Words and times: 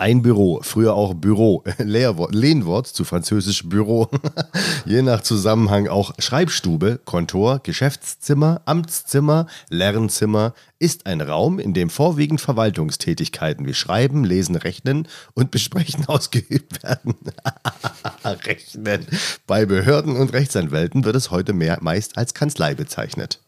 Ein 0.00 0.22
Büro, 0.22 0.60
früher 0.62 0.94
auch 0.94 1.14
Büro, 1.14 1.64
Lehrwort, 1.78 2.32
Lehnwort 2.32 2.86
zu 2.86 3.02
französisch 3.02 3.68
Büro, 3.68 4.08
je 4.86 5.02
nach 5.02 5.22
Zusammenhang 5.22 5.88
auch 5.88 6.12
Schreibstube, 6.20 7.00
Kontor, 7.04 7.58
Geschäftszimmer, 7.64 8.62
Amtszimmer, 8.64 9.48
Lernzimmer, 9.70 10.54
ist 10.78 11.06
ein 11.06 11.20
Raum, 11.20 11.58
in 11.58 11.74
dem 11.74 11.90
vorwiegend 11.90 12.40
Verwaltungstätigkeiten 12.40 13.66
wie 13.66 13.74
Schreiben, 13.74 14.22
Lesen, 14.22 14.54
Rechnen 14.54 15.08
und 15.34 15.50
Besprechen 15.50 16.04
ausgeübt 16.08 16.80
werden. 16.84 17.16
Rechnen. 18.24 19.04
Bei 19.48 19.66
Behörden 19.66 20.16
und 20.16 20.32
Rechtsanwälten 20.32 21.04
wird 21.04 21.16
es 21.16 21.32
heute 21.32 21.52
mehr, 21.52 21.78
meist 21.80 22.16
als 22.18 22.34
Kanzlei 22.34 22.76
bezeichnet. 22.76 23.40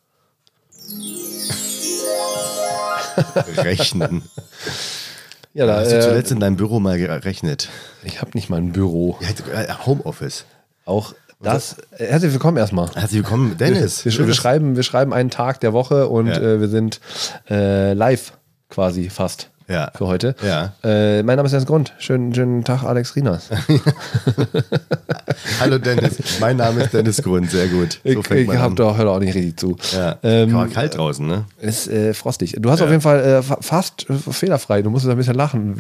Rechnen. 3.56 4.24
Ja, 5.52 5.66
da, 5.66 5.80
Hast 5.80 5.90
du 5.90 5.96
äh, 5.96 6.00
zuletzt 6.00 6.30
in 6.30 6.40
deinem 6.40 6.56
Büro 6.56 6.78
mal 6.80 6.96
gerechnet? 6.98 7.68
ich 8.04 8.20
habe 8.20 8.30
nicht 8.34 8.50
mal 8.50 8.58
ein 8.58 8.72
Büro. 8.72 9.18
Ja, 9.20 9.60
äh, 9.62 9.66
Homeoffice. 9.84 10.44
Auch 10.84 11.14
das. 11.42 11.76
Äh, 11.98 12.06
herzlich 12.06 12.32
willkommen 12.32 12.56
erstmal. 12.56 12.88
Herzlich 12.94 13.22
willkommen, 13.22 13.56
Dennis. 13.58 14.04
Wir, 14.04 14.16
wir, 14.16 14.26
dass- 14.26 14.36
schreiben, 14.36 14.76
wir 14.76 14.82
schreiben 14.84 15.12
einen 15.12 15.30
Tag 15.30 15.60
der 15.60 15.72
Woche 15.72 16.08
und 16.08 16.28
Ja. 16.28 16.38
äh, 16.40 16.60
wir 16.60 16.68
sind 16.68 17.00
äh, 17.48 17.94
live 17.94 18.32
quasi 18.68 19.10
fast 19.10 19.49
Ja. 19.70 19.92
für 19.96 20.08
heute. 20.08 20.34
Ja. 20.44 20.72
Äh, 20.82 21.22
mein 21.22 21.36
Name 21.36 21.46
ist 21.46 21.52
Jens 21.52 21.66
Grund. 21.66 21.94
Schönen, 21.98 22.34
schönen 22.34 22.64
Tag, 22.64 22.82
Alex 22.82 23.14
Rinas. 23.14 23.50
Hallo 25.60 25.78
Dennis, 25.78 26.18
mein 26.40 26.56
Name 26.56 26.82
ist 26.82 26.92
Dennis 26.92 27.22
Grund, 27.22 27.50
sehr 27.50 27.68
gut. 27.68 28.00
ich 28.02 28.18
fängt 28.26 28.40
ich 28.42 28.46
man 28.48 28.58
hab 28.58 28.76
doch, 28.76 28.96
hör 28.96 29.04
doch 29.04 29.14
auch 29.16 29.20
nicht 29.20 29.34
richtig 29.34 29.58
zu. 29.58 29.76
Ja. 29.92 30.18
Ähm, 30.22 30.52
War 30.54 30.66
kalt 30.68 30.96
draußen, 30.96 31.26
ne? 31.26 31.44
Ist 31.60 31.88
äh, 31.88 32.14
frostig. 32.14 32.56
Du 32.58 32.70
hast 32.70 32.82
auf 32.82 32.90
jeden 32.90 33.00
Fall 33.00 33.20
äh, 33.20 33.42
fa- 33.42 33.58
fast 33.60 34.08
äh, 34.10 34.14
fehlerfrei. 34.14 34.82
Du 34.82 34.90
musst 34.90 35.08
ein 35.08 35.16
bisschen 35.16 35.34
lachen. 35.36 35.78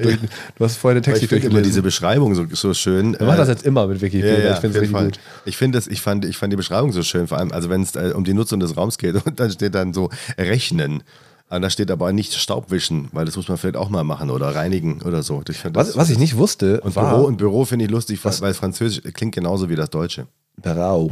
Du 0.56 0.64
hast 0.64 0.76
vorher 0.76 1.00
den 1.00 1.04
Text 1.04 1.22
ich 1.22 1.28
finde 1.28 1.48
immer 1.48 1.62
diese. 1.62 1.80
Beschreibung 1.82 2.34
so, 2.34 2.44
so 2.52 2.74
schön. 2.74 3.16
Wir 3.18 3.26
machen 3.26 3.36
äh, 3.36 3.38
das 3.38 3.48
jetzt 3.48 3.64
immer 3.64 3.86
mit 3.86 3.96
ja, 3.98 4.02
Wikipedia. 4.02 4.38
ja, 4.38 4.52
ich 4.54 4.58
finde 4.60 4.76
es 4.76 4.82
richtig 4.82 4.96
Fall. 4.96 5.04
gut. 5.06 5.18
Ich 5.46 5.56
finde 5.56 5.78
das, 5.78 5.86
ich 5.86 6.00
fand, 6.00 6.24
ich 6.26 6.36
fand 6.36 6.52
die 6.52 6.56
Beschreibung 6.58 6.92
so 6.92 7.02
schön, 7.02 7.26
vor 7.26 7.38
allem, 7.38 7.52
also 7.52 7.70
wenn 7.70 7.82
es 7.82 7.96
äh, 7.96 8.12
um 8.14 8.24
die 8.24 8.34
Nutzung 8.34 8.60
des 8.60 8.76
Raums 8.76 8.98
geht 8.98 9.14
und 9.26 9.40
dann 9.40 9.50
steht 9.50 9.74
dann 9.74 9.92
so 9.94 10.10
rechnen. 10.38 11.02
Und 11.50 11.62
da 11.62 11.70
steht 11.70 11.90
aber 11.90 12.12
nicht 12.12 12.34
Staubwischen, 12.34 13.08
weil 13.12 13.26
das 13.26 13.36
muss 13.36 13.48
man 13.48 13.58
vielleicht 13.58 13.76
auch 13.76 13.88
mal 13.88 14.04
machen 14.04 14.30
oder 14.30 14.54
reinigen 14.54 15.02
oder 15.02 15.22
so. 15.22 15.42
Ich 15.48 15.64
Was, 15.72 15.96
was 15.96 16.08
ich 16.08 16.18
nicht 16.18 16.36
wusste, 16.36 16.80
und 16.80 16.94
war 16.94 17.10
Büro, 17.10 17.26
und 17.26 17.36
Büro 17.38 17.64
finde 17.64 17.86
ich 17.86 17.90
lustig, 17.90 18.20
weil 18.24 18.54
Französisch 18.54 19.02
klingt 19.12 19.34
genauso 19.34 19.68
wie 19.68 19.74
das 19.74 19.90
Deutsche. 19.90 20.28
Berau. 20.62 21.08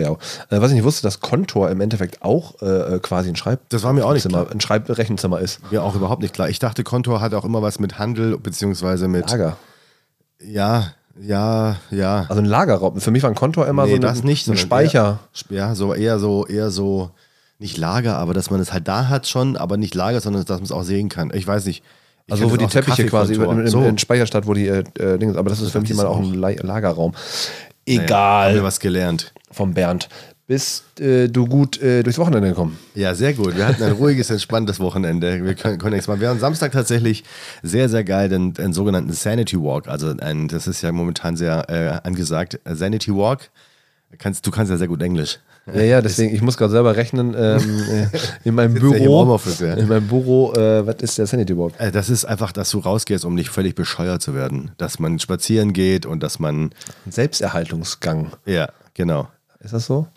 Ja 0.00 0.10
auch. 0.10 0.18
Äh, 0.50 0.60
was 0.60 0.70
ich 0.70 0.76
nicht 0.76 0.84
wusste, 0.84 1.02
dass 1.02 1.20
Kontor 1.20 1.70
im 1.70 1.80
Endeffekt 1.80 2.22
auch 2.22 2.60
äh, 2.62 3.00
quasi 3.00 3.28
ein 3.28 3.36
Schreib 3.36 3.68
Das 3.70 3.82
war 3.82 3.92
mir 3.92 4.04
auch 4.04 4.12
nicht 4.12 4.28
klar. 4.28 4.50
ein 4.50 4.60
Schreibrechenzimmer 4.60 5.40
ist. 5.40 5.60
Mir 5.72 5.82
auch 5.82 5.94
überhaupt 5.94 6.22
nicht 6.22 6.34
klar. 6.34 6.48
Ich 6.48 6.58
dachte, 6.58 6.84
Kontor 6.84 7.20
hat 7.20 7.34
auch 7.34 7.44
immer 7.44 7.62
was 7.62 7.80
mit 7.80 7.98
Handel, 7.98 8.38
beziehungsweise 8.38 9.08
mit. 9.08 9.30
Lager. 9.30 9.56
Ja, 10.42 10.92
ja, 11.20 11.76
ja. 11.90 12.26
Also 12.28 12.40
ein 12.40 12.46
Lagerraum. 12.46 13.00
Für 13.00 13.10
mich 13.10 13.22
war 13.22 13.30
ein 13.30 13.36
Kontor 13.36 13.66
immer 13.66 13.84
nee, 13.84 13.90
so 13.90 13.96
ein, 13.96 14.00
das 14.02 14.22
nicht. 14.22 14.48
ein 14.48 14.56
Speicher. 14.56 15.20
Eher, 15.50 15.56
ja, 15.56 15.74
so 15.74 15.94
eher 15.94 16.18
so, 16.18 16.46
eher 16.46 16.70
so, 16.70 17.10
nicht 17.60 17.76
Lager, 17.76 18.16
aber 18.16 18.34
dass 18.34 18.50
man 18.50 18.60
es 18.60 18.72
halt 18.72 18.88
da 18.88 19.08
hat 19.08 19.28
schon, 19.28 19.56
aber 19.56 19.76
nicht 19.76 19.94
Lager, 19.94 20.20
sondern 20.20 20.44
dass 20.44 20.58
man 20.58 20.64
es 20.64 20.72
auch 20.72 20.82
sehen 20.82 21.08
kann. 21.08 21.30
Ich 21.34 21.46
weiß 21.46 21.66
nicht. 21.66 21.84
Ich 22.26 22.32
Also 22.32 22.50
wo 22.50 22.56
die 22.56 22.66
Teppiche 22.66 23.06
quasi 23.06 23.34
im, 23.34 23.66
so, 23.66 23.82
in 23.82 23.98
Speicherstadt, 23.98 24.46
wo 24.46 24.54
die 24.54 24.68
äh, 24.68 24.84
äh, 24.98 25.18
Dinge, 25.18 25.36
aber 25.36 25.50
das 25.50 25.60
ist 25.60 25.70
für 25.70 25.80
mich 25.80 25.90
immer 25.90 26.08
auch 26.08 26.18
ein 26.18 26.34
La 26.34 26.50
Lagerraum. 26.50 27.12
naja, 27.86 28.02
Egal. 28.02 28.48
Haben 28.48 28.54
wir 28.56 28.62
was 28.62 28.80
gelernt. 28.80 29.32
vom 29.50 29.74
Bernd. 29.74 30.08
Bist 30.46 30.98
äh, 30.98 31.28
du 31.28 31.46
gut 31.46 31.80
äh, 31.80 32.02
durchs 32.02 32.18
Wochenende 32.18 32.48
gekommen? 32.48 32.76
Ja, 32.94 33.14
sehr 33.14 33.34
gut. 33.34 33.56
Wir 33.56 33.68
hatten 33.68 33.84
ein 33.84 33.92
ruhiges, 33.92 34.30
entspanntes 34.30 34.80
Wochenende. 34.80 35.44
Wir 35.44 35.54
können, 35.54 35.78
können 35.78 35.92
nichts 35.92 36.08
machen. 36.08 36.20
Wir 36.20 36.28
haben 36.28 36.40
Samstag 36.40 36.72
tatsächlich 36.72 37.22
sehr, 37.62 37.88
sehr 37.88 38.02
geil 38.02 38.28
den, 38.28 38.52
den 38.54 38.72
sogenannten 38.72 39.12
Sanity 39.12 39.56
Walk. 39.60 39.86
Also 39.86 40.12
ein, 40.18 40.48
das 40.48 40.66
ist 40.66 40.82
ja 40.82 40.90
momentan 40.90 41.36
sehr 41.36 41.68
äh, 41.68 42.06
angesagt. 42.06 42.58
Sanity 42.64 43.14
Walk. 43.14 43.50
Kannst, 44.18 44.44
du 44.44 44.50
kannst 44.50 44.70
ja 44.70 44.76
sehr 44.76 44.88
gut 44.88 45.02
Englisch. 45.02 45.38
Ja, 45.66 45.82
ja, 45.82 46.02
deswegen, 46.02 46.34
ich 46.34 46.42
muss 46.42 46.56
gerade 46.56 46.72
selber 46.72 46.96
rechnen. 46.96 47.34
Ähm, 47.38 47.80
äh, 47.90 48.06
in 48.44 48.54
meinem 48.54 48.74
Büro. 48.80 49.38
Ja. 49.60 49.74
In 49.74 49.86
meinem 49.88 50.08
Büro, 50.08 50.52
äh, 50.54 50.84
was 50.86 50.96
ist 50.96 51.18
der 51.18 51.26
Sanity 51.26 51.56
Walk? 51.56 51.74
Äh, 51.78 51.92
Das 51.92 52.10
ist 52.10 52.24
einfach, 52.24 52.50
dass 52.52 52.70
du 52.70 52.78
rausgehst, 52.80 53.24
um 53.24 53.34
nicht 53.34 53.50
völlig 53.50 53.74
bescheuert 53.74 54.20
zu 54.22 54.34
werden. 54.34 54.72
Dass 54.78 54.98
man 54.98 55.18
spazieren 55.18 55.72
geht 55.72 56.06
und 56.06 56.22
dass 56.22 56.38
man, 56.40 56.70
Ein 57.06 57.12
Selbsterhaltungsgang. 57.12 58.32
ja, 58.46 58.68
genau. 58.94 59.28
Ist 59.60 59.74
das 59.74 59.86
so? 59.86 60.08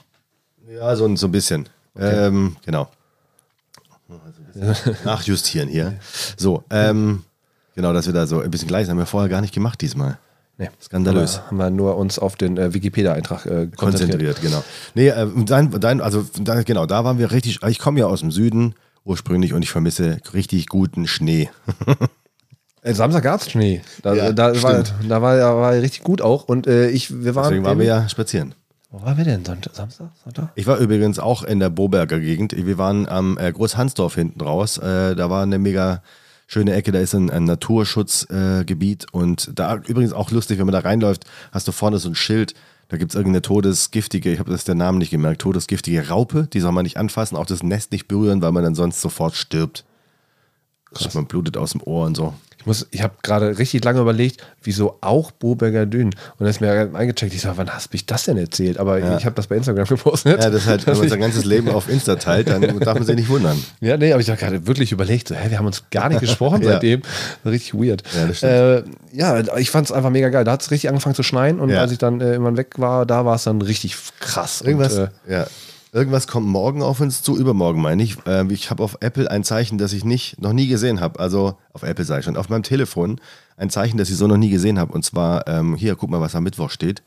Ja, 0.67 0.95
so, 0.95 1.05
ein- 1.05 1.17
so 1.17 1.27
ein 1.27 1.31
bisschen. 1.31 1.69
Ähm, 1.99 2.55
genau. 2.65 2.87
Nachjustieren 5.03 5.69
hier. 5.69 5.93
So, 6.37 6.63
ähm, 6.69 7.23
genau, 7.75 7.93
dass 7.93 8.05
wir 8.05 8.13
da 8.13 8.25
so 8.27 8.39
ein 8.41 8.49
bisschen 8.51 8.67
gleich 8.67 8.85
sind. 8.85 8.91
Haben 8.91 8.99
wir 8.99 9.05
vorher 9.05 9.29
gar 9.29 9.41
nicht 9.41 9.53
gemacht 9.53 9.81
diesmal. 9.81 10.17
Nee. 10.57 10.69
Skandalös. 10.81 11.41
Haben 11.47 11.57
wir 11.57 11.69
nur 11.71 11.97
uns 11.97 12.19
auf 12.19 12.35
den 12.35 12.57
äh, 12.57 12.73
Wikipedia-Eintrag 12.73 13.45
äh, 13.45 13.49
konzentriert. 13.75 13.75
Konzentriert, 13.77 14.41
genau. 14.41 14.63
Nee, 14.93 15.07
äh, 15.07 15.27
dein, 15.45 15.71
dein, 15.79 16.01
also 16.01 16.23
da, 16.39 16.61
genau, 16.61 16.85
da 16.85 17.03
waren 17.03 17.17
wir 17.17 17.31
richtig, 17.31 17.59
ich 17.67 17.79
komme 17.79 17.99
ja 17.99 18.05
aus 18.05 18.19
dem 18.19 18.31
Süden 18.31 18.75
ursprünglich 19.03 19.53
und 19.53 19.63
ich 19.63 19.71
vermisse 19.71 20.19
richtig 20.33 20.67
guten 20.67 21.07
Schnee. 21.07 21.49
Äh, 22.85 22.95
Samstag 22.95 23.23
gab 23.23 23.39
es 23.39 23.49
Schnee. 23.49 23.81
Da, 24.01 24.13
Ja, 24.13 24.33
da, 24.33 24.61
war, 24.61 24.83
da 25.07 25.21
war 25.21 25.37
ja 25.37 25.55
war 25.55 25.71
richtig 25.71 26.03
gut 26.03 26.21
auch. 26.21 26.49
Und 26.49 26.67
äh, 26.67 26.89
ich, 26.89 27.23
wir 27.23 27.33
waren. 27.33 27.45
Deswegen 27.45 27.63
waren 27.63 27.79
wir 27.79 27.85
ja 27.85 28.09
spazieren. 28.09 28.55
Wo 28.91 29.01
waren 29.01 29.15
wir 29.17 29.23
denn? 29.23 29.45
Sonntag, 29.45 29.73
Samstag? 29.73 30.09
Sonntag? 30.21 30.49
Ich 30.55 30.67
war 30.67 30.79
übrigens 30.79 31.17
auch 31.17 31.43
in 31.43 31.61
der 31.61 31.69
Boberger 31.69 32.19
Gegend. 32.19 32.53
Wir 32.53 32.77
waren 32.77 33.07
am 33.07 33.37
äh, 33.37 33.53
Großhansdorf 33.53 34.15
hinten 34.15 34.41
raus. 34.41 34.81
Da 34.83 35.29
war 35.29 35.43
eine 35.43 35.59
mega 35.59 36.03
schöne 36.53 36.73
Ecke, 36.73 36.91
da 36.91 36.99
ist 36.99 37.13
ein, 37.13 37.29
ein 37.29 37.43
Naturschutzgebiet 37.45 39.03
äh, 39.03 39.07
und 39.17 39.51
da 39.55 39.75
übrigens 39.75 40.13
auch 40.13 40.31
lustig, 40.31 40.59
wenn 40.59 40.65
man 40.65 40.73
da 40.73 40.79
reinläuft, 40.79 41.25
hast 41.51 41.67
du 41.67 41.71
vorne 41.71 41.97
so 41.97 42.09
ein 42.09 42.15
Schild. 42.15 42.53
Da 42.89 42.97
gibt 42.97 43.11
es 43.11 43.15
irgendeine 43.15 43.41
todesgiftige, 43.41 44.31
ich 44.31 44.39
habe 44.39 44.51
das 44.51 44.65
der 44.65 44.75
Namen 44.75 44.99
nicht 44.99 45.09
gemerkt, 45.09 45.41
todesgiftige 45.41 46.09
Raupe, 46.09 46.47
die 46.53 46.59
soll 46.59 46.71
man 46.71 46.83
nicht 46.83 46.97
anfassen, 46.97 47.35
auch 47.35 47.47
das 47.47 47.63
Nest 47.63 47.91
nicht 47.91 48.07
berühren, 48.07 48.41
weil 48.41 48.51
man 48.51 48.63
dann 48.63 48.75
sonst 48.75 49.01
sofort 49.01 49.35
stirbt. 49.35 49.83
Also 50.93 51.09
man 51.17 51.25
blutet 51.25 51.57
aus 51.57 51.71
dem 51.71 51.81
Ohr 51.81 52.05
und 52.05 52.15
so. 52.15 52.35
Ich, 52.63 52.67
muss- 52.67 52.87
ich 52.91 53.03
habe 53.03 53.15
gerade 53.23 53.57
richtig 53.59 53.83
lange 53.83 53.99
überlegt, 53.99 54.41
wieso 54.61 54.97
auch 55.01 55.31
Boberger 55.31 55.85
Dünn. 55.85 56.07
Und 56.07 56.15
dann 56.39 56.47
ist 56.47 56.61
mir 56.61 56.89
eingecheckt, 56.93 57.33
ich 57.33 57.41
sage, 57.41 57.57
wann 57.57 57.69
hast 57.69 57.87
du 57.87 57.89
mich 57.95 58.05
das 58.05 58.23
denn 58.23 58.37
erzählt? 58.37 58.77
Aber 58.77 58.99
ich 59.17 59.25
habe 59.25 59.35
das 59.35 59.47
bei 59.47 59.57
Instagram 59.57 59.85
gepostet. 59.89 60.41
Ja, 60.41 60.49
das 60.49 60.61
ist 60.63 60.67
halt, 60.69 60.87
wenn 60.87 60.97
man 60.97 61.09
sein 61.09 61.19
ganzes 61.19 61.43
Leben 61.43 61.67
auf 61.69 61.89
Insta 61.89 62.15
teilt, 62.15 62.47
dann 62.47 62.61
darf 62.79 62.93
man 62.97 63.03
sich 63.05 63.17
nicht 63.17 63.27
wundern. 63.27 63.61
Ja, 63.81 63.97
nee, 63.97 64.13
aber 64.13 64.21
ich 64.21 64.29
habe 64.29 64.39
gerade 64.39 64.65
wirklich 64.65 64.93
überlegt, 64.93 65.27
so, 65.27 65.35
hä, 65.35 65.49
wir 65.49 65.57
haben 65.57 65.65
uns 65.65 65.83
gar 65.91 66.07
nicht 66.07 66.21
gesprochen 66.21 66.61
Ja. 66.63 66.71
seitdem. 66.73 67.01
Richtig 67.45 67.73
weird. 67.73 68.01
Ja, 68.15 68.27
das 68.27 68.37
stimmt. 68.37 68.53
äh, 68.53 68.83
ja, 69.11 69.57
ich 69.57 69.69
fand 69.69 69.87
es 69.87 69.91
einfach 69.91 70.09
mega 70.09 70.29
geil. 70.29 70.45
Da 70.45 70.53
hat 70.53 70.61
es 70.61 70.71
richtig 70.71 70.87
angefangen 70.87 71.15
zu 71.15 71.23
schneien 71.23 71.59
und 71.59 71.69
Ja. 71.69 71.81
als 71.81 71.91
ich 71.91 71.97
dann 71.97 72.21
äh, 72.21 72.31
irgendwann 72.31 72.55
weg 72.55 72.75
war, 72.79 73.05
da 73.05 73.25
war 73.25 73.35
es 73.35 73.43
dann 73.43 73.61
richtig 73.61 73.97
krass. 74.21 74.61
Irgendwas, 74.61 74.97
Und, 74.97 75.09
äh, 75.27 75.33
ja. 75.33 75.47
Irgendwas 75.93 76.27
kommt 76.27 76.47
morgen 76.47 76.81
auf 76.81 76.99
uns 77.01 77.21
zu, 77.21 77.37
übermorgen 77.37 77.79
meine 77.81 78.01
ich. 78.01 78.17
Ähm, 78.25 78.49
ich 78.49 78.69
habe 78.71 78.81
auf 78.83 78.97
Apple 79.01 79.29
ein 79.29 79.43
Zeichen, 79.43 79.77
das 79.77 79.93
ich 79.93 80.03
nicht, 80.03 80.41
noch 80.41 80.51
nie 80.51 80.67
gesehen 80.67 80.99
habe. 80.99 81.19
Also 81.19 81.57
auf 81.71 81.83
Apple 81.83 82.03
sage 82.03 82.19
ich 82.21 82.25
schon, 82.25 82.35
auf 82.35 82.49
meinem 82.49 82.63
Telefon 82.63 83.21
ein 83.57 83.69
Zeichen, 83.69 83.97
das 83.99 84.09
ich 84.09 84.17
so 84.17 84.25
noch 84.25 84.37
nie 84.37 84.49
gesehen 84.49 84.79
habe. 84.79 84.91
Und 84.91 85.05
zwar, 85.05 85.47
ähm, 85.47 85.75
hier, 85.75 85.95
guck 85.95 86.09
mal, 86.09 86.19
was 86.19 86.33
am 86.35 86.43
Mittwoch 86.43 86.71
steht. 86.71 87.03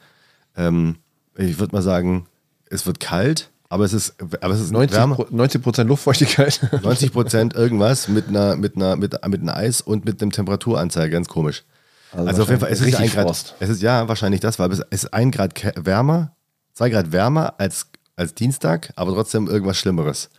Ähm, 0.57 0.97
ich 1.37 1.59
würde 1.59 1.75
mal 1.75 1.83
sagen, 1.83 2.27
es 2.71 2.87
wird 2.87 3.01
kalt, 3.01 3.51
aber 3.69 3.85
es 3.85 3.93
ist, 3.93 4.15
aber 4.41 4.55
es 4.55 4.61
ist 4.61 4.71
90, 4.71 4.97
wärmer. 4.97 5.17
Pro- 5.17 5.27
90 5.31 5.63
Prozent 5.63 5.89
Luftfeuchtigkeit. 5.89 6.61
90 6.83 7.13
Prozent 7.13 7.55
irgendwas 7.55 8.07
mit 8.07 8.29
einer, 8.29 8.55
mit 8.55 8.77
einer, 8.77 8.95
mit, 8.95 9.13
mit 9.27 9.41
einem 9.41 9.49
Eis 9.49 9.81
und 9.81 10.05
mit 10.05 10.23
einem 10.23 10.31
Temperaturanzeiger, 10.31 11.09
ganz 11.11 11.27
komisch. 11.27 11.65
Also 12.13 12.29
Also, 12.29 12.43
auf 12.45 12.49
jeden 12.51 12.61
Fall, 12.61 12.71
es 12.71 12.81
ist 12.81 12.95
ein 12.95 13.09
Grad, 13.11 13.25
Frost. 13.27 13.57
es 13.59 13.69
ist 13.69 13.83
ja 13.83 14.07
wahrscheinlich 14.07 14.41
das, 14.41 14.61
weil 14.61 14.71
es 14.71 14.79
ist 14.91 15.13
ein 15.13 15.33
Grad 15.33 15.61
wärmer, 15.85 16.37
zwei 16.73 16.89
Grad 16.89 17.11
wärmer 17.11 17.55
als, 17.59 17.89
als 18.17 18.35
Dienstag, 18.35 18.93
aber 18.97 19.13
trotzdem 19.13 19.47
irgendwas 19.47 19.79
Schlimmeres. 19.79 20.31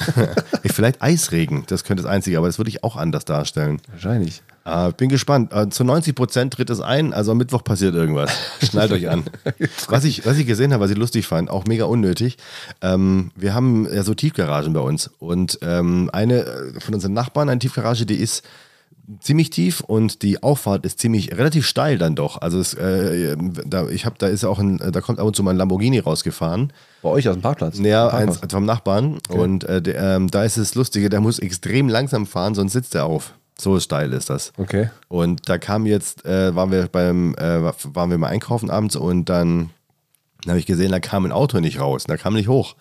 ich, 0.62 0.72
vielleicht 0.72 1.00
Eisregen, 1.00 1.64
das 1.66 1.82
könnte 1.82 2.02
das 2.02 2.12
Einzige, 2.12 2.36
aber 2.36 2.46
das 2.46 2.58
würde 2.58 2.68
ich 2.68 2.84
auch 2.84 2.96
anders 2.96 3.24
darstellen. 3.24 3.80
Wahrscheinlich. 3.90 4.42
Äh, 4.64 4.92
bin 4.92 5.08
gespannt. 5.08 5.50
Äh, 5.52 5.70
zu 5.70 5.82
90 5.82 6.14
Prozent 6.14 6.52
tritt 6.52 6.68
es 6.68 6.80
ein, 6.80 7.14
also 7.14 7.32
am 7.32 7.38
Mittwoch 7.38 7.64
passiert 7.64 7.94
irgendwas. 7.94 8.30
Schnallt 8.62 8.92
euch 8.92 9.08
an. 9.08 9.24
Was 9.88 10.04
ich, 10.04 10.26
was 10.26 10.36
ich 10.36 10.46
gesehen 10.46 10.72
habe, 10.72 10.84
was 10.84 10.90
ich 10.90 10.98
lustig 10.98 11.26
fand, 11.26 11.50
auch 11.50 11.64
mega 11.64 11.86
unnötig. 11.86 12.36
Ähm, 12.82 13.32
wir 13.34 13.54
haben 13.54 13.88
ja 13.92 14.02
so 14.02 14.14
Tiefgaragen 14.14 14.74
bei 14.74 14.80
uns 14.80 15.10
und 15.18 15.58
ähm, 15.62 16.10
eine 16.12 16.44
äh, 16.44 16.80
von 16.80 16.94
unseren 16.94 17.14
Nachbarn, 17.14 17.48
eine 17.48 17.58
Tiefgarage, 17.58 18.04
die 18.04 18.16
ist 18.16 18.44
ziemlich 19.20 19.50
tief 19.50 19.80
und 19.80 20.22
die 20.22 20.42
Auffahrt 20.42 20.84
ist 20.84 20.98
ziemlich 20.98 21.36
relativ 21.36 21.66
steil 21.66 21.98
dann 21.98 22.14
doch. 22.14 22.40
Also 22.40 22.58
es, 22.58 22.74
äh, 22.74 23.36
da, 23.66 23.88
ich 23.88 24.06
habe, 24.06 24.16
da 24.18 24.26
ist 24.28 24.44
auch 24.44 24.58
ein, 24.58 24.78
da 24.78 25.00
kommt 25.00 25.18
ab 25.18 25.26
und 25.26 25.36
zu 25.36 25.42
mal 25.42 25.52
ein 25.52 25.56
Lamborghini 25.56 25.98
rausgefahren. 25.98 26.72
Bei 27.02 27.08
euch 27.08 27.28
aus 27.28 27.36
dem 27.36 27.42
Parkplatz? 27.42 27.78
Ja, 27.78 28.08
eins 28.08 28.40
vom 28.48 28.64
Nachbarn. 28.64 29.18
Und 29.28 29.64
äh, 29.64 29.82
der, 29.82 30.16
ähm, 30.16 30.30
da 30.30 30.44
ist 30.44 30.56
es 30.56 30.74
Lustige, 30.74 31.08
der 31.08 31.20
muss 31.20 31.38
extrem 31.38 31.88
langsam 31.88 32.26
fahren, 32.26 32.54
sonst 32.54 32.72
sitzt 32.72 32.94
er 32.94 33.06
auf. 33.06 33.34
So 33.58 33.78
steil 33.78 34.12
ist 34.12 34.30
das. 34.30 34.52
Okay. 34.56 34.90
Und 35.08 35.48
da 35.48 35.58
kam 35.58 35.86
jetzt, 35.86 36.24
äh, 36.24 36.54
waren 36.54 36.70
wir 36.70 36.88
beim, 36.88 37.34
äh, 37.36 37.62
waren 37.62 38.10
wir 38.10 38.18
mal 38.18 38.28
einkaufen 38.28 38.70
abends 38.70 38.96
und 38.96 39.28
dann 39.28 39.70
habe 40.48 40.58
ich 40.58 40.66
gesehen, 40.66 40.90
da 40.90 41.00
kam 41.00 41.24
ein 41.24 41.32
Auto 41.32 41.60
nicht 41.60 41.78
raus, 41.78 42.04
da 42.04 42.16
kam 42.16 42.34
nicht 42.34 42.48
hoch. 42.48 42.74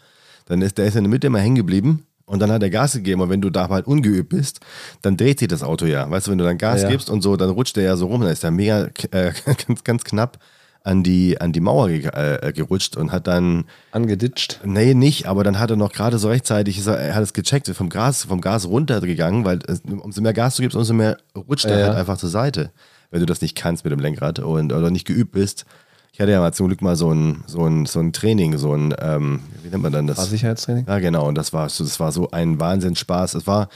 Dann 0.46 0.62
ist 0.62 0.78
der 0.78 0.86
ist 0.86 0.96
in 0.96 1.04
der 1.04 1.10
Mitte 1.10 1.28
immer 1.28 1.40
hängen 1.40 1.56
geblieben 1.56 2.06
Und 2.32 2.40
dann 2.40 2.52
hat 2.52 2.64
er 2.64 2.70
Gas 2.70 2.94
gegeben 2.94 3.22
und 3.22 3.30
wenn 3.30 3.42
du 3.42 3.50
da 3.50 3.68
halt 3.70 3.86
ungeübt 3.88 4.30
bist, 4.30 4.62
dann 5.02 5.18
dreht 5.18 5.40
sich 5.40 5.48
das 5.50 5.64
Auto 5.64 5.86
ja. 5.86 6.10
Weißt 6.10 6.28
du, 6.28 6.32
wenn 6.32 6.38
du 6.38 6.46
dann 6.46 6.58
Gas 6.58 6.84
Ja. 6.84 6.90
gibst 6.90 7.10
und 7.10 7.22
so, 7.22 7.36
dann 7.36 7.50
rutscht 7.50 7.76
der 7.76 7.84
ja 7.84 7.98
so 7.98 8.08
rum, 8.08 8.22
dann 8.22 8.32
ist 8.32 8.44
er 8.44 8.52
mega 8.52 8.86
äh, 9.12 9.34
ganz, 9.68 9.84
ganz 9.84 10.04
knapp 10.06 10.40
an 10.84 11.04
die, 11.04 11.40
an 11.40 11.52
die 11.52 11.60
Mauer 11.60 11.90
ge 11.90 12.08
äh, 12.08 12.54
gerutscht 12.54 12.98
und 12.98 13.12
hat 13.12 13.28
dann, 13.28 13.66
Angeditscht. 13.92 14.62
nee, 14.64 14.94
nicht, 14.96 15.28
aber 15.28 15.44
dann 15.44 15.60
hat 15.60 15.70
er 15.70 15.76
noch 15.76 15.92
gerade 15.92 16.18
so 16.18 16.30
rechtzeitig, 16.30 16.78
ist 16.80 16.88
er, 16.88 16.98
er 16.98 17.14
hat 17.16 17.22
es 17.24 17.34
gecheckt, 17.34 17.68
vom 17.70 17.90
Gas, 17.90 18.24
vom 18.24 18.42
Gas 18.42 18.66
runtergegangen, 18.68 19.46
weil 19.46 19.60
es, 19.68 19.82
umso 19.86 20.22
mehr 20.22 20.34
Gas 20.34 20.56
du 20.56 20.64
gibst, 20.64 20.76
umso 20.76 20.94
mehr 20.94 21.18
rutscht 21.36 21.66
er 21.66 21.80
Ja. 21.80 21.86
halt 21.88 21.98
einfach 21.98 22.18
zur 22.18 22.30
Seite, 22.30 22.72
wenn 23.12 23.20
du 23.20 23.26
das 23.28 23.42
nicht 23.42 23.56
kannst 23.56 23.84
mit 23.84 23.92
dem 23.92 24.00
Lenkrad 24.00 24.40
und, 24.40 24.74
oder 24.74 24.90
nicht 24.90 25.06
geübt 25.06 25.34
bist. 25.34 25.66
Ich 26.14 26.20
hatte 26.20 26.32
ja 26.32 26.40
mal 26.40 26.52
zum 26.54 26.68
Glück 26.68 26.82
mal 26.82 26.96
so 26.96 27.12
ein, 27.12 27.44
so 27.48 27.66
ein, 27.66 27.86
so 27.86 28.00
ein 28.00 28.12
Training, 28.12 28.58
so 28.58 28.74
ein, 28.74 28.94
ähm, 29.00 29.40
wie 29.64 29.70
nennt 29.70 29.82
man 29.82 29.94
dann 29.94 30.08
das? 30.08 30.18
Fahrsicherheitstraining. 30.18 30.86
Ja, 30.88 31.00
genau. 31.00 31.28
Und 31.28 31.36
das 31.36 31.54
war, 31.54 31.70
so- 31.70 31.84
das 31.86 32.00
war 32.00 32.12
so 32.12 32.30
ein 32.32 32.60
Wahnsinnsspaß. 32.60 33.34
Es 33.36 33.48
war, 33.48 33.70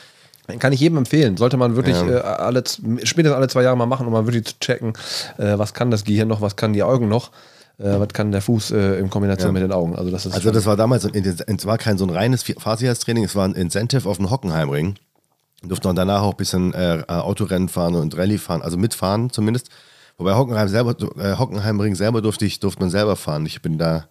Kann 0.60 0.74
ich 0.74 0.80
jedem 0.82 0.98
empfehlen. 0.98 1.38
Sollte 1.38 1.58
man 1.58 1.76
wirklich 1.76 1.96
Ja. 1.96 2.08
äh, 2.08 2.20
alle, 2.20 2.64
spätestens 3.04 3.32
alle 3.36 3.48
zwei 3.48 3.64
Jahre 3.64 3.78
mal 3.78 3.86
machen, 3.86 4.06
um 4.06 4.14
mal 4.14 4.26
wirklich 4.28 4.46
zu 4.46 4.60
checken, 4.60 4.94
äh, 5.38 5.58
was 5.58 5.74
kann 5.74 5.90
das 5.92 6.04
Gehirn 6.04 6.28
noch, 6.28 6.42
was 6.42 6.56
kann 6.58 6.74
die 6.74 6.84
Augen 6.84 7.08
noch, 7.08 7.32
äh, 7.80 8.00
was 8.00 8.10
kann 8.10 8.32
der 8.32 8.42
Fuß 8.42 8.72
äh, 8.72 9.00
in 9.00 9.10
Kombination 9.10 9.54
mit 9.54 9.64
den 9.64 9.72
Augen. 9.72 9.96
Also 9.96 10.12
das 10.12 10.28
also 10.28 10.52
das 10.52 10.66
war 10.66 10.76
damals, 10.76 11.06
es 11.06 11.66
war 11.66 11.78
kein 11.80 11.98
so 11.98 12.06
ein 12.06 12.10
reines 12.12 12.44
Fahrsicherheitstraining, 12.44 13.24
es 13.24 13.36
war 13.36 13.46
ein 13.48 13.54
Incentive 13.56 14.08
auf 14.08 14.18
dem 14.18 14.30
Hockenheimring. 14.30 14.96
Wir 15.62 15.70
durften 15.70 15.88
dann 15.88 15.96
danach 15.96 16.22
auch 16.22 16.32
ein 16.34 16.38
bisschen 16.38 16.74
äh, 16.76 17.02
Autorennen 17.08 17.70
fahren 17.70 17.96
und 17.96 18.16
Rallye 18.16 18.38
fahren, 18.38 18.62
also 18.62 18.78
mitfahren 18.78 19.30
zumindest. 19.32 19.70
Wobei 20.18 20.36
Hockenheim 20.36 20.68
selber, 20.70 20.96
äh, 21.20 21.38
Hockenheimring 21.38 21.96
selber 21.96 22.22
durfte 22.22 22.46
ich, 22.46 22.60
durfte 22.60 22.82
man 22.82 22.90
selber 22.90 23.16
fahren. 23.16 23.46
Ich 23.46 23.62
bin 23.62 23.78
da, 23.78 24.06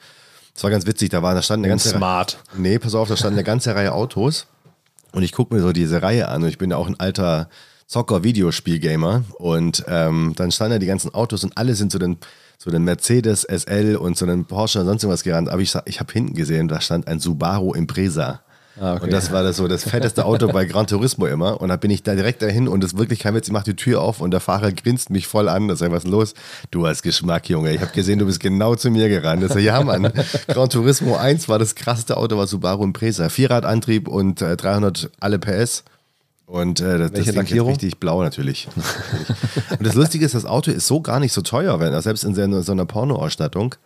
das 0.52 0.62
war 0.62 0.70
ganz 0.70 0.86
witzig, 0.86 1.10
da 1.10 1.22
war, 1.22 1.34
da 1.34 1.42
stand 1.42 1.60
eine 1.60 1.68
ganze 1.68 1.88
smart. 1.88 2.38
Nee, 2.56 2.78
pass 2.78 2.94
auf, 2.94 3.08
da 3.08 3.16
stand 3.16 3.32
eine 3.32 3.44
ganze 3.44 3.74
Reihe 3.74 3.92
Autos 3.92 4.46
und 5.12 5.22
ich 5.22 5.32
gucke 5.32 5.54
mir 5.54 5.62
so 5.62 5.72
diese 5.72 6.02
Reihe 6.02 6.28
an 6.28 6.42
und 6.42 6.48
ich 6.48 6.58
bin 6.58 6.70
ja 6.70 6.76
auch 6.76 6.86
ein 6.86 7.00
alter 7.00 7.48
Zocker-Videospiel-Gamer 7.86 9.24
und 9.38 9.84
ähm, 9.88 10.34
dann 10.36 10.52
standen 10.52 10.72
da 10.72 10.78
die 10.78 10.86
ganzen 10.86 11.14
Autos 11.14 11.44
und 11.44 11.56
alle 11.56 11.74
sind 11.74 11.90
zu 11.90 11.98
den, 11.98 12.18
zu 12.58 12.70
den 12.70 12.84
Mercedes 12.84 13.42
SL 13.42 13.96
und 13.96 14.16
zu 14.16 14.26
den 14.26 14.44
Porsche 14.44 14.80
und 14.80 14.86
sonst 14.86 15.02
irgendwas 15.02 15.22
gerannt, 15.22 15.48
aber 15.48 15.62
ich, 15.62 15.74
ich 15.86 16.00
habe 16.00 16.12
hinten 16.12 16.34
gesehen, 16.34 16.68
da 16.68 16.80
stand 16.80 17.08
ein 17.08 17.20
Subaru 17.20 17.72
Impreza. 17.74 18.43
Ah, 18.80 18.94
okay. 18.94 19.04
Und 19.04 19.12
das 19.12 19.30
war 19.30 19.42
das 19.44 19.56
so 19.56 19.68
das 19.68 19.84
fetteste 19.84 20.24
Auto 20.24 20.48
bei 20.48 20.64
Gran 20.64 20.86
Turismo 20.86 21.26
immer. 21.26 21.60
Und 21.60 21.68
da 21.68 21.76
bin 21.76 21.90
ich 21.90 22.02
da 22.02 22.14
direkt 22.14 22.42
dahin 22.42 22.66
und 22.66 22.82
das 22.82 22.96
wirklich 22.96 23.20
kein 23.20 23.34
Witz. 23.34 23.46
Ich 23.46 23.52
mache 23.52 23.64
die 23.64 23.76
Tür 23.76 24.00
auf 24.00 24.20
und 24.20 24.32
der 24.32 24.40
Fahrer 24.40 24.72
grinst 24.72 25.10
mich 25.10 25.28
voll 25.28 25.48
an. 25.48 25.68
Das 25.68 25.80
ist 25.80 25.90
was 25.90 26.04
ist 26.04 26.10
los? 26.10 26.34
Du 26.70 26.86
hast 26.86 27.02
Geschmack, 27.02 27.48
Junge. 27.48 27.72
Ich 27.72 27.80
habe 27.80 27.92
gesehen, 27.92 28.18
du 28.18 28.26
bist 28.26 28.40
genau 28.40 28.74
zu 28.74 28.90
mir 28.90 29.08
gerannt. 29.08 29.42
Das 29.42 29.54
ist 29.54 29.62
ja, 29.62 29.82
Mann. 29.82 30.12
Gran 30.48 30.68
Turismo 30.68 31.16
1 31.16 31.48
war 31.48 31.58
das 31.58 31.76
krasseste 31.76 32.16
Auto, 32.16 32.36
war 32.36 32.48
Subaru 32.48 32.82
Impreza. 32.82 33.28
Vierradantrieb 33.28 34.08
und 34.08 34.42
äh, 34.42 34.56
300 34.56 35.10
alle 35.20 35.38
PS. 35.38 35.84
Und 36.46 36.80
äh, 36.80 36.98
das, 36.98 37.12
das 37.12 37.24
Ding 37.24 37.42
ist 37.42 37.66
richtig 37.66 37.98
blau 37.98 38.22
natürlich. 38.22 38.68
und 39.70 39.86
das 39.86 39.94
Lustige 39.94 40.26
ist, 40.26 40.34
das 40.34 40.44
Auto 40.44 40.70
ist 40.70 40.86
so 40.86 41.00
gar 41.00 41.20
nicht 41.20 41.32
so 41.32 41.42
teuer, 41.42 41.80
wenn, 41.80 41.98
selbst 42.02 42.24
in 42.24 42.34
so 42.34 42.62
so 42.62 42.72
einer 42.72 42.84
Pornoausstattung. 42.84 43.76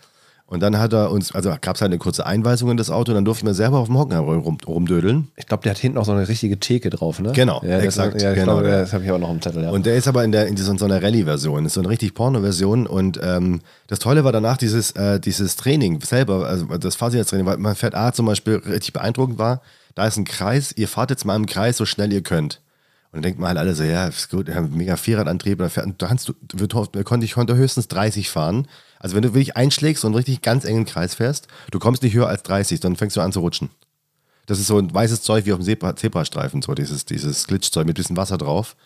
Und 0.51 0.61
dann 0.61 0.79
hat 0.79 0.95
er 0.95 1.11
uns, 1.11 1.35
also 1.35 1.55
gab 1.61 1.77
es 1.77 1.83
halt 1.83 1.91
eine 1.91 1.99
kurze 1.99 2.25
Einweisung 2.25 2.71
in 2.71 2.79
das 2.79 2.89
Auto, 2.89 3.13
dann 3.13 3.27
durften 3.27 3.47
wir 3.47 3.53
selber 3.53 3.77
auf 3.81 3.89
dem 3.89 3.99
Hockenheim 3.99 4.25
rum, 4.25 4.57
rumdödeln. 4.67 5.29
Ich 5.37 5.47
glaube, 5.47 5.63
der 5.63 5.73
hat 5.73 5.79
hinten 5.79 5.99
auch 5.99 6.07
so 6.07 6.13
eine 6.13 6.27
richtige 6.27 6.59
Theke 6.59 6.89
drauf, 6.89 7.21
ne? 7.21 7.33
Genau, 7.33 7.61
ja, 7.63 7.77
das, 7.77 7.85
exakt, 7.85 8.23
Ja, 8.23 8.31
ich 8.31 8.39
genau, 8.39 8.55
glaube, 8.55 8.71
ja. 8.71 8.81
das 8.81 8.95
habe 8.95 9.05
ich 9.05 9.11
auch 9.11 9.19
noch 9.19 9.31
im 9.31 9.43
Zettel. 9.43 9.65
Ja. 9.65 9.71
Und 9.71 9.85
der 9.85 9.97
ist 9.97 10.09
aber 10.09 10.25
in, 10.25 10.33
der, 10.33 10.47
in 10.47 10.57
so, 10.57 10.75
so 10.75 10.87
einer 10.87 11.03
Rallye-Version, 11.03 11.67
ist 11.67 11.75
so 11.75 11.81
eine 11.81 11.91
richtig 11.91 12.15
Porno-Version. 12.15 12.87
Und 12.87 13.21
ähm, 13.23 13.61
das 13.89 13.99
Tolle 13.99 14.25
war 14.25 14.33
danach 14.33 14.57
dieses, 14.57 14.93
äh, 14.93 15.21
dieses 15.21 15.57
Training 15.57 16.01
selber, 16.01 16.47
also 16.47 16.65
das 16.79 16.97
Fahrsicherheitstraining, 16.97 17.45
weil 17.45 17.59
man 17.59 17.75
fährt 17.75 17.95
A 17.95 18.15
zum 18.15 18.25
Beispiel 18.25 18.55
richtig 18.55 18.95
beeindruckend 18.95 19.39
war, 19.39 19.61
da 19.95 20.07
ist 20.07 20.17
ein 20.17 20.25
Kreis, 20.25 20.73
ihr 20.75 20.89
fahrt 20.89 21.11
jetzt 21.11 21.27
mal 21.27 21.37
im 21.37 21.45
Kreis 21.45 21.77
so 21.77 21.85
schnell 21.85 22.11
ihr 22.11 22.23
könnt. 22.23 22.63
Und 23.13 23.17
dann 23.17 23.23
denkt 23.23 23.39
man 23.39 23.49
halt 23.49 23.59
alle 23.59 23.75
so, 23.75 23.83
ja, 23.85 24.07
ist 24.07 24.31
gut, 24.31 24.47
wir 24.47 24.55
haben 24.55 24.75
mega 24.75 24.97
Vierradantrieb, 24.97 25.59
da 25.59 26.07
kannst 26.07 26.29
du, 26.29 26.33
wir 26.55 26.69
konnte, 27.05 27.25
ich 27.27 27.33
konnte 27.33 27.55
höchstens 27.55 27.89
30 27.89 28.31
fahren. 28.31 28.67
Also 29.01 29.15
wenn 29.17 29.23
du 29.23 29.29
wirklich 29.29 29.57
einschlägst 29.57 30.05
und 30.05 30.09
einen 30.09 30.17
richtig 30.17 30.43
ganz 30.43 30.65
engen 30.65 30.85
Kreis 30.85 31.15
fährst, 31.15 31.47
du 31.71 31.79
kommst 31.79 32.03
nicht 32.03 32.15
höher 32.15 32.29
als 32.29 32.43
30, 32.43 32.81
dann 32.81 32.97
fängst 32.97 33.17
du 33.17 33.21
an 33.21 33.33
zu 33.33 33.41
rutschen. 33.41 33.71
Das 34.47 34.59
ist 34.59 34.67
so 34.67 34.79
ein 34.79 34.93
weißes 34.93 35.23
Zeug 35.23 35.45
wie 35.47 35.53
auf 35.53 35.59
dem 35.59 35.65
Zebra 35.67 35.95
Zebrastreifen, 35.95 36.63
so 36.63 36.75
dieses, 36.75 37.05
dieses 37.05 37.47
Glitchzeug 37.47 37.87
mit 37.87 37.97
bisschen 37.97 38.17
Wasser 38.17 38.39
drauf. 38.39 38.77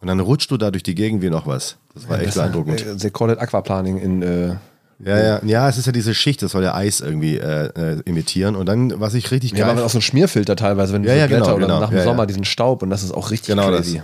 Und 0.00 0.08
dann 0.08 0.18
rutschst 0.20 0.50
du 0.50 0.56
da 0.56 0.70
durch 0.70 0.82
die 0.82 0.94
Gegend 0.94 1.22
wie 1.22 1.30
noch 1.30 1.46
was. 1.46 1.76
Das 1.94 2.08
war 2.08 2.20
echt 2.20 2.34
beeindruckend. 2.34 2.84
Äh, 2.84 2.96
They 2.96 3.10
call 3.10 3.30
it 3.30 3.38
Aquaplaning 3.38 3.98
in. 3.98 4.22
Äh, 4.22 4.56
Ja, 5.04 5.18
ja, 5.18 5.40
ja, 5.44 5.68
es 5.68 5.76
ist 5.76 5.86
ja 5.86 5.92
diese 5.92 6.14
Schicht, 6.14 6.40
das 6.42 6.52
soll 6.52 6.62
ja 6.62 6.74
Eis 6.74 7.00
irgendwie 7.00 7.36
äh, 7.36 7.66
äh, 7.76 8.00
imitieren. 8.04 8.56
Und 8.56 8.66
dann, 8.66 8.98
was 9.00 9.14
ich 9.14 9.30
richtig 9.30 9.52
ja, 9.52 9.66
geil 9.66 9.70
aber 9.76 9.84
auch 9.84 9.90
so 9.90 9.98
ein 9.98 10.02
Schmierfilter 10.02 10.56
teilweise, 10.56 10.92
wenn 10.94 11.02
du 11.02 11.08
Ja, 11.08 11.14
ja, 11.16 11.26
Blätter 11.26 11.42
genau, 11.44 11.56
oder 11.56 11.66
genau. 11.66 11.80
nach 11.80 11.88
dem 11.90 11.98
Ja, 11.98 12.04
Sommer 12.04 12.22
ja. 12.22 12.26
diesen 12.26 12.44
Staub 12.44 12.82
und 12.82 12.90
das 12.90 13.02
ist 13.02 13.12
auch 13.12 13.30
richtig 13.30 13.48
Genau 13.48 13.70
das. 13.70 13.82
crazy. 13.86 14.02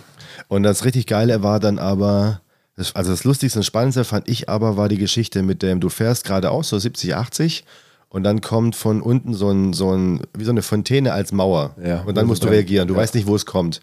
Und 0.48 0.62
das 0.64 0.84
richtig 0.84 1.06
Geile 1.06 1.42
war 1.42 1.60
dann 1.60 1.78
aber, 1.78 2.40
das, 2.76 2.94
also 2.94 3.10
das 3.10 3.24
Lustigste 3.24 3.58
und 3.58 3.64
Spannendste 3.64 4.04
fand 4.04 4.28
ich 4.28 4.48
aber, 4.48 4.76
war 4.76 4.88
die 4.88 4.98
Geschichte 4.98 5.42
mit 5.42 5.62
dem, 5.62 5.80
du 5.80 5.88
fährst 5.88 6.24
geradeaus, 6.24 6.68
so 6.68 6.78
70, 6.78 7.14
80 7.14 7.64
und 8.08 8.22
dann 8.24 8.40
kommt 8.40 8.74
von 8.76 9.02
unten 9.02 9.34
so 9.34 9.50
ein, 9.50 9.72
so 9.72 9.92
ein 9.94 10.22
wie 10.36 10.44
so 10.44 10.50
eine 10.50 10.62
Fontäne 10.62 11.12
als 11.12 11.32
Mauer. 11.32 11.74
Ja, 11.84 12.02
und 12.02 12.16
dann 12.16 12.26
musst 12.26 12.42
du 12.42 12.46
dann- 12.46 12.54
reagieren, 12.54 12.88
du 12.88 12.96
weißt 12.96 13.14
nicht, 13.14 13.26
wo 13.26 13.34
es 13.36 13.46
kommt. 13.46 13.80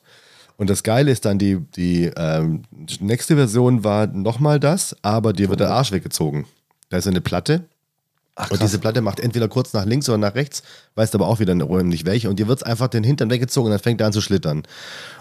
Und 0.58 0.70
das 0.72 0.82
Geile 0.82 1.12
ist 1.12 1.26
dann, 1.26 1.38
die, 1.38 1.60
die 1.76 2.12
ähm, 2.18 2.64
nächste 3.00 3.36
Version 3.36 3.84
war 3.84 4.08
nochmal 4.08 4.60
das, 4.60 4.96
aber 5.04 5.32
dir 5.32 5.50
wird 5.50 5.60
der 5.60 5.70
Arsch 5.70 5.92
weggezogen. 5.92 6.46
Da 6.90 6.98
ist 6.98 7.08
eine 7.08 7.22
Platte 7.22 7.66
Ach, 8.40 8.52
und 8.52 8.62
diese 8.62 8.78
Platte 8.78 9.02
macht 9.02 9.20
entweder 9.20 9.48
kurz 9.48 9.74
nach 9.74 9.86
links 9.86 10.08
oder 10.08 10.20
nach 10.20 10.36
rechts, 10.36 10.62
weißt 10.94 11.16
aber 11.16 11.28
auch 11.28 11.40
wieder 11.40 11.56
nicht 11.56 12.06
welche. 12.06 12.30
Und 12.30 12.38
dir 12.38 12.48
wird 12.48 12.60
es 12.60 12.64
einfach 12.64 12.88
den 12.88 13.04
Hintern 13.04 13.32
weggezogen 13.32 13.66
und 13.66 13.72
dann 13.72 13.80
fängt 13.80 14.00
er 14.00 14.08
an 14.08 14.14
zu 14.14 14.22
schlittern. 14.22 14.62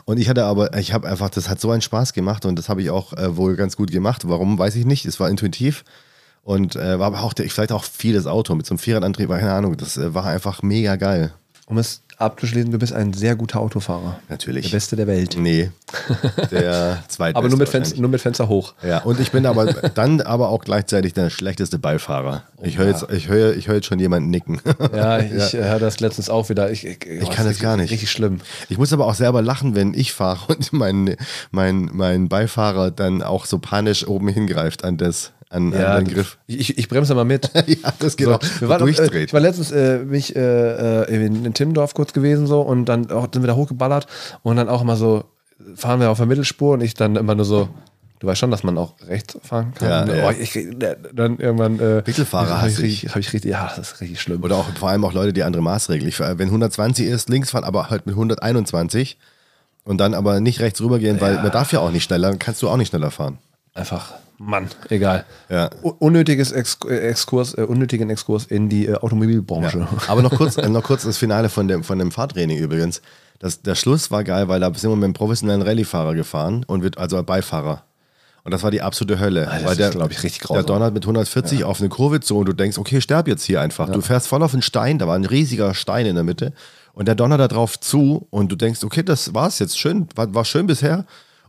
Und 0.05 0.19
ich 0.19 0.29
hatte 0.29 0.45
aber, 0.45 0.77
ich 0.77 0.93
habe 0.93 1.09
einfach, 1.09 1.31
das 1.31 1.49
hat 1.49 1.59
so 1.59 1.71
einen 1.71 1.81
Spaß 1.81 2.13
gemacht 2.13 2.45
und 2.45 2.59
das 2.59 2.69
habe 2.69 2.83
ich 2.83 2.91
auch 2.91 3.15
äh, 3.15 3.35
wohl 3.35 3.57
ganz 3.57 3.75
gut 3.75 3.91
gemacht. 3.91 4.29
Warum, 4.29 4.59
weiß 4.59 4.77
ich 4.77 4.85
nicht. 4.85 5.07
Es 5.07 5.19
war 5.19 5.31
intuitiv. 5.31 5.85
Und 6.43 6.77
äh, 6.77 6.99
war 6.99 7.07
aber 7.07 7.23
auch, 7.23 7.33
der, 7.33 7.49
vielleicht 7.49 7.73
auch 7.73 7.85
vieles 7.85 8.27
Auto 8.27 8.55
mit 8.55 8.67
so 8.67 8.75
einem 8.75 8.79
Vierradantrieb, 8.81 9.31
keine 9.31 9.53
Ahnung. 9.53 9.79
Das 9.79 9.97
äh, 9.97 10.13
war 10.13 10.27
einfach 10.27 10.63
mega 10.63 10.97
geil. 10.97 11.33
Um 11.65 11.79
es 11.79 12.03
abzuschließen, 12.19 12.71
du 12.71 12.79
bist 12.79 12.93
ein 12.93 13.13
sehr 13.13 13.37
guter 13.37 13.61
Autofahrer. 13.61 14.19
Natürlich. 14.29 14.71
Der 14.71 14.77
Beste 14.77 14.97
der 14.97 15.07
Welt. 15.07 15.37
Nee, 15.39 15.71
der 16.51 17.03
zweite. 17.09 17.37
Aber 17.37 17.49
nur 17.49 17.59
mit, 17.59 17.69
Fenster, 17.69 18.01
nur 18.01 18.11
mit 18.11 18.21
Fenster 18.21 18.49
hoch. 18.49 18.75
Ja, 18.83 19.03
und 19.03 19.21
ich 19.21 19.33
bin 19.33 19.45
aber 19.47 19.67
dann 19.73 20.21
aber 20.23 20.49
auch 20.49 20.65
gleichzeitig 20.65 21.13
der 21.13 21.31
schlechteste 21.31 21.79
Beifahrer. 21.79 22.45
Ich 22.63 22.79
höre 22.79 22.89
jetzt, 22.89 23.07
ich 23.11 23.29
höre, 23.29 23.55
ich 23.55 23.69
höre 23.69 23.77
jetzt 23.77 23.87
schon 23.87 23.99
jemanden 23.99 24.31
nicken. 24.31 24.61
Ja, 24.95 25.19
ich 25.21 25.55
äh, 25.55 25.65
höre 25.65 25.79
das 25.79 26.01
letztens 26.01 26.31
auch 26.31 26.49
wieder. 26.49 26.70
Ich, 26.70 26.87
ich, 26.87 27.05
Ich 27.06 27.31
kann 27.31 27.46
das 27.46 27.58
gar 27.58 27.77
nicht. 27.77 27.91
Richtig 27.91 28.11
schlimm. 28.11 28.41
Ich 28.69 28.79
muss 28.79 28.93
aber 28.93 29.06
auch 29.06 29.15
selber 29.15 29.43
lachen, 29.43 29.75
wenn 29.75 29.93
ich 29.93 30.13
fahre 30.13 30.53
und 30.55 30.73
mein, 30.73 31.17
mein, 31.51 31.91
mein 31.93 32.29
Beifahrer 32.29 32.91
dann 32.91 33.23
auch 33.23 33.44
so 33.44 33.58
panisch 33.58 34.06
oben 34.06 34.29
hingreift 34.29 34.85
an, 34.85 34.96
das, 34.96 35.32
an, 35.48 35.72
an 35.74 36.05
den 36.05 36.15
Griff. 36.15 36.38
Ich, 36.46 36.76
ich 36.76 36.88
bremse 36.88 37.15
mal 37.15 37.24
mit. 37.24 37.50
ja, 37.67 37.93
das 37.98 38.17
geht 38.17 38.26
So, 38.26 38.34
auch. 38.34 38.41
wir 38.60 38.69
waren, 38.69 38.81
äh, 38.81 38.84
durchdreht. 38.84 39.29
ich 39.29 39.32
war 39.32 39.41
letztens 39.41 39.70
äh, 39.72 39.98
mich, 39.98 40.34
äh, 40.36 41.03
äh, 41.03 41.26
in, 41.26 41.44
in 41.44 41.55
Timmendorf 41.55 41.94
kurz 41.94 42.12
gewesen 42.12 42.46
so 42.46 42.60
und 42.62 42.86
dann 42.86 43.10
auch, 43.10 43.29
sind 43.32 43.43
wir 43.43 43.48
da 43.48 43.55
hochgeballert 43.56 44.06
und 44.43 44.56
dann 44.56 44.69
auch 44.69 44.82
immer 44.82 44.96
so 44.96 45.24
fahren 45.74 46.00
wir 46.00 46.10
auf 46.10 46.19
der 46.19 46.26
Mittelspur 46.26 46.74
und 46.74 46.82
ich 46.82 46.94
dann 46.94 47.17
immer 47.17 47.34
nur 47.34 47.44
so 47.44 47.69
Du 48.19 48.26
weißt 48.26 48.41
schon, 48.41 48.50
dass 48.50 48.62
man 48.62 48.79
auch 48.79 48.94
rechts 49.06 49.36
fahren 49.43 49.74
kann. 49.74 50.08
Ja, 50.08 50.26
oh, 50.26 50.31
ja. 50.31 50.31
Ich, 50.31 50.53
dann 51.12 51.36
irgendwann. 51.38 51.79
Äh, 51.79 51.96
Mittelfahrer 52.06 52.62
hab 52.62 52.69
ich, 52.69 52.79
richtig- 52.79 53.10
hab 53.10 53.17
ich 53.19 53.31
richtig. 53.34 53.50
Ja, 53.50 53.70
das 53.76 53.93
ist 53.93 54.00
richtig 54.00 54.22
schlimm. 54.22 54.43
Oder 54.43 54.56
auch 54.56 54.65
vor 54.74 54.88
allem 54.88 55.05
auch 55.05 55.12
Leute, 55.12 55.34
die 55.34 55.43
andere 55.43 55.62
Maßregeln. 55.62 56.08
Ich, 56.08 56.19
wenn 56.19 56.41
120 56.48 57.06
ist, 57.06 57.29
links 57.29 57.50
fahren, 57.50 57.65
aber 57.65 57.91
halt 57.91 58.06
mit 58.06 58.15
121 58.15 59.19
und 59.84 59.98
dann 59.98 60.15
aber 60.15 60.41
nicht 60.41 60.60
rechts 60.60 60.81
rübergehen, 60.81 61.20
weil 61.20 61.34
man 61.34 61.50
darf 61.53 61.72
ja 61.72 61.81
auch 61.81 61.91
nicht 61.91 62.05
schneller, 62.05 62.31
dann 62.31 62.38
kannst 62.38 62.62
du 62.62 62.70
auch 62.70 62.79
nicht 62.79 62.88
schneller 62.88 63.10
fahren. 63.10 63.36
Einfach, 63.77 64.15
Mann, 64.39 64.69
egal. 64.89 65.27
Ja. 65.51 65.69
Unnötiges 65.83 66.51
Ex 66.51 66.79
äh, 66.89 66.97
Exkurs, 67.09 67.53
äh, 67.59 67.63
unnötigen 67.63 68.09
Exkurs 68.09 68.47
in 68.47 68.71
die 68.71 68.87
äh, 68.87 68.95
Automobilbranche. 68.95 69.81
Ja. 69.81 69.89
Aber 70.09 70.23
noch 70.23 70.35
kurz, 70.35 70.56
äh, 70.56 70.69
noch 70.69 70.83
kurz 70.83 71.05
das 71.05 71.19
Finale 71.19 71.51
von 71.51 71.69
dem, 71.69 71.85
von 71.85 71.99
dem 71.99 72.11
Fahrtraining 72.11 72.59
übrigens. 72.59 73.03
Das, 73.39 73.61
der 73.61 73.75
Schluss 73.75 74.11
war 74.11 74.25
geil, 74.25 74.49
weil 74.49 74.61
da 74.61 74.73
sind 74.73 74.91
wir 74.91 74.97
mit 74.97 75.05
einem 75.05 75.13
professionellen 75.13 75.61
Rallyefahrer 75.61 76.15
gefahren 76.15 76.65
und 76.67 76.83
wird 76.83 76.97
also 76.97 77.23
Beifahrer. 77.23 77.83
Und 78.45 78.53
das 78.53 78.63
war 78.63 78.71
die 78.71 78.81
absolute 78.81 79.21
Hölle. 79.21 79.49
Ah, 79.49 79.55
das 79.56 79.65
weil 79.65 79.73
ist, 79.73 79.79
der, 79.81 79.91
glaub 79.91 80.11
ich, 80.11 80.23
richtig 80.23 80.41
Der 80.41 80.47
grausam. 80.47 80.67
donnert 80.67 80.95
mit 80.95 81.05
140 81.05 81.65
auf 81.65 81.81
eine 81.81 81.91
Kurve 81.91 82.21
zu 82.21 82.39
und 82.39 82.47
du 82.47 82.55
denkst, 82.55 82.79
okay, 82.79 83.03
sterb 83.03 83.29
jetzt 83.29 83.45
hier 83.45 83.61
einfach. 83.61 83.91
Du 83.91 84.01
fährst 84.01 84.29
voll 84.29 84.43
auf 84.43 84.55
einen 84.55 84.63
Stein, 84.63 84.99
da 84.99 85.06
war 85.06 85.17
ein 85.17 85.27
riesiger 85.27 85.75
Stein 85.75 86.06
in 86.06 86.15
der 86.15 86.25
Mitte 86.25 86.53
und 86.95 87.09
der 87.09 87.15
donnert 87.15 87.41
da 87.41 87.49
drauf 87.49 87.79
zu 87.79 88.27
und 88.31 88.51
du 88.51 88.56
denkst, 88.56 88.85
okay, 88.85 89.03
das 89.03 89.35
war's 89.35 89.59
jetzt, 89.59 89.79
schön, 89.79 90.06
war, 90.15 90.33
war 90.33 90.45
schön 90.47 90.67
bisher. 90.67 91.05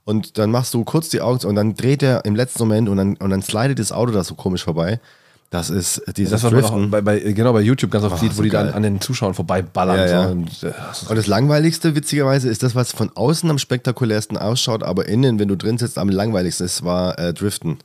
Und 0.08 0.38
dann 0.38 0.52
machst 0.52 0.74
du 0.74 0.86
kurz 0.86 1.10
die 1.10 1.20
Augen 1.20 1.46
und 1.46 1.56
dann 1.56 1.76
dreht 1.76 2.02
er 2.02 2.24
im 2.24 2.34
letzten 2.34 2.60
Moment 2.60 2.88
und 2.88 2.96
dann, 2.96 3.18
und 3.18 3.30
dann 3.30 3.42
slidet 3.42 3.78
das 3.78 3.92
Auto 3.92 4.14
da 4.14 4.24
so 4.24 4.36
komisch 4.36 4.64
vorbei. 4.64 5.02
Das 5.50 5.70
ist 5.70 6.02
dieses 6.16 6.32
Das, 6.32 6.44
was 6.44 6.52
man 6.54 6.64
auch 6.64 6.70
Driften. 6.70 6.92
bei, 6.92 7.02
bei, 7.02 7.20
genau 7.20 7.52
bei 7.52 7.60
YouTube 7.60 7.92
ganz 7.92 8.06
oft 8.06 8.16
Oh, 8.16 8.18
sieht, 8.18 8.32
wo 8.32 8.36
so 8.38 8.44
die 8.44 8.50
dann 8.50 8.70
an 8.70 8.84
den 8.84 9.02
Zuschauern 9.02 9.34
vorbeiballern. 9.34 9.98
Ja, 9.98 10.06
ja. 10.06 10.24
So, 10.24 10.32
und, 10.32 10.64
äh, 10.64 10.72
das 10.88 11.04
Und 11.04 11.16
das 11.18 11.28
Langweiligste, 11.28 11.94
witzigerweise, 11.94 12.48
ist 12.48 12.64
das, 12.64 12.74
was 12.74 12.94
von 12.94 13.12
außen 13.16 13.50
am 13.50 13.58
spektakulärsten 13.58 14.38
ausschaut, 14.38 14.82
aber 14.82 15.10
innen, 15.10 15.40
wenn 15.40 15.50
du 15.50 15.58
drin 15.58 15.78
sitzt, 15.78 15.98
am 15.98 16.08
langweiligsten 16.08 16.66
ist, 16.66 16.86
war 16.86 17.20
äh, 17.20 17.34
Driften. 17.34 17.80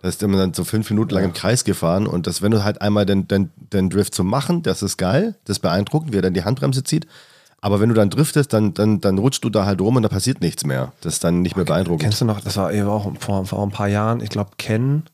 Da 0.00 0.08
ist 0.08 0.20
immer 0.24 0.38
dann 0.38 0.54
so 0.54 0.64
fünf 0.64 0.90
Minuten 0.90 1.14
lang 1.14 1.22
im 1.22 1.32
Kreis 1.32 1.62
gefahren 1.62 2.08
und 2.08 2.26
das, 2.26 2.42
wenn 2.42 2.50
du 2.50 2.64
halt 2.64 2.82
einmal 2.82 3.06
den, 3.06 3.28
den, 3.28 3.50
den 3.72 3.88
Drift 3.88 4.16
zu 4.16 4.24
machen, 4.24 4.64
das 4.64 4.82
ist 4.82 4.96
geil, 4.96 5.36
das 5.44 5.58
ist 5.58 5.60
beeindruckend, 5.60 6.12
wie 6.12 6.18
er 6.18 6.22
dann 6.22 6.34
die 6.34 6.42
Handbremse 6.42 6.82
zieht. 6.82 7.06
Aber 7.64 7.78
wenn 7.80 7.88
du 7.88 7.94
dann 7.94 8.10
driftest, 8.10 8.52
dann, 8.52 8.74
dann, 8.74 9.00
dann 9.00 9.18
rutschst 9.18 9.44
du 9.44 9.48
da 9.48 9.64
halt 9.64 9.80
rum 9.80 9.94
und 9.94 10.02
da 10.02 10.08
passiert 10.08 10.40
nichts 10.40 10.66
mehr. 10.66 10.92
Das 11.00 11.14
ist 11.14 11.24
dann 11.24 11.42
nicht 11.42 11.54
mehr 11.54 11.64
beeindruckend. 11.64 12.02
Kennst 12.02 12.20
du 12.20 12.24
noch, 12.24 12.40
das 12.40 12.56
war 12.56 12.72
eben 12.72 12.88
auch 12.88 13.10
vor, 13.20 13.46
vor 13.46 13.62
ein 13.62 13.70
paar 13.70 13.86
Jahren, 13.86 14.20
ich 14.20 14.30
glaube 14.30 14.50
Ken, 14.58 15.04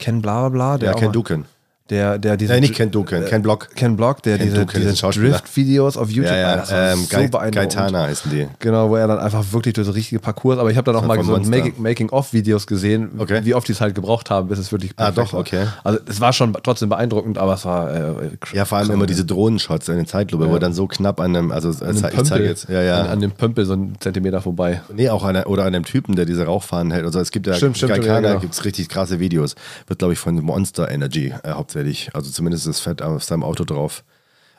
Ken 0.00 0.20
bla 0.20 0.48
bla 0.48 0.48
bla. 0.48 0.78
Der 0.78 0.90
ja, 0.90 0.94
Ken 0.96 1.12
Duken. 1.12 1.44
Der, 1.90 2.16
der 2.18 2.36
diese 2.36 2.52
Nein, 2.52 2.62
nicht 2.62 2.74
Ken 2.74 2.90
Duken, 2.90 3.24
Ken 3.26 3.42
Block. 3.42 3.68
Ken 3.74 3.96
Block, 3.96 4.22
der 4.22 4.38
Ken 4.38 4.46
diese, 4.46 4.64
diese. 4.66 4.94
Drift-Videos 5.10 5.96
auf 5.96 6.08
YouTube, 6.10 6.30
Ja, 6.32 6.38
ja, 6.38 6.70
war 6.70 6.92
ähm, 6.92 6.98
so 7.00 7.08
beeindruckend. 7.16 7.54
Gaetana 7.54 8.02
heißen 8.04 8.30
die. 8.30 8.48
Genau, 8.60 8.88
wo 8.88 8.96
er 8.96 9.08
dann 9.08 9.18
einfach 9.18 9.44
wirklich 9.52 9.74
durch 9.74 9.86
so 9.86 9.92
richtige 9.92 10.20
Parcours, 10.20 10.58
aber 10.58 10.70
ich 10.70 10.76
habe 10.76 10.90
dann 10.90 10.96
auch 10.96 11.04
mal 11.06 11.22
so 11.22 11.36
Making-of-Videos 11.78 12.66
gesehen, 12.66 13.10
Okay. 13.18 13.40
wie 13.44 13.54
oft 13.54 13.66
die 13.68 13.72
es 13.72 13.80
halt 13.80 13.94
gebraucht 13.94 14.30
haben, 14.30 14.48
bis 14.48 14.58
es 14.58 14.70
wirklich 14.72 14.92
Ah, 14.96 15.10
doch, 15.10 15.32
war. 15.32 15.40
okay. 15.40 15.66
Also 15.84 15.98
es 16.06 16.20
war 16.20 16.32
schon 16.32 16.54
trotzdem 16.62 16.88
beeindruckend, 16.88 17.36
aber 17.36 17.54
es 17.54 17.64
war 17.64 17.92
äh, 17.92 18.30
Ja, 18.54 18.64
vor 18.64 18.78
allem 18.78 18.90
immer 18.92 19.06
diese 19.06 19.24
Drohnenshots 19.24 19.88
in 19.88 19.96
den 19.96 20.06
Zeitlupe, 20.06 20.48
wo 20.48 20.54
er 20.54 20.60
dann 20.60 20.72
so 20.72 20.86
knapp 20.86 21.20
an 21.20 21.36
einem, 21.36 21.50
also 21.52 21.68
an 21.84 21.94
ich 21.96 22.00
zeige 22.00 22.16
Pömpel, 22.16 22.44
jetzt, 22.44 22.68
ja, 22.68 22.80
ja. 22.80 23.00
An, 23.02 23.06
an 23.08 23.20
dem 23.20 23.32
Pömpel 23.32 23.64
so 23.66 23.72
einen 23.74 23.96
Zentimeter 24.00 24.40
vorbei. 24.40 24.80
Nee, 24.94 25.10
auch 25.10 25.24
an, 25.24 25.36
oder 25.44 25.64
an 25.64 25.72
dem 25.72 25.84
Typen, 25.84 26.14
der 26.16 26.24
diese 26.26 26.44
Rauchfahnen 26.46 26.92
hält. 26.92 27.04
Also 27.04 27.18
es 27.20 27.30
gibt 27.32 27.46
ja 27.48 27.54
Stimmt, 27.54 27.76
stimmt, 27.76 27.92
Gaikana, 27.92 28.14
ja, 28.14 28.28
genau. 28.28 28.40
gibt 28.40 28.54
es 28.54 28.64
richtig 28.64 28.88
krasse 28.88 29.18
Videos. 29.20 29.56
Wird, 29.88 29.98
glaube 29.98 30.12
ich, 30.14 30.18
von 30.18 30.36
Monster 30.36 30.90
Energy 30.90 31.34
äh, 31.42 31.50
hauptsächlich. 31.50 31.71
Also 32.12 32.30
zumindest 32.30 32.66
das 32.66 32.80
Fett 32.80 33.02
auf 33.02 33.24
seinem 33.24 33.42
Auto 33.42 33.64
drauf. 33.64 34.04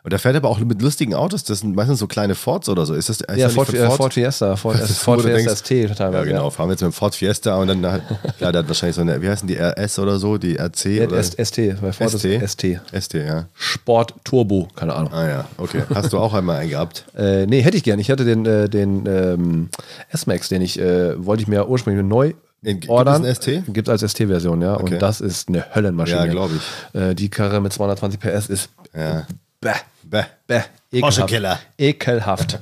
Und 0.05 0.12
der 0.12 0.20
fährt 0.20 0.36
aber 0.36 0.50
auch 0.50 0.60
mit 0.60 0.82
lustigen 0.82 1.13
Autos. 1.13 1.46
Das 1.46 1.60
sind 1.60 1.77
meistens 1.77 2.00
so 2.00 2.08
kleine 2.08 2.36
Fords 2.36 2.67
oder 2.67 2.86
so. 2.86 2.93
Ist 2.93 3.08
das 3.08 3.22
ist 3.22 3.38
Ja, 3.38 3.46
das 3.46 3.53
Ford, 3.53 3.72
nicht 3.72 3.82
äh, 3.82 3.89
Ford 3.89 4.13
Fiesta, 4.13 4.55
Ford, 4.58 4.77
Das 4.77 4.89
ist, 4.89 4.98
Ford 4.98 5.22
Fiesta 5.22 5.55
ST 5.55 5.70
teilweise. 5.98 6.17
Ja, 6.17 6.24
genau. 6.25 6.50
Fahren 6.50 6.67
wir 6.67 6.74
jetzt 6.74 6.82
mit 6.82 6.91
dem 6.91 6.93
Ford 6.93 7.15
Fiesta 7.15 7.55
und 7.55 7.70
dann, 7.70 7.86
halt- 7.89 8.03
klar, 8.38 8.51
der 8.51 8.60
hat 8.63 8.67
wahrscheinlich 8.67 8.98
so 8.98 9.01
eine, 9.01 9.22
wie 9.22 9.29
heißen 9.29 9.48
die, 9.48 9.55
RS 9.58 10.00
oder 10.00 10.20
so, 10.20 10.38
die 10.38 10.58
RC 10.60 10.86
Ja. 10.88 11.05
oder 11.05 11.24
ST, 11.24 11.39
ST, 11.48 11.58
bei 11.82 11.93
Ford 11.93 12.10
ST? 12.10 12.25
ist 12.25 12.51
ST. 12.51 12.82
ST, 13.00 13.13
ja. 13.13 13.46
Sport 13.53 14.13
Turbo, 14.25 14.67
keine 14.75 14.93
Ahnung. 14.93 15.13
Ah 15.13 15.25
ja, 15.25 15.46
okay. 15.55 15.84
Hast 15.96 16.12
du 16.12 16.17
auch 16.20 16.34
einmal 16.34 16.58
einen 16.58 16.70
gehabt? 16.72 17.05
Äh, 17.15 17.46
nee, 17.46 17.62
hätte 17.62 17.77
ich 17.77 17.84
gern. 17.84 18.00
Ich 18.00 18.12
hatte 18.12 18.25
den, 18.25 18.46
äh, 18.46 18.67
den 18.67 19.05
ähm, 19.05 19.70
S-Max, 20.10 20.50
den 20.50 20.62
ich, 20.62 20.77
äh, 20.79 21.13
wollte 21.25 21.43
ich 21.43 21.48
mir 21.48 21.70
ursprünglich 21.70 22.03
neu 22.05 22.34
gibt 22.63 22.89
ordern. 22.89 23.24
es 23.25 23.48
einen 23.48 23.62
ST? 23.63 23.74
Gibt 23.74 23.88
es 23.88 23.91
als 24.03 24.12
ST-Version, 24.12 24.62
ja. 24.62 24.75
Okay. 24.79 24.93
Und 24.93 25.01
das 25.01 25.22
ist 25.22 25.50
eine 25.50 25.65
Höllenmaschine. 25.75 26.25
Ja, 26.25 26.25
glaub 26.27 26.50
ich. 26.55 27.00
Äh, 27.00 27.13
die 27.13 27.29
Karre 27.29 27.62
mit 27.62 27.74
220 27.74 28.20
PS 28.20 28.48
ist 28.48 28.70
Ja. 28.96 29.25
bäh, 29.62 29.72
Bäh. 30.03 30.24
bäh, 30.48 30.62
ekelhaft. 30.91 31.01
Porsche-Killer. 31.17 31.60
Ekelhaft. 31.77 32.60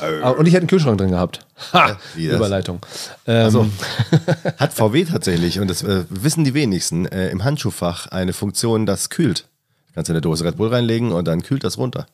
Und 0.38 0.46
ich 0.46 0.52
hätte 0.54 0.62
einen 0.62 0.66
Kühlschrank 0.68 0.98
drin 0.98 1.10
gehabt. 1.10 1.40
Ha, 1.72 1.96
Wie 2.14 2.26
das? 2.28 2.36
Überleitung. 2.36 2.80
Ähm, 3.26 3.44
Also, 3.44 3.66
hat 4.58 4.72
VW 4.72 5.04
tatsächlich, 5.04 5.60
und 5.60 5.68
das 5.68 5.82
äh, 5.82 6.04
wissen 6.10 6.44
die 6.44 6.54
wenigsten, 6.54 7.06
äh, 7.06 7.28
im 7.30 7.44
Handschuhfach 7.44 8.08
eine 8.08 8.32
Funktion, 8.32 8.86
das 8.86 9.10
kühlt. 9.10 9.46
Du 9.88 9.94
kannst 9.94 10.08
in 10.10 10.14
eine 10.16 10.20
Dose 10.22 10.44
Red 10.44 10.56
Bull 10.56 10.68
reinlegen 10.68 11.12
und 11.12 11.26
dann 11.28 11.42
kühlt 11.42 11.64
das 11.64 11.76
runter. 11.78 12.06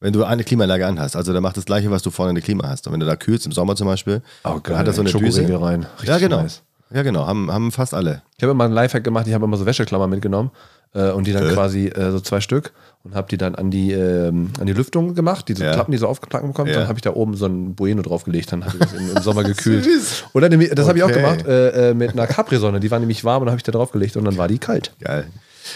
Wenn 0.00 0.12
du 0.12 0.24
eine 0.24 0.44
Klimaanlage 0.44 0.86
anhast. 0.86 1.16
Also 1.16 1.32
der 1.32 1.40
macht 1.40 1.56
das 1.56 1.64
gleiche, 1.64 1.90
was 1.90 2.02
du 2.02 2.10
vorne 2.10 2.30
in 2.30 2.34
der 2.36 2.44
Klima 2.44 2.68
hast. 2.68 2.86
Und 2.86 2.92
wenn 2.92 3.00
du 3.00 3.06
da 3.06 3.16
kühlst, 3.16 3.46
im 3.46 3.52
Sommer 3.52 3.74
zum 3.76 3.86
Beispiel, 3.88 4.22
Oh, 4.44 4.58
dann 4.62 4.78
hat 4.78 4.86
er 4.86 4.92
so 4.92 5.00
eine 5.02 5.10
Düse. 5.10 5.42
rein. 5.60 5.86
Richtig 5.96 6.08
ja, 6.08 6.18
genau. 6.18 6.42
nice. 6.42 6.62
Ja, 6.90 7.02
genau. 7.02 7.26
Haben, 7.26 7.52
haben 7.52 7.72
fast 7.72 7.92
alle. 7.94 8.22
Ich 8.36 8.42
habe 8.44 8.52
immer 8.52 8.64
einen 8.64 8.72
Lifehack 8.74 9.04
gemacht, 9.04 9.26
ich 9.26 9.34
habe 9.34 9.44
immer 9.44 9.56
so 9.58 9.66
Wäscheklammern 9.66 10.08
mitgenommen 10.08 10.50
äh, 10.94 11.10
und 11.10 11.26
die 11.26 11.32
dann 11.32 11.46
Äh? 11.46 11.52
quasi 11.52 11.88
äh, 11.88 12.12
so 12.12 12.20
zwei 12.20 12.40
Stück 12.40 12.72
und 13.04 13.14
habe 13.14 13.28
die 13.28 13.36
dann 13.36 13.56
an 13.56 13.70
die, 13.70 13.92
ähm, 13.92 14.52
an 14.58 14.66
die 14.66 14.72
Lüftung 14.72 15.14
gemacht, 15.14 15.48
diese 15.48 15.64
Ja. 15.64 15.72
Klappen, 15.74 15.92
die 15.92 15.98
so 15.98 16.06
aufgeplackt 16.06 16.46
bekommen. 16.46 16.70
Ja. 16.70 16.78
Dann 16.78 16.88
habe 16.88 16.96
ich 16.98 17.02
da 17.02 17.12
oben 17.12 17.34
so 17.36 17.44
ein 17.46 17.74
Bueno 17.74 18.00
draufgelegt, 18.00 18.52
dann 18.52 18.64
habe 18.64 18.74
ich 18.76 18.80
das 18.80 18.92
im, 18.94 19.16
im 19.16 19.22
Sommer 19.22 19.42
gekühlt. 19.44 19.86
Oder 20.32 20.48
das 20.48 20.88
habe 20.88 20.96
ich 20.96 21.04
auch 21.04 21.08
Okay. 21.10 21.20
gemacht 21.20 21.46
äh, 21.46 21.90
äh, 21.90 21.94
mit 21.94 22.12
einer 22.12 22.26
Capri-Sonne, 22.26 22.80
die 22.80 22.90
war 22.90 23.00
nämlich 23.00 23.22
warm 23.24 23.42
und 23.42 23.46
dann 23.46 23.52
habe 23.52 23.58
ich 23.58 23.64
da 23.64 23.72
draufgelegt 23.72 24.16
und 24.16 24.24
dann 24.24 24.38
war 24.38 24.48
die 24.48 24.58
kalt. 24.58 24.92
Geil. 25.00 25.26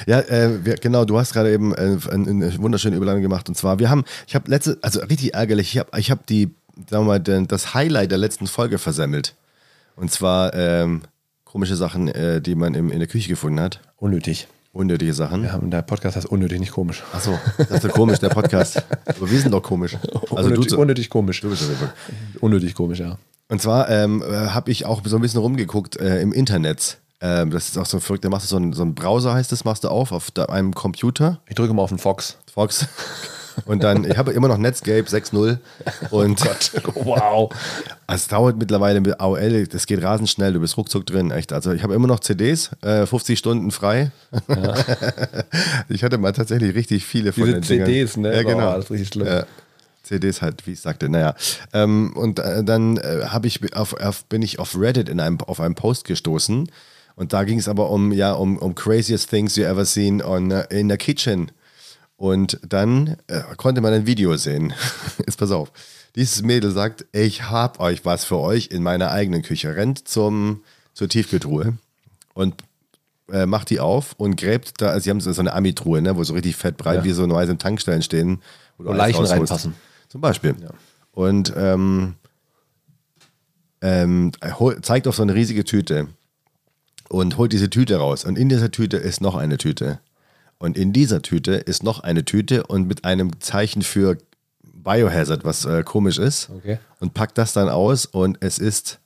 Ja, 0.07 0.21
äh, 0.21 0.65
wir, 0.65 0.75
genau, 0.75 1.05
du 1.05 1.19
hast 1.19 1.33
gerade 1.33 1.53
eben 1.53 1.75
äh, 1.75 1.97
eine, 2.11 2.59
wunderschöne 2.59 2.97
Überleitung 2.97 3.23
gemacht. 3.23 3.49
Und 3.49 3.57
zwar, 3.57 3.79
wir 3.79 3.91
haben, 3.91 4.05
ich 4.27 4.35
habe 4.35 4.51
letzte, 4.51 4.79
also 4.83 5.01
richtig 5.01 5.35
ärgerlich, 5.35 5.75
ich 5.75 5.79
habe 5.79 5.99
ich 5.99 6.11
hab 6.11 6.27
die, 6.27 6.55
sagen 6.91 7.07
wir 7.07 7.19
mal, 7.19 7.47
das 7.47 7.75
Highlight 7.75 8.11
der 8.11 8.19
letzten 8.19 8.47
Folge 8.47 8.79
versemmelt. 8.79 9.35
Und 9.97 10.11
zwar 10.11 10.55
ähm, 10.55 11.03
komische 11.45 11.77
Sachen, 11.77 12.09
äh, 12.09 12.41
die 12.41 12.55
man 12.55 12.75
im, 12.75 12.91
in 12.91 12.99
der 12.99 13.09
Küche 13.09 13.29
gefunden 13.29 13.61
hat. 13.61 13.81
Unnötig. 13.97 14.49
Unnötige 14.73 15.13
Sachen. 15.13 15.45
Ja, 15.45 15.57
und 15.57 15.71
der 15.71 15.83
Podcast 15.83 16.17
heißt 16.17 16.27
unnötig, 16.27 16.59
nicht 16.59 16.73
komisch. 16.73 17.03
Achso, 17.13 17.39
das 17.59 17.85
ist 17.85 17.93
komisch, 17.93 18.21
der 18.21 18.31
Podcast. 18.31 18.83
Aber 19.05 19.31
wir 19.31 19.39
sind 19.39 19.53
doch 19.53 19.63
komisch. 19.63 19.99
Also 20.31 20.49
unnötig, 20.49 20.69
du, 20.69 20.81
unnötig 20.81 21.11
komisch. 21.11 21.43
du 21.43 21.51
bist. 21.51 21.69
Unnötig 22.41 22.75
komisch, 22.75 23.01
ja. 23.01 23.19
Und 23.49 23.61
zwar 23.61 23.91
ähm, 23.91 24.25
habe 24.25 24.71
ich 24.71 24.87
auch 24.87 25.03
so 25.05 25.17
ein 25.17 25.21
bisschen 25.21 25.41
rumgeguckt 25.41 25.97
äh, 25.97 26.23
im 26.23 26.33
Internet. 26.33 27.02
Ähm, 27.23 27.51
das 27.51 27.69
ist 27.69 27.79
auch 27.79 27.87
so 27.87 28.01
verrückt. 28.01 28.25
Da 28.25 28.29
machst 28.29 28.47
du 28.47 28.49
so 28.51 28.57
einen, 28.57 28.73
so 28.73 28.83
einen 28.83 28.95
Browser, 28.95 29.33
heißt 29.33 29.53
das, 29.53 29.65
machst 29.65 29.85
du 29.85 29.89
auf, 29.89 30.11
auf 30.11 30.33
einem 30.49 30.75
Computer. 30.75 31.39
Ich 31.49 31.55
drücke 31.55 31.73
mal 31.73 31.83
auf 31.83 31.91
den 31.91 31.99
Fox. 31.99 32.37
Fox. 32.53 32.87
Und 33.67 33.83
dann, 33.83 34.05
ich 34.05 34.17
habe 34.17 34.33
immer 34.33 34.49
noch 34.49 34.57
Netscape 34.57 35.03
6.0 35.03 35.59
und 36.11 36.41
wow. 36.95 37.51
es 38.07 38.29
dauert 38.29 38.57
mittlerweile 38.57 39.01
mit 39.03 39.21
AOL, 39.21 39.67
das 39.67 39.87
geht 39.87 40.03
rasend 40.03 40.31
schnell, 40.31 40.55
du 40.55 40.61
bist 40.61 40.79
ruckzuck 40.79 41.05
drin, 41.05 41.31
echt. 41.31 41.53
Also 41.53 41.71
ich 41.73 41.83
habe 41.83 41.93
immer 41.93 42.09
noch 42.09 42.21
CDs, 42.21 42.71
äh, 42.81 43.05
50 43.05 43.39
Stunden 43.39 43.71
frei. 43.71 44.11
ich 45.91 46.03
hatte 46.03 46.17
mal 46.17 46.33
tatsächlich 46.33 46.75
richtig 46.75 47.05
viele 47.05 47.35
von 47.35 47.45
Diese 47.45 47.57
den 47.57 47.63
Dingern. 47.63 47.87
CDs, 47.87 48.17
ne? 48.17 48.35
Ja, 48.35 48.43
genau. 48.43 48.71
Oh, 48.71 48.77
das 48.77 48.85
ist 48.87 48.91
richtig 48.91 49.09
schlimm. 49.09 49.27
Ja. 49.27 49.45
CDs 50.03 50.41
halt, 50.43 50.67
wie 50.67 50.73
ich 50.73 50.81
sagte, 50.81 51.11
naja. 51.11 51.35
Ähm, 51.73 52.17
und 52.17 52.39
äh, 52.39 52.65
dann 52.65 52.97
äh, 52.97 53.29
ich 53.43 53.77
auf, 53.77 53.93
auf, 54.01 54.25
bin 54.25 54.41
ich 54.43 54.59
auf 54.59 54.79
Reddit 54.79 55.11
in 55.11 55.21
einem, 55.21 55.39
auf 55.41 55.61
einem 55.61 55.75
Post 55.75 56.07
gestoßen 56.07 56.71
und 57.15 57.33
da 57.33 57.45
ging 57.45 57.59
es 57.59 57.69
aber 57.69 57.91
um, 57.91 58.13
ja, 58.13 58.33
um, 58.33 58.59
um 58.59 58.75
craziest 58.75 59.29
things 59.29 59.57
you 59.57 59.65
ever 59.65 59.85
seen 59.85 60.23
on, 60.23 60.51
uh, 60.53 60.63
in 60.71 60.91
a 60.91 60.97
kitchen. 60.97 61.51
Und 62.17 62.61
dann 62.67 63.17
äh, 63.27 63.43
konnte 63.57 63.81
man 63.81 63.93
ein 63.93 64.07
Video 64.07 64.37
sehen. 64.37 64.73
Jetzt 65.19 65.39
pass 65.39 65.51
auf. 65.51 65.73
Dieses 66.15 66.43
Mädel 66.43 66.71
sagt, 66.71 67.07
ich 67.13 67.51
hab 67.51 67.81
euch 67.81 68.05
was 68.05 68.25
für 68.25 68.39
euch 68.39 68.69
in 68.69 68.83
meiner 68.83 69.11
eigenen 69.11 69.43
Küche. 69.43 69.75
Rennt 69.75 70.07
zum, 70.07 70.63
zur 70.95 71.09
Tiefkühltruhe 71.09 71.75
und 72.35 72.55
äh, 73.31 73.47
macht 73.47 73.71
die 73.71 73.81
auf 73.81 74.15
und 74.19 74.37
gräbt 74.37 74.81
da, 74.81 74.89
also 74.89 75.05
sie 75.05 75.11
haben 75.11 75.21
so 75.21 75.41
eine 75.41 75.53
Ami-Truhe, 75.53 76.03
ne, 76.03 76.17
wo 76.17 76.23
so 76.23 76.35
richtig 76.35 76.55
fett 76.55 76.77
breit 76.77 76.99
Ja. 76.99 77.05
wie 77.05 77.13
so 77.13 77.25
in 77.25 77.59
Tankstellen 77.59 78.03
stehen. 78.03 78.41
Wo 78.79 78.91
alles 78.91 78.99
Leichen 78.99 79.17
rausholst. 79.21 79.33
reinpassen. 79.33 79.75
Zum 80.09 80.21
Beispiel. 80.21 80.55
Und 81.13 81.53
ähm, 81.57 82.15
ähm, 83.81 84.33
zeigt 84.83 85.09
auf 85.09 85.17
so 85.17 85.23
eine 85.23 85.35
riesige 85.35 85.65
Tüte 85.65 86.09
und 87.13 87.37
holt 87.37 87.53
diese 87.53 87.69
Tüte 87.69 87.97
raus. 87.97 88.25
Und 88.25 88.39
in 88.39 88.49
dieser 88.49 88.71
Tüte 88.71 88.97
ist 88.97 89.21
noch 89.21 89.35
eine 89.35 89.59
Tüte. 89.59 90.01
Und 90.59 90.79
in 90.79 90.95
dieser 90.95 91.21
Tüte 91.21 91.53
ist 91.53 91.83
noch 91.83 92.01
eine 92.01 92.25
Tüte 92.25 92.67
und 92.67 92.87
mit 92.87 93.05
einem 93.05 93.39
Zeichen 93.41 93.83
für 93.83 94.17
Biohazard, 94.63 95.45
was 95.45 95.67
äh, 95.67 95.83
komisch 95.83 96.19
ist. 96.19 96.49
Okay. 96.49 96.79
Und 97.01 97.13
packt 97.13 97.37
das 97.37 97.53
dann 97.53 97.69
aus 97.69 98.07
und 98.07 98.39
es 98.41 98.59
ist 98.59 98.99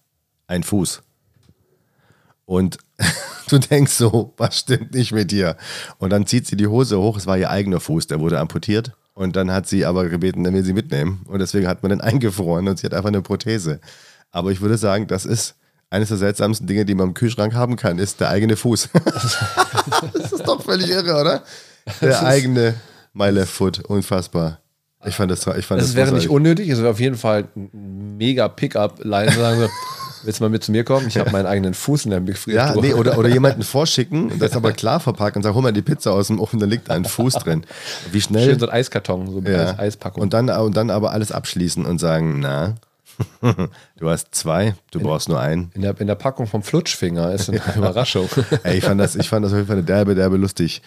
ein 0.46 0.62
Fuß. 0.62 1.02
Und 2.44 2.78
du 3.48 3.58
denkst 3.58 3.92
so, 3.92 4.32
was 4.36 4.60
stimmt 4.60 4.94
nicht 4.94 5.10
mit 5.10 5.32
dir? 5.32 5.56
Und 5.98 6.10
dann 6.10 6.26
zieht 6.26 6.46
sie 6.46 6.56
die 6.56 6.68
Hose 6.68 7.00
hoch, 7.00 7.16
es 7.16 7.26
war 7.26 7.36
ihr 7.36 7.50
eigener 7.50 7.80
Fuß, 7.80 8.06
der 8.06 8.20
wurde 8.20 8.38
amputiert. 8.38 8.92
Und 9.14 9.34
dann 9.34 9.50
hat 9.50 9.66
sie 9.66 9.84
aber 9.84 10.08
gebeten, 10.08 10.44
dann 10.44 10.54
will 10.54 10.62
sie 10.62 10.74
mitnehmen. 10.74 11.22
Und 11.26 11.40
deswegen 11.40 11.66
hat 11.66 11.82
man 11.82 11.90
den 11.90 12.00
eingefroren 12.02 12.68
und 12.68 12.78
sie 12.78 12.86
hat 12.86 12.94
einfach 12.94 13.08
eine 13.08 13.22
Prothese. 13.22 13.80
Aber 14.30 14.52
ich 14.52 14.60
würde 14.60 14.78
sagen, 14.78 15.08
das 15.08 15.24
ist 15.24 15.56
eines 15.90 16.08
der 16.08 16.18
seltsamsten 16.18 16.66
Dinge, 16.66 16.84
die 16.84 16.94
man 16.94 17.08
im 17.08 17.14
Kühlschrank 17.14 17.54
haben 17.54 17.76
kann, 17.76 17.98
ist 17.98 18.20
der 18.20 18.30
eigene 18.30 18.56
Fuß. 18.56 18.88
das 20.12 20.32
ist 20.32 20.46
doch 20.46 20.62
völlig 20.62 20.90
irre, 20.90 21.20
oder? 21.20 21.42
Der 22.00 22.24
eigene 22.24 22.74
My 23.12 23.30
Left 23.30 23.52
Foot, 23.52 23.84
unfassbar. 23.84 24.58
Ich 25.04 25.14
fand 25.14 25.30
das, 25.30 25.46
ich 25.46 25.66
fand 25.66 25.80
Es 25.80 25.88
das 25.88 25.94
wäre 25.94 26.12
nicht 26.12 26.28
unnötig, 26.28 26.68
es 26.68 26.78
wäre 26.78 26.90
auf 26.90 26.98
jeden 26.98 27.16
Fall 27.16 27.44
ein 27.54 28.16
mega 28.16 28.48
Pickup-Line. 28.48 29.30
Sagen 29.30 29.60
so, 29.60 29.68
willst 30.24 30.40
du 30.40 30.44
mal 30.44 30.48
mit 30.48 30.64
zu 30.64 30.72
mir 30.72 30.82
kommen? 30.82 31.06
Ich 31.06 31.16
habe 31.16 31.30
meinen 31.30 31.46
eigenen 31.46 31.74
Fuß 31.74 32.06
in 32.06 32.10
der 32.10 32.18
Ja, 32.20 32.24
Gefriertruhe. 32.24 32.82
nee, 32.82 32.92
oder, 32.92 33.16
oder 33.16 33.28
jemanden 33.28 33.62
vorschicken, 33.62 34.36
das 34.40 34.56
aber 34.56 34.72
klar 34.72 34.98
verpacken 34.98 35.38
und 35.38 35.42
sagen, 35.44 35.54
hol 35.54 35.62
mal 35.62 35.72
die 35.72 35.82
Pizza 35.82 36.12
aus 36.12 36.26
dem 36.26 36.40
Ofen, 36.40 36.58
da 36.58 36.66
liegt 36.66 36.90
ein 36.90 37.04
Fuß 37.04 37.34
drin. 37.34 37.64
Wie 38.10 38.20
schnell. 38.20 38.50
Schön 38.50 38.58
so 38.58 38.66
ein 38.66 38.72
Eiskarton, 38.72 39.30
so 39.30 39.40
ja. 39.48 39.66
als 39.66 39.78
Eispackung. 39.78 40.22
Und 40.22 40.32
dann, 40.32 40.50
und 40.50 40.76
dann 40.76 40.90
aber 40.90 41.12
alles 41.12 41.30
abschließen 41.30 41.86
und 41.86 41.98
sagen, 41.98 42.40
na, 42.40 42.74
du 43.98 44.10
hast 44.10 44.34
zwei, 44.34 44.74
du 44.90 45.00
brauchst 45.00 45.28
nur 45.28 45.40
einen. 45.40 45.70
in, 45.74 45.82
der, 45.82 45.98
in 46.00 46.06
der 46.06 46.14
Packung 46.16 46.46
vom 46.46 46.62
Flutschfinger 46.62 47.32
ist 47.32 47.48
eine 47.48 47.60
Überraschung. 47.76 48.28
Ey, 48.62 48.78
ich 48.78 48.84
fand 48.84 49.00
das, 49.00 49.16
ich 49.16 49.28
fand 49.28 49.44
das 49.44 49.52
auf 49.52 49.56
jeden 49.58 49.68
Fall 49.68 49.76
eine 49.76 49.84
derbe, 49.86 50.14
derbe 50.14 50.36
lustig, 50.36 50.82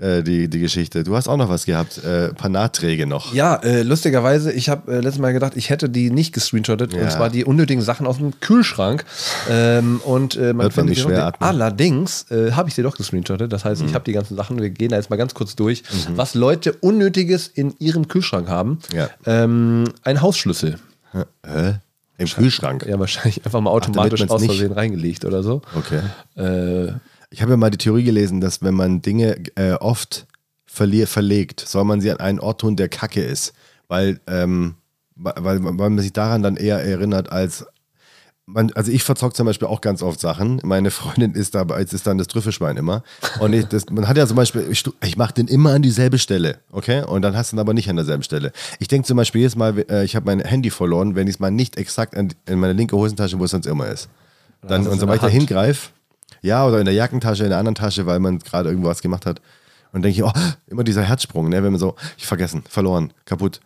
äh, 0.00 0.22
die, 0.22 0.48
die 0.48 0.60
Geschichte. 0.60 1.02
Du 1.02 1.16
hast 1.16 1.26
auch 1.26 1.36
noch 1.36 1.48
was 1.48 1.66
gehabt, 1.66 2.00
äh, 2.04 2.28
ein 2.28 2.34
paar 2.36 2.50
Nahträge 2.50 3.04
noch. 3.06 3.34
Ja, 3.34 3.56
äh, 3.56 3.82
lustigerweise, 3.82 4.52
ich 4.52 4.68
habe 4.68 4.92
äh, 4.92 5.00
letztes 5.00 5.18
Mal 5.18 5.32
gedacht, 5.32 5.54
ich 5.56 5.70
hätte 5.70 5.88
die 5.88 6.10
nicht 6.10 6.32
gescreenshottet, 6.32 6.92
Ja. 6.92 7.02
und 7.02 7.10
zwar 7.10 7.30
die 7.30 7.44
unnötigen 7.44 7.82
Sachen 7.82 8.06
aus 8.06 8.18
dem 8.18 8.38
Kühlschrank. 8.38 9.04
Ähm, 9.50 10.00
und 10.04 10.36
äh, 10.36 10.52
man 10.52 10.64
Hört 10.66 10.76
man 10.76 10.86
sie 10.88 10.94
schwer 10.94 11.26
atmen. 11.26 11.48
Allerdings 11.48 12.30
äh, 12.30 12.52
habe 12.52 12.68
ich 12.68 12.76
sie 12.76 12.82
doch 12.82 12.96
gescreenshottet. 12.96 13.52
Das 13.52 13.64
Mhm. 13.64 13.68
heißt, 13.70 13.82
ich 13.86 13.94
habe 13.94 14.04
die 14.04 14.12
ganzen 14.12 14.36
Sachen. 14.36 14.60
Wir 14.62 14.70
gehen 14.70 14.90
da 14.90 14.96
jetzt 14.96 15.10
mal 15.10 15.16
ganz 15.16 15.34
kurz 15.34 15.56
durch, 15.56 15.82
was 16.14 16.34
Leute 16.34 16.74
Unnötiges 16.74 17.48
in 17.48 17.74
ihrem 17.80 18.06
Kühlschrank 18.06 18.48
haben. 18.48 18.78
Ja. 18.94 19.08
Ähm, 19.26 19.84
ein 20.04 20.22
Hausschlüssel. 20.22 20.78
Hä? 21.12 21.74
Im 22.18 22.26
Kühlschrank. 22.26 22.84
Ja, 22.86 22.98
wahrscheinlich 22.98 23.44
einfach 23.46 23.60
mal 23.60 23.70
automatisch 23.70 24.20
man's 24.20 24.32
aus. 24.32 24.44
Versehen 24.44 24.72
reingelegt 24.72 25.24
oder 25.24 25.42
so. 25.42 25.62
Okay. 25.74 26.00
Äh, 26.36 26.92
Ich 27.30 27.42
habe 27.42 27.52
ja 27.52 27.56
mal 27.56 27.70
die 27.70 27.78
Theorie 27.78 28.04
gelesen, 28.04 28.40
dass 28.40 28.62
wenn 28.62 28.74
man 28.74 29.02
Dinge 29.02 29.36
äh, 29.54 29.72
oft 29.74 30.26
verlegt, 30.66 31.60
soll 31.60 31.84
man 31.84 32.00
sie 32.00 32.10
an 32.10 32.18
einen 32.20 32.40
Ort 32.40 32.60
tun, 32.60 32.76
der 32.76 32.88
kacke 32.88 33.22
ist. 33.22 33.52
Weil 33.88 34.20
ähm, 34.26 34.74
weil, 35.20 35.62
weil 35.64 35.90
man 35.90 35.98
sich 35.98 36.12
daran 36.12 36.42
dann 36.42 36.56
eher 36.56 36.82
erinnert 36.82 37.32
als 37.32 37.66
man, 38.48 38.72
also 38.72 38.90
ich 38.90 39.02
verzocke 39.02 39.34
zum 39.34 39.46
Beispiel 39.46 39.68
auch 39.68 39.82
ganz 39.82 40.02
oft 40.02 40.18
Sachen. 40.18 40.60
Meine 40.64 40.90
Freundin 40.90 41.34
ist 41.34 41.54
dabei, 41.54 41.80
jetzt 41.80 41.92
ist 41.92 42.06
dann 42.06 42.16
das 42.16 42.28
Trüffelschwein 42.28 42.76
immer. 42.78 43.02
Und 43.40 43.52
ich, 43.52 43.66
das, 43.66 43.90
man 43.90 44.08
hat 44.08 44.16
ja 44.16 44.26
zum 44.26 44.36
Beispiel, 44.36 44.66
ich, 44.70 44.84
ich 45.04 45.16
mache 45.16 45.34
den 45.34 45.48
immer 45.48 45.74
an 45.74 45.82
dieselbe 45.82 46.18
Stelle, 46.18 46.58
okay? 46.72 47.04
Und 47.04 47.22
dann 47.22 47.36
hast 47.36 47.52
du 47.52 47.56
ihn 47.56 47.60
aber 47.60 47.74
nicht 47.74 47.90
an 47.90 47.96
derselben 47.96 48.22
Stelle. 48.22 48.52
Ich 48.78 48.88
denke 48.88 49.06
zum 49.06 49.18
Beispiel 49.18 49.42
jedes 49.42 49.54
Mal, 49.54 49.84
äh, 49.90 50.04
ich 50.04 50.16
habe 50.16 50.24
mein 50.26 50.40
Handy 50.40 50.70
verloren, 50.70 51.14
wenn 51.14 51.26
ich 51.26 51.34
es 51.34 51.40
mal 51.40 51.50
nicht 51.50 51.76
exakt 51.76 52.16
an, 52.16 52.32
in 52.46 52.58
meine 52.58 52.72
linke 52.72 52.96
Hosentasche, 52.96 53.38
wo 53.38 53.44
es 53.44 53.50
sonst 53.50 53.66
immer 53.66 53.86
ist. 53.86 54.08
Dann, 54.62 54.86
und 54.86 54.98
sobald 54.98 55.18
ich 55.18 55.26
da 55.26 55.28
hingreife, 55.28 55.90
ja, 56.40 56.66
oder 56.66 56.78
in 56.78 56.86
der 56.86 56.94
Jackentasche, 56.94 57.44
in 57.44 57.50
der 57.50 57.58
anderen 57.58 57.74
Tasche, 57.74 58.06
weil 58.06 58.18
man 58.18 58.38
gerade 58.38 58.70
irgendwas 58.70 59.02
gemacht 59.02 59.26
hat. 59.26 59.42
Und 59.92 60.02
denke 60.02 60.18
ich, 60.18 60.24
oh, 60.24 60.32
immer 60.66 60.84
dieser 60.84 61.02
Herzsprung, 61.02 61.48
ne? 61.48 61.62
wenn 61.62 61.72
man 61.72 61.78
so, 61.78 61.96
ich 62.16 62.26
vergessen, 62.26 62.62
verloren, 62.68 63.12
kaputt, 63.24 63.60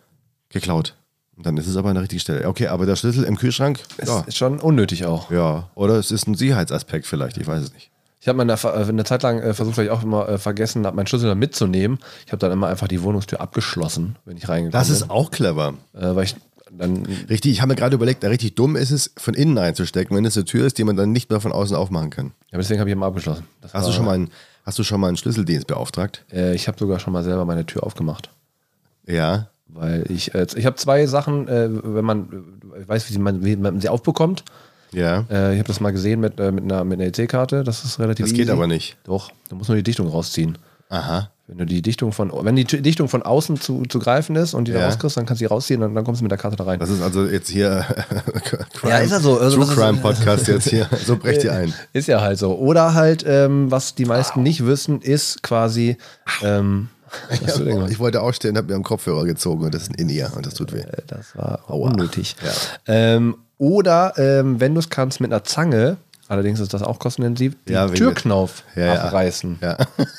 geklaut. 0.49 0.95
Dann 1.37 1.57
ist 1.57 1.67
es 1.67 1.75
aber 1.77 1.89
an 1.89 1.95
der 1.95 2.03
richtigen 2.03 2.19
Stelle. 2.19 2.47
Okay, 2.47 2.67
aber 2.67 2.85
der 2.85 2.95
Schlüssel 2.95 3.23
im 3.23 3.37
Kühlschrank, 3.37 3.79
Ist, 3.97 4.07
ja, 4.09 4.23
schon 4.29 4.59
unnötig 4.59 5.05
auch. 5.05 5.31
ja. 5.31 5.69
Oder 5.75 5.95
es 5.95 6.11
ist 6.11 6.27
ein 6.27 6.35
Sicherheitsaspekt 6.35 7.05
vielleicht, 7.07 7.37
ich 7.37 7.47
weiß 7.47 7.63
es 7.63 7.73
nicht. 7.73 7.89
Ich 8.21 8.27
habe 8.29 8.41
eine, 8.41 8.53
eine 8.63 9.03
Zeit 9.03 9.21
lang 9.23 9.39
äh, 9.41 9.53
versucht, 9.53 9.75
weil 9.77 9.85
ich 9.85 9.91
auch 9.91 10.03
immer 10.03 10.29
äh, 10.29 10.37
vergessen 10.37 10.85
habe, 10.85 10.95
meinen 10.95 11.07
Schlüssel 11.07 11.27
dann 11.27 11.39
mitzunehmen. 11.39 11.99
Ich 12.25 12.31
habe 12.31 12.39
dann 12.39 12.51
immer 12.53 12.67
einfach 12.67 12.87
die 12.87 13.01
Wohnungstür 13.01 13.41
abgeschlossen, 13.41 14.15
wenn 14.25 14.37
ich 14.37 14.47
reingekommen 14.47 14.71
Das 14.71 14.87
bin. 14.87 14.95
ist 14.95 15.09
auch 15.09 15.29
clever. 15.31 15.73
äh, 15.93 16.15
weil 16.15 16.23
ich 16.25 16.35
dann 16.71 17.05
Richtig, 17.29 17.51
ich 17.51 17.61
habe 17.61 17.69
mir 17.69 17.75
gerade 17.75 17.95
überlegt, 17.95 18.23
richtig 18.23 18.55
dumm 18.55 18.75
ist 18.75 18.91
es, 18.91 19.11
von 19.17 19.33
innen 19.33 19.57
einzustecken, 19.57 20.15
wenn 20.15 20.25
es 20.25 20.37
eine 20.37 20.45
Tür 20.45 20.65
ist, 20.65 20.77
die 20.77 20.83
man 20.85 20.95
dann 20.95 21.11
nicht 21.11 21.29
mehr 21.29 21.39
von 21.41 21.51
außen 21.51 21.75
aufmachen 21.75 22.09
kann. 22.11 22.31
ja, 22.51 22.57
deswegen 22.57 22.79
habe 22.79 22.89
ich 22.89 22.93
immer 22.93 23.05
abgeschlossen. 23.07 23.45
Das 23.61 23.73
Hast 23.73 23.87
du 23.89 23.91
schon 23.91 24.05
mal 24.05 24.13
einen, 24.13 24.31
hast 24.65 24.79
du 24.79 24.83
schon 24.83 24.99
mal 25.01 25.07
einen 25.09 25.17
Schlüsseldienst 25.17 25.67
beauftragt? 25.67 26.23
Äh, 26.31 26.55
ich 26.55 26.67
habe 26.69 26.79
sogar 26.79 26.99
schon 26.99 27.11
mal 27.13 27.23
selber 27.23 27.43
meine 27.45 27.65
Tür 27.65 27.83
aufgemacht. 27.83 28.29
Ja. 29.05 29.49
Weil 29.73 30.05
ich, 30.09 30.33
äh, 30.35 30.45
ich 30.55 30.65
habe 30.65 30.75
zwei 30.75 31.05
Sachen, 31.07 31.47
äh, 31.47 31.67
wenn 31.71 32.05
man 32.05 32.27
äh, 32.75 32.87
weiß, 32.87 33.11
wie, 33.11 33.17
man, 33.17 33.43
wie 33.43 33.55
man 33.55 33.79
sie 33.81 33.89
aufbekommt. 33.89 34.43
Ja. 34.91 35.25
Äh, 35.31 35.53
ich 35.53 35.59
habe 35.59 35.67
das 35.67 35.79
mal 35.79 35.91
gesehen 35.91 36.19
mit, 36.19 36.39
äh, 36.39 36.51
mit 36.51 36.63
einer, 36.65 36.83
mit 36.83 36.99
einer 37.01 37.07
EC-Karte. 37.07 37.63
Das 37.63 37.83
ist 37.83 37.99
relativ 37.99 38.25
Das 38.25 38.33
geht 38.33 38.43
easy. 38.43 38.51
aber 38.51 38.67
nicht. 38.67 38.97
Doch, 39.05 39.31
du 39.49 39.55
musst 39.55 39.69
nur 39.69 39.75
die 39.77 39.83
Dichtung 39.83 40.07
rausziehen. 40.07 40.57
Aha. 40.89 41.29
Wenn 41.47 41.57
du 41.57 41.65
die 41.65 41.81
Dichtung 41.81 42.13
von, 42.13 42.31
wenn 42.45 42.55
die 42.55 42.63
Dichtung 42.63 43.09
von 43.09 43.21
außen 43.23 43.59
zu, 43.59 43.83
zu 43.89 43.99
greifen 43.99 44.35
ist 44.37 44.53
und 44.53 44.67
die 44.67 44.71
da 44.71 44.79
Ja. 44.79 44.85
rauskriegst, 44.85 45.17
dann 45.17 45.25
kannst 45.25 45.41
du 45.41 45.45
die 45.45 45.49
rausziehen 45.49 45.81
und 45.83 45.93
dann 45.93 46.03
kommst 46.05 46.21
du 46.21 46.23
mit 46.23 46.31
der 46.31 46.37
Karte 46.37 46.55
da 46.55 46.63
rein. 46.63 46.79
Das 46.79 46.89
ist 46.89 47.01
also 47.01 47.25
jetzt 47.25 47.49
hier 47.49 47.83
Crime, 48.73 48.91
Ja, 48.93 48.99
ist 48.99 49.11
ja 49.11 49.19
so. 49.19 49.39
Also 49.39 49.57
True 49.63 49.73
Crime 49.75 49.97
Podcast 49.97 50.47
jetzt 50.47 50.69
hier. 50.69 50.87
So 51.05 51.17
brecht 51.17 51.43
ihr 51.43 51.51
ein. 51.53 51.73
Ist 51.91 52.07
ja 52.07 52.21
halt 52.21 52.37
so. 52.37 52.55
Oder 52.57 52.93
halt, 52.93 53.25
ähm, 53.27 53.69
was 53.71 53.95
die 53.95 54.05
meisten 54.05 54.41
nicht 54.43 54.65
wissen, 54.65 55.01
ist 55.01 55.41
quasi. 55.43 55.97
Ähm, 56.43 56.89
denn 57.57 57.65
gemacht? 57.75 57.91
Ich 57.91 57.99
wollte 57.99 58.21
aufstehen, 58.21 58.57
habe 58.57 58.67
mir 58.67 58.75
am 58.75 58.83
Kopfhörer 58.83 59.25
gezogen 59.25 59.63
und 59.65 59.73
das 59.73 59.83
ist 59.83 59.91
ein 59.91 59.95
In-Ear 59.95 60.35
und 60.35 60.45
das 60.45 60.53
tut 60.53 60.73
weh. 60.73 60.79
Äh, 60.79 61.01
Das 61.07 61.35
war 61.35 61.59
Aua. 61.67 61.89
unnötig. 61.89 62.35
Ja. 62.43 62.51
Ähm, 62.93 63.35
oder 63.57 64.13
ähm, 64.17 64.59
wenn 64.59 64.73
du 64.73 64.79
es 64.79 64.89
kannst 64.89 65.21
mit 65.21 65.31
einer 65.31 65.43
Zange, 65.43 65.97
allerdings 66.27 66.59
ist 66.59 66.73
das 66.73 66.81
auch 66.81 66.99
kostenintensiv, 66.99 67.55
den 67.67 67.73
Ja, 67.73 67.87
Türknauf 67.87 68.63
Ja, 68.75 69.03
abreißen. 69.03 69.59
Ja. 69.61 69.77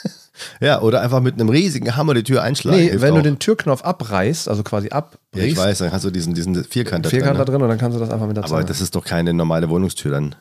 ja, 0.61 0.81
oder 0.81 1.01
einfach 1.01 1.21
mit 1.21 1.35
einem 1.35 1.49
riesigen 1.49 1.97
Hammer 1.97 2.15
die 2.15 2.23
Tür 2.23 2.43
einschlagen. 2.43 2.79
Nee, 2.79 2.93
wenn 3.01 3.13
auch. 3.13 3.17
du 3.17 3.23
den 3.23 3.39
Türknopf 3.39 3.83
abreißt, 3.83 4.49
also 4.49 4.63
quasi 4.63 4.89
Ja, 4.89 4.93
ich 4.93 4.95
abbrichst, 4.97 5.57
weiß, 5.59 5.79
dann 5.79 5.93
hast 5.93 6.05
du 6.05 6.11
diesen, 6.11 6.35
diesen 6.35 6.65
Vierkant 6.65 7.05
da 7.07 7.11
Vierkant 7.11 7.39
da 7.39 7.45
drin. 7.45 7.55
ne? 7.55 7.59
drin 7.59 7.63
und 7.63 7.69
dann 7.69 7.79
kannst 7.79 7.97
du 7.97 8.01
das 8.01 8.11
einfach 8.11 8.27
mit 8.27 8.37
der 8.37 8.45
Zange. 8.45 8.57
Aber 8.61 8.65
das 8.67 8.81
ist 8.81 8.95
doch 8.95 9.05
keine 9.05 9.33
normale 9.35 9.69
Wohnungstür 9.69 10.13
dann. 10.13 10.35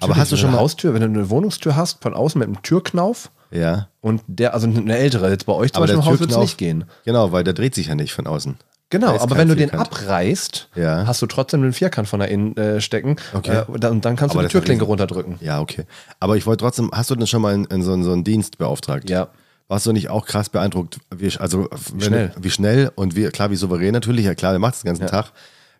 Aber 0.00 0.16
hast 0.16 0.32
du 0.32 0.36
schon 0.36 0.52
mal. 0.52 0.58
Haustür, 0.58 0.94
wenn 0.94 1.00
du 1.00 1.06
eine 1.06 1.30
Wohnungstür 1.30 1.76
hast, 1.76 2.02
von 2.02 2.14
außen 2.14 2.38
mit 2.38 2.46
einem 2.48 2.62
Türknauf 2.62 3.30
Ja. 3.50 3.88
und 4.00 4.22
der, 4.26 4.54
also 4.54 4.66
eine 4.66 4.96
ältere, 4.96 5.30
jetzt 5.30 5.46
bei 5.46 5.52
euch 5.52 5.72
zum 5.72 5.82
Aber 5.82 5.86
Beispiel 5.92 6.00
der 6.02 6.04
im 6.06 6.12
Haus 6.12 6.20
wird 6.20 6.30
es 6.30 6.36
nicht 6.38 6.58
gehen. 6.58 6.84
Genau, 7.04 7.32
weil 7.32 7.44
der 7.44 7.54
dreht 7.54 7.74
sich 7.74 7.86
ja 7.88 7.94
nicht 7.94 8.12
von 8.12 8.26
außen. 8.26 8.56
Genau, 8.90 9.18
aber 9.18 9.36
wenn 9.36 9.48
du 9.48 9.54
den 9.56 9.70
abreißt, 9.74 10.70
Ja. 10.74 11.06
hast 11.06 11.20
du 11.20 11.26
trotzdem 11.26 11.60
den 11.62 11.72
Vierkant 11.74 12.08
von 12.08 12.20
da 12.20 12.26
innen 12.26 12.56
äh, 12.56 12.80
stecken. 12.80 13.16
Okay. 13.34 13.58
Äh, 13.58 13.64
und 13.70 13.84
dann, 13.84 14.00
dann 14.00 14.16
kannst 14.16 14.34
Aber 14.34 14.42
du 14.42 14.48
die 14.48 14.52
Türklinke 14.52 14.84
runterdrücken. 14.84 15.36
Ja, 15.42 15.60
okay. 15.60 15.84
Aber 16.20 16.36
ich 16.38 16.46
wollte 16.46 16.62
trotzdem, 16.64 16.90
hast 16.94 17.10
du 17.10 17.14
denn 17.14 17.26
schon 17.26 17.42
mal 17.42 17.54
in, 17.54 17.64
in 17.66 17.82
so, 17.82 17.92
einen- 17.92 18.02
so 18.04 18.12
einen 18.12 18.24
Dienst 18.24 18.56
beauftragt? 18.56 19.10
Ja. 19.10 19.28
Warst 19.68 19.84
du 19.84 19.92
nicht 19.92 20.08
auch 20.08 20.24
krass 20.24 20.48
beeindruckt, 20.48 20.98
wie, 21.14 21.36
also 21.38 21.68
wie 21.92 22.04
schnell. 22.04 22.32
wie 22.40 22.48
schnell 22.50 22.90
und 22.94 23.14
wie, 23.14 23.26
klar, 23.28 23.50
wie 23.50 23.56
souverän 23.56 23.92
natürlich, 23.92 24.24
ja 24.24 24.34
klar, 24.34 24.52
der 24.52 24.58
macht 24.58 24.76
es 24.76 24.80
den 24.80 24.86
ganzen 24.88 25.06
Tag. 25.06 25.32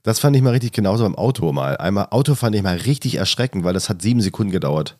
Das 0.03 0.19
fand 0.21 0.37
ich 0.37 0.43
mal 0.43 0.51
richtig 0.51 0.73
genauso 0.73 1.05
beim 1.05 1.15
Auto 1.17 1.53
mal. 1.53 1.77
Einmal, 1.77 2.09
Auto 2.11 2.35
fand 2.35 2.55
ich 2.57 2.63
mal 2.63 2.77
richtig 2.77 3.17
erschreckend, 3.17 3.65
weil 3.65 3.75
das 3.75 3.89
hat 3.89 4.01
sieben 4.03 4.21
Sekunden 4.21 4.53
gedauert. 4.53 4.97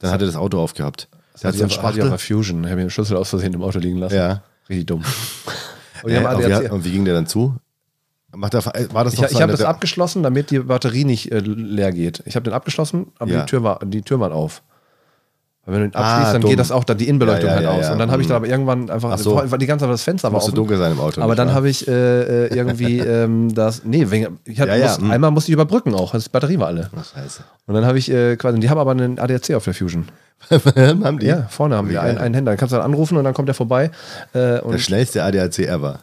Dann 0.00 0.10
hat 0.10 0.20
er 0.20 0.26
das 0.26 0.36
Auto 0.36 0.60
aufgehabt. 0.60 1.08
Das 1.32 1.42
Der 1.42 1.48
hat 1.48 1.54
so 1.56 1.62
einen 1.62 1.68
der 1.70 1.74
Spachtel. 1.74 2.18
Fusion. 2.18 2.60
Ich 2.64 2.66
habe 2.66 2.76
mir 2.76 2.82
den 2.86 2.90
Schlüssel 2.90 3.16
aus 3.16 3.30
Versehen 3.30 3.54
im 3.54 3.62
Auto 3.62 3.78
liegen 3.78 3.98
lassen. 3.98 4.16
Ja. 4.16 4.42
Richtig 4.68 4.86
dumm. 4.86 5.02
Und 6.02 6.10
Äh, 6.10 6.18
und, 6.26 6.38
wie, 6.64 6.68
und 6.70 6.84
wie 6.84 6.90
ging 6.90 7.04
der 7.04 7.14
dann 7.14 7.26
zu? 7.26 7.54
Macht 8.34 8.54
er, 8.54 8.64
war 8.92 9.04
das 9.04 9.14
Ich, 9.14 9.22
ich 9.22 9.40
habe 9.42 9.52
das 9.52 9.60
abgeschlossen, 9.62 10.22
damit 10.22 10.50
die 10.50 10.58
Batterie 10.58 11.04
nicht 11.04 11.30
äh, 11.30 11.38
leer 11.38 11.92
geht. 11.92 12.22
Ich 12.26 12.34
habe 12.34 12.44
den 12.44 12.52
abgeschlossen, 12.54 13.12
aber 13.18 13.30
Ja. 13.30 13.40
die, 13.40 13.46
Tür 13.46 13.62
war, 13.62 13.78
die 13.84 14.02
Tür 14.02 14.18
war 14.20 14.32
auf. 14.32 14.62
Weil 15.64 15.74
wenn 15.74 15.80
du 15.82 15.86
ihn 15.86 15.92
Ah, 15.94 16.00
abschließt, 16.16 16.34
dann 16.34 16.40
dumm. 16.42 16.50
geht 16.50 16.58
das 16.58 16.72
auch, 16.72 16.82
dann 16.82 16.98
die 16.98 17.06
Innenbeleuchtung 17.08 17.48
Ja, 17.48 17.60
ja, 17.60 17.68
halt 17.68 17.80
ja, 17.82 17.86
aus. 17.88 17.92
Und 17.92 17.98
dann 18.00 18.10
habe 18.10 18.20
ich 18.20 18.26
Mhm. 18.26 18.30
da 18.30 18.36
aber 18.36 18.48
irgendwann 18.48 18.90
einfach, 18.90 19.10
Ach 19.12 19.18
so. 19.18 19.36
war 19.36 19.58
die 19.58 19.66
ganze 19.66 19.84
Zeit 19.84 19.92
das 19.92 20.02
Fenster 20.02 20.32
war 20.32 20.42
offen. 20.42 20.54
dunkel 20.56 20.76
sein 20.76 20.90
im 20.92 20.98
Auto. 21.00 21.20
Aber 21.22 21.36
dann 21.36 21.54
habe 21.54 21.68
ich 21.68 21.86
äh, 21.86 22.46
äh, 22.46 22.54
irgendwie 22.54 22.98
ähm, 23.00 23.54
das, 23.54 23.82
nee, 23.84 24.10
wegen, 24.10 24.38
ich 24.44 24.58
ja, 24.58 24.66
muss, 24.76 24.98
mhm. 25.00 25.10
einmal 25.12 25.30
musste 25.30 25.50
ich 25.50 25.54
überbrücken 25.54 25.94
auch, 25.94 26.16
die 26.16 26.28
Batterie 26.30 26.58
war 26.58 26.66
alle. 26.66 26.90
Ach, 26.96 27.04
scheiße. 27.04 27.42
Und 27.66 27.74
dann 27.74 27.86
habe 27.86 27.96
ich 27.98 28.10
äh, 28.10 28.34
quasi, 28.36 28.58
die 28.58 28.68
haben 28.70 28.78
aber 28.78 28.90
einen 28.90 29.20
ADAC 29.20 29.54
auf 29.54 29.62
der 29.64 29.74
Fusion. 29.74 30.06
haben 30.50 31.20
die? 31.20 31.26
Ja, 31.26 31.46
vorne 31.48 31.76
haben 31.76 31.88
die 31.88 31.98
einen, 31.98 32.18
einen 32.18 32.34
Händler. 32.34 32.50
Dann 32.52 32.58
kannst 32.58 32.72
du 32.72 32.76
dann 32.76 32.84
anrufen 32.84 33.16
und 33.16 33.22
dann 33.22 33.32
kommt 33.32 33.46
der 33.46 33.54
vorbei. 33.54 33.92
Äh, 34.32 34.60
Der 34.60 34.78
schnellste 34.78 35.22
ADAC 35.22 35.60
ever. 35.60 36.00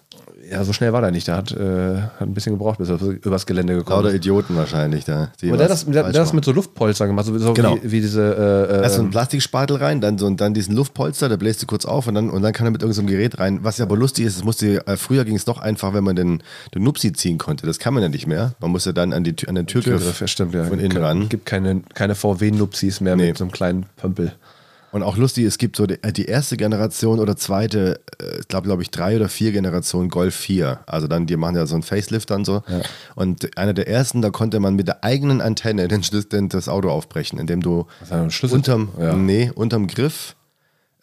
Ja, 0.51 0.63
so 0.63 0.73
schnell 0.73 0.93
war 0.93 1.01
der 1.01 1.11
nicht. 1.11 1.27
Der 1.27 1.35
hat, 1.37 1.51
äh, 1.51 1.97
hat 2.01 2.21
ein 2.21 2.33
bisschen 2.33 2.53
gebraucht, 2.53 2.79
bis 2.79 2.89
er 2.89 2.99
übers 3.01 3.45
Gelände 3.45 3.75
gekommen 3.75 3.97
Lauter 4.03 4.09
ist. 4.09 4.15
Idioten 4.15 4.55
wahrscheinlich 4.55 5.05
da. 5.05 5.31
Aber 5.43 5.57
der 5.57 5.65
hat 5.65 5.69
das, 5.71 5.85
der, 5.85 6.03
der 6.03 6.11
das 6.11 6.33
mit 6.33 6.43
so 6.45 6.51
Luftpolstern 6.51 7.07
gemacht, 7.07 7.25
so, 7.25 7.37
so 7.37 7.53
Genau. 7.53 7.77
wie, 7.81 7.91
wie 7.91 8.01
diese. 8.01 8.67
Äh, 8.69 8.81
Erst 8.83 8.95
so 8.95 9.01
ähm, 9.01 9.05
einen 9.05 9.11
Plastikspatel 9.11 9.77
rein, 9.77 10.01
dann 10.01 10.17
so 10.17 10.25
und 10.25 10.41
dann 10.41 10.53
diesen 10.53 10.75
Luftpolster, 10.75 11.29
da 11.29 11.35
bläst 11.35 11.61
du 11.61 11.65
kurz 11.67 11.85
auf 11.85 12.07
und 12.07 12.15
dann, 12.15 12.29
und 12.29 12.41
dann 12.41 12.53
kann 12.53 12.67
er 12.67 12.71
mit 12.71 12.81
irgendeinem 12.81 13.07
Gerät 13.07 13.39
rein. 13.39 13.59
Was 13.63 13.77
ja 13.77 13.85
aber 13.85 13.95
lustig 13.97 14.25
ist, 14.25 14.37
es 14.37 14.43
musste, 14.43 14.85
äh, 14.87 14.97
früher 14.97 15.25
ging 15.25 15.35
es 15.35 15.45
doch 15.45 15.59
einfach, 15.59 15.93
wenn 15.93 16.03
man 16.03 16.15
den, 16.15 16.41
den 16.73 16.83
Nupsi 16.83 17.13
ziehen 17.13 17.37
konnte. 17.37 17.65
Das 17.67 17.79
kann 17.79 17.93
man 17.93 18.03
ja 18.03 18.09
nicht 18.09 18.27
mehr. 18.27 18.53
Man 18.59 18.71
musste 18.71 18.93
dann 18.93 19.13
an, 19.13 19.23
die, 19.23 19.35
an 19.47 19.55
den 19.55 19.67
Türgriff, 19.67 19.97
Türgriff, 20.01 20.21
ja, 20.21 20.27
stimmt, 20.27 20.53
ja. 20.53 20.63
von 20.65 20.79
innen 20.79 20.97
ran. 20.97 21.29
gibt 21.29 21.45
keine, 21.45 21.81
keine 21.93 22.15
VW-Nupsis 22.15 23.01
mehr 23.01 23.15
Nee. 23.15 23.27
mit 23.27 23.37
so 23.37 23.43
einem 23.43 23.51
kleinen 23.51 23.85
Pömpel. 23.97 24.33
Und 24.91 25.03
auch 25.03 25.17
lustig, 25.17 25.45
es 25.45 25.57
gibt 25.57 25.75
so 25.75 25.85
die, 25.85 26.01
äh, 26.03 26.11
die 26.11 26.25
erste 26.25 26.57
Generation 26.57 27.19
oder 27.19 27.35
zweite, 27.37 27.99
äh, 28.19 28.39
ich 28.39 28.47
glaube, 28.47 28.67
glaube 28.67 28.81
ich, 28.81 28.89
drei 28.91 29.15
oder 29.15 29.29
vier 29.29 29.51
Generationen 29.51 30.09
Golf 30.09 30.33
4. 30.35 30.79
Also 30.87 31.07
dann, 31.07 31.25
die 31.27 31.37
machen 31.37 31.55
ja 31.55 31.65
so 31.67 31.75
einen 31.75 31.83
Facelift 31.83 32.29
dann 32.31 32.43
so. 32.45 32.63
Und 33.15 33.57
einer 33.57 33.73
der 33.73 33.87
ersten, 33.87 34.21
da 34.21 34.29
konnte 34.31 34.59
man 34.59 34.75
mit 34.75 34.87
der 34.87 35.03
eigenen 35.03 35.41
Antenne 35.41 35.87
den, 35.87 36.01
Schlüssel- 36.03 36.29
den, 36.29 36.49
das 36.49 36.67
Auto 36.69 36.89
aufbrechen, 36.89 37.37
indem 37.39 37.61
du 37.61 37.85
unterm, 38.59 38.89
Ja. 38.99 39.13
nee, 39.15 39.51
unterm 39.53 39.87
Griff, 39.87 40.35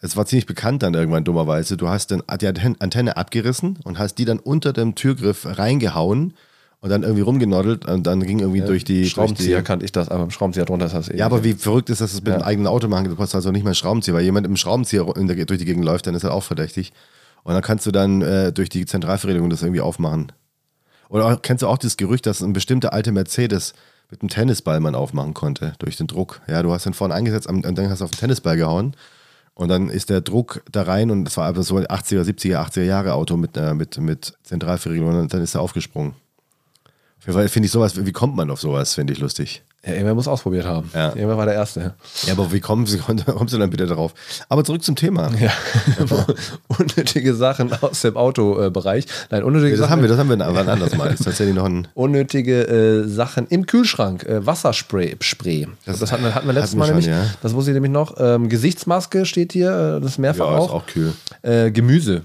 es 0.01 0.15
war 0.15 0.25
ziemlich 0.25 0.45
bekannt 0.45 0.83
dann 0.83 0.93
irgendwann 0.93 1.23
dummerweise, 1.23 1.75
du 1.77 1.87
hast 1.87 2.11
dann 2.11 2.21
die 2.39 2.47
Antenne 2.47 3.17
abgerissen 3.17 3.79
und 3.83 3.97
hast 3.97 4.15
die 4.15 4.25
dann 4.25 4.37
unter 4.39 4.71
dem 4.73 4.93
Türgriff 4.95 5.45
reingehauen 5.57 6.33
und 6.79 6.89
dann 6.89 7.03
irgendwie 7.03 7.21
rumgenoddelt 7.23 7.85
und 7.87 8.05
dann 8.05 8.21
ging 8.23 8.39
irgendwie 8.39 8.61
durch 8.61 8.83
die... 8.83 9.09
Schraubenzieher 9.09 9.55
durch 9.57 9.63
die, 9.63 9.67
kannte 9.67 9.85
ich 9.85 9.91
das, 9.91 10.09
aber 10.09 10.23
im 10.23 10.31
Schraubenzieher 10.31 10.65
drunter 10.65 10.85
ist 10.85 10.93
das 10.93 11.09
eh. 11.09 11.17
ja, 11.17 11.25
aber 11.25 11.43
wie 11.43 11.53
verrückt 11.53 11.89
ist 11.89 12.01
das, 12.01 12.11
das 12.11 12.21
mit 12.21 12.29
Ja. 12.29 12.37
dem 12.39 12.43
eigenen 12.43 12.67
Auto 12.67 12.87
machen? 12.87 13.05
Du 13.05 13.15
brauchst 13.15 13.33
also 13.35 13.51
nicht 13.51 13.63
mal 13.63 13.73
Schraubenzieher, 13.73 14.13
weil 14.13 14.23
jemand 14.23 14.45
im 14.45 14.57
Schraubenzieher 14.57 15.05
in 15.17 15.27
der, 15.27 15.43
durch 15.45 15.59
die 15.59 15.65
Gegend 15.65 15.83
läuft, 15.85 16.07
dann 16.07 16.15
ist 16.15 16.23
er 16.23 16.33
auch 16.33 16.43
verdächtig. 16.43 16.93
Und 17.43 17.53
dann 17.53 17.63
kannst 17.63 17.85
du 17.85 17.91
dann 17.91 18.21
äh, 18.21 18.51
durch 18.53 18.69
die 18.69 18.85
Zentralverriegelung 18.85 19.49
das 19.49 19.61
irgendwie 19.63 19.81
aufmachen. 19.81 20.31
Oder 21.09 21.25
auch, 21.25 21.41
kennst 21.41 21.61
du 21.63 21.67
auch 21.67 21.77
das 21.77 21.97
Gerücht, 21.97 22.25
dass 22.25 22.41
ein 22.41 22.53
bestimmter 22.53 22.93
alte 22.93 23.11
Mercedes 23.11 23.73
mit 24.11 24.21
einem 24.21 24.29
Tennisball 24.29 24.79
man 24.79 24.95
aufmachen 24.95 25.33
konnte, 25.33 25.73
durch 25.79 25.97
den 25.97 26.07
Druck. 26.07 26.41
Ja, 26.47 26.61
du 26.61 26.71
hast 26.71 26.85
den 26.85 26.93
vorne 26.93 27.13
eingesetzt 27.13 27.47
und 27.47 27.63
dann 27.63 27.89
hast 27.89 27.99
du 27.99 28.05
auf 28.05 28.11
den 28.11 28.19
Tennisball 28.19 28.57
gehauen. 28.57 28.95
Und 29.53 29.69
dann 29.69 29.89
ist 29.89 30.09
der 30.09 30.21
Druck 30.21 30.61
da 30.71 30.83
rein 30.83 31.09
und 31.09 31.25
das 31.25 31.35
war 31.37 31.47
einfach 31.47 31.63
so 31.63 31.77
ein 31.77 31.85
80er, 31.87 32.21
70er, 32.21 32.57
80er 32.67 32.83
Jahre 32.83 33.13
Auto 33.13 33.37
mit, 33.37 33.57
äh, 33.57 33.73
mit, 33.73 33.97
mit 33.97 34.33
Zentralverriegelung 34.43 35.17
und 35.19 35.33
dann 35.33 35.41
ist 35.41 35.55
er 35.55 35.61
aufgesprungen. 35.61 36.13
Finde 37.19 37.65
ich 37.65 37.71
sowas, 37.71 38.05
wie 38.05 38.11
kommt 38.13 38.35
man 38.37 38.49
auf 38.49 38.61
sowas, 38.61 38.93
finde 38.93 39.11
ich 39.11 39.19
lustig. 39.19 39.61
ja, 39.85 39.91
irgendwer 39.91 40.15
muss 40.15 40.29
ausprobiert 40.29 40.65
haben. 40.65 40.89
Ja. 40.93 41.09
Irgendwer 41.09 41.37
war 41.37 41.45
der 41.45 41.55
Erste. 41.55 41.93
Ja, 42.25 42.31
aber 42.33 42.53
wie 42.53 42.61
kommen 42.61 42.85
Sie, 42.85 42.97
kommst 43.25 43.53
du 43.53 43.57
dann 43.57 43.69
bitte 43.69 43.85
darauf? 43.85 44.13
Aber 44.47 44.63
zurück 44.63 44.81
zum 44.83 44.95
Thema. 44.95 45.29
Ja. 45.39 45.51
unnötige 46.67 47.33
Sachen 47.35 47.73
aus 47.81 48.01
dem 48.01 48.15
Autobereich. 48.17 49.05
Nein, 49.29 49.43
unnötige 49.43 49.71
Das 49.71 49.79
Sachen. 49.81 49.91
haben 49.91 50.01
wir, 50.01 50.09
das 50.09 50.17
haben 50.17 50.29
wir 50.29 50.35
ein 50.35 50.41
anderes 50.69 50.95
Mal. 50.95 51.09
Das 51.09 51.19
ist 51.19 51.25
tatsächlich 51.25 51.55
noch 51.55 51.65
ein. 51.65 51.87
unnötige 51.95 52.67
äh, 52.67 53.07
Sachen 53.07 53.47
im 53.47 53.65
Kühlschrank. 53.65 54.23
Äh, 54.23 54.45
Wasserspray. 54.45 55.17
Spray. 55.21 55.67
Das, 55.85 55.99
das 55.99 56.11
hatten, 56.11 56.23
wir, 56.23 56.33
hatten 56.35 56.47
wir 56.47 56.53
letztes 56.53 56.71
hatten 56.71 56.79
Mal 56.79 56.85
schon, 56.87 56.95
nämlich. 56.97 57.07
ja. 57.11 57.25
Das 57.41 57.53
wusste 57.53 57.71
ich 57.71 57.75
nämlich 57.75 57.91
noch. 57.91 58.15
Ähm, 58.19 58.49
Gesichtsmaske 58.49 59.25
steht 59.25 59.53
hier, 59.53 59.97
äh, 59.97 60.01
das 60.01 60.11
ist 60.13 60.17
mehrfach 60.17 60.45
Ja, 60.51 60.57
ist 60.57 60.63
auch. 60.69 60.73
auch 60.73 60.85
kühl. 60.85 61.13
Äh, 61.41 61.71
Gemüse. 61.71 62.23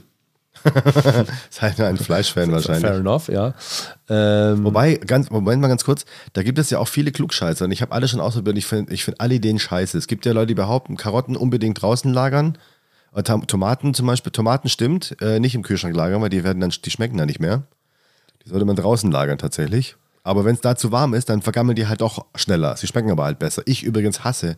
Ist 1.51 1.62
ein 1.81 1.96
Fleischfan 1.96 2.44
Fair 2.44 2.53
wahrscheinlich. 2.55 2.90
enough, 2.90 3.29
ja. 3.29 3.55
Ähm, 4.09 4.64
Wobei, 4.64 4.94
ganz, 4.96 5.31
Moment 5.31 5.61
mal 5.61 5.68
ganz 5.68 5.85
kurz, 5.85 6.05
da 6.33 6.42
gibt 6.42 6.59
es 6.59 6.70
ja 6.70 6.79
auch 6.79 6.88
viele 6.88 7.12
Klugscheißer. 7.12 7.64
Und 7.64 7.72
ich 7.72 7.83
habe 7.83 7.92
alle 7.92 8.09
schon 8.09 8.20
ausprobiert 8.20 8.59
ich 8.59 8.66
finde 8.66 8.92
ich 8.92 9.05
find 9.05 9.20
alle 9.20 9.35
Ideen 9.35 9.59
scheiße. 9.59 9.96
Es 9.98 10.07
gibt 10.07 10.27
ja 10.27 10.33
Leute, 10.33 10.48
die 10.48 10.55
behaupten, 10.55 10.96
Karotten 10.96 11.37
unbedingt 11.37 11.81
draußen 11.83 12.12
lagern. 12.12 12.59
Äh, 13.14 13.22
Tom- 13.22 13.46
Tomaten 13.46 13.94
zum 13.94 14.07
Beispiel, 14.07 14.33
Tomaten 14.33 14.68
stimmt, 14.68 15.16
äh, 15.20 15.40
nicht 15.40 15.55
im 15.55 15.62
Kühlschrank 15.62 15.94
lagern, 15.96 16.20
weil 16.22 16.31
die 16.31 16.44
werden 16.44 16.61
dann, 16.61 16.70
die 16.70 16.90
schmecken 16.90 17.16
dann 17.18 17.27
nicht 17.27 17.40
mehr. 17.40 17.62
Die 18.44 18.48
sollte 18.48 18.64
man 18.64 18.77
draußen 18.77 19.11
lagern 19.11 19.38
tatsächlich. 19.38 19.96
Aber 20.25 20.44
wenn 20.44 20.55
es 20.55 20.61
da 20.61 20.77
zu 20.77 20.92
warm 20.92 21.14
ist, 21.14 21.29
dann 21.29 21.42
vergammeln 21.42 21.75
die 21.77 21.88
halt 21.88 22.01
auch 22.03 22.27
schneller. 22.37 22.77
Sie 22.77 22.87
schmecken 22.87 23.11
aber 23.11 23.25
halt 23.25 23.38
besser. 23.38 23.62
Ich 23.66 23.83
übrigens 23.83 24.22
hasse 24.25 24.57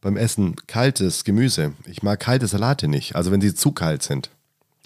beim 0.00 0.16
Essen 0.16 0.54
kaltes 0.66 1.24
Gemüse. 1.24 1.72
Ich 1.86 2.02
mag 2.02 2.20
kalte 2.20 2.46
Salate 2.46 2.88
nicht. 2.88 3.16
Also 3.16 3.30
wenn 3.32 3.40
sie 3.40 3.54
zu 3.54 3.72
kalt 3.72 4.02
sind. 4.02 4.30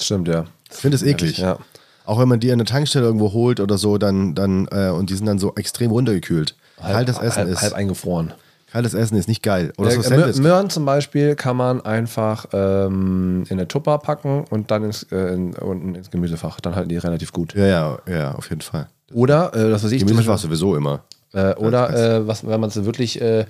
Stimmt, 0.00 0.28
ja. 0.28 0.44
Ich 0.70 0.76
finde 0.78 0.96
es 0.96 1.02
eklig. 1.02 1.38
Ja. 1.38 1.58
Auch 2.06 2.18
wenn 2.18 2.28
man 2.28 2.40
die 2.40 2.52
an 2.52 2.58
der 2.58 2.66
Tankstelle 2.66 3.06
irgendwo 3.06 3.32
holt 3.32 3.60
oder 3.60 3.78
so, 3.78 3.96
dann, 3.98 4.34
dann 4.34 4.68
äh, 4.70 4.88
und 4.90 5.08
die 5.10 5.14
sind 5.14 5.26
dann 5.26 5.38
so 5.38 5.54
extrem 5.54 5.90
runtergekühlt. 5.90 6.54
kaltes 6.80 7.18
Essen 7.18 7.36
halb, 7.38 7.48
ist 7.48 7.62
halb 7.62 7.72
eingefroren. 7.72 8.34
kaltes 8.70 8.92
Essen 8.92 9.16
ist 9.16 9.28
nicht 9.28 9.42
geil. 9.42 9.72
Oder 9.78 9.92
so 9.92 10.02
Ja, 10.02 10.08
Mö- 10.08 10.08
Sandwich. 10.20 10.36
Möhren 10.42 10.68
zum 10.68 10.84
Beispiel 10.84 11.34
kann 11.36 11.56
man 11.56 11.80
einfach 11.80 12.46
ähm, 12.52 13.44
in 13.48 13.52
eine 13.58 13.68
Tupper 13.68 13.98
packen 13.98 14.44
und 14.50 14.70
dann 14.70 14.84
ins, 14.84 15.04
äh, 15.04 15.32
in, 15.32 15.54
unten 15.54 15.94
ins 15.94 16.10
Gemüsefach. 16.10 16.60
Dann 16.60 16.74
halten 16.74 16.88
die 16.90 16.98
relativ 16.98 17.32
gut. 17.32 17.54
Ja, 17.54 17.66
ja, 17.66 17.98
ja, 18.06 18.32
auf 18.34 18.50
jeden 18.50 18.60
Fall. 18.60 18.88
Oder, 19.12 19.54
äh, 19.54 19.70
das 19.70 19.84
was 19.84 19.92
ich 19.92 20.00
zum 20.00 20.08
Gemüse 20.08 20.26
war 20.28 20.34
Beispiel, 20.34 20.50
sowieso 20.50 20.76
immer. 20.76 21.04
äh, 21.32 21.54
oder 21.54 22.16
äh, 22.16 22.26
was, 22.26 22.46
wenn 22.46 22.60
man 22.60 22.68
sie 22.70 22.84
wirklich, 22.84 23.18
äh, 23.22 23.40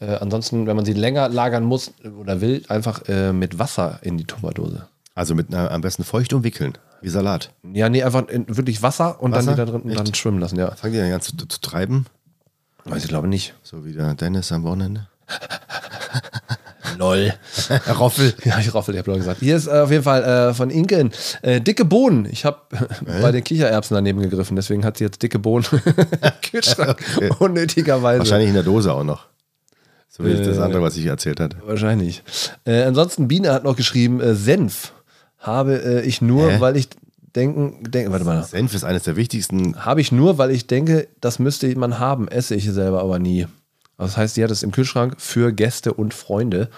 äh, 0.00 0.16
ansonsten, 0.20 0.66
wenn 0.66 0.76
man 0.76 0.84
sie 0.84 0.92
länger 0.94 1.28
lagern 1.30 1.64
muss 1.64 1.92
oder 2.20 2.40
will, 2.42 2.62
einfach 2.68 3.08
äh, 3.08 3.32
mit 3.32 3.58
Wasser 3.58 4.00
in 4.02 4.18
die 4.18 4.24
Tupperdose. 4.24 4.86
Also 5.14 5.34
mit 5.34 5.48
einer, 5.52 5.70
am 5.70 5.80
besten 5.82 6.04
feucht 6.04 6.32
umwickeln, 6.32 6.78
wie 7.02 7.08
Salat. 7.10 7.50
Ja, 7.72 7.88
nee, 7.88 8.02
einfach 8.02 8.26
in, 8.28 8.46
wirklich 8.56 8.82
Wasser 8.82 9.20
und 9.20 9.32
Wasser? 9.32 9.54
dann 9.54 9.66
die 9.66 9.72
da 9.72 9.78
drin 9.78 9.94
dann 9.94 10.14
schwimmen 10.14 10.40
lassen, 10.40 10.56
ja. 10.58 10.70
Fangen 10.74 10.94
die 10.94 11.00
dann 11.00 11.10
ganz 11.10 11.26
zu, 11.26 11.36
zu 11.36 11.60
treiben, 11.60 12.06
Weiß 12.84 13.02
ich 13.04 13.08
glaube 13.08 13.28
nicht. 13.28 13.54
so 13.62 13.84
wie 13.84 13.92
der 13.92 14.14
Dennis 14.14 14.50
am 14.52 14.62
Wochenende. 14.64 15.08
Lol. 16.98 17.32
Roffel. 17.98 18.34
Ja, 18.44 18.58
ich 18.58 18.74
raffel, 18.74 18.94
ich 18.94 18.98
habe 19.00 19.16
gesagt. 19.16 19.40
Hier 19.40 19.56
ist 19.56 19.66
äh, 19.66 19.70
auf 19.70 19.90
jeden 19.90 20.02
Fall 20.02 20.22
äh, 20.24 20.54
von 20.54 20.68
Inken 20.70 21.10
äh, 21.42 21.60
dicke 21.60 21.84
Bohnen. 21.84 22.26
Ich 22.30 22.44
habe 22.44 22.58
bei 23.22 23.32
den 23.32 23.42
Kichererbsen 23.42 23.94
daneben 23.94 24.20
gegriffen, 24.20 24.56
deswegen 24.56 24.84
hat 24.84 24.98
sie 24.98 25.04
jetzt 25.04 25.22
dicke 25.22 25.38
Bohnen 25.38 25.64
Kühlschrank. 26.42 27.02
Okay. 27.16 27.30
Unnötigerweise. 27.38 28.18
Wahrscheinlich 28.20 28.48
in 28.48 28.54
der 28.54 28.62
Dose 28.62 28.92
auch 28.92 29.04
noch. 29.04 29.26
So 30.08 30.24
wie 30.24 30.34
das 30.34 30.58
Äh, 30.58 30.60
andere, 30.60 30.82
was 30.82 30.96
ich 30.96 31.06
erzählt 31.06 31.40
hatte. 31.40 31.56
Wahrscheinlich. 31.64 32.22
Äh, 32.66 32.82
ansonsten, 32.82 33.28
Biene 33.28 33.52
hat 33.52 33.64
noch 33.64 33.76
geschrieben, 33.76 34.20
äh, 34.20 34.34
Senf 34.34 34.92
habe 35.42 35.82
äh, 35.82 36.00
ich 36.02 36.22
nur, 36.22 36.50
Hä? 36.50 36.60
weil 36.60 36.76
ich 36.76 36.88
denken, 37.36 37.82
denke, 37.90 38.12
warte 38.12 38.24
mal. 38.24 38.42
Senf 38.42 38.74
ist 38.74 38.84
eines 38.84 39.02
der 39.02 39.16
wichtigsten. 39.16 39.84
Habe 39.84 40.00
ich 40.00 40.12
nur, 40.12 40.38
weil 40.38 40.50
ich 40.50 40.66
denke, 40.66 41.08
das 41.20 41.38
müsste 41.38 41.74
man 41.76 41.98
haben, 41.98 42.28
esse 42.28 42.54
ich 42.54 42.64
selber 42.70 43.00
aber 43.02 43.18
nie. 43.18 43.44
Also 43.96 44.12
Das 44.12 44.16
heißt, 44.16 44.34
sie 44.34 44.44
hat 44.44 44.50
es 44.50 44.62
im 44.62 44.72
Kühlschrank 44.72 45.16
für 45.18 45.52
Gäste 45.52 45.92
und 45.92 46.14
Freunde. 46.14 46.68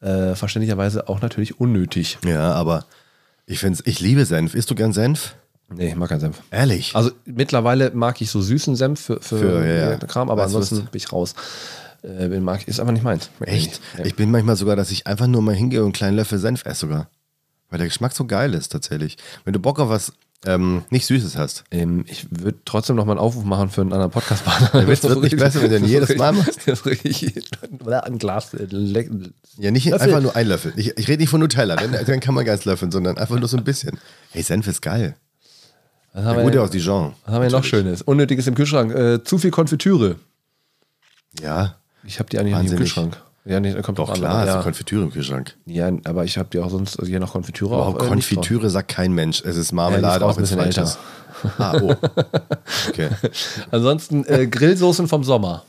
Äh, 0.00 0.34
verständlicherweise 0.34 1.08
auch 1.08 1.22
natürlich 1.22 1.60
unnötig. 1.60 2.18
Ja, 2.24 2.52
aber 2.52 2.84
ich 3.46 3.58
finde 3.58 3.78
ich 3.84 4.00
liebe 4.00 4.24
Senf. 4.26 4.54
Isst 4.54 4.70
du 4.70 4.74
gern 4.74 4.92
Senf? 4.92 5.34
Nee, 5.74 5.88
ich 5.88 5.96
mag 5.96 6.10
keinen 6.10 6.20
Senf. 6.20 6.42
Ehrlich? 6.50 6.92
Also 6.94 7.10
mittlerweile 7.24 7.90
mag 7.90 8.20
ich 8.20 8.30
so 8.30 8.40
süßen 8.40 8.76
Senf 8.76 9.00
für, 9.00 9.20
für, 9.20 9.38
Für, 9.38 9.66
ja, 9.66 9.74
ja. 9.74 9.92
äh, 9.92 9.98
Kram, 10.06 10.30
aber 10.30 10.42
Weißt 10.42 10.54
ansonsten 10.54 10.84
bin 10.90 10.96
ich 10.98 11.12
raus. 11.12 11.34
Äh, 12.02 12.28
bin 12.28 12.42
mag, 12.44 12.68
ist 12.68 12.80
einfach 12.80 12.92
nicht 12.92 13.02
meins. 13.02 13.30
Echt? 13.40 13.80
Ich 14.04 14.14
bin 14.14 14.30
manchmal 14.30 14.56
sogar, 14.56 14.76
dass 14.76 14.90
ich 14.90 15.06
einfach 15.06 15.26
nur 15.26 15.40
mal 15.40 15.54
hingehe 15.54 15.80
und 15.80 15.86
einen 15.86 15.92
kleinen 15.94 16.16
Löffel 16.16 16.38
Senf 16.38 16.66
esse 16.66 16.80
sogar. 16.80 17.08
Weil 17.70 17.78
der 17.78 17.88
Geschmack 17.88 18.12
so 18.14 18.24
geil 18.26 18.54
ist 18.54 18.70
tatsächlich. 18.72 19.16
Wenn 19.44 19.52
du 19.52 19.58
Bock 19.58 19.78
auf 19.80 19.88
was 19.88 20.12
ähm, 20.46 20.84
nicht 20.90 21.06
Süßes 21.06 21.38
hast. 21.38 21.64
Ähm, 21.70 22.04
ich 22.06 22.26
würde 22.30 22.58
trotzdem 22.66 22.96
noch 22.96 23.06
mal 23.06 23.12
einen 23.12 23.20
Aufruf 23.20 23.44
machen 23.44 23.70
für 23.70 23.80
einen 23.80 23.94
anderen 23.94 24.10
Podcast-Partner. 24.12 24.82
Ja, 24.82 24.86
wird- 24.86 25.02
wird 25.02 25.22
nicht 25.22 25.38
besser, 25.38 25.62
wenn 25.62 25.70
du 25.70 25.78
den 25.80 25.88
jedes 25.88 26.14
Mal 26.16 26.32
machst. 26.34 26.60
Das 26.68 26.84
richtig. 26.84 27.34
Ein 27.86 28.18
Glas. 28.18 28.52
äh, 28.52 28.66
Ja, 29.58 29.70
nicht 29.70 29.86
Löffel. 29.86 30.06
einfach 30.08 30.20
nur 30.20 30.36
ein 30.36 30.46
Löffel. 30.46 30.74
Ich, 30.76 30.98
ich 30.98 31.08
rede 31.08 31.22
nicht 31.22 31.30
von 31.30 31.40
Nutella, 31.40 31.76
dann, 31.76 31.92
dann 32.06 32.20
kann 32.20 32.34
man 32.34 32.44
ganz 32.44 32.66
löffeln, 32.66 32.90
sondern 32.92 33.16
einfach 33.16 33.38
nur 33.38 33.48
so 33.48 33.56
ein 33.56 33.64
bisschen. 33.64 33.98
Hey, 34.32 34.42
Senf 34.42 34.66
ist 34.66 34.82
geil. 34.82 35.16
Was 36.12 36.22
Der 36.24 36.30
haben, 36.34 36.42
gute 36.42 36.54
wir, 36.56 36.62
aus 36.62 36.70
Dijon. 36.70 37.14
was 37.24 37.34
haben 37.34 37.42
wir 37.42 37.50
noch 37.50 37.64
Schönes? 37.64 38.02
Unnötiges 38.02 38.46
im 38.46 38.54
Kühlschrank. 38.54 38.92
Äh, 38.94 39.24
zu 39.24 39.38
viel 39.38 39.50
Konfitüre. 39.50 40.16
Ja, 41.40 41.76
Ich 42.04 42.18
habe 42.18 42.28
die 42.28 42.38
eigentlich 42.38 42.70
im. 42.70 42.76
Kühlschrank. 42.76 43.16
Ja, 43.46 43.60
nicht, 43.60 43.80
kommt 43.82 43.98
doch 43.98 44.12
klar, 44.12 44.30
aber 44.30 44.38
hast 44.38 44.48
du 44.48 44.56
ja. 44.56 44.62
Konfitüre 44.62 45.02
im 45.02 45.12
Kühlschrank. 45.12 45.54
ja, 45.66 45.92
aber 46.04 46.24
ich 46.24 46.38
habe 46.38 46.48
die 46.50 46.60
auch 46.60 46.70
sonst 46.70 46.98
also 46.98 47.10
hier 47.10 47.20
noch 47.20 47.32
Konfitüre. 47.32 47.72
Wow, 47.72 47.94
auch, 47.94 48.02
äh. 48.02 48.08
Konfitüre 48.08 48.70
sagt 48.70 48.88
kein 48.88 49.12
Mensch. 49.12 49.42
Es 49.44 49.56
ist 49.56 49.70
Ja, 49.70 49.76
Marmelade, 49.76 50.20
Frau 50.20 50.30
auch 50.30 50.36
ein 50.36 50.42
bisschen 50.42 50.60
ist. 50.60 50.98
Ah, 51.58 51.78
oh. 51.80 51.94
Okay. 52.88 53.10
Ansonsten 53.70 54.24
äh, 54.24 54.46
Grillsoßen 54.46 55.08
vom 55.08 55.24
Sommer. 55.24 55.64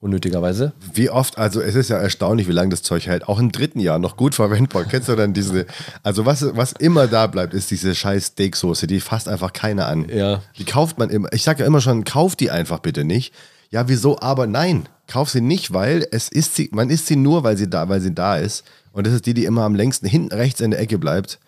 Unnötigerweise. 0.00 0.72
Wie 0.94 1.10
oft, 1.10 1.38
also 1.38 1.60
es 1.60 1.74
ist 1.74 1.90
ja 1.90 1.98
erstaunlich, 1.98 2.48
wie 2.48 2.52
lange 2.52 2.70
das 2.70 2.82
Zeug 2.82 3.06
hält. 3.06 3.28
Auch 3.28 3.40
im 3.40 3.50
dritten 3.50 3.80
Jahr 3.80 3.98
noch 3.98 4.16
gut 4.16 4.34
verwendbar. 4.34 4.84
Kennst 4.84 5.08
du 5.08 5.16
dann 5.16 5.34
diese, 5.34 5.66
also 6.04 6.24
was, 6.24 6.44
was 6.56 6.72
immer 6.72 7.08
da 7.08 7.26
bleibt, 7.26 7.52
ist 7.52 7.70
diese 7.72 7.94
scheiß 7.96 8.28
Steaksoße, 8.28 8.86
die 8.86 9.00
fasst 9.00 9.28
einfach 9.28 9.52
keiner 9.52 9.86
an. 9.86 10.08
Ja. 10.08 10.42
Die 10.56 10.64
kauft 10.64 10.98
man 10.98 11.10
immer. 11.10 11.32
Ich 11.32 11.42
sage 11.42 11.60
ja 11.60 11.66
immer 11.66 11.80
schon, 11.80 12.04
kauf 12.04 12.36
die 12.36 12.50
einfach 12.50 12.78
bitte 12.78 13.04
nicht. 13.04 13.34
Ja, 13.70 13.88
wieso? 13.88 14.20
Aber 14.20 14.46
nein, 14.46 14.88
kauf 15.08 15.30
sie 15.30 15.40
nicht, 15.40 15.72
weil 15.72 16.06
es 16.12 16.28
ist 16.28 16.54
sie, 16.54 16.68
man 16.72 16.90
isst 16.90 17.06
sie 17.08 17.16
nur, 17.16 17.42
weil 17.42 17.56
sie 17.56 17.68
da, 17.68 17.88
weil 17.88 18.00
sie 18.00 18.14
da 18.14 18.36
ist. 18.36 18.62
Und 18.92 19.06
das 19.06 19.14
ist 19.14 19.26
die, 19.26 19.34
die 19.34 19.44
immer 19.44 19.62
am 19.62 19.74
längsten 19.74 20.06
hinten 20.06 20.32
rechts 20.32 20.60
in 20.60 20.70
der 20.70 20.80
Ecke 20.80 20.98
bleibt. 20.98 21.38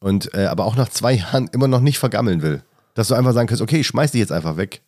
Und 0.00 0.34
äh, 0.34 0.46
aber 0.46 0.66
auch 0.66 0.76
nach 0.76 0.90
zwei 0.90 1.14
Jahren 1.14 1.48
immer 1.52 1.68
noch 1.68 1.80
nicht 1.80 1.98
vergammeln 1.98 2.42
will. 2.42 2.62
Dass 2.94 3.08
du 3.08 3.14
einfach 3.14 3.32
sagen 3.32 3.48
kannst, 3.48 3.62
okay, 3.62 3.80
ich 3.80 3.86
schmeiß 3.86 4.12
die 4.12 4.18
jetzt 4.18 4.32
einfach 4.32 4.56
weg. 4.56 4.82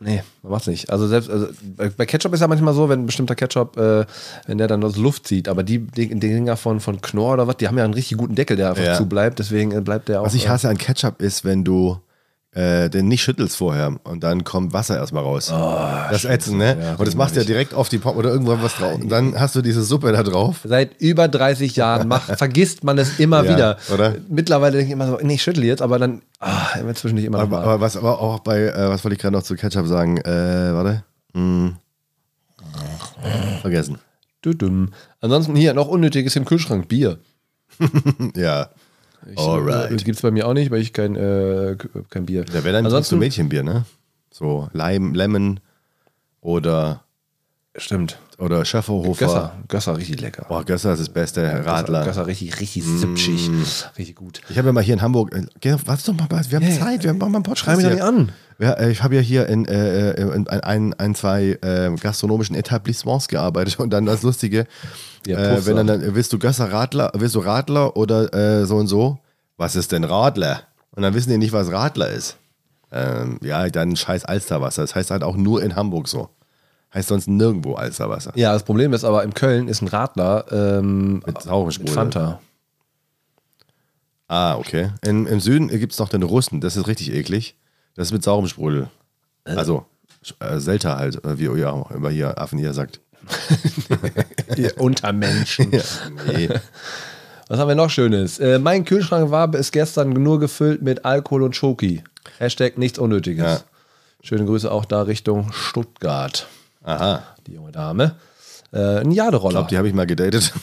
Nee, 0.00 0.22
man 0.42 0.52
macht's 0.52 0.66
nicht. 0.66 0.90
Also 0.90 1.06
selbst 1.06 1.30
also 1.30 1.46
bei 1.76 2.04
Ketchup 2.04 2.34
ist 2.34 2.40
ja 2.40 2.48
manchmal 2.48 2.74
so, 2.74 2.88
wenn 2.88 3.00
ein 3.02 3.06
bestimmter 3.06 3.36
Ketchup, 3.36 3.76
äh, 3.76 4.04
wenn 4.46 4.58
der 4.58 4.66
dann 4.66 4.82
aus 4.82 4.96
Luft 4.96 5.28
zieht, 5.28 5.48
aber 5.48 5.62
die, 5.62 5.78
die, 5.78 6.08
die 6.08 6.18
Dinger 6.18 6.56
von, 6.56 6.80
von 6.80 7.00
Knorr 7.00 7.34
oder 7.34 7.46
was, 7.46 7.58
die 7.58 7.68
haben 7.68 7.78
ja 7.78 7.84
einen 7.84 7.94
richtig 7.94 8.18
guten 8.18 8.34
Deckel, 8.34 8.56
der 8.56 8.70
einfach 8.70 8.82
Ja. 8.84 8.94
zu 8.96 9.06
bleibt, 9.06 9.38
deswegen 9.38 9.70
äh, 9.70 9.80
bleibt 9.80 10.08
der 10.08 10.20
auch. 10.20 10.26
Was 10.26 10.34
ich 10.34 10.46
äh, 10.46 10.48
hasse 10.48 10.68
an 10.68 10.78
Ketchup 10.78 11.22
ist, 11.22 11.44
wenn 11.44 11.62
du 11.62 11.98
äh, 12.54 12.88
den 12.88 13.08
nicht 13.08 13.22
schüttelst 13.22 13.56
vorher 13.56 13.96
und 14.04 14.22
dann 14.22 14.44
kommt 14.44 14.72
Wasser 14.72 14.96
erstmal 14.96 15.22
raus. 15.24 15.48
das 16.10 16.24
Ätzen, 16.24 16.56
ne? 16.56 16.76
Ja, 16.80 16.94
und 16.94 17.06
das 17.06 17.14
machst 17.16 17.34
du 17.34 17.40
ja 17.40 17.46
direkt 17.46 17.74
auf 17.74 17.88
die 17.88 17.98
Pop 17.98 18.16
oder 18.16 18.30
irgendwann 18.30 18.62
was 18.62 18.76
drauf. 18.76 18.94
Und 18.94 19.08
dann 19.08 19.38
hast 19.38 19.56
du 19.56 19.62
diese 19.62 19.82
Suppe 19.82 20.12
da 20.12 20.22
drauf. 20.22 20.60
Seit 20.64 21.00
über 21.00 21.26
30 21.28 21.74
Jahren 21.76 22.06
macht, 22.08 22.36
vergisst 22.38 22.84
man 22.84 22.96
es 22.98 23.18
immer 23.18 23.44
Ja, 23.44 23.52
wieder. 23.52 23.78
oder? 23.92 24.14
Mittlerweile 24.28 24.76
denke 24.76 24.86
ich 24.86 24.92
immer 24.92 25.06
so, 25.08 25.18
nee, 25.22 25.34
ich 25.34 25.42
schüttel 25.42 25.64
jetzt, 25.64 25.82
aber 25.82 25.98
dann, 25.98 26.22
ah, 26.38 26.78
immer 26.80 26.94
zwischendurch 26.94 27.26
immer 27.26 27.38
noch 27.38 27.44
Aber, 27.44 27.56
mal. 27.58 27.64
aber 27.64 27.80
was 27.80 27.96
aber 27.96 28.20
auch 28.20 28.38
bei, 28.40 28.60
äh, 28.62 28.88
was 28.88 29.02
wollte 29.04 29.14
ich 29.16 29.20
gerade 29.20 29.34
noch 29.36 29.42
zu 29.42 29.56
Ketchup 29.56 29.86
sagen? 29.86 30.18
Äh, 30.18 30.72
warte. 30.74 31.02
Hm. 31.34 31.74
Vergessen. 33.62 33.98
Düdüm. 34.44 34.90
Ansonsten 35.20 35.56
hier 35.56 35.74
noch 35.74 35.88
Unnötiges 35.88 36.36
im 36.36 36.44
Kühlschrank, 36.44 36.88
Bier. 36.88 37.18
Ja. 38.36 38.68
Ich, 39.30 39.38
Alright. 39.38 39.90
Äh, 39.90 39.96
Gibt 39.96 40.16
es 40.16 40.22
bei 40.22 40.30
mir 40.30 40.46
auch 40.46 40.54
nicht, 40.54 40.70
weil 40.70 40.80
ich 40.80 40.92
kein, 40.92 41.16
äh, 41.16 41.76
kein 42.10 42.26
Bier. 42.26 42.44
Ja, 42.52 42.64
wäre 42.64 42.72
dann 42.72 42.84
so 42.84 42.96
Ansonsten, 42.96 43.18
Mädchenbier, 43.18 43.62
ne? 43.62 43.84
So 44.30 44.68
Lime, 44.72 45.16
Lemon 45.16 45.60
oder, 46.40 47.04
stimmt. 47.76 48.18
oder 48.38 48.64
Schäferhofer. 48.64 49.26
Gösser, 49.26 49.52
Gösser 49.68 49.96
richtig 49.96 50.20
lecker. 50.20 50.46
Boah, 50.48 50.64
Gösser 50.64 50.92
ist 50.92 51.00
das 51.00 51.08
beste. 51.08 51.64
Radler. 51.64 52.02
Mm. 52.02 52.06
Gösser 52.06 52.26
richtig, 52.26 52.60
richtig 52.60 52.84
süppschig. 52.84 53.50
Richtig 53.96 54.16
gut. 54.16 54.40
Ich 54.48 54.58
habe 54.58 54.68
ja 54.68 54.72
mal 54.72 54.82
hier 54.82 54.94
in 54.94 55.02
Hamburg, 55.02 55.34
äh, 55.34 55.46
geh, 55.60 55.76
warte 55.86 56.12
doch 56.12 56.14
mal, 56.14 56.28
wir 56.28 56.56
haben 56.58 56.68
Ja, 56.68 56.78
Zeit, 56.78 57.02
wir 57.02 57.10
haben 57.10 57.18
mal 57.18 57.26
einen 57.26 57.42
Podcast 57.42 57.60
Schreib 57.60 57.76
mich 57.76 57.86
doch 57.86 57.92
nicht 57.92 58.02
an. 58.02 58.32
Ja, 58.58 58.72
äh, 58.72 58.90
ich 58.90 59.02
habe 59.02 59.16
ja 59.16 59.20
hier 59.20 59.46
in, 59.46 59.64
äh, 59.66 60.10
äh, 60.10 60.34
in 60.34 60.48
ein, 60.48 60.94
ein, 60.94 61.14
zwei 61.14 61.58
äh, 61.62 61.94
gastronomischen 62.00 62.54
Etablissements 62.54 63.28
gearbeitet 63.28 63.78
und 63.80 63.90
dann 63.90 64.06
das 64.06 64.22
Lustige, 64.22 64.66
Ja, 65.26 65.38
äh, 65.38 65.66
wenn 65.66 65.76
dann, 65.76 65.86
dann 65.86 66.14
willst 66.14 66.32
du 66.32 66.38
Gösser 66.38 66.70
Radler, 66.72 67.10
willst 67.14 67.34
du 67.34 67.40
Radler 67.40 67.96
oder 67.96 68.32
äh, 68.34 68.66
so 68.66 68.76
und 68.76 68.86
so? 68.86 69.18
Was 69.56 69.76
ist 69.76 69.92
denn 69.92 70.04
Radler? 70.04 70.62
Und 70.92 71.02
dann 71.02 71.14
wissen 71.14 71.30
die 71.30 71.38
nicht, 71.38 71.52
was 71.52 71.70
Radler 71.70 72.10
ist. 72.10 72.36
Ähm, 72.92 73.38
ja, 73.42 73.68
dann 73.70 73.96
scheiß 73.96 74.24
Alsterwasser. 74.24 74.82
Das 74.82 74.94
heißt 74.94 75.10
halt 75.10 75.24
auch 75.24 75.36
nur 75.36 75.62
in 75.62 75.74
Hamburg 75.74 76.06
so. 76.06 76.28
Heißt 76.92 77.08
sonst 77.08 77.26
nirgendwo 77.26 77.74
Alsterwasser. 77.74 78.32
Ja, 78.36 78.52
das 78.52 78.62
Problem 78.62 78.92
ist 78.92 79.02
aber, 79.02 79.24
in 79.24 79.34
Köln 79.34 79.66
ist 79.66 79.82
ein 79.82 79.88
Radler 79.88 80.44
ähm, 80.52 81.22
Mit 81.26 81.42
Sprudel. 81.42 81.88
Fanta. 81.88 82.40
Ah, 84.28 84.56
okay. 84.56 84.90
In, 85.04 85.26
Im 85.26 85.40
Süden 85.40 85.68
gibt 85.68 85.92
es 85.92 85.98
noch 85.98 86.08
den 86.08 86.22
Russen, 86.22 86.60
das 86.60 86.76
ist 86.76 86.86
richtig 86.86 87.12
eklig. 87.12 87.56
Das 87.96 88.08
ist 88.08 88.12
mit 88.12 88.22
saurem 88.22 88.46
Sprudel. 88.46 88.88
Also, 89.44 89.84
äh, 90.40 90.58
Selter 90.58 90.96
halt, 90.96 91.24
äh, 91.24 91.38
wie 91.38 91.44
ihr 91.44 91.72
auch 91.72 91.90
immer 91.90 92.10
hier 92.10 92.38
Affen 92.38 92.58
hier 92.58 92.72
sagt. 92.72 93.00
Ihr 94.56 94.78
Untermenschen. 94.78 95.70
Nee. 96.26 96.48
Was 97.48 97.58
haben 97.58 97.68
wir 97.68 97.74
noch 97.74 97.88
Schönes? 97.90 98.38
Äh, 98.38 98.58
mein 98.58 98.84
Kühlschrank 98.84 99.30
war 99.30 99.48
bis 99.48 99.70
gestern 99.72 100.10
nur 100.10 100.38
gefüllt 100.40 100.82
mit 100.82 101.04
Alkohol 101.06 101.42
und 101.42 101.56
Schoki. 101.56 102.02
Hashtag 102.38 102.76
nichts 102.78 102.98
Unnötiges. 102.98 103.44
Ja. 103.44 103.60
Schöne 104.22 104.44
Grüße 104.44 104.70
auch 104.70 104.84
da 104.84 105.02
Richtung 105.02 105.52
Stuttgart. 105.52 106.46
Aha. 106.82 107.22
Die 107.46 107.52
junge 107.54 107.72
Dame. 107.72 108.16
Äh, 108.72 109.00
ein 109.00 109.10
Ich 109.10 109.16
Jaderoller. 109.16 109.52
glaube, 109.52 109.68
die 109.70 109.78
habe 109.78 109.88
ich 109.88 109.94
mal 109.94 110.06
gedatet. 110.06 110.52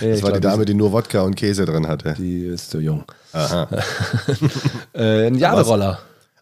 Nee, 0.00 0.10
das 0.10 0.18
ich 0.18 0.22
war 0.24 0.32
die 0.32 0.40
glaub, 0.40 0.52
Dame, 0.52 0.64
die 0.64 0.74
nur 0.74 0.92
Wodka 0.92 1.22
und 1.22 1.34
Käse 1.34 1.64
drin 1.64 1.88
hatte. 1.88 2.14
Die 2.16 2.44
ist 2.46 2.70
zu 2.70 2.78
jung. 2.78 3.04
Aha. 3.32 3.66
Äh, 4.94 5.26
ein 5.26 5.34
Jaderoller. 5.34 5.98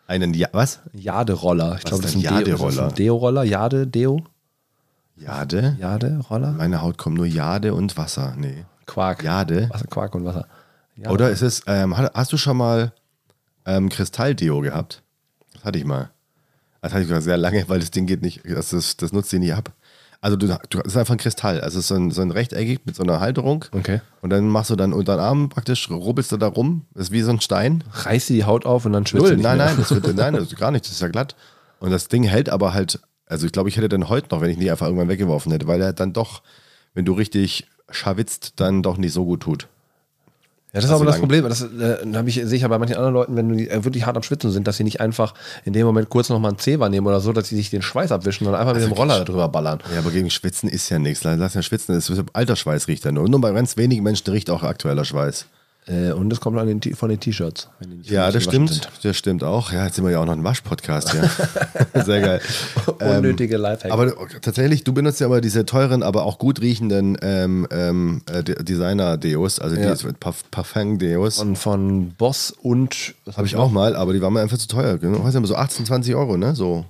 Einen 0.07 0.35
ja 0.35 0.49
was? 0.53 0.81
Jaderoller. 0.93 1.77
Ich 1.79 1.85
glaube, 1.85 2.03
das 2.03 2.13
ist 2.13 2.17
ein 2.17 2.23
Jaderoller? 2.23 2.67
das 2.67 2.75
ist 2.75 2.81
ein 2.81 2.95
Deo-Roller. 2.95 3.43
Jade, 3.45 3.87
Deo? 3.87 4.23
Jade? 5.17 5.77
Jade-Roller? 5.81 6.53
Meine 6.53 6.83
Haut 6.83 6.99
kommt 6.99 7.17
nur 7.17 7.27
Jade 7.27 7.75
und 7.75 7.97
Wasser. 7.97 8.35
Nee. 8.37 8.65
Quark. 8.87 9.25
Jade? 9.25 9.69
Wasser, 9.71 9.87
Quark 9.87 10.15
und 10.15 10.25
Wasser. 10.25 10.47
Ja. 10.97 11.11
Oder 11.11 11.31
ist 11.31 11.43
es, 11.43 11.63
ähm, 11.67 11.97
hast 11.97 12.15
hast 12.15 12.33
du 12.33 12.37
schon 12.37 12.57
mal 12.57 12.93
ähm, 13.65 13.89
Kristalldeo 13.89 14.61
gehabt? 14.61 15.03
Das 15.55 15.65
hatte 15.65 15.79
ich 15.79 15.85
mal. 15.85 16.11
Das 16.81 16.93
hatte 16.93 17.03
ich 17.03 17.09
sogar 17.09 17.23
sehr 17.23 17.37
lange, 17.37 17.69
weil 17.69 17.81
das 17.81 17.91
Ding 17.91 18.07
geht 18.07 18.23
nicht, 18.23 18.43
das, 18.49 18.71
das, 18.71 18.97
das 18.97 19.13
nutzt 19.13 19.31
sie 19.31 19.41
nie 19.41 19.53
ab. 19.53 19.73
Also 20.27 20.37
du, 20.37 20.49
du, 20.49 20.79
das 20.79 20.87
ist 20.87 20.97
einfach 20.97 21.15
ein 21.15 21.19
Kristall. 21.19 21.61
Also 21.61 21.79
es 21.79 21.85
ist 21.85 21.89
so 21.89 21.95
ein, 21.95 22.11
so 22.11 22.21
ein 22.21 22.33
rechteckig 22.33 22.81
mit 22.85 22.97
so 22.97 23.05
einer 23.05 23.21
Halterung. 23.21 23.65
Okay. 23.71 24.01
Und 24.23 24.31
dann 24.31 24.49
machst 24.49 24.71
du 24.71 24.75
dann 24.75 24.93
unter 24.93 25.15
den 25.15 25.21
Arm 25.21 25.49
praktisch, 25.51 25.89
rubbelst 25.89 26.33
du 26.33 26.37
da 26.37 26.49
rum. 26.49 26.85
Das 26.95 27.05
ist 27.05 27.13
wie 27.13 27.21
so 27.21 27.31
ein 27.31 27.41
Stein. 27.41 27.85
Reißt 27.93 28.31
die 28.31 28.43
Haut 28.43 28.67
auf 28.67 28.85
und 28.87 28.93
dann 28.93 29.07
schwitzt 29.07 29.23
Null, 29.23 29.37
du 29.37 29.43
nein, 29.43 29.59
mehr. 29.59 29.67
nein, 29.67 29.77
das 29.79 29.93
wird, 29.93 30.05
nein, 30.17 30.35
das 30.35 30.49
ist 30.49 30.57
gar 30.57 30.73
nicht, 30.73 30.85
das 30.85 30.91
ist 30.91 31.01
ja 31.01 31.07
glatt. 31.07 31.37
Und 31.79 31.93
das 31.93 32.09
Ding 32.09 32.25
hält 32.25 32.49
aber 32.49 32.75
halt, 32.75 32.99
also 33.27 33.47
ich 33.47 33.53
glaube, 33.53 33.69
ich 33.69 33.77
hätte 33.77 33.89
den 33.89 34.09
heute 34.09 34.35
noch, 34.35 34.41
wenn 34.41 34.51
ich 34.51 34.57
nicht 34.57 34.69
einfach 34.69 34.87
irgendwann 34.87 35.07
weggeworfen 35.07 35.53
hätte, 35.53 35.69
weil 35.69 35.81
er 35.81 35.93
dann 35.93 36.13
doch, 36.13 36.43
wenn 36.93 37.05
du 37.05 37.13
richtig 37.13 37.69
schawitzt, 37.93 38.55
dann 38.57 38.83
doch 38.83 38.97
nicht 38.97 39.13
so 39.13 39.27
gut 39.27 39.45
tut. 39.45 39.69
Ja, 40.77 40.83
das 40.83 40.91
ist 40.91 40.91
Also 40.91 41.05
aber 41.05 41.11
das 41.11 41.21
Problem. 41.21 41.49
Das 41.49 41.63
äh, 41.63 42.15
hab 42.15 42.27
ich, 42.27 42.37
ja 42.37 42.69
bei 42.69 42.79
manchen 42.79 42.97
anderen 42.97 43.15
Leuten, 43.15 43.35
wenn 43.35 43.57
die 43.57 43.71
äh, 43.71 43.83
wirklich 43.83 44.05
hart 44.05 44.15
am 44.15 44.23
Schwitzen 44.23 44.51
sind, 44.51 44.67
dass 44.67 44.77
sie 44.77 44.85
nicht 44.85 45.01
einfach 45.01 45.33
in 45.65 45.73
dem 45.73 45.87
Moment 45.87 46.11
kurz 46.11 46.29
nochmal 46.29 46.51
einen 46.51 46.59
Zewa 46.59 46.91
nehmen 46.91 47.07
oder 47.07 47.21
so, 47.21 47.33
dass 47.33 47.49
sie 47.49 47.57
sich 47.57 47.71
den 47.71 47.81
Schweiß 47.81 48.13
abwischen, 48.13 48.45
sondern 48.45 48.61
einfach 48.61 48.75
mit 48.75 48.83
dem 48.83 48.93
Roller 48.93 49.25
drüber 49.25 49.49
ballern. 49.49 49.79
Ja, 49.95 50.01
aber 50.01 50.11
gegen 50.11 50.29
Schwitzen 50.29 50.69
ist 50.69 50.91
ja 50.91 50.99
nichts. 50.99 51.25
Lass 51.25 51.55
ja 51.55 51.63
schwitzen, 51.63 51.95
das 51.95 52.11
ist, 52.11 52.23
alter 52.35 52.57
Schweiß 52.57 52.89
riecht 52.89 53.07
ja 53.07 53.13
nur. 53.13 53.27
Nur 53.27 53.41
bei 53.41 53.53
ganz 53.53 53.79
wenigen 53.79 54.03
Menschen 54.03 54.31
riecht 54.31 54.51
auch 54.51 54.63
aktueller 54.63 55.07
Schweiß. 55.07 55.47
Äh, 55.89 56.11
und 56.11 56.31
das 56.31 56.41
kommt 56.41 56.59
an 56.59 56.67
den, 56.67 56.81
von 56.97 57.09
den 57.09 57.21
T-Shirts. 57.21 57.69
wenn 57.79 57.91
die 57.91 57.97
nicht 57.99 58.11
Ja, 58.11 58.31
das 58.33 58.43
stimmt. 58.43 58.89
Das 59.05 59.17
stimmt 59.17 59.45
auch. 59.45 59.71
Ja, 59.73 59.85
jetzt 59.85 59.95
sind 59.95 60.05
wir 60.05 60.11
ja 60.11 60.19
auch 60.21 60.25
noch 60.27 60.33
ein 60.33 60.43
Wasch-Podcast 60.43 61.13
hier. 61.13 61.31
Sehr 62.05 62.21
geil. 62.21 62.41
sind. 62.87 63.03
Unnötige 63.03 63.57
Lifehacks. 63.57 63.93
Aber 63.93 64.13
tatsächlich, 64.41 64.83
du 64.83 64.93
benutzt 64.93 65.21
ja 65.21 65.27
aber 65.29 65.41
diese 65.41 65.65
teuren, 65.65 66.03
aber 66.03 66.25
auch 66.25 66.39
gut 66.39 66.61
riechenden 66.61 67.17
ähm, 67.23 67.69
ähm, 67.71 68.23
äh, 68.29 68.43
De- 68.43 68.61
Designer-Deos, 68.65 69.61
also 69.61 69.77
Ja. 69.77 69.95
die 69.95 70.13
Parf 70.19 70.43
Parfum-Deos. 70.51 71.39
von, 71.39 71.55
von 71.55 72.11
Boss 72.19 72.51
und 72.63 73.15
Habe 73.37 73.47
ich 73.47 73.55
auch 73.55 73.71
mal, 73.71 73.95
aber 73.95 74.13
die 74.13 74.21
waren 74.21 74.33
mir 74.33 74.41
einfach 74.41 74.59
zu 74.59 74.67
teuer. 74.67 74.97
Du 74.99 75.23
hast 75.23 75.35
ja 75.35 75.39
immer 75.39 75.47
so 75.47 75.55
18, 75.55 75.87
20 75.87 76.17
Euro, 76.17 76.37
ne? 76.37 76.57
So. 76.57 76.85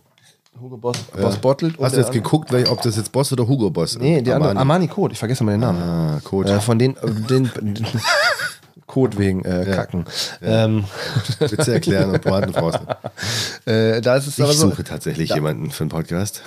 Hugo 0.59 0.78
Boss, 0.78 0.96
Boss 1.20 1.37
Bottled. 1.37 1.74
Hast 1.78 1.96
du 1.96 2.00
jetzt 2.00 2.14
der 2.14 2.22
geguckt, 2.22 2.50
ob 2.70 2.80
das 2.80 2.96
jetzt 2.96 3.12
Boss 3.12 3.30
oder 3.30 3.46
Hugo 3.46 3.68
Boss 3.68 3.92
ist? 3.92 4.00
Nee, 4.00 4.22
die 4.22 4.32
andere. 4.32 4.52
Armani. 4.52 4.59
Armani 4.61 4.88
Code, 4.88 5.12
ich 5.12 5.18
vergesse 5.18 5.44
mal 5.44 5.50
den 5.50 5.61
Namen. 5.61 5.82
Ah, 5.82 6.18
Code. 6.24 6.50
Äh, 6.50 6.61
von 6.61 6.78
den, 6.78 6.96
äh, 6.96 7.11
den 7.28 7.50
Code 8.87 9.18
wegen 9.18 9.44
äh, 9.44 9.64
Kacken. 9.75 10.05
Ähm, 10.42 10.85
Witze 11.38 11.75
erklären 11.75 12.11
und 12.11 12.22
Pointen 12.22 12.55
äh, 13.66 14.01
da 14.01 14.16
ist 14.16 14.27
es 14.27 14.40
aber 14.40 14.51
Ich 14.53 14.59
so. 14.59 14.70
suche 14.70 14.85
tatsächlich 14.85 15.31
jemanden 15.35 15.70
für 15.70 15.83
einen 15.85 15.90
Podcast. 15.90 16.42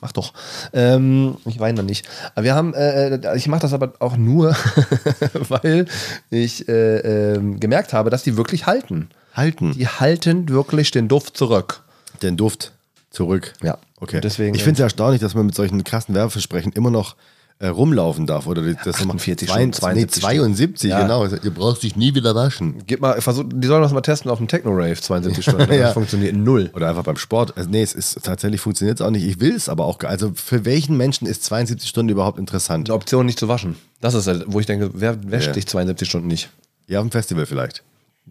Mach 0.00 0.12
doch. 0.12 0.32
Ähm, 0.72 1.36
ich 1.44 1.60
weine 1.60 1.76
dann 1.76 1.86
nicht. 1.86 2.08
Aber 2.34 2.44
wir 2.44 2.54
haben, 2.54 2.72
äh, 2.72 3.36
ich 3.36 3.48
mache 3.48 3.60
das 3.60 3.74
aber 3.74 3.92
auch 3.98 4.16
nur, 4.16 4.56
weil 5.48 5.84
ich 6.30 6.66
äh, 6.68 7.34
ähm, 7.34 7.60
gemerkt 7.60 7.92
habe, 7.92 8.08
dass 8.08 8.22
die 8.22 8.38
wirklich 8.38 8.64
halten. 8.66 9.10
Halten. 9.34 9.72
Die 9.72 9.86
halten 9.86 10.48
wirklich 10.48 10.90
den 10.90 11.08
Duft 11.08 11.36
zurück. 11.36 11.82
Den 12.22 12.38
Duft 12.38 12.72
zurück. 13.10 13.52
Ja. 13.62 13.76
Okay. 14.00 14.16
Und 14.16 14.24
deswegen- 14.24 14.54
ich 14.54 14.64
finde 14.64 14.80
es 14.80 14.84
erstaunlich, 14.84 15.20
dass 15.20 15.34
man 15.34 15.44
mit 15.44 15.54
solchen 15.54 15.84
krassen 15.84 16.14
Werbeversprechen 16.14 16.72
immer 16.72 16.90
noch 16.90 17.16
äh, 17.60 17.68
rumlaufen 17.68 18.26
darf. 18.26 18.46
Oder 18.46 18.62
die- 18.62 18.74
das 18.84 18.96
48 18.96 19.48
zwei, 19.48 19.52
Stunden, 19.54 19.70
nee, 19.70 20.06
72 20.06 20.22
72, 20.22 20.90
Ja. 20.90 21.02
genau. 21.02 21.24
Ihr 21.26 21.50
braucht 21.50 21.82
dich 21.82 21.94
nie 21.94 22.14
wieder 22.14 22.34
waschen. 22.34 22.82
Gib 22.86 23.00
mal, 23.00 23.20
versuch, 23.20 23.44
die 23.52 23.66
sollen 23.66 23.82
das 23.82 23.92
mal 23.92 24.00
testen 24.00 24.30
auf 24.30 24.38
dem 24.38 24.48
Techno-Rave, 24.48 24.94
72 25.00 25.44
Stunden. 25.44 25.60
Das 25.68 25.76
Ja. 25.76 25.92
funktioniert 25.92 26.34
null. 26.34 26.70
Oder 26.74 26.88
einfach 26.88 27.04
beim 27.04 27.16
Sport. 27.16 27.56
Also, 27.56 27.68
nee, 27.70 27.82
es 27.82 27.92
ist 27.92 28.18
tatsächlich 28.24 28.60
funktioniert 28.60 28.98
es 29.00 29.06
auch 29.06 29.10
nicht. 29.10 29.24
Ich 29.26 29.40
will 29.40 29.54
es 29.54 29.68
aber 29.68 29.84
auch. 29.84 29.98
Also 30.04 30.32
für 30.34 30.64
welchen 30.64 30.96
Menschen 30.96 31.26
ist 31.26 31.44
72 31.44 31.88
Stunden 31.88 32.08
überhaupt 32.10 32.38
interessant? 32.38 32.88
Eine 32.88 32.96
Option 32.96 33.26
nicht 33.26 33.38
zu 33.38 33.46
waschen. 33.48 33.76
Das 34.00 34.14
ist 34.14 34.26
halt, 34.26 34.44
wo 34.46 34.58
ich 34.58 34.66
denke, 34.66 34.90
wer 34.94 35.18
wäscht 35.30 35.48
Ja. 35.48 35.52
dich 35.52 35.66
72 35.66 36.08
Stunden 36.08 36.28
nicht? 36.28 36.48
Ja, 36.88 36.98
auf 37.00 37.06
dem 37.06 37.10
Festival 37.12 37.44
vielleicht. 37.46 37.82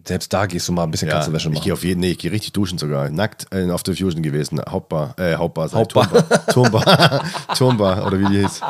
Selbst 0.06 0.32
da 0.32 0.46
gehst 0.46 0.66
du 0.68 0.72
mal 0.72 0.84
ein 0.84 0.90
bisschen 0.90 1.08
Katzenwäsche 1.08 1.48
ich 1.48 1.54
machen. 1.54 1.64
gehe 1.64 1.72
auf 1.72 1.84
jeden, 1.84 2.00
nee, 2.00 2.12
ich 2.12 2.18
gehe 2.18 2.32
richtig 2.32 2.52
duschen 2.52 2.78
sogar. 2.78 3.10
Nackt 3.10 3.46
äh, 3.52 3.70
auf 3.70 3.82
der 3.82 3.94
Fusion 3.94 4.22
gewesen. 4.22 4.60
Hauptbar, 4.68 5.14
äh, 5.18 5.34
Hauptbar, 5.34 5.66
ich, 5.66 5.72
Hauptbar. 5.74 6.08
Turmbar. 6.08 6.46
Turmbar, 6.46 7.24
Turmbar 7.56 8.06
oder 8.06 8.18
wie 8.18 8.26
die 8.26 8.40
hieß. 8.40 8.60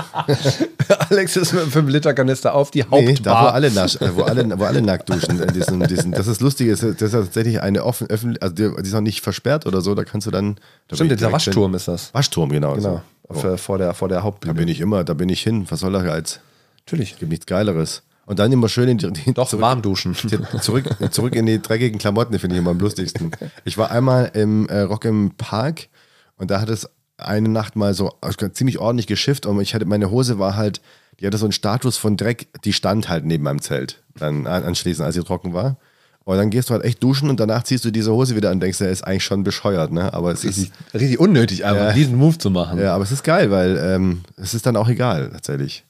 Alex 1.10 1.36
ist 1.36 1.52
mit 1.52 1.62
einem 1.62 1.70
5-Liter-Kanister 1.72 2.54
auf 2.54 2.70
die 2.70 2.84
Nee, 2.90 3.14
da 3.14 3.30
wo 3.30 3.34
Hauptbar. 3.36 3.54
alle, 3.54 3.70
nasch, 3.70 3.96
äh, 3.96 4.14
wo 4.16 4.22
alle, 4.22 4.58
wo 4.58 4.64
alle 4.64 4.82
nackt 4.82 5.08
duschen. 5.08 5.40
In 5.40 5.52
diesen, 5.52 5.80
diesen, 5.86 6.12
das 6.12 6.26
ist 6.26 6.40
lustig, 6.40 6.68
das 6.70 6.82
ist 6.82 7.12
tatsächlich 7.12 7.60
eine 7.60 7.84
offen, 7.84 8.08
öffentlich, 8.08 8.42
also 8.42 8.54
die, 8.54 8.68
die 8.82 8.88
ist 8.88 8.94
auch 8.94 9.00
nicht 9.00 9.20
versperrt 9.20 9.66
oder 9.66 9.80
so, 9.80 9.94
da 9.94 10.04
kannst 10.04 10.26
du 10.26 10.30
dann. 10.30 10.56
Da 10.88 10.96
Stimmt, 10.96 11.12
ich 11.12 11.18
dieser 11.18 11.32
Waschturm 11.32 11.74
ist 11.74 11.88
das. 11.88 12.12
Waschturm, 12.14 12.50
genau. 12.50 12.74
Genau. 12.74 13.02
So. 13.28 13.38
Für, 13.40 13.58
vor, 13.58 13.78
der, 13.78 13.94
vor 13.94 14.08
der 14.08 14.18
Da 14.18 14.24
Hauptbühne. 14.24 14.54
bin 14.54 14.68
ich 14.68 14.80
immer, 14.80 15.04
da 15.04 15.14
bin 15.14 15.28
ich 15.28 15.40
hin. 15.42 15.66
Was 15.70 15.80
soll 15.80 15.92
der 15.92 16.04
Reiz? 16.04 16.40
Natürlich. 16.86 17.16
Gibt 17.18 17.30
nichts 17.30 17.46
Geileres. 17.46 18.02
Und 18.30 18.38
dann 18.38 18.52
immer 18.52 18.68
schön 18.68 18.88
in 18.88 18.98
die, 18.98 19.10
die 19.12 19.34
Doch, 19.34 19.48
zurück, 19.48 19.62
warm 19.62 19.82
duschen. 19.82 20.14
zurück, 20.60 20.84
zurück 21.10 21.34
in 21.34 21.46
die 21.46 21.60
dreckigen 21.60 21.98
Klamotten, 21.98 22.38
finde 22.38 22.54
ich 22.54 22.60
immer 22.60 22.70
am 22.70 22.78
lustigsten. 22.78 23.32
Ich 23.64 23.76
war 23.76 23.90
einmal 23.90 24.30
im 24.34 24.68
äh, 24.68 24.82
Rock 24.82 25.04
im 25.04 25.32
Park 25.36 25.88
und 26.36 26.48
da 26.52 26.60
hat 26.60 26.68
es 26.68 26.88
eine 27.18 27.48
Nacht 27.48 27.74
mal 27.74 27.92
so 27.92 28.12
äh, 28.22 28.50
ziemlich 28.52 28.78
ordentlich 28.78 29.08
geschifft 29.08 29.46
und 29.46 29.60
ich 29.60 29.74
hatte, 29.74 29.84
meine 29.84 30.12
Hose 30.12 30.38
war 30.38 30.54
halt, 30.54 30.80
die 31.18 31.26
hatte 31.26 31.38
so 31.38 31.44
einen 31.46 31.52
Status 31.52 31.96
von 31.96 32.16
Dreck, 32.16 32.46
die 32.64 32.72
stand 32.72 33.08
halt 33.08 33.24
neben 33.26 33.42
meinem 33.42 33.60
Zelt. 33.60 34.00
Dann 34.16 34.46
an- 34.46 34.62
anschließend, 34.62 35.04
als 35.04 35.16
sie 35.16 35.24
trocken 35.24 35.52
war. 35.52 35.76
Und 36.24 36.36
dann 36.36 36.50
gehst 36.50 36.70
du 36.70 36.74
halt 36.74 36.84
echt 36.84 37.02
duschen 37.02 37.30
und 37.30 37.40
danach 37.40 37.64
ziehst 37.64 37.84
du 37.84 37.90
diese 37.90 38.12
Hose 38.12 38.36
wieder 38.36 38.50
an 38.50 38.54
und 38.58 38.60
denkst, 38.60 38.78
der 38.78 38.90
ist 38.90 39.02
eigentlich 39.02 39.24
schon 39.24 39.42
bescheuert, 39.42 39.90
ne? 39.90 40.14
Aber 40.14 40.30
es 40.30 40.44
ist, 40.44 40.58
Richtig, 40.58 40.72
richtig 40.94 41.18
unnötig, 41.18 41.64
einfach 41.64 41.88
Ja. 41.88 41.92
diesen 41.94 42.14
Move 42.14 42.38
zu 42.38 42.50
machen. 42.50 42.78
ja, 42.78 42.94
aber 42.94 43.02
es 43.02 43.10
ist 43.10 43.24
geil, 43.24 43.50
weil 43.50 43.76
ähm, 43.82 44.20
es 44.36 44.54
ist 44.54 44.66
dann 44.66 44.76
auch 44.76 44.88
egal, 44.88 45.30
tatsächlich. 45.32 45.82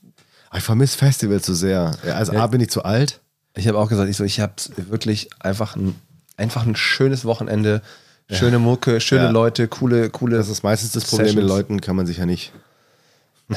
Aber 0.50 0.58
Ich 0.58 0.64
vermisse 0.64 0.98
Festivals 0.98 1.46
so 1.46 1.54
sehr. 1.54 1.92
Ja, 2.06 2.14
also 2.14 2.32
A, 2.32 2.46
bin 2.48 2.60
ich 2.60 2.70
zu 2.70 2.84
alt. 2.84 3.20
Ich 3.54 3.66
habe 3.66 3.78
auch 3.78 3.88
gesagt, 3.88 4.10
ich 4.10 4.16
so, 4.16 4.24
ich 4.24 4.40
habe 4.40 4.52
wirklich 4.76 5.30
einfach 5.38 5.76
ein, 5.76 5.94
einfach 6.36 6.66
ein 6.66 6.76
schönes 6.76 7.24
Wochenende, 7.24 7.82
schöne 8.28 8.58
Mucke, 8.58 9.00
schöne 9.00 9.24
Ja. 9.24 9.30
Leute, 9.30 9.66
coole, 9.68 10.10
coole. 10.10 10.36
Das 10.36 10.48
ist 10.48 10.62
meistens 10.62 10.92
das 10.92 11.04
Problem 11.04 11.26
mit 11.26 11.34
Sessions. 11.34 11.50
Leuten, 11.50 11.80
kann 11.80 11.96
man 11.96 12.06
sich 12.06 12.18
ja 12.18 12.26
nicht. 12.26 12.52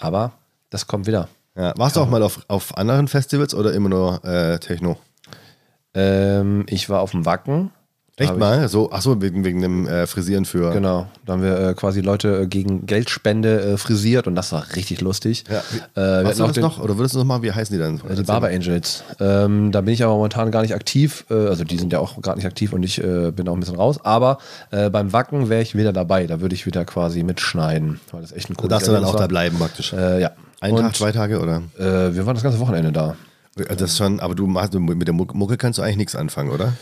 aber 0.00 0.32
das 0.70 0.86
kommt 0.86 1.06
wieder. 1.06 1.28
Ja. 1.56 1.72
Warst 1.76 1.96
du 1.96 2.00
auch 2.00 2.08
mal 2.08 2.22
auf, 2.22 2.40
auf 2.48 2.76
anderen 2.76 3.08
Festivals 3.08 3.54
oder 3.54 3.72
immer 3.72 3.88
nur 3.88 4.24
äh, 4.24 4.58
Techno? 4.58 4.98
Ähm, 5.94 6.64
ich 6.68 6.88
war 6.90 7.00
auf 7.00 7.12
dem 7.12 7.24
Wacken. 7.24 7.70
Echt 8.16 8.36
mal? 8.36 8.68
So, 8.68 8.92
achso, 8.92 9.20
wegen, 9.20 9.44
wegen 9.44 9.60
dem 9.60 9.88
äh, 9.88 10.06
Frisieren 10.06 10.44
für. 10.44 10.70
Genau, 10.72 11.08
da 11.26 11.32
haben 11.32 11.42
wir 11.42 11.58
äh, 11.58 11.74
quasi 11.74 12.00
Leute 12.00 12.42
äh, 12.42 12.46
gegen 12.46 12.86
Geldspende 12.86 13.60
äh, 13.60 13.76
frisiert 13.76 14.28
und 14.28 14.36
das 14.36 14.52
war 14.52 14.64
richtig 14.76 15.00
lustig. 15.00 15.42
Ja. 15.50 15.58
Äh, 16.20 16.24
hatten 16.24 16.38
du 16.38 16.44
auch 16.44 16.46
das 16.46 16.54
den, 16.54 16.62
noch? 16.62 16.78
Oder 16.80 16.96
würdest 16.96 17.14
du 17.14 17.18
noch 17.18 17.24
mal, 17.24 17.42
wie 17.42 17.50
heißen 17.50 17.74
die 17.74 17.82
dann? 17.82 18.00
äh, 18.08 18.14
die 18.14 18.22
Barber 18.22 18.48
Angels. 18.48 19.02
Ähm, 19.18 19.72
da 19.72 19.80
bin 19.80 19.94
ich 19.94 20.04
aber 20.04 20.14
momentan 20.14 20.52
gar 20.52 20.62
nicht 20.62 20.76
aktiv. 20.76 21.24
Äh, 21.28 21.34
also 21.34 21.64
die 21.64 21.76
sind 21.76 21.92
ja 21.92 21.98
auch 21.98 22.22
gar 22.22 22.36
nicht 22.36 22.46
aktiv 22.46 22.72
und 22.72 22.84
ich 22.84 23.02
bin 23.02 23.48
auch 23.48 23.54
ein 23.54 23.60
bisschen 23.60 23.76
raus. 23.76 23.98
Aber 24.04 24.38
beim 24.70 25.12
Wacken 25.12 25.48
wäre 25.48 25.62
ich 25.62 25.74
wieder 25.74 25.92
dabei. 25.92 26.26
Da 26.26 26.40
würde 26.40 26.54
ich 26.54 26.66
wieder 26.66 26.84
quasi 26.84 27.22
mitschneiden, 27.22 28.00
weil 28.12 28.22
das 28.22 28.32
echt 28.32 28.48
ein 28.48 28.54
Da 28.54 28.60
cooles 28.60 28.70
darfst 28.70 28.88
du 28.88 28.92
dann 28.92 29.04
auch 29.04 29.14
da 29.14 29.20
war. 29.20 29.28
bleiben 29.28 29.58
praktisch. 29.58 29.92
Ja. 29.92 30.30
Ein 30.60 30.72
und, 30.72 30.80
Tag, 30.82 30.96
zwei 30.96 31.12
Tage 31.12 31.40
oder? 31.40 31.62
Wir 31.76 32.26
waren 32.26 32.34
das 32.34 32.42
ganze 32.42 32.60
Wochenende 32.60 32.92
da. 32.92 33.16
Das 33.56 33.80
ist 33.80 33.98
schon, 33.98 34.20
aber 34.20 34.34
du 34.34 34.46
machst 34.46 34.74
mit 34.74 35.06
der 35.06 35.14
Mucke 35.14 35.36
Mucke 35.36 35.56
kannst 35.56 35.78
du 35.78 35.82
eigentlich 35.82 35.96
nichts 35.96 36.16
anfangen, 36.16 36.50
oder? 36.50 36.72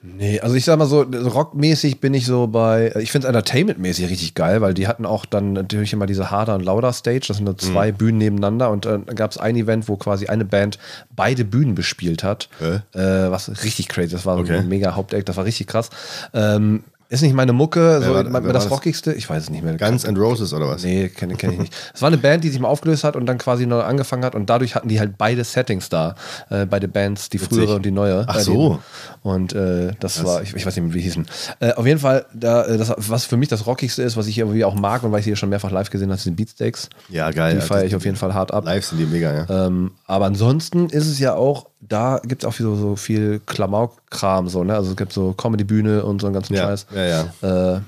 Nee, 0.00 0.38
also 0.38 0.54
ich 0.54 0.64
sag 0.64 0.78
mal 0.78 0.86
so, 0.86 1.04
so 1.10 1.28
rockmäßig 1.28 2.00
bin 2.00 2.14
ich 2.14 2.24
so 2.24 2.46
bei, 2.46 2.92
ich 3.00 3.10
finde 3.10 3.26
es 3.26 3.28
entertainmentmäßig 3.34 4.08
richtig 4.08 4.34
geil, 4.34 4.60
weil 4.60 4.72
die 4.72 4.86
hatten 4.86 5.04
auch 5.04 5.26
dann 5.26 5.52
natürlich 5.54 5.92
immer 5.92 6.06
diese 6.06 6.30
Harder 6.30 6.54
und 6.54 6.64
Lauder 6.64 6.92
Stage, 6.92 7.24
das 7.26 7.38
sind 7.38 7.46
nur 7.46 7.58
zwei 7.58 7.90
Bühnen 7.90 8.18
nebeneinander 8.18 8.70
und 8.70 8.86
äh, 8.86 9.00
dann 9.04 9.16
gab 9.16 9.32
es 9.32 9.38
ein 9.38 9.56
Event, 9.56 9.88
wo 9.88 9.96
quasi 9.96 10.28
eine 10.28 10.44
Band 10.44 10.78
beide 11.16 11.44
Bühnen 11.44 11.74
bespielt 11.74 12.22
hat, 12.22 12.48
Hä? 12.60 12.76
äh, 12.96 13.30
was 13.32 13.48
richtig 13.64 13.88
crazy, 13.88 14.10
das 14.12 14.24
war 14.24 14.36
so 14.36 14.42
Okay. 14.42 14.58
ein 14.58 14.68
mega 14.68 14.94
Haupteck, 14.94 15.26
das 15.26 15.36
war 15.36 15.44
richtig 15.44 15.66
krass. 15.66 15.90
Ähm, 16.32 16.84
ist 17.10 17.22
nicht 17.22 17.34
meine 17.34 17.52
Mucke, 17.52 18.02
so 18.02 18.12
war- 18.14 18.24
mein- 18.24 18.44
das 18.44 18.64
das? 18.64 18.70
rockigste, 18.70 19.12
ich 19.14 19.28
weiß 19.30 19.44
es 19.44 19.50
nicht 19.50 19.64
mehr. 19.64 19.76
Guns 19.76 20.04
and 20.04 20.18
Roses 20.18 20.52
oder 20.52 20.68
was? 20.68 20.84
Nee, 20.84 21.08
kenne 21.08 21.36
kenn 21.36 21.52
ich 21.52 21.58
nicht. 21.58 21.74
Es 21.94 22.02
war 22.02 22.08
eine 22.08 22.18
Band, 22.18 22.44
die 22.44 22.50
sich 22.50 22.60
mal 22.60 22.68
aufgelöst 22.68 23.02
hat 23.04 23.16
und 23.16 23.24
dann 23.26 23.38
quasi 23.38 23.64
neu 23.66 23.80
angefangen 23.80 24.24
hat 24.24 24.34
und 24.34 24.50
dadurch 24.50 24.74
hatten 24.74 24.88
die 24.88 25.00
halt 25.00 25.16
beide 25.16 25.42
Settings 25.44 25.88
da. 25.88 26.14
Äh, 26.50 26.66
beide 26.66 26.86
Bands, 26.88 27.28
die 27.30 27.38
frühere 27.38 27.76
und 27.76 27.84
die 27.86 27.90
neue. 27.90 28.24
Ach 28.28 28.36
Äh, 28.38 28.42
so. 28.42 28.78
Und 29.22 29.54
äh, 29.54 29.92
das 30.00 30.22
war, 30.24 30.42
ich, 30.42 30.54
ich 30.54 30.66
weiß 30.66 30.76
nicht 30.76 30.84
mehr, 30.84 30.92
wie 30.94 30.98
die 30.98 31.04
hießen. 31.04 31.26
Äh, 31.60 31.72
auf 31.72 31.86
jeden 31.86 31.98
Fall, 32.00 32.26
da, 32.34 32.64
äh, 32.64 32.76
das, 32.76 32.92
was 32.96 33.24
für 33.24 33.36
mich 33.36 33.48
das 33.48 33.66
Rockigste 33.66 34.02
ist, 34.02 34.16
was 34.16 34.26
ich 34.26 34.36
irgendwie 34.38 34.64
auch 34.64 34.74
mag 34.74 35.02
und 35.02 35.10
weil 35.12 35.20
ich 35.20 35.24
sie 35.24 35.30
hier 35.30 35.36
schon 35.36 35.48
mehrfach 35.48 35.70
live 35.70 35.90
gesehen 35.90 36.10
habe, 36.10 36.20
sind 36.20 36.36
Beatsteaks. 36.36 36.90
Ja, 37.08 37.30
geil. 37.30 37.54
Die 37.54 37.60
feiere 37.62 37.84
ich 37.84 37.96
auf 37.96 38.04
jeden 38.04 38.16
Fall 38.16 38.34
hart 38.34 38.52
ab. 38.52 38.64
Live 38.66 38.84
sind 38.84 38.98
die 38.98 39.06
mega, 39.06 39.32
ja. 39.46 39.66
Ähm, 39.66 39.92
aber 40.06 40.26
ansonsten 40.26 40.86
ist 40.90 41.06
es 41.06 41.18
ja 41.18 41.34
auch, 41.34 41.66
da 41.80 42.20
gibt 42.24 42.42
es 42.42 42.48
auch 42.48 42.52
so, 42.54 42.74
so 42.76 42.96
viel 42.96 43.40
Klamauk-Kram, 43.46 44.48
so, 44.48 44.64
ne? 44.64 44.74
Also 44.74 44.90
es 44.90 44.96
gibt 44.96 45.12
so 45.12 45.32
Comedy-Bühne 45.32 46.04
und 46.04 46.20
so 46.20 46.26
einen 46.26 46.34
ganzen 46.34 46.54
Ja, 46.54 46.64
Scheiß. 46.68 46.86
ja, 46.94 47.04
ja. 47.42 47.76
Äh, 47.76 47.80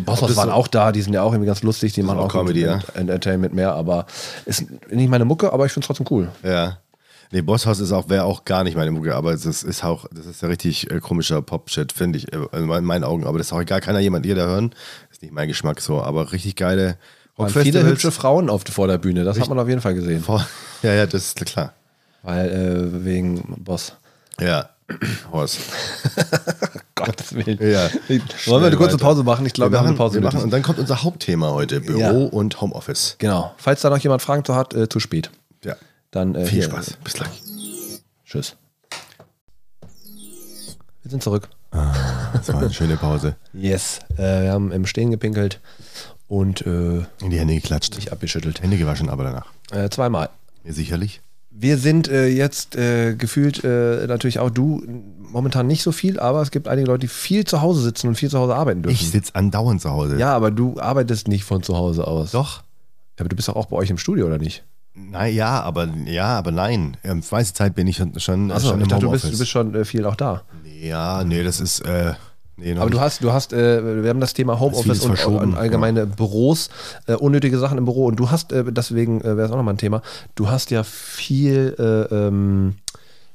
Bosshaus 0.00 0.28
das 0.28 0.36
waren 0.36 0.48
so- 0.48 0.54
auch 0.54 0.68
da, 0.68 0.90
die 0.92 1.02
sind 1.02 1.12
ja 1.12 1.22
auch 1.22 1.32
irgendwie 1.32 1.46
ganz 1.48 1.62
lustig, 1.62 1.92
die 1.92 2.02
machen 2.02 2.18
auch 2.18 2.24
auch 2.26 2.32
Comedy, 2.32 2.60
ja. 2.62 2.74
Ent- 2.74 2.94
Entertainment 2.96 3.54
mehr, 3.54 3.74
aber 3.74 4.06
ist 4.46 4.64
nicht 4.90 5.10
meine 5.10 5.24
Mucke, 5.24 5.52
aber 5.52 5.66
ich 5.66 5.72
finde 5.72 5.84
es 5.84 5.86
trotzdem 5.88 6.06
cool. 6.10 6.28
Ja. 6.42 6.78
Nee, 7.32 7.42
Bosshaus 7.42 7.80
ist 7.80 7.90
auch, 7.92 8.08
wäre 8.08 8.22
auch 8.24 8.44
gar 8.44 8.62
nicht 8.62 8.76
meine 8.76 8.92
Mucke, 8.92 9.14
aber 9.14 9.32
es 9.32 9.44
ist, 9.44 9.84
auch, 9.84 10.06
das 10.12 10.26
ist 10.26 10.42
ja 10.42 10.48
richtig 10.48 10.90
äh, 10.92 11.00
komischer 11.00 11.42
Pop-Shit, 11.42 11.92
finde 11.92 12.18
ich, 12.18 12.32
äh, 12.32 12.38
in 12.52 12.66
meinen 12.84 13.02
Augen. 13.04 13.26
Aber 13.26 13.36
das 13.38 13.48
ist 13.48 13.52
auch 13.52 13.60
egal, 13.60 13.80
ja 13.84 13.98
jemand 13.98 14.24
jeder 14.24 14.46
hören. 14.46 14.72
Ist 15.10 15.22
nicht 15.22 15.34
mein 15.34 15.48
Geschmack 15.48 15.80
so, 15.80 16.00
aber 16.00 16.32
richtig 16.32 16.54
geile 16.54 16.96
Waren 17.36 17.48
viele 17.50 17.64
Rockfestivals. 17.64 17.86
hübsche 17.90 18.10
Frauen 18.12 18.48
auf, 18.48 18.62
vor 18.70 18.86
der 18.86 18.98
Bühne, 18.98 19.24
das 19.24 19.40
hat 19.40 19.48
man 19.48 19.58
auf 19.58 19.68
jeden 19.68 19.80
Fall 19.80 19.94
gesehen. 19.94 20.22
Vor- 20.22 20.46
Ja, 20.82 20.92
ja, 20.94 21.04
das 21.06 21.26
ist 21.26 21.44
klar. 21.46 21.72
Weil, 22.26 22.48
äh, 22.50 23.04
wegen 23.04 23.54
Boss. 23.62 23.92
Ja, 24.40 24.68
Horst. 25.32 25.60
Gottes 26.96 27.34
Willen. 27.34 27.58
Ja. 27.60 27.88
Wollen 28.46 28.62
wir 28.62 28.66
eine 28.66 28.76
kurze. 28.76 28.96
Pause 28.96 29.22
machen? 29.22 29.46
Ich 29.46 29.52
glaube, 29.52 29.70
wir, 29.72 29.78
haben 29.78 29.86
eine 29.86 29.92
machen, 29.94 29.98
Pause 29.98 30.14
wir 30.14 30.22
machen, 30.22 30.42
und 30.42 30.50
dann 30.50 30.62
kommt 30.62 30.80
unser 30.80 31.04
Hauptthema 31.04 31.50
heute: 31.52 31.80
Büro 31.80 31.98
Ja. 31.98 32.10
und 32.10 32.60
Homeoffice. 32.60 33.14
Genau. 33.18 33.54
Falls 33.58 33.80
da 33.82 33.90
noch 33.90 33.98
jemand 33.98 34.22
Fragen 34.22 34.44
zu 34.44 34.56
hat, 34.56 34.74
äh, 34.74 34.88
zu 34.88 34.98
spät. 34.98 35.30
Ja. 35.64 35.76
Dann 36.10 36.34
äh, 36.34 36.46
Viel 36.46 36.62
Spaß. 36.64 36.94
Bis 37.04 37.12
gleich. 37.14 37.30
Tschüss. 38.24 38.56
Wir 41.02 41.10
sind 41.10 41.22
zurück. 41.22 41.48
Das 41.70 42.48
war 42.52 42.58
eine 42.60 42.72
schöne 42.72 42.96
Pause. 42.96 43.36
Yes. 43.52 44.00
Äh, 44.16 44.42
wir 44.42 44.52
haben 44.52 44.72
im 44.72 44.84
Stehen 44.86 45.10
gepinkelt 45.12 45.60
und 46.26 46.66
äh, 46.66 46.98
In 47.20 47.30
die 47.30 47.38
Hände 47.38 47.54
geklatscht. 47.54 47.94
nicht 47.94 48.10
abgeschüttelt. 48.10 48.62
Hände 48.62 48.78
gewaschen, 48.78 49.10
aber 49.10 49.22
danach. 49.24 49.46
Äh, 49.70 49.88
zweimal. 49.90 50.28
Ja, 50.64 50.72
sicherlich. 50.72 51.20
Wir 51.58 51.78
sind 51.78 52.08
äh, 52.08 52.26
jetzt 52.28 52.76
äh, 52.76 53.14
gefühlt 53.14 53.64
äh, 53.64 54.06
natürlich 54.06 54.38
auch 54.38 54.50
du 54.50 54.82
momentan 55.20 55.66
nicht 55.66 55.82
so 55.82 55.90
viel, 55.90 56.20
aber 56.20 56.42
es 56.42 56.50
gibt 56.50 56.68
einige 56.68 56.86
Leute, 56.86 57.00
die 57.00 57.08
viel 57.08 57.44
zu 57.44 57.62
Hause 57.62 57.80
sitzen 57.80 58.08
und 58.08 58.16
viel 58.16 58.28
zu 58.28 58.38
Hause 58.38 58.54
arbeiten 58.54 58.82
dürfen. 58.82 58.94
Ich 58.94 59.10
sitze 59.10 59.34
andauernd 59.34 59.80
zu 59.80 59.90
Hause. 59.90 60.18
ja, 60.18 60.34
aber 60.34 60.50
du 60.50 60.78
arbeitest 60.78 61.28
nicht 61.28 61.44
von 61.44 61.62
zu 61.62 61.76
Hause 61.76 62.06
aus. 62.06 62.32
Doch. 62.32 62.62
Aber 63.18 63.28
du 63.30 63.36
bist 63.36 63.48
doch 63.48 63.56
auch 63.56 63.66
bei 63.66 63.76
euch 63.76 63.88
im 63.88 63.96
Studio, 63.96 64.26
oder 64.26 64.38
nicht? 64.38 64.64
Nein, 64.94 65.34
ja, 65.34 65.62
aber 65.62 65.88
ja, 66.06 66.38
aber 66.38 66.52
nein. 66.52 66.96
Ähm, 67.04 67.22
meiste 67.30 67.54
Zeit 67.54 67.74
bin 67.74 67.86
ich 67.86 67.96
schon, 67.96 68.18
schon, 68.18 68.50
Achso, 68.50 68.68
schon 68.68 68.78
ich 68.78 68.84
im 68.84 68.88
dachte, 68.88 69.04
du 69.06 69.10
bist, 69.10 69.24
du 69.24 69.38
bist 69.38 69.48
schon 69.48 69.74
äh, 69.74 69.84
viel 69.84 70.04
auch 70.04 70.16
da. 70.16 70.42
ja, 70.80 71.24
nee, 71.24 71.42
das 71.42 71.60
ist. 71.60 71.80
Äh, 71.80 72.14
nee, 72.56 72.72
Aber 72.72 72.90
du 72.90 72.96
nicht. 72.96 73.00
hast, 73.00 73.22
du 73.24 73.32
hast, 73.32 73.52
äh, 73.52 74.02
wir 74.02 74.10
haben 74.10 74.20
das 74.20 74.34
Thema 74.34 74.58
Homeoffice 74.60 75.04
und, 75.04 75.24
und 75.26 75.54
allgemeine 75.56 76.06
Büros, 76.06 76.70
äh, 77.06 77.14
unnötige 77.14 77.58
Sachen 77.58 77.78
im 77.78 77.84
Büro. 77.84 78.06
Und 78.06 78.16
du 78.16 78.30
hast, 78.30 78.52
äh, 78.52 78.64
deswegen 78.72 79.20
äh, 79.20 79.36
wäre 79.36 79.42
es 79.46 79.50
auch 79.52 79.56
nochmal 79.56 79.74
ein 79.74 79.78
Thema, 79.78 80.02
du 80.34 80.48
hast 80.48 80.70
ja 80.70 80.82
viel, 80.82 81.74
äh, 81.78 82.14
ähm, 82.14 82.76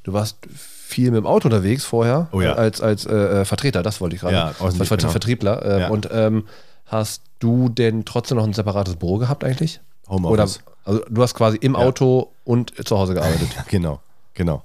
du 0.03 0.13
warst 0.13 0.37
viel 0.55 1.11
mit 1.11 1.19
dem 1.19 1.25
Auto 1.27 1.47
unterwegs 1.47 1.85
vorher 1.85 2.27
Oh 2.33 2.41
ja. 2.41 2.53
als, 2.53 2.81
als 2.81 3.05
äh, 3.05 3.45
Vertreter, 3.45 3.81
das 3.83 4.01
wollte 4.01 4.15
ich 4.15 4.21
gerade. 4.21 4.35
Ja, 4.35 4.53
als 4.59 4.77
genau. 4.77 5.09
Vertriebler. 5.09 5.65
Äh, 5.65 5.79
Ja. 5.81 5.89
Und 5.89 6.09
ähm, 6.11 6.43
hast 6.85 7.21
du 7.39 7.69
denn 7.69 8.03
trotzdem 8.05 8.37
noch 8.37 8.43
ein 8.45 8.53
separates 8.53 8.97
Büro 8.97 9.17
gehabt 9.17 9.43
eigentlich? 9.43 9.79
Oder 10.07 10.15
Homeoffice. 10.15 10.59
also 10.83 11.01
du 11.09 11.21
hast 11.23 11.33
quasi 11.35 11.57
im 11.57 11.77
Auto 11.77 12.31
und 12.43 12.73
zu 12.85 12.97
Hause 12.97 13.13
gearbeitet. 13.13 13.47
Ja, 13.55 13.63
genau, 13.69 14.01
genau. 14.33 14.63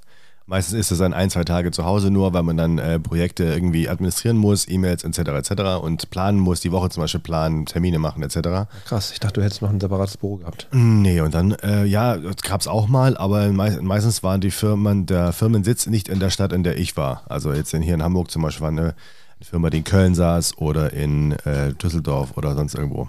Meistens 0.49 0.79
ist 0.79 0.93
es 0.93 0.99
dann 0.99 1.13
ein, 1.13 1.29
zwei 1.29 1.43
Tage 1.43 1.73
zu 1.73 1.85
Hause 1.85 2.13
nur, 2.13 2.33
weil 2.33 2.45
man 2.45 2.57
dann 2.57 2.79
äh, 2.79 3.01
Projekte 3.01 3.43
irgendwie 3.43 3.89
administrieren 3.89 4.37
muss, 4.37 4.69
E-Mails 4.69 5.03
etc. 5.03 5.19
etc. 5.19 5.83
und 5.83 6.09
planen 6.11 6.39
muss, 6.39 6.61
die 6.61 6.71
Woche 6.71 6.89
zum 6.89 7.03
Beispiel 7.03 7.21
planen, 7.21 7.67
Termine 7.67 7.99
machen 7.99 8.23
etc. 8.23 8.71
Krass, 8.85 9.11
ich 9.11 9.19
dachte, 9.19 9.41
du 9.41 9.45
hättest 9.45 9.61
noch 9.61 9.71
ein 9.71 9.81
separates 9.81 10.19
Büro 10.19 10.37
gehabt. 10.37 10.69
Nee, 10.71 11.21
und 11.21 11.35
dann, 11.35 11.51
äh, 11.65 11.85
ja, 11.85 12.17
das 12.17 12.37
gab 12.43 12.61
es 12.61 12.69
auch 12.69 12.87
mal, 12.87 13.17
aber 13.17 13.49
mei 13.49 13.77
meistens 13.83 14.23
waren 14.23 14.41
die 14.41 14.53
Firmen, 14.53 15.07
der 15.07 15.33
Firmensitz 15.33 15.89
nicht 15.89 16.09
in 16.09 16.21
der 16.21 16.31
Stadt, 16.31 16.53
in 16.53 16.63
der 16.63 16.79
ich 16.79 16.97
war. 16.97 17.25
Also 17.29 17.53
jetzt 17.53 17.75
in, 17.75 17.83
hier 17.83 17.95
in 17.95 18.03
Hamburg 18.05 18.31
zum 18.31 18.43
Beispiel 18.43 18.63
war 18.63 18.71
eine, 18.71 18.83
eine 18.83 18.95
Firma, 19.43 19.69
die 19.69 19.79
in 19.79 19.85
Köln 19.85 20.15
saß 20.15 20.59
oder 20.59 20.93
in 20.93 21.33
äh, 21.45 21.73
Düsseldorf 21.73 22.37
oder 22.37 22.55
sonst 22.55 22.77
irgendwo. 22.77 23.09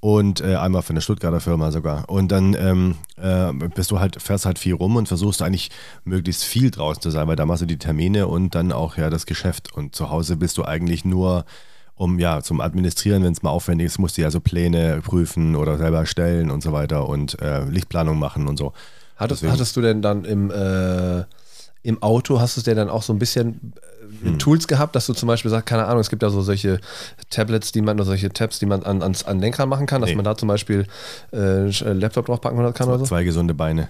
Und 0.00 0.40
äh, 0.40 0.56
einmal 0.56 0.82
für 0.82 0.90
eine 0.90 1.00
Stuttgarter 1.00 1.40
Firma 1.40 1.72
sogar. 1.72 2.08
Und 2.08 2.30
dann 2.30 2.54
ähm, 2.54 2.94
äh, 3.16 3.52
bist 3.74 3.90
du 3.90 3.98
halt, 3.98 4.20
fährst 4.20 4.46
halt 4.46 4.58
viel 4.58 4.74
rum 4.74 4.96
und 4.96 5.08
versuchst 5.08 5.42
eigentlich 5.42 5.70
möglichst 6.04 6.44
viel 6.44 6.70
draußen 6.70 7.02
zu 7.02 7.10
sein, 7.10 7.26
weil 7.26 7.36
da 7.36 7.46
machst 7.46 7.62
du 7.62 7.66
die 7.66 7.78
Termine 7.78 8.28
und 8.28 8.54
dann 8.54 8.72
auch 8.72 8.96
ja 8.96 9.10
das 9.10 9.26
Geschäft. 9.26 9.72
Und 9.72 9.96
zu 9.96 10.10
Hause 10.10 10.36
bist 10.36 10.58
du 10.58 10.64
eigentlich 10.64 11.04
nur 11.04 11.44
um 11.96 12.18
ja 12.18 12.42
zum 12.42 12.60
Administrieren, 12.60 13.24
wenn 13.24 13.32
es 13.32 13.42
mal 13.42 13.50
aufwendig 13.50 13.86
ist, 13.86 13.98
musst 13.98 14.18
du 14.18 14.22
ja 14.22 14.30
so 14.30 14.38
Pläne 14.38 15.00
prüfen 15.02 15.56
oder 15.56 15.78
selber 15.78 15.98
erstellen 15.98 16.50
und 16.50 16.62
so 16.62 16.72
weiter 16.72 17.08
und 17.08 17.40
äh, 17.40 17.64
Lichtplanung 17.64 18.18
machen 18.18 18.48
und 18.48 18.58
so. 18.58 18.74
Hattest, 19.16 19.42
hattest 19.44 19.74
du 19.76 19.80
denn 19.80 20.02
dann 20.02 20.26
im, 20.26 20.50
äh, 20.50 21.24
im 21.82 22.02
Auto, 22.02 22.38
hast 22.38 22.56
du 22.56 22.60
es 22.60 22.64
dir 22.64 22.74
dann 22.74 22.90
auch 22.90 23.02
so 23.02 23.14
ein 23.14 23.18
bisschen 23.18 23.72
Hm. 24.22 24.38
Tools 24.38 24.66
gehabt, 24.68 24.94
dass 24.96 25.06
du 25.06 25.12
zum 25.14 25.26
Beispiel 25.26 25.50
sagst, 25.50 25.66
keine 25.66 25.86
Ahnung, 25.86 26.00
es 26.00 26.10
gibt 26.10 26.22
ja 26.22 26.30
so 26.30 26.42
solche 26.42 26.80
Tablets, 27.30 27.72
die 27.72 27.80
man, 27.82 27.96
oder 27.96 28.04
solche 28.04 28.28
Tabs, 28.30 28.58
die 28.58 28.66
man 28.66 28.82
an, 28.82 29.02
ans, 29.02 29.24
an 29.24 29.38
Lenkrad 29.40 29.68
machen 29.68 29.86
kann, 29.86 30.00
dass 30.00 30.10
Nee. 30.10 30.16
man 30.16 30.24
da 30.24 30.36
zum 30.36 30.48
Beispiel 30.48 30.86
äh, 31.32 31.68
Laptop 31.92 32.26
draufpacken 32.26 32.72
kann 32.74 32.88
oder 32.88 32.98
so? 32.98 33.04
Zwei 33.04 33.24
gesunde 33.24 33.54
Beine. 33.54 33.88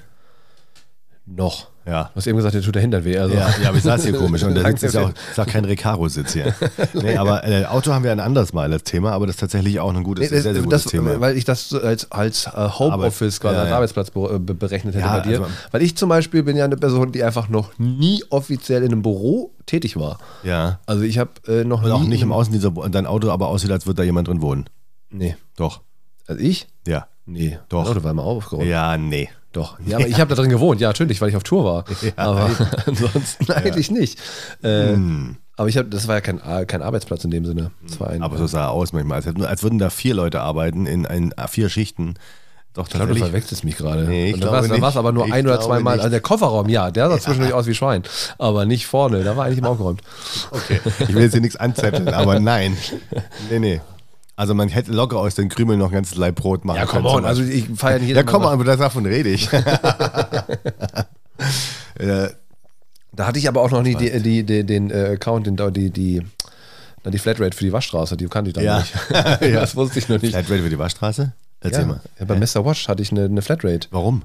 Noch. 1.27 1.69
Ja. 1.87 2.05
Du 2.13 2.17
hast 2.17 2.27
eben 2.27 2.37
gesagt, 2.37 2.55
dir 2.55 2.63
tut 2.63 2.75
der 2.75 2.83
Hintern 2.83 3.05
weh. 3.05 3.17
Also. 3.17 3.35
Ja, 3.37 3.49
ja, 3.63 3.69
aber 3.69 3.79
ich 3.79 3.85
saß 3.85 4.03
hier 4.05 4.13
komisch 4.19 4.43
und 4.43 4.55
der 4.55 4.65
Sitz 4.67 4.83
ist 4.83 4.97
auch, 4.97 5.11
ist 5.31 5.39
auch 5.39 5.47
kein 5.47 5.65
Recaro-Sitz 5.65 6.33
hier. 6.33 6.53
Nee, 6.95 7.17
aber 7.17 7.47
äh, 7.47 7.65
Auto 7.67 7.93
haben 7.93 8.03
wir 8.05 8.11
ein 8.13 8.19
anderes 8.21 8.53
Mal 8.53 8.73
als 8.73 8.83
Thema, 8.83 9.13
aber 9.13 9.27
das 9.27 9.37
ist 9.37 9.41
tatsächlich 9.41 9.79
auch 9.79 9.95
ein 9.95 10.03
gutes, 10.03 10.23
Nee, 10.23 10.29
sehr, 10.29 10.43
sehr 10.43 10.55
das, 10.55 10.63
gutes 10.65 10.85
Thema. 10.87 11.21
Weil 11.21 11.37
ich 11.37 11.45
das 11.45 11.73
als, 11.73 12.11
als 12.11 12.47
äh, 12.47 12.51
Homeoffice, 12.79 13.39
quasi 13.41 13.55
ja, 13.57 13.63
als. 13.63 13.73
Arbeitsplatz 13.73 14.11
be 14.11 14.41
be 14.41 14.55
berechnet 14.55 14.95
hätte 14.97 15.07
bei 15.07 15.21
dir. 15.21 15.41
also- 15.43 15.53
weil 15.71 15.83
ich 15.83 15.97
zum 15.97 16.09
Beispiel 16.09 16.43
bin 16.43 16.57
ja 16.57 16.65
eine 16.65 16.77
Person, 16.77 17.13
die 17.13 17.23
einfach 17.23 17.49
noch 17.49 17.71
nie 17.79 18.25
offiziell 18.31 18.83
in 18.83 18.91
einem 18.93 19.03
Büro 19.03 19.53
tätig 19.67 19.97
war. 19.97 20.19
ja. 20.43 20.81
Also 20.87 21.03
ich 21.05 21.19
habe 21.19 21.31
äh, 21.47 21.63
noch 21.65 21.83
Und 21.83 21.87
nie. 21.89 21.93
auch 21.93 22.03
nicht 22.03 22.23
im 22.23 22.33
Außendienst, 22.33 22.69
dein 22.91 23.07
Auto 23.07 23.31
aber 23.31 23.47
aussieht, 23.49 23.71
als 23.71 23.87
würde 23.87 23.99
da 23.99 24.03
jemand 24.03 24.27
drin 24.29 24.43
wohnen. 24.43 24.67
Nee. 25.11 25.37
Doch. 25.57 25.83
Also 26.27 26.43
ich? 26.43 26.67
Ja. 26.87 27.07
Nee. 27.27 27.59
Doch. 27.69 27.85
Mein 27.85 27.93
Auto 27.93 28.05
war 28.05 28.11
immer 28.11 28.25
aufgeräumt. 28.25 28.69
Ja, 28.69 28.97
nee. 28.99 29.29
Doch. 29.57 29.79
Ja, 29.87 29.97
aber 29.97 30.07
ich 30.07 30.21
habe 30.21 30.29
da 30.29 30.41
drin 30.41 30.51
gewohnt, 30.51 30.83
ja, 30.83 30.89
natürlich, 30.89 31.19
weil 31.23 31.31
ich 31.31 31.37
auf 31.37 31.43
Tour 31.43 31.65
war. 31.65 31.85
aber 32.17 32.51
ansonsten 32.87 33.51
eigentlich 33.51 33.91
nicht. 33.91 34.19
Äh, 34.63 34.93
Hm. 34.93 35.37
Aber 35.57 35.71
ich 35.71 35.79
habe, 35.79 35.89
das 35.89 36.07
war 36.07 36.17
ja 36.17 36.21
kein, 36.21 36.39
kein 36.67 36.83
Arbeitsplatz 36.83 37.25
in 37.25 37.31
dem 37.31 37.47
Sinne. 37.47 37.71
Ein, 38.01 38.23
Aber 38.23 38.37
so 38.37 38.47
sah 38.47 38.65
er 38.67 38.71
aus 38.73 38.93
manchmal, 38.93 39.23
als, 39.23 39.41
als 39.41 39.63
würden 39.63 39.79
da 39.79 39.89
vier 39.89 40.13
Leute 40.13 40.43
arbeiten 40.43 40.85
in 40.85 41.07
ein, 41.07 41.33
vier 41.49 41.71
Schichten. 41.71 42.13
Doch, 42.75 42.89
ich 42.89 42.93
glaube, 42.93 43.15
du 43.15 43.19
verwechselst 43.19 43.65
mich 43.65 43.79
gerade. 43.79 44.05
Nee, 44.05 44.33
ich 44.33 44.37
glaube 44.39 44.69
dann 44.69 44.81
war 44.83 44.91
es 44.91 44.99
aber 44.99 45.13
nur 45.13 45.27
Ich 45.27 45.33
ein 45.33 45.47
oder 45.47 45.55
glaube 45.57 45.65
zwei 45.77 45.81
Mal. 45.81 45.93
nicht. 45.93 46.01
Also 46.01 46.11
der 46.11 46.21
Kofferraum, 46.21 46.69
ja, 46.69 46.91
der 46.91 47.09
sah 47.09 47.19
zwischendurch 47.19 47.55
aus 47.55 47.67
wie 47.67 47.75
Schwein. 47.75 48.03
Aber 48.37 48.67
nicht 48.67 48.87
vorne, 48.87 49.25
da 49.25 49.35
war 49.35 49.47
eigentlich 49.47 49.61
immer 49.61 49.71
aufgeräumt. 49.71 50.03
Okay. 50.51 50.79
Ich 50.99 51.15
will 51.15 51.23
jetzt 51.23 51.33
hier 51.33 51.41
nichts 51.41 51.57
anzetteln, 51.57 52.11
aber 52.11 52.39
nein. 52.39 52.77
Nee, 53.49 53.59
nee. 53.61 53.81
Also 54.39 54.53
man 54.55 54.69
hätte 54.69 54.93
locker 54.93 55.17
aus 55.19 55.35
den 55.35 55.49
Krümeln 55.49 55.79
noch 55.79 55.87
ein 55.89 55.95
ganzes 55.95 56.17
Leib 56.19 56.35
Brot 56.37 56.65
machen 56.67 56.77
Ja, 56.77 56.85
können. 56.87 57.05
komm 57.05 57.15
on, 57.17 57.25
also 57.25 57.43
ich 57.43 57.67
feiere 57.75 58.01
nicht 58.01 58.15
ja, 58.15 58.23
komm 58.23 58.43
Mal- 58.43 58.53
aber 58.53 58.65
davon 58.77 59.07
rede 59.07 59.31
ich. 59.31 59.51
äh, 61.99 62.29
Da 63.13 63.27
hatte 63.27 63.39
ich 63.39 63.49
aber 63.49 63.63
auch 63.63 63.71
noch 63.71 63.83
nie 63.83 63.95
die, 63.95 64.21
die, 64.21 64.43
die, 64.45 64.65
den 64.65 64.91
äh, 64.91 65.13
Account, 65.15 65.47
den, 65.47 65.57
die, 65.73 65.91
die, 65.91 66.23
na, 67.03 67.11
die 67.11 67.19
Flatrate 67.19 67.57
für 67.57 67.65
die 67.65 67.73
Waschstraße, 67.73 68.17
die 68.19 68.27
kannte 68.27 68.51
ich 68.51 68.55
dann 68.55 68.65
Ja. 68.65 68.79
nicht. 68.81 68.95
Ja. 69.11 69.39
Das 69.61 69.75
wusste 69.75 69.99
ich 69.99 70.09
noch 70.09 70.21
nicht. 70.21 70.33
Flatrate 70.33 70.63
für 70.63 70.71
die 70.71 70.79
Waschstraße? 70.79 71.33
Erzähl 71.61 71.81
Ja, 71.81 71.87
mal. 71.87 72.01
ja, 72.19 72.25
bei 72.27 72.37
Mr. 72.37 72.65
Watch 72.67 72.89
hatte 72.89 73.03
ich 73.03 73.11
eine, 73.13 73.25
eine 73.25 73.41
Flatrate, 73.43 73.89
Warum? 73.91 74.23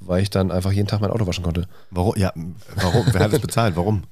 weil 0.00 0.22
ich 0.22 0.30
dann 0.30 0.50
einfach 0.50 0.72
jeden 0.72 0.88
Tag 0.88 1.00
mein 1.00 1.10
Auto 1.12 1.26
waschen 1.28 1.44
konnte. 1.44 1.68
Warum? 1.90 2.14
Ja, 2.16 2.32
warum? 2.74 3.06
Wer 3.12 3.20
hat 3.20 3.32
das 3.32 3.40
bezahlt? 3.40 3.76
Warum? 3.76 4.02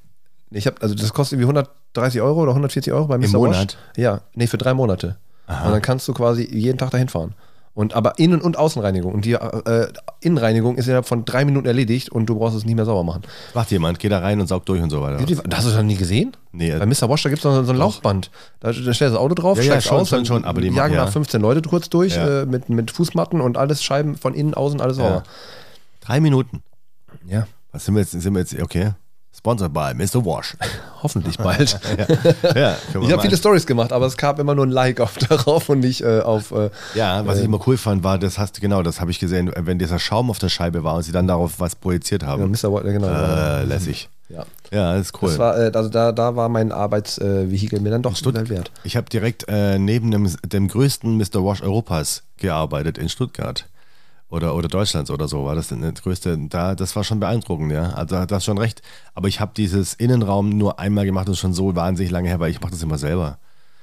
Ich 0.50 0.66
habe, 0.66 0.81
also 0.83 0.94
das 0.94 1.12
kostet 1.12 1.38
irgendwie 1.40 1.59
130 1.59 2.20
Euro 2.20 2.42
oder 2.42 2.52
140 2.52 2.92
Euro 2.92 3.07
bei 3.09 3.18
Mr. 3.18 3.28
Monat? 3.38 3.76
Wash. 3.76 3.76
Ja, 3.96 4.20
nee, 4.35 4.46
für 4.46 4.59
drei 4.59 4.72
Monate. 4.74 5.16
Und 5.67 5.73
dann 5.73 5.83
kannst 5.83 6.07
du 6.09 6.15
quasi 6.15 6.49
jeden 6.51 6.79
Tag 6.79 6.91
dahin 6.91 7.09
fahren. 7.09 7.35
Und 7.75 7.95
aber 7.95 8.19
Innen- 8.19 8.43
und 8.43 8.59
Außenreinigung. 8.59 9.15
Und 9.15 9.25
die 9.25 9.33
äh, 9.33 9.88
Innenreinigung 10.21 10.77
ist 10.77 10.87
innerhalb 10.88 11.07
von 11.07 11.25
drei 11.25 11.47
Minuten 11.47 11.67
erledigt 11.67 12.11
und 12.11 12.27
du 12.27 12.35
brauchst 12.38 12.55
es 12.55 12.67
nicht 12.67 12.75
mehr 12.75 12.85
sauber 12.85 13.03
machen. 13.03 13.23
Macht 13.55 13.71
jemand, 13.71 13.99
geht 13.99 14.12
da 14.12 14.19
rein 14.19 14.41
und 14.43 14.47
saugt 14.47 14.69
durch 14.69 14.83
und 14.83 14.91
so 14.91 15.01
weiter. 15.01 15.19
Hast 15.19 15.31
du 15.31 15.49
das 15.49 15.75
noch 15.77 15.83
nie 15.83 15.97
gesehen? 15.97 16.37
Nee, 16.53 16.71
Bei 16.79 16.85
Mr. 16.85 17.09
Wash, 17.09 17.23
da 17.23 17.31
gibt 17.31 17.38
es 17.38 17.43
so, 17.45 17.62
so 17.65 17.73
ein 17.73 17.79
Laufband. 17.79 18.31
Da, 18.61 18.69
da 18.69 18.75
stellst 18.75 19.01
du 19.01 19.05
das 19.07 19.15
Auto 19.15 19.35
drauf, 19.35 19.57
Ja, 19.57 19.65
ja, 19.65 19.71
steigst 19.71 19.88
schon, 19.88 20.01
aus, 20.01 20.09
schon, 20.11 20.19
dann 20.19 20.27
schon, 20.27 20.45
aber 20.45 20.61
die 20.61 20.69
jagen 20.69 20.95
da 20.97 21.05
ja. 21.05 21.11
15 21.11 21.41
Leute 21.41 21.62
kurz 21.62 21.88
durch 21.88 22.15
Ja. 22.15 22.43
äh, 22.43 22.47
mit, 22.47 22.69
mit 22.69 22.91
Fußmatten 22.91 23.41
und 23.41 23.57
alles 23.57 23.83
Scheiben 23.83 24.17
von 24.17 24.35
innen, 24.35 24.53
außen, 24.53 24.79
alles 24.83 24.99
sauber. 24.99 25.23
Drei 26.03 26.21
Minuten. 26.21 26.62
Ja, 27.27 27.47
Was 27.73 27.87
sind 27.87 27.95
wir 27.95 28.01
jetzt? 28.01 28.11
Sind 28.12 28.35
wir 28.35 28.41
jetzt, 28.41 28.61
okay. 28.61 28.91
Sponsored 29.35 29.73
by 29.73 29.92
Mr. 29.95 30.25
Wash. 30.25 30.57
hoffentlich 31.03 31.38
bald. 31.38 31.79
ja, 32.55 32.77
wir 32.92 33.03
Ich 33.03 33.12
habe 33.12 33.23
viele 33.23 33.37
Stories 33.37 33.66
gemacht, 33.66 33.92
aber 33.92 34.07
es 34.07 34.16
gab 34.16 34.38
immer 34.38 34.55
nur 34.55 34.66
ein 34.66 34.71
Like 34.71 35.01
auf 35.01 35.16
darauf 35.29 35.68
und 35.68 35.81
nicht 35.81 36.03
äh, 36.03 36.21
auf. 36.21 36.53
Äh, 36.53 36.71
Ja, 36.95 37.27
was 37.27 37.38
ich 37.38 37.45
immer 37.45 37.61
cool 37.66 37.77
fand, 37.77 38.05
war, 38.05 38.18
das 38.18 38.39
hast 38.39 38.61
genau, 38.61 38.83
das 38.83 39.01
habe 39.01 39.11
ich 39.11 39.18
gesehen, 39.18 39.51
wenn 39.57 39.78
dieser 39.78 39.99
Schaum 39.99 40.30
auf 40.30 40.39
der 40.39 40.49
Scheibe 40.49 40.85
war 40.85 40.97
und 40.97 41.03
sie 41.03 41.12
dann 41.12 41.26
darauf 41.26 41.59
was 41.59 41.74
projiziert 41.74 42.22
ja, 42.22 42.28
haben. 42.28 42.51
Mr. 42.51 42.72
Wash, 42.72 42.83
genau. 42.85 43.09
Äh, 43.09 43.64
lässig. 43.64 44.09
ja. 44.28 44.45
Ja, 44.70 44.95
das 44.95 45.07
ist 45.09 45.22
cool. 45.22 45.28
Das 45.28 45.39
war, 45.39 45.59
äh, 45.59 45.70
also 45.74 45.91
da, 45.91 46.12
da 46.12 46.35
war 46.35 46.49
mein 46.49 46.72
Arbeitsvehikel 46.72 47.80
mir 47.80 47.91
dann 47.91 48.01
doch 48.01 48.16
Stuttgart 48.16 48.49
wert. 48.49 48.70
ich 48.85 48.97
habe 48.97 49.11
direkt 49.11 49.45
äh, 49.49 49.78
neben 49.78 50.11
dem, 50.11 50.30
dem 50.47 50.68
größten 50.68 51.18
Mr. 51.18 51.45
Wash 51.45 51.62
Europas 51.62 52.22
gearbeitet 52.39 52.97
in 52.97 53.11
Stuttgart. 53.11 53.66
Oder, 54.33 54.55
oder 54.57 54.66
Deutschlands 54.68 55.11
oder 55.11 55.28
so 55.28 55.45
war 55.45 55.55
das 55.55 55.68
denn 55.68 55.83
das 55.83 56.03
größte. 56.03 56.39
Da, 56.49 56.74
das 56.74 56.97
war 56.97 57.05
schon 57.05 57.20
beeindruckend, 57.20 57.70
ja. 57.70 57.91
Also 57.91 58.24
da 58.24 58.35
hast 58.35 58.47
schon 58.47 58.57
recht. 58.57 58.80
Aber 59.14 59.28
ich 59.28 59.41
habe 59.41 59.53
dieses 59.55 59.93
Innenraum 59.93 60.49
nur 60.49 60.78
einmal 60.78 61.05
gemacht, 61.05 61.28
ist 61.28 61.39
schon 61.39 61.53
so 61.53 61.76
wahnsinnig 61.76 62.11
lange 62.11 62.28
her, 62.30 62.41
weil 62.41 62.51
ich 62.51 62.59
mache 62.62 62.72
das 62.72 62.83
immer 62.83 62.97
selber. 62.97 63.37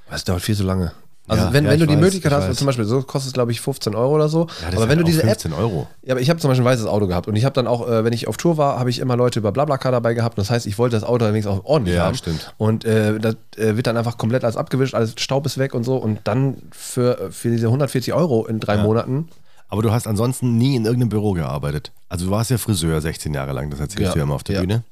Das 0.10 0.24
dauert 0.24 0.42
viel 0.42 0.56
zu 0.56 0.64
lange. 0.64 0.92
Also 1.28 1.44
Ja, 1.46 1.54
wenn, 1.54 1.66
ja, 1.66 1.70
wenn 1.70 1.80
du 1.80 1.86
die 1.86 1.94
weiß, 1.94 2.02
Möglichkeit 2.02 2.32
ich 2.32 2.38
hast, 2.40 2.58
zum 2.58 2.66
Beispiel, 2.66 2.86
so 2.86 3.04
kostet 3.04 3.28
es 3.28 3.34
glaube 3.34 3.52
ich 3.52 3.62
15 3.62 3.94
Euro 3.94 4.16
oder 4.16 4.28
so. 4.28 4.48
Ja, 4.64 4.72
das 4.72 4.74
aber 4.74 4.84
ist 4.86 4.90
wenn 4.90 4.98
du 4.98 5.04
diese 5.04 5.20
auch 5.20 5.26
App 5.26 5.40
15 5.40 5.54
Euro. 5.54 5.88
Ja, 6.02 6.14
aber 6.16 6.22
ich 6.22 6.32
habe 6.32 6.40
zum 6.40 6.50
Beispiel 6.50 6.66
ein 6.66 6.72
weißes 6.72 6.88
Auto 6.88 7.06
gehabt 7.06 7.28
und 7.28 7.36
ich 7.36 7.46
habe 7.46 7.54
dann 7.54 7.68
auch, 7.68 7.88
äh, 7.88 8.04
wenn 8.04 8.14
ich 8.14 8.28
auf 8.28 8.38
Tour 8.38 8.58
war, 8.58 8.80
habe 8.80 8.90
ich 8.90 8.98
immer 8.98 9.16
Leute 9.16 9.38
über 9.38 9.52
Blablacar 9.52 9.92
dabei 9.92 10.16
gehabt. 10.16 10.40
Das 10.40 10.50
heißt, 10.50 10.66
ich 10.66 10.80
wollte 10.80 10.96
das 10.96 11.04
Auto 11.04 11.26
wenigstens 11.28 11.54
auch 11.60 11.66
ordentlich 11.66 11.96
Ja, 11.98 12.06
haben. 12.06 12.16
stimmt. 12.16 12.52
Und 12.58 12.84
äh, 12.86 13.20
das 13.20 13.36
äh, 13.58 13.76
wird 13.76 13.86
dann 13.86 13.98
einfach 13.98 14.18
komplett 14.18 14.44
alles 14.44 14.58
abgewischt, 14.58 14.96
alles 14.96 15.14
Staub 15.20 15.46
ist 15.46 15.60
weg 15.60 15.76
und 15.76 15.84
so. 15.84 15.98
Und 15.98 16.22
dann 16.24 16.58
für, 16.72 17.30
für 17.30 17.52
diese 17.52 17.68
140 17.68 18.12
Euro 18.14 18.48
in 18.48 18.60
drei 18.60 18.78
Monaten, 18.78 19.28
Aber 19.70 19.82
du 19.84 19.92
hast 19.92 20.08
ansonsten 20.08 20.58
nie 20.58 20.76
in 20.76 20.86
irgendeinem 20.86 21.10
Büro 21.10 21.34
gearbeitet. 21.34 21.92
Also 22.10 22.26
du 22.26 22.32
warst 22.32 22.50
ja 22.52 22.58
Friseur 22.58 23.00
16 23.02 23.34
Jahre 23.34 23.54
lang, 23.54 23.70
das 23.70 23.80
erzählst 23.80 24.02
Ja, 24.08 24.12
du 24.14 24.18
ja 24.20 24.24
immer 24.24 24.34
auf 24.36 24.44
der 24.44 24.56
ja. 24.56 24.62
Bühne. 24.62 24.84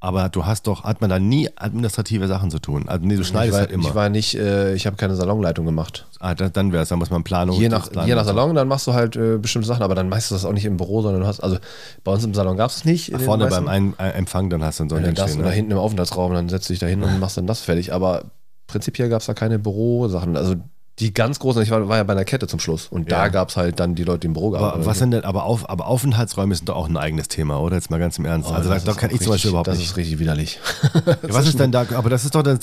Aber 0.00 0.28
du 0.28 0.44
hast 0.44 0.66
doch, 0.66 0.84
hat 0.84 1.00
man 1.00 1.08
da 1.08 1.18
nie 1.18 1.48
administrative 1.56 2.26
Sachen 2.28 2.50
zu 2.50 2.58
tun. 2.58 2.88
Also 2.90 3.06
nee, 3.06 3.16
du 3.16 3.24
schneidest 3.24 3.54
war, 3.54 3.60
halt 3.60 3.70
immer. 3.70 3.88
ich 3.88 3.94
war 3.94 4.10
nicht, 4.10 4.34
äh, 4.34 4.74
ich 4.74 4.86
habe 4.86 4.96
keine 4.96 5.14
Salonleitung 5.16 5.64
gemacht. 5.64 6.06
ah, 6.20 6.34
da, 6.34 6.50
dann 6.50 6.72
wäre 6.72 6.82
es, 6.82 6.90
da 6.90 6.96
muss 6.96 7.08
man 7.08 7.24
Planung. 7.24 7.58
Je 7.58 7.70
nach, 7.70 7.90
je 8.06 8.14
nach. 8.14 8.24
Salon, 8.26 8.54
dann 8.54 8.68
machst 8.68 8.86
du 8.86 8.92
halt 8.92 9.16
äh, 9.16 9.38
bestimmte 9.38 9.66
Sachen, 9.66 9.82
aber 9.82 9.94
dann 9.94 10.10
meistens 10.10 10.42
das 10.42 10.44
auch 10.46 10.52
nicht 10.52 10.66
im 10.66 10.76
Büro, 10.76 11.00
sondern 11.00 11.22
du 11.22 11.26
hast, 11.26 11.40
also 11.40 11.56
bei 12.02 12.12
uns 12.12 12.22
im 12.22 12.34
Salon 12.34 12.58
gab 12.58 12.70
es 12.70 12.84
nicht. 12.84 13.12
den 13.12 13.20
Vorne 13.20 13.46
beim 13.46 13.66
Ein 13.66 13.94
Ein 13.96 14.12
Empfang, 14.12 14.50
dann 14.50 14.62
hast 14.62 14.78
du 14.78 14.82
dann 14.84 14.88
so 14.90 14.96
ein 14.96 15.02
Wenn 15.04 15.08
Ding 15.10 15.14
das 15.16 15.30
stehen. 15.30 15.40
oder 15.40 15.50
Ne? 15.50 15.54
hinten 15.56 15.70
im 15.72 15.78
Aufenthaltsraum, 15.78 16.34
dann 16.34 16.50
setzt 16.50 16.68
du 16.68 16.74
dich 16.74 16.80
da 16.80 16.86
hin 16.86 17.02
und 17.02 17.18
machst 17.18 17.38
dann 17.38 17.46
das 17.46 17.60
fertig. 17.60 17.94
Aber 17.94 18.24
prinzipiell 18.66 19.08
gab 19.08 19.20
es 19.20 19.26
da 19.26 19.32
keine 19.32 19.58
Bürosachen. 19.58 20.36
Also 20.36 20.56
die 21.00 21.12
ganz 21.12 21.40
großen, 21.40 21.60
ich 21.60 21.70
war, 21.70 21.88
war 21.88 21.96
ja 21.96 22.04
bei 22.04 22.12
einer 22.12 22.24
Kette 22.24 22.46
zum 22.46 22.60
Schluss 22.60 22.86
und 22.86 23.10
da 23.10 23.24
Ja. 23.24 23.28
gab 23.28 23.48
es 23.48 23.56
halt 23.56 23.80
dann 23.80 23.96
die 23.96 24.04
Leute, 24.04 24.20
die 24.20 24.26
im 24.28 24.32
Büro 24.34 24.50
gearbeitet 24.50 24.74
Aber 24.76 24.86
was 24.86 24.98
sind 25.00 25.10
denn, 25.10 25.24
aber, 25.24 25.42
auf, 25.42 25.68
aber 25.68 25.88
Aufenthaltsräume 25.88 26.54
sind 26.54 26.68
doch 26.68 26.76
auch 26.76 26.88
ein 26.88 26.96
eigenes 26.96 27.26
Thema, 27.26 27.58
oder? 27.60 27.74
Jetzt 27.74 27.90
mal 27.90 27.98
ganz 27.98 28.16
im 28.18 28.24
Ernst. 28.26 28.48
Oh, 28.48 28.54
also 28.54 28.68
da, 28.68 28.76
das 28.76 28.84
da 28.84 28.92
ist 28.92 28.98
kann 28.98 29.10
ich 29.10 29.16
zum 29.20 29.30
Beispiel 29.32 29.32
richtig- 29.32 29.50
überhaupt 29.50 29.66
Das 29.66 29.78
nicht. 29.78 29.88
ist 29.90 29.96
richtig 29.96 30.18
widerlich. 30.20 30.60
Ja, 31.04 31.16
was 31.22 31.48
ist 31.48 31.58
denn 31.58 31.72
da, 31.72 31.84
aber 31.94 32.10
das 32.10 32.24
ist 32.24 32.34
doch 32.36 32.42
dann, 32.42 32.60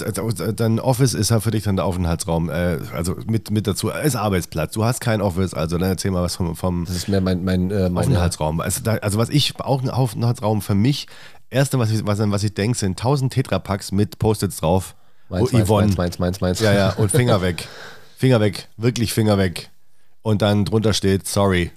dein 0.56 0.80
Office 0.80 1.14
ist 1.14 1.30
ja 1.30 1.42
für 1.42 1.52
dich 1.52 1.64
dann 1.64 1.76
der 1.76 1.84
Aufenthaltsraum, 1.86 2.50
äh, 2.50 2.78
also 2.96 3.16
mit, 3.28 3.52
mit 3.52 3.68
dazu, 3.68 3.90
ist 3.90 4.16
Arbeitsplatz. 4.16 4.74
Du 4.74 4.86
hast 4.86 5.02
kein 5.02 5.22
Office, 5.22 5.54
also 5.54 5.78
dann 5.78 5.90
erzähl 5.90 6.12
mal 6.12 6.24
was 6.24 6.38
vom, 6.38 6.56
vom 6.56 6.86
Das 6.86 6.96
ist 6.96 7.10
mehr 7.10 7.20
mein, 7.22 7.44
mein, 7.44 7.70
äh, 7.70 7.90
Aufenthaltsraum. 7.94 8.62
Also, 8.62 8.82
da, 8.82 8.94
also 8.96 9.18
was 9.20 9.28
ich, 9.30 9.60
auch 9.60 9.82
ein 9.84 9.90
Aufenthaltsraum 9.90 10.62
für 10.62 10.76
mich, 10.76 11.08
erste, 11.50 11.78
was 11.80 11.92
ich, 11.92 12.06
was, 12.08 12.20
was 12.20 12.44
ich 12.44 12.54
denke, 12.54 12.78
sind 12.78 12.92
1000 12.92 13.34
Tetrapacks 13.34 13.92
mit 13.92 14.18
Post-its 14.20 14.58
drauf. 14.58 14.96
meins, 15.30 15.52
wo 15.52 15.58
meins, 15.58 15.70
meins, 15.70 15.98
meins, 15.98 16.18
meins, 16.20 16.42
meins. 16.42 16.60
ja, 16.62 16.74
ja, 16.74 16.90
und 16.92 17.12
Finger 17.12 17.42
weg. 17.42 17.68
Finger 18.22 18.40
weg, 18.40 18.68
wirklich 18.78 19.14
Finger 19.14 19.38
weg. 19.40 19.70
Und 20.22 20.44
dann 20.44 20.66
drunter 20.66 20.94
steht, 20.94 21.28
sorry. 21.28 21.72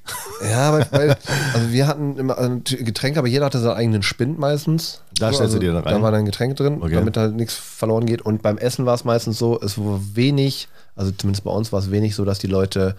Ja, 0.46 0.70
weil, 0.74 0.86
weil 0.90 1.16
also 1.54 1.72
wir 1.72 1.86
hatten 1.86 2.18
immer 2.18 2.36
äh, 2.38 2.60
Getränke, 2.60 3.18
aber 3.18 3.26
jeder 3.28 3.46
hatte 3.46 3.58
seinen 3.58 3.76
eigenen 3.78 4.02
Spind 4.02 4.38
meistens. 4.38 5.00
Da 5.18 5.32
stellst 5.32 5.54
du 5.54 5.58
dir 5.58 5.72
dann 5.72 5.82
rein? 5.84 5.94
Da 5.94 6.02
war 6.02 6.12
dann 6.12 6.26
Getränk 6.26 6.54
drin, 6.56 6.82
Okay. 6.82 6.94
damit 6.96 7.16
halt 7.16 7.34
nichts 7.36 7.54
verloren 7.54 8.04
geht. 8.04 8.20
Und 8.20 8.42
beim 8.42 8.58
Essen 8.58 8.84
war 8.84 8.94
es 8.94 9.04
meistens 9.06 9.38
so, 9.38 9.58
es 9.58 9.78
war 9.78 9.98
wenig, 10.12 10.68
also 10.94 11.10
zumindest 11.12 11.44
bei 11.44 11.50
uns 11.50 11.72
war 11.72 11.78
es 11.80 11.90
wenig 11.90 12.14
so, 12.14 12.26
dass 12.26 12.38
die 12.38 12.46
Leute 12.46 12.96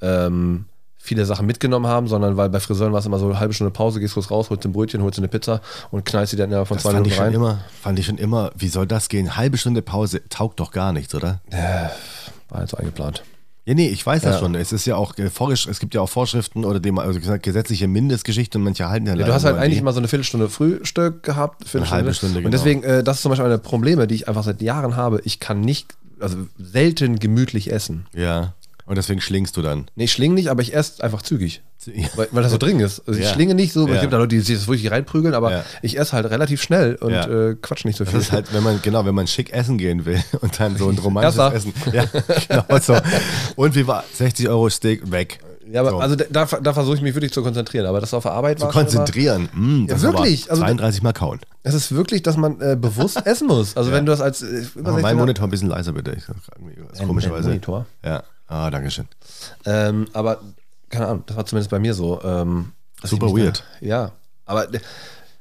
ähm, 0.00 0.66
viele 0.96 1.24
Sachen 1.26 1.46
mitgenommen 1.46 1.88
haben, 1.88 2.06
sondern 2.06 2.36
weil 2.36 2.48
bei 2.48 2.60
Friseuren 2.60 2.92
war 2.92 3.00
es 3.00 3.06
immer 3.06 3.18
so 3.18 3.26
eine 3.26 3.40
halbe 3.40 3.52
Stunde 3.52 3.72
Pause, 3.72 3.98
gehst 3.98 4.14
kurz 4.14 4.30
raus, 4.30 4.48
holst 4.48 4.64
ein 4.64 4.72
Brötchen, 4.72 5.02
holst 5.02 5.18
eine 5.18 5.26
Pizza 5.28 5.60
und 5.90 6.04
knallst 6.04 6.30
sie 6.30 6.36
dann 6.36 6.50
innerhalb 6.50 6.68
von 6.68 6.76
Das 6.76 6.84
zwei 6.84 6.92
fand 6.92 7.06
ich, 7.08 7.12
Minuten 7.18 7.34
schon 7.34 7.42
rein. 7.42 7.54
immer, 7.54 7.64
fand 7.82 7.98
ich 7.98 8.06
schon 8.06 8.16
immer, 8.18 8.52
wie 8.56 8.68
soll 8.68 8.86
das 8.86 9.08
gehen? 9.08 9.36
Halbe 9.36 9.58
Stunde 9.58 9.82
Pause 9.82 10.22
taugt 10.28 10.60
doch 10.60 10.70
gar 10.70 10.92
nichts, 10.92 11.14
oder? 11.16 11.40
War 12.48 12.60
halt 12.60 12.70
so 12.70 12.76
eingeplant. 12.76 13.22
Ja, 13.66 13.72
nee, 13.72 13.88
ich 13.88 14.04
weiß 14.04 14.20
das 14.22 14.34
Ja. 14.34 14.40
schon. 14.40 14.54
Es 14.54 14.72
ist 14.72 14.84
ja 14.84 14.96
auch 14.96 15.16
äh, 15.16 15.30
vorgesch 15.30 15.66
es 15.66 15.80
gibt 15.80 15.94
ja 15.94 16.02
auch 16.02 16.08
Vorschriften 16.08 16.66
oder 16.66 16.80
dem, 16.80 16.98
also 16.98 17.18
gesagt, 17.18 17.42
gesetzliche 17.44 17.88
Mindestgeschichten 17.88 18.60
und 18.60 18.64
manche 18.64 18.88
halten 18.90 19.06
ja, 19.06 19.12
Ja, 19.12 19.16
leider 19.20 19.28
du 19.28 19.34
hast 19.34 19.44
halt 19.44 19.56
eigentlich 19.56 19.74
die. 19.74 19.78
immer 19.80 19.92
so 19.94 20.00
eine 20.00 20.08
Viertelstunde 20.08 20.50
Frühstück 20.50 21.22
gehabt. 21.22 21.62
Viertelstunde. 21.66 21.90
halbe 21.90 22.12
Stunde, 22.14 22.34
genau. 22.36 22.46
Und 22.48 22.52
deswegen, 22.52 22.82
äh, 22.82 23.02
das 23.02 23.16
ist 23.16 23.22
zum 23.22 23.30
Beispiel 23.30 23.46
eine 23.46 23.54
der 23.56 23.62
Probleme, 23.62 24.06
die 24.06 24.16
ich 24.16 24.28
einfach 24.28 24.44
seit 24.44 24.60
Jahren 24.60 24.96
habe. 24.96 25.22
Ich 25.24 25.40
kann 25.40 25.62
nicht, 25.62 25.94
also 26.20 26.36
selten 26.58 27.18
gemütlich 27.18 27.72
essen. 27.72 28.06
Ja. 28.14 28.52
Und 28.86 28.96
deswegen 28.98 29.20
schlingst 29.22 29.56
du 29.56 29.62
dann. 29.62 29.86
Nee, 29.96 30.04
ich 30.04 30.12
schlinge 30.12 30.34
nicht, 30.34 30.48
aber 30.48 30.60
ich 30.60 30.74
esse 30.74 31.02
einfach 31.02 31.22
zügig. 31.22 31.62
Weil, 32.16 32.28
weil 32.32 32.42
das 32.42 32.52
so 32.52 32.58
dringend 32.58 32.82
ist. 32.82 33.00
Also 33.06 33.18
ich 33.18 33.26
Ja. 33.26 33.32
schlinge 33.32 33.54
nicht 33.54 33.72
so, 33.72 33.86
Ja. 33.88 33.94
es 33.94 34.00
gibt 34.02 34.12
da 34.12 34.18
Leute, 34.18 34.28
die 34.36 34.40
sich 34.40 34.56
das 34.56 34.68
wirklich 34.68 34.90
reinprügeln, 34.90 35.32
aber 35.34 35.50
Ja. 35.52 35.64
ich 35.82 35.98
esse 35.98 36.12
halt 36.12 36.26
relativ 36.30 36.62
schnell 36.62 36.96
und 36.96 37.12
Ja. 37.12 37.26
äh, 37.50 37.56
quatsch 37.60 37.84
nicht 37.86 37.96
so 37.96 38.04
Das 38.04 38.12
viel. 38.12 38.20
ist 38.20 38.32
halt, 38.32 38.52
wenn 38.52 38.62
man, 38.62 38.80
genau, 38.82 39.04
wenn 39.06 39.14
man 39.14 39.26
schick 39.26 39.52
essen 39.52 39.78
gehen 39.78 40.04
will 40.04 40.22
und 40.42 40.58
dann 40.60 40.76
so 40.76 40.88
ein 40.90 40.98
romantisches 41.04 41.38
Erster. 41.38 41.56
Essen. 41.56 41.72
Ja, 41.92 42.04
genau 42.66 42.78
so. 42.78 42.96
Und 43.56 43.74
wie 43.74 43.86
war 43.86 44.04
60 44.12 44.48
Euro 44.48 44.68
Steak 44.70 45.10
weg. 45.10 45.38
ja, 45.70 45.80
aber 45.80 45.90
so. 45.90 45.98
also 45.98 46.16
da, 46.16 46.44
da 46.44 46.72
versuche 46.74 46.96
ich 46.96 47.02
mich 47.02 47.14
wirklich 47.14 47.32
zu 47.32 47.42
konzentrieren, 47.42 47.86
aber 47.86 48.00
das 48.00 48.12
auf 48.12 48.22
der 48.24 48.32
Arbeit 48.32 48.58
zu 48.58 48.66
war 48.66 48.72
immer- 48.72 48.82
konzentrieren. 48.82 49.48
Mm, 49.54 49.86
das 49.86 50.02
Ja, 50.02 50.12
wirklich. 50.12 50.50
Also, 50.50 50.62
32 50.62 51.02
Mal 51.02 51.12
kauen. 51.14 51.40
Es 51.62 51.72
ist 51.74 51.94
wirklich, 51.94 52.22
dass 52.22 52.36
man 52.36 52.60
äh, 52.60 52.76
bewusst 52.78 53.16
essen 53.26 53.46
muss. 53.48 53.76
Also 53.76 53.92
wenn 53.92 54.04
du 54.04 54.12
das 54.12 54.20
als 54.20 54.42
äh, 54.42 54.46
über 54.46 54.58
Mach 54.58 54.82
mal 54.82 54.90
16 54.96 55.02
meinen 55.02 55.18
Monitor 55.18 55.44
ein 55.46 55.50
bisschen 55.50 55.68
leiser, 55.70 55.92
bitte. 55.92 56.12
Ich, 56.16 56.24
das 56.26 57.06
komischerweise. 57.06 57.48
Monitor? 57.48 57.86
Ja. 58.04 58.22
Ah, 58.54 58.70
danke 58.70 58.88
schön. 58.92 59.08
Ähm, 59.66 60.06
aber 60.12 60.40
keine 60.88 61.08
Ahnung, 61.08 61.24
das 61.26 61.36
war 61.36 61.44
zumindest 61.44 61.70
bei 61.72 61.80
mir 61.80 61.92
so. 61.92 62.22
Ähm, 62.22 62.70
Super 63.02 63.26
weird. 63.36 63.64
Da, 63.80 63.86
ja, 63.86 64.12
aber 64.46 64.68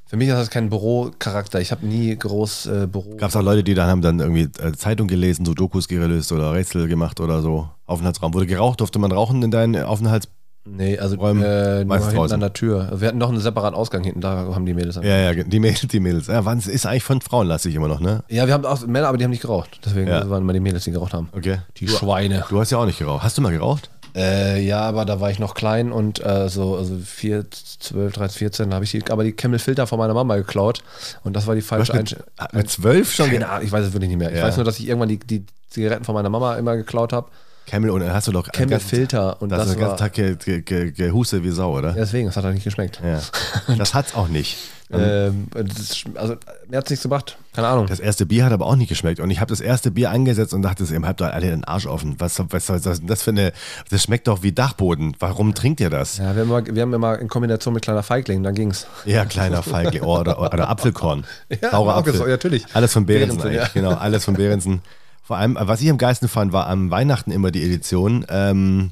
für 0.08 0.18
mich 0.18 0.30
ist 0.30 0.36
das 0.36 0.50
kein 0.50 0.72
Bürocharakter. 0.72 1.62
Ich 1.62 1.72
habe 1.72 1.86
nie 1.86 2.18
groß 2.18 2.66
äh, 2.66 2.88
Büro. 2.88 3.16
Gab 3.18 3.30
es 3.30 3.36
auch 3.36 3.44
Leute, 3.44 3.64
die 3.64 3.76
dann 3.76 3.88
haben 3.88 4.02
dann 4.02 4.20
irgendwie 4.20 4.50
äh, 4.60 4.72
Zeitung 4.74 5.08
gelesen, 5.08 5.46
so 5.46 5.54
Dokus 5.54 5.88
gelöst 5.88 6.32
oder 6.32 6.54
Rätsel 6.54 6.88
gemacht 6.88 7.20
oder 7.20 7.44
so. 7.44 7.70
Aufenthaltsraum. 7.86 8.34
Wurde 8.34 8.48
geraucht? 8.48 8.80
Durfte 8.80 8.98
man 8.98 9.12
rauchen 9.12 9.44
in 9.44 9.52
deinen 9.52 9.84
Aufenthalts... 9.84 10.28
Nee, 10.66 10.98
also 10.98 11.18
Räumen 11.18 11.44
äh, 11.44 11.84
nur 11.84 11.98
hinten 11.98 12.16
draußen. 12.16 12.34
an 12.36 12.40
der 12.40 12.54
Tür. 12.54 12.88
Also 12.90 13.02
wir 13.02 13.10
hatten 13.10 13.18
noch 13.18 13.30
einen 13.30 13.40
separaten 13.42 13.76
Ausgang 13.76 14.04
hinten, 14.04 14.22
da 14.22 14.30
haben 14.56 14.66
die 14.66 14.74
Mädels. 14.74 14.96
Ja, 14.96 15.32
ja, 15.32 15.44
die 15.44 15.60
Mädels. 15.60 15.82
Die 15.88 16.00
Mädels. 16.00 16.28
Ja, 16.28 16.40
ist 16.54 16.86
eigentlich 16.86 17.04
von 17.04 17.20
Frauen 17.20 17.48
lastig 17.48 17.76
immer 17.76 17.90
noch, 17.90 18.00
ne? 18.00 18.24
Ja, 18.30 18.48
wir 18.48 18.54
haben 18.54 18.66
auch 18.66 18.86
Männer, 18.88 19.08
aber 19.10 19.18
die 19.18 19.26
haben 19.26 19.32
nicht 19.32 19.42
geraucht. 19.42 19.82
Deswegen 19.86 20.08
Ja. 20.08 20.30
waren 20.30 20.42
immer 20.42 20.54
die 20.54 20.62
Mädels, 20.62 20.86
die 20.86 20.92
geraucht 20.92 21.14
haben. 21.14 21.28
Okay. 21.34 21.58
Die 21.78 21.88
Schweine. 21.90 22.46
Du 22.50 22.60
hast 22.62 22.72
ja 22.72 22.78
auch 22.78 22.86
nicht 22.86 23.00
geraucht. 23.00 23.24
Hast 23.24 23.38
du 23.38 23.42
mal 23.42 23.52
geraucht? 23.52 23.90
Äh, 24.16 24.64
ja, 24.64 24.80
aber 24.82 25.06
da 25.06 25.20
war 25.20 25.32
ich 25.32 25.40
noch 25.40 25.56
klein 25.56 25.92
und 25.92 26.24
äh, 26.24 26.48
so 26.48 26.78
also 26.78 26.96
4, 27.04 27.46
12, 27.50 28.14
13, 28.14 28.38
14 28.38 28.70
da 28.70 28.76
habe 28.76 28.86
ich 28.86 28.92
die, 28.92 29.04
aber 29.10 29.24
die 29.24 29.32
Camel 29.32 29.58
Filter 29.58 29.88
von 29.88 29.98
meiner 29.98 30.14
Mama 30.14 30.36
geklaut 30.36 30.84
und 31.24 31.36
das 31.36 31.48
war 31.48 31.56
die 31.56 31.62
falsche 31.62 31.94
Einstellung. 31.94 32.26
mit 32.52 32.70
zwölf 32.70 33.12
schon? 33.12 33.32
Keine 33.32 33.50
Ahnung, 33.50 33.66
ich 33.66 33.72
weiß 33.72 33.88
es 33.88 33.94
wirklich 33.94 34.10
nicht 34.10 34.20
mehr. 34.20 34.32
Ich 34.32 34.38
Ja. 34.38 34.44
weiß 34.44 34.58
nur, 34.58 34.66
dass 34.66 34.78
ich 34.80 34.88
irgendwann 34.88 35.10
die, 35.10 35.18
die 35.18 35.46
Zigaretten 35.68 36.04
von 36.04 36.14
meiner 36.14 36.30
Mama 36.30 36.56
immer 36.58 36.76
geklaut 36.76 37.12
habe. 37.12 37.28
Camel 37.66 37.90
und 37.90 38.02
dann 38.02 38.14
hast 38.14 38.28
du 38.28 38.32
doch 38.32 38.48
Camel 38.52 38.80
Filter 38.80 39.42
und 39.42 39.50
das, 39.50 39.68
das 39.68 39.80
war- 39.80 39.98
Tag 39.98 40.14
ge, 40.14 40.36
ge, 40.36 40.62
ge, 40.62 40.92
gehustet 40.92 41.44
wie 41.44 41.50
Sau, 41.52 41.78
oder? 41.78 41.94
Deswegen, 41.94 42.28
das 42.28 42.36
hat 42.38 42.44
halt 42.44 42.54
nicht 42.56 42.64
geschmeckt. 42.64 43.00
Ja. 43.04 43.20
Das 43.78 43.94
hat's 43.94 44.16
auch 44.16 44.28
nicht. 44.28 44.58
Ähm, 44.92 45.48
das 45.54 45.80
ist, 45.80 46.04
also, 46.16 46.36
mir 46.68 46.78
hat 46.78 46.84
es 46.86 46.92
nichts 46.92 47.04
gebracht. 47.04 47.38
Keine 47.56 47.68
Ahnung. 47.68 47.88
Das 47.88 48.00
erste 48.00 48.26
Bier 48.28 48.46
hat 48.46 48.52
aber 48.52 48.68
auch 48.68 48.76
nicht 48.76 48.90
geschmeckt. 48.90 49.20
Und 49.20 49.32
ich 49.32 49.40
habe 49.40 49.50
das 49.50 49.60
erste 49.60 49.90
Bier 49.90 50.12
angesetzt 50.12 50.54
und 50.54 50.62
dachte, 50.62 50.84
ihr 50.84 51.02
habt 51.02 51.20
doch 51.22 51.28
alle 51.32 51.48
den 51.50 51.64
Arsch 51.64 51.88
offen. 51.88 52.16
Was, 52.20 52.38
was, 52.50 52.70
was, 52.70 52.86
was 52.86 53.02
das 53.04 53.24
für 53.24 53.32
eine. 53.32 53.54
Das 53.90 54.04
schmeckt 54.04 54.28
doch 54.28 54.44
wie 54.44 54.52
Dachboden. 54.52 55.16
Warum 55.20 55.56
trinkt 55.56 55.80
ihr 55.80 55.90
das? 55.90 56.18
Ja, 56.18 56.36
wir 56.36 56.42
haben, 56.44 56.50
immer, 56.50 56.66
wir 56.76 56.82
haben 56.82 56.94
immer 56.94 57.18
in 57.18 57.28
Kombination 57.28 57.74
mit 57.74 57.84
kleiner 57.84 58.04
Feigling, 58.04 58.44
dann 58.44 58.54
ging's. 58.54 58.86
Ja, 59.06 59.26
kleiner 59.26 59.64
Feigling. 59.64 60.04
Oh, 60.04 60.20
oder, 60.20 60.40
oder 60.40 60.70
Apfelkorn. 60.70 61.26
Ja, 61.62 61.72
Apfel. 61.72 62.16
ja, 62.20 62.28
natürlich. 62.28 62.66
Alles 62.74 62.94
von 62.94 63.06
Behrensen, 63.06 63.38
Behrensen, 63.38 63.60
ja. 63.62 63.70
Genau, 63.74 63.94
alles 63.98 64.26
von 64.26 64.36
Behrensen. 64.36 64.82
Vor 65.24 65.38
allem, 65.38 65.58
was 65.60 65.82
ich 65.82 65.90
am 65.90 65.98
geilsten 65.98 66.28
fand, 66.28 66.52
war 66.54 66.68
am 66.68 66.92
Weihnachten 66.92 67.32
immer 67.32 67.50
die 67.50 67.64
Edition. 67.64 68.26
Ähm, 68.30 68.92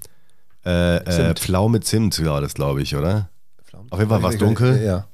äh, 0.66 0.98
äh, 0.98 1.10
Zimt. 1.10 1.40
Pflaume 1.40 1.82
Zimt 1.82 2.24
war 2.26 2.42
das, 2.42 2.54
glaube 2.54 2.82
ich, 2.82 2.96
oder? 2.96 3.30
Auf 3.90 4.00
jeden 4.00 4.10
Fall 4.10 4.24
war 4.24 4.32
es 4.32 4.38
dunkel. 4.38 4.82
Ja. 4.84 5.08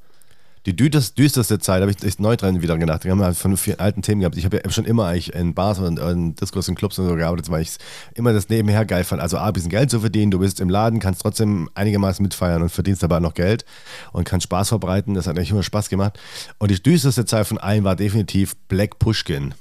Die 0.68 0.76
düsterste, 0.76 1.16
düsterste 1.16 1.60
Zeit, 1.60 1.82
habe 1.82 1.90
ich 1.92 2.04
echt 2.04 2.20
neu 2.20 2.36
dran 2.36 2.62
wieder 2.62 2.78
gedacht. 2.78 3.06
Wir 3.06 3.12
haben 3.12 3.22
ja 3.22 3.32
von 3.34 3.56
vielen 3.56 3.80
alten 3.80 4.02
Themen 4.02 4.20
gehabt. 4.20 4.36
Ich 4.36 4.44
habe 4.44 4.62
ja 4.62 4.70
schon 4.70 4.84
immer 4.84 5.08
eigentlich 5.08 5.34
in 5.34 5.54
Bars 5.54 5.80
und 5.80 5.98
in 5.98 6.36
Discos 6.36 6.68
und 6.68 6.76
Clubs 6.76 7.00
und 7.00 7.08
so 7.08 7.16
gearbeitet, 7.16 7.50
weil 7.50 7.62
ich 7.62 7.78
immer 8.16 8.34
das 8.34 8.50
nebenher 8.50 8.86
geil 8.86 9.06
fand. 9.06 9.22
Also 9.22 9.38
A, 9.38 9.48
ein 9.48 9.54
bisschen 9.54 9.70
Geld 9.70 9.90
zu 9.90 10.02
verdienen, 10.02 10.30
du 10.30 10.40
bist 10.40 10.60
im 10.60 10.70
Laden, 10.70 11.00
kannst 11.00 11.22
trotzdem 11.22 11.70
einigermaßen 11.74 12.22
mitfeiern 12.22 12.62
und 12.62 12.70
verdienst 12.70 13.02
dabei 13.02 13.22
noch 13.22 13.34
Geld 13.34 13.64
und 14.12 14.26
kannst 14.26 14.44
Spaß 14.44 14.68
verbreiten. 14.68 15.14
Das 15.14 15.26
hat 15.26 15.38
eigentlich 15.38 15.52
immer 15.52 15.64
Spaß 15.64 15.88
gemacht. 15.88 16.20
Und 16.58 16.70
die 16.70 16.84
düsterste 16.84 17.24
Zeit 17.24 17.48
von 17.48 17.60
allen 17.60 17.86
war 17.86 17.96
definitiv 17.96 18.58
Black 18.68 19.00
Pushkin, 19.00 19.54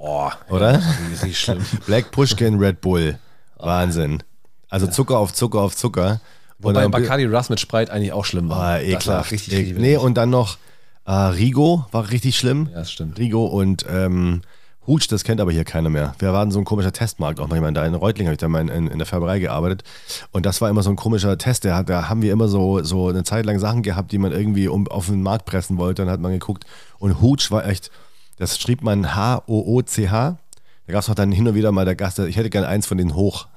Boah. 0.00 0.32
oder? 0.50 0.80
Ist 1.12 1.24
nicht 1.24 1.38
schlimm. 1.40 1.64
Black 1.86 2.10
Pushkin 2.10 2.58
Red 2.58 2.80
Bull. 2.80 3.18
Wahnsinn. 3.58 4.22
Also 4.68 4.86
Zucker 4.86 5.18
auf 5.18 5.32
Zucker 5.32 5.60
auf 5.60 5.74
Zucker. 5.74 6.20
Und 6.60 6.64
Wobei 6.74 6.82
dann- 6.82 6.90
Bacardi 6.90 7.24
Russ 7.24 7.48
mit 7.50 7.60
Spreit 7.60 7.90
eigentlich 7.90 8.12
auch 8.12 8.24
schlimm 8.24 8.48
war. 8.48 8.58
Ah, 8.60 8.80
ekelhaft. 8.80 9.30
richtig, 9.32 9.54
richtig 9.54 9.78
nee, 9.78 9.96
und 9.96 10.14
dann 10.14 10.30
noch 10.30 10.58
äh, 11.06 11.12
Rigo 11.12 11.86
war 11.92 12.10
richtig 12.10 12.36
schlimm. 12.36 12.68
Ja, 12.72 12.80
das 12.80 12.92
stimmt. 12.92 13.18
Rigo 13.18 13.46
und 13.46 13.84
ähm, 13.88 14.42
Hutsch, 14.86 15.06
das 15.10 15.22
kennt 15.22 15.40
aber 15.40 15.52
hier 15.52 15.64
keiner 15.64 15.90
mehr. 15.90 16.14
Wir 16.18 16.32
waren 16.32 16.50
so 16.50 16.58
ein 16.58 16.64
komischer 16.64 16.92
Testmarkt, 16.92 17.40
auch 17.40 17.48
manchmal 17.48 17.72
da 17.74 17.84
in 17.84 17.94
Reutling 17.94 18.26
habe 18.26 18.34
ich 18.34 18.38
da 18.38 18.48
mal 18.48 18.60
in, 18.62 18.68
in, 18.68 18.86
in 18.88 18.98
der 18.98 19.06
Färberei 19.06 19.38
gearbeitet. 19.38 19.84
Und 20.32 20.46
das 20.46 20.60
war 20.60 20.70
immer 20.70 20.82
so 20.82 20.90
ein 20.90 20.96
komischer 20.96 21.36
Test. 21.38 21.64
Der 21.64 21.76
hat, 21.76 21.88
da 21.90 22.08
haben 22.08 22.22
wir 22.22 22.32
immer 22.32 22.48
so, 22.48 22.82
so 22.82 23.08
eine 23.08 23.22
Zeit 23.22 23.44
lang 23.46 23.58
Sachen 23.58 23.82
gehabt, 23.82 24.12
die 24.12 24.18
man 24.18 24.32
irgendwie 24.32 24.66
um, 24.68 24.88
auf 24.88 25.06
den 25.06 25.22
Markt 25.22 25.44
pressen 25.44 25.76
wollte. 25.76 26.02
Dann 26.02 26.10
hat 26.10 26.20
man 26.20 26.32
geguckt. 26.32 26.64
Und 26.98 27.20
Hutsch 27.20 27.50
war 27.50 27.66
echt, 27.66 27.90
das 28.38 28.58
schrieb 28.58 28.82
man 28.82 29.14
H-O-O-C-H. 29.14 30.38
Da 30.86 30.92
gab 30.92 31.02
es 31.02 31.10
auch 31.10 31.14
dann 31.14 31.32
hin 31.32 31.46
und 31.46 31.54
wieder 31.54 31.70
mal 31.72 31.84
der 31.84 31.96
Gast, 31.96 32.18
ich 32.20 32.36
hätte 32.36 32.50
gerne 32.50 32.68
eins 32.68 32.86
von 32.86 32.98
denen 32.98 33.14
hoch. 33.14 33.46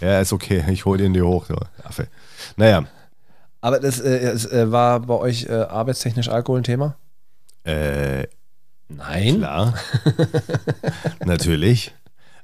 Ja, 0.00 0.18
ist 0.18 0.32
okay, 0.32 0.64
ich 0.68 0.84
hole 0.84 0.98
den 0.98 1.12
dir 1.12 1.24
hoch. 1.24 1.46
So. 1.46 1.54
Affe. 1.84 2.08
Naja, 2.56 2.86
Aber 3.60 3.78
das 3.78 4.00
äh, 4.00 4.16
es, 4.18 4.44
äh, 4.46 4.72
war 4.72 4.98
bei 4.98 5.14
euch 5.14 5.46
äh, 5.46 5.52
arbeitstechnisch 5.52 6.28
Alkohol 6.28 6.58
ein 6.60 6.64
Thema? 6.64 6.96
äh, 7.62 8.26
Nein. 8.88 9.38
Klar. 9.38 9.74
Natürlich. 11.24 11.94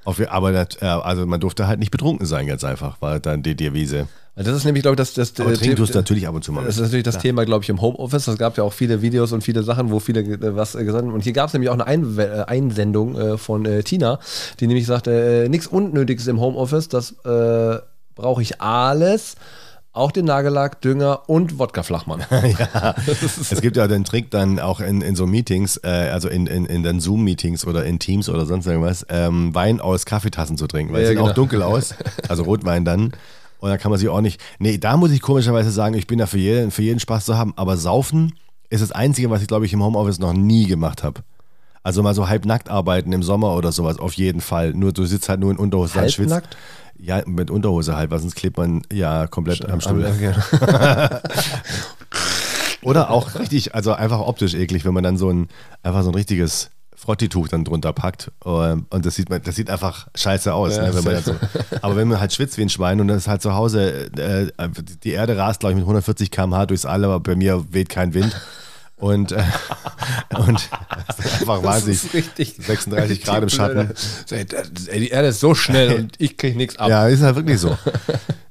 Auf, 0.05 0.21
aber 0.31 0.53
das, 0.53 0.81
äh, 0.81 0.85
also 0.87 1.27
man 1.27 1.41
durfte 1.41 1.67
halt 1.67 1.81
nicht 1.81 1.91
betrunken 1.91 2.27
sein, 2.27 2.47
ganz 2.47 2.62
einfach, 2.62 3.03
war 3.03 3.19
dann 3.19 3.43
die 3.43 3.57
Devise. 3.57 4.07
Das 4.39 4.49
ist 4.49 4.64
nämlich, 4.64 4.82
glaube 4.82 4.95
ich, 4.95 4.99
das, 4.99 5.14
das, 5.14 5.32
Aber 5.41 5.53
äh, 5.53 5.57
trinken 5.57 5.76
tust 5.76 5.95
natürlich 5.95 6.28
ab 6.28 6.34
und 6.34 6.45
zu 6.45 6.53
mal. 6.53 6.64
Das 6.64 6.76
ist 6.76 6.82
natürlich 6.82 7.05
das 7.05 7.18
Thema, 7.18 7.45
glaube 7.47 7.62
ich, 7.62 7.70
im 7.70 7.80
Homeoffice. 7.80 8.28
Es 8.28 8.37
gab 8.37 8.57
ja 8.59 8.64
auch 8.64 8.72
viele 8.72 9.01
Videos 9.01 9.32
und 9.32 9.43
viele 9.43 9.62
Sachen, 9.62 9.91
wo 9.91 9.99
viele 9.99 10.20
äh, 10.20 10.55
was 10.55 10.74
äh, 10.74 10.84
gesagt 10.84 11.05
haben. 11.05 11.14
Und 11.14 11.24
hier 11.24 11.32
gab 11.32 11.47
es 11.49 11.55
nämlich 11.55 11.70
auch 11.70 11.78
eine 11.78 11.87
Einwe- 11.87 12.43
äh, 12.43 12.45
Einsendung 12.45 13.18
äh, 13.18 13.39
von 13.39 13.64
äh, 13.64 13.82
Tina, 13.82 14.18
die 14.61 14.66
nämlich 14.66 14.87
sagte, 14.87 15.47
nichts 15.49 15.66
Unnötiges 15.66 16.26
im 16.26 16.39
Homeoffice, 16.41 16.89
das 16.89 17.14
brauche 18.14 18.43
ich 18.43 18.61
alles, 18.61 19.37
auch 19.97 20.12
den 20.12 20.26
Nagellack, 20.26 20.80
Dünger 20.82 21.28
und 21.28 21.59
Wodka-Flachmann. 21.59 22.22
ja, 22.30 22.95
es 23.07 23.61
gibt 23.62 23.76
ja 23.76 23.89
den 23.89 24.05
Trick 24.05 24.30
dann 24.30 24.59
auch 24.59 24.80
in, 24.80 25.01
in 25.01 25.16
so 25.16 25.26
Meetings, 25.26 25.78
äh, 25.82 25.89
also 25.89 26.28
in, 26.28 26.47
in, 26.47 26.66
in 26.66 26.82
den 26.82 27.01
Zoom-Meetings 27.01 27.66
oder 27.66 27.84
in 27.84 27.99
Teams 27.99 28.28
oder 28.28 28.45
sonst 28.45 28.66
irgendwas, 28.66 29.07
ähm, 29.09 29.55
Wein 29.55 29.80
aus 29.80 30.05
Kaffeetassen 30.05 30.59
zu 30.59 30.66
trinken, 30.66 30.93
weil 30.93 31.01
Ja, 31.01 31.05
es 31.05 31.09
sieht 31.11 31.18
genau. 31.18 31.30
auch 31.30 31.34
dunkel 31.34 31.62
aus, 31.62 31.95
also 32.28 32.43
Rotwein 32.43 32.84
dann. 32.84 33.12
Und 33.59 33.70
dann 33.70 33.78
kann 33.78 33.90
man 33.90 33.98
sich 33.98 34.09
auch 34.09 34.20
nicht. 34.20 34.40
Nee, 34.59 34.78
da 34.78 34.96
muss 34.96 35.11
ich 35.11 35.20
komischerweise 35.20 35.70
sagen, 35.70 35.94
ich 35.94 36.07
bin 36.07 36.18
da 36.18 36.26
für 36.26 36.38
jeden, 36.38 36.70
für 36.70 36.82
jeden 36.82 37.00
Spaß 37.00 37.24
zu 37.24 37.36
haben, 37.36 37.52
aber 37.57 37.76
Saufen 37.76 38.34
ist 38.70 38.82
das 38.82 38.92
Einzige, 38.92 39.30
was 39.30 39.42
ich, 39.42 39.48
glaube 39.48 39.66
ich, 39.66 39.72
im 39.72 39.82
Homeoffice 39.82 40.18
noch 40.18 40.32
nie 40.32 40.66
gemacht 40.66 41.02
habe. 41.02 41.22
Also 41.82 42.02
mal 42.02 42.14
so 42.14 42.28
halbnackt 42.28 42.68
arbeiten 42.68 43.12
im 43.12 43.22
Sommer 43.22 43.54
oder 43.54 43.70
sowas, 43.70 43.98
auf 43.98 44.14
jeden 44.14 44.40
Fall. 44.40 44.72
Nur 44.72 44.92
du 44.92 45.04
sitzt 45.04 45.28
halt 45.28 45.38
nur 45.38 45.52
in 45.52 45.57
Unterhose, 45.57 45.94
dann 45.94 46.11
schwitzt. 46.11 46.32
Halbnackt? 46.32 46.57
Ja, 46.98 47.22
mit 47.26 47.50
Unterhose 47.50 47.96
halt, 47.96 48.11
weil 48.11 48.18
sonst 48.18 48.34
klebt 48.34 48.57
man 48.57 48.82
ja 48.92 49.26
komplett 49.26 49.68
am 49.68 49.80
Stuhl. 49.80 50.04
Okay. 50.04 50.34
Oder 52.82 53.11
auch 53.11 53.38
richtig, 53.38 53.74
also 53.74 53.92
einfach 53.92 54.20
optisch 54.20 54.54
eklig, 54.54 54.84
wenn 54.84 54.94
man 54.94 55.04
dann 55.04 55.16
so 55.16 55.30
ein, 55.30 55.48
einfach 55.82 56.02
so 56.02 56.11
ein 56.11 56.14
richtiges 56.14 56.70
Frottituch 56.97 57.49
dann 57.49 57.64
drunter 57.64 57.92
packt. 57.92 58.32
Ähm, 58.44 58.86
Und 58.90 59.07
das 59.07 59.14
sieht, 59.14 59.28
man, 59.30 59.42
das 59.42 59.55
sieht 59.55 59.70
einfach 59.70 60.09
scheiße 60.14 60.53
aus. 60.53 60.76
Ja, 60.76 60.84
ne, 60.84 60.94
wenn 60.94 61.05
man 61.05 61.22
so, 61.22 61.36
aber 61.82 61.97
wenn 61.97 62.09
man 62.09 62.18
halt 62.20 62.32
schwitzt 62.32 62.57
wie 62.59 62.62
ein 62.62 62.70
Schwein 62.70 63.01
und 63.01 63.09
das 63.09 63.18
ist 63.18 63.28
halt 63.28 63.42
zu 63.42 63.55
Hause, 63.55 64.11
äh, 64.16 64.68
die 65.05 65.12
Erde 65.12 65.36
rast, 65.36 65.61
glaube 65.61 65.72
ich, 65.72 65.76
mit 65.76 65.84
140 65.84 66.30
km/h 66.30 66.66
durchs 66.66 66.86
All, 66.86 67.05
aber 67.05 67.20
bei 67.20 67.36
mir 67.36 67.64
weht 67.70 67.90
kein 67.90 68.14
Wind. 68.14 68.34
Und, 68.97 69.32
äh, 69.32 69.42
und 70.38 70.68
das 71.07 71.18
ist 71.18 71.40
einfach 71.42 71.62
wahnsinnig. 71.62 72.01
Das 72.01 72.07
ist 72.07 72.14
richtig. 72.14 72.55
36 72.59 73.22
Grad 73.22 73.42
im 73.42 73.49
Schatten. 73.51 73.92
Ey, 74.30 75.01
die 75.01 75.09
Erde 75.11 75.28
ist 75.28 75.40
so 75.40 75.55
schnell 75.55 75.97
und 75.97 76.14
ich 76.18 76.38
krieg 76.38 76.57
nichts 76.57 76.78
ab. 76.78 76.88
Ja, 76.88 77.07
ist 77.07 77.20
halt 77.20 77.36
wirklich 77.36 77.61
so. 77.61 77.76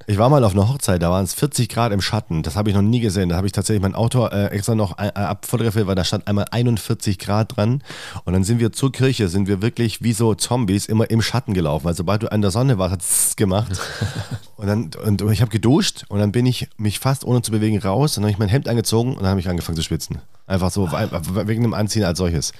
Ich 0.08 0.18
war 0.18 0.28
mal 0.28 0.44
auf 0.44 0.52
einer 0.52 0.68
Hochzeit, 0.68 1.02
da 1.02 1.10
waren 1.10 1.24
es 1.24 1.34
40 1.34 1.68
Grad 1.68 1.90
im 1.90 2.00
Schatten. 2.00 2.44
Das 2.44 2.54
habe 2.54 2.70
ich 2.70 2.76
noch 2.76 2.82
nie 2.82 3.00
gesehen. 3.00 3.28
Da 3.28 3.36
habe 3.36 3.48
ich 3.48 3.52
tatsächlich 3.52 3.82
mein 3.82 3.96
Auto 3.96 4.24
äh, 4.26 4.46
extra 4.50 4.76
noch 4.76 4.98
äh, 4.98 5.08
abfotografiert, 5.08 5.88
weil 5.88 5.96
da 5.96 6.04
stand 6.04 6.28
einmal 6.28 6.44
41 6.48 7.18
Grad 7.18 7.56
dran. 7.56 7.82
Und 8.24 8.32
dann 8.32 8.44
sind 8.44 8.60
wir 8.60 8.70
zur 8.70 8.92
Kirche, 8.92 9.26
sind 9.26 9.48
wir 9.48 9.62
wirklich 9.62 10.02
wie 10.02 10.12
so 10.12 10.36
Zombies 10.36 10.86
immer 10.86 11.10
im 11.10 11.22
Schatten 11.22 11.54
gelaufen. 11.54 11.86
Weil 11.86 11.94
sobald 11.94 12.22
du 12.22 12.30
an 12.30 12.40
der 12.40 12.52
Sonne 12.52 12.78
warst, 12.78 12.92
hat 12.92 13.00
es 13.00 13.34
gemacht. 13.34 13.72
Und 14.56 14.68
dann 14.68 14.90
und 15.04 15.30
ich 15.30 15.42
habe 15.42 15.50
geduscht 15.50 16.06
und 16.08 16.18
dann 16.18 16.32
bin 16.32 16.46
ich 16.46 16.68
mich 16.78 16.98
fast 16.98 17.26
ohne 17.26 17.42
zu 17.42 17.50
bewegen 17.50 17.78
raus. 17.78 18.16
Und 18.16 18.22
dann 18.22 18.28
habe 18.28 18.32
ich 18.32 18.38
mein 18.38 18.48
Hemd 18.48 18.68
angezogen 18.68 19.10
und 19.10 19.20
dann 19.20 19.28
habe 19.28 19.38
ich 19.38 19.50
angefangen 19.50 19.76
zu 19.76 19.82
schwitzen. 19.82 20.22
Einfach 20.46 20.70
so, 20.70 20.90
wegen 20.90 21.60
dem 21.60 21.74
Anziehen 21.74 22.04
als 22.04 22.16
solches. 22.16 22.54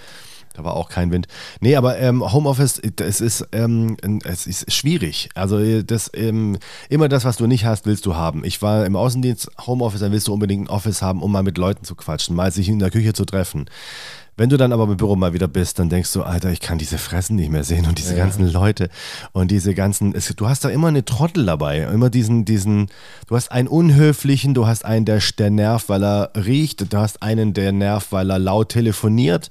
Da 0.57 0.65
war 0.65 0.75
auch 0.75 0.89
kein 0.89 1.11
Wind. 1.11 1.27
Nee, 1.61 1.77
aber 1.77 1.99
ähm, 1.99 2.33
Homeoffice, 2.33 2.81
es 3.01 3.21
ist, 3.21 3.47
ähm, 3.53 3.99
es 4.25 4.47
ist 4.47 4.73
schwierig. 4.73 5.29
Also 5.35 5.83
das, 5.83 6.11
ähm, 6.15 6.57
immer 6.89 7.11
das, 7.11 7.27
was 7.27 7.37
du 7.37 7.47
nicht 7.47 7.67
hast, 7.67 7.85
willst 7.85 8.07
du 8.07 8.17
haben. 8.17 8.43
Ich 8.43 8.63
war 8.63 8.87
im 8.87 8.97
Außendienst 8.97 9.51
Homeoffice, 9.67 10.01
dann 10.01 10.13
willst 10.13 10.29
du 10.29 10.33
unbedingt 10.33 10.67
ein 10.69 10.71
Office 10.71 11.03
haben, 11.03 11.23
um 11.23 11.31
mal 11.31 11.43
mit 11.43 11.59
Leuten 11.59 11.85
zu 11.85 11.95
quatschen, 11.95 12.35
mal 12.35 12.51
sich 12.53 12.71
in 12.71 12.79
der 12.79 12.91
Küche 12.91 13.13
zu 13.13 13.27
treffen. 13.27 13.67
Wenn 14.39 14.51
du 14.51 14.57
dann 14.59 14.73
aber 14.73 14.85
im 14.85 14.97
Büro 14.97 15.17
mal 15.17 15.33
wieder 15.33 15.49
bist, 15.49 15.79
dann 15.79 15.89
denkst 15.89 16.13
du, 16.13 16.23
Alter, 16.23 16.51
ich 16.51 16.61
kann 16.61 16.77
diese 16.77 16.99
Fressen 16.99 17.37
nicht 17.37 17.51
mehr 17.51 17.65
sehen 17.65 17.87
und 17.87 17.99
diese 17.99 18.15
ganzen 18.15 18.47
Leute 18.47 18.91
und 19.33 19.51
diese 19.51 19.75
ganzen, 19.75 20.15
es, 20.15 20.29
du 20.29 20.47
hast 20.47 20.65
da 20.65 20.69
immer 20.69 20.89
eine 20.89 21.07
Trottel 21.07 21.47
dabei, 21.47 21.83
immer 21.83 22.11
diesen, 22.11 22.45
diesen, 22.45 22.89
du 23.29 23.37
hast 23.37 23.51
einen 23.51 23.67
Unhöflichen, 23.67 24.53
du 24.53 24.67
hast 24.67 24.85
einen, 24.85 25.07
der, 25.07 25.23
der 25.39 25.51
nervt, 25.51 25.89
weil 25.89 26.05
er 26.05 26.33
riecht, 26.35 26.93
du 26.93 26.99
hast 26.99 27.23
einen, 27.23 27.55
der 27.55 27.73
nervt, 27.73 28.13
weil 28.13 28.31
er 28.31 28.39
laut 28.39 28.71
telefoniert 28.71 29.51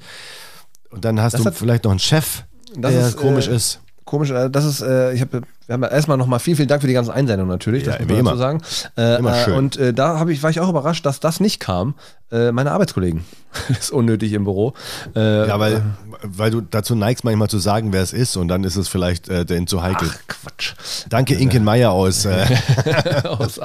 und 0.95 1.05
dann 1.05 1.21
hast 1.21 1.33
Das 1.33 1.41
du 1.41 1.47
hat- 1.47 1.55
vielleicht 1.55 1.83
noch 1.83 1.91
einen 1.91 1.99
Chef, 1.99 2.43
Das 2.75 2.91
der 2.91 3.07
ist, 3.07 3.17
komisch 3.17 3.47
äh, 3.47 3.55
ist. 3.55 3.79
Komisch, 4.05 4.29
äh, 4.31 4.49
das 4.49 4.65
ist, 4.65 4.81
äh, 4.81 5.13
ich 5.13 5.21
habe, 5.21 5.41
wir 5.65 5.73
haben 5.73 5.81
erstmal 5.83 6.17
nochmal 6.17 6.39
vielen, 6.39 6.57
vielen 6.57 6.67
Dank 6.67 6.81
für 6.81 6.87
die 6.87 6.93
ganzen 6.93 7.11
Einsendungen 7.11 7.49
natürlich, 7.51 7.85
Ja, 7.85 7.93
das 7.93 8.01
muss 8.01 8.09
man 8.09 8.17
immer. 8.19 8.29
dazu 8.31 8.39
sagen. 8.39 8.61
Äh, 8.97 9.17
Immer 9.19 9.35
äh, 9.35 9.43
schön. 9.43 9.53
Und 9.55 9.77
äh, 9.77 9.93
da 9.93 10.23
ich, 10.27 10.43
war 10.43 10.49
ich 10.51 10.59
auch 10.59 10.69
überrascht, 10.69 11.05
dass 11.05 11.19
das 11.19 11.39
nicht 11.39 11.59
kam. 11.59 11.95
Äh, 12.32 12.51
meine 12.51 12.71
Arbeitskollegen. 12.71 13.23
das 13.69 13.78
ist 13.80 13.91
unnötig 13.91 14.34
im 14.34 14.45
Büro. 14.45 14.73
Äh, 15.15 15.47
Ja, 15.47 15.59
weil, 15.59 15.84
weil 16.23 16.49
du 16.49 16.61
dazu 16.61 16.95
neigst, 16.95 17.23
manchmal 17.23 17.49
zu 17.49 17.59
sagen, 17.59 17.93
wer 17.93 18.01
es 18.01 18.13
ist 18.13 18.36
und 18.36 18.47
dann 18.47 18.63
ist 18.63 18.76
es 18.78 18.88
vielleicht 18.88 19.30
äh, 19.30 19.45
denen 19.45 19.67
zu 19.67 19.84
heikel. 19.84 20.09
Ach, 20.11 20.17
Quatsch. 20.28 20.73
Danke, 21.09 21.36
Inken 21.36 21.63
Meier 21.63 21.91
aus. 21.91 22.26
Äh, 22.26 22.45
aus, 23.28 23.59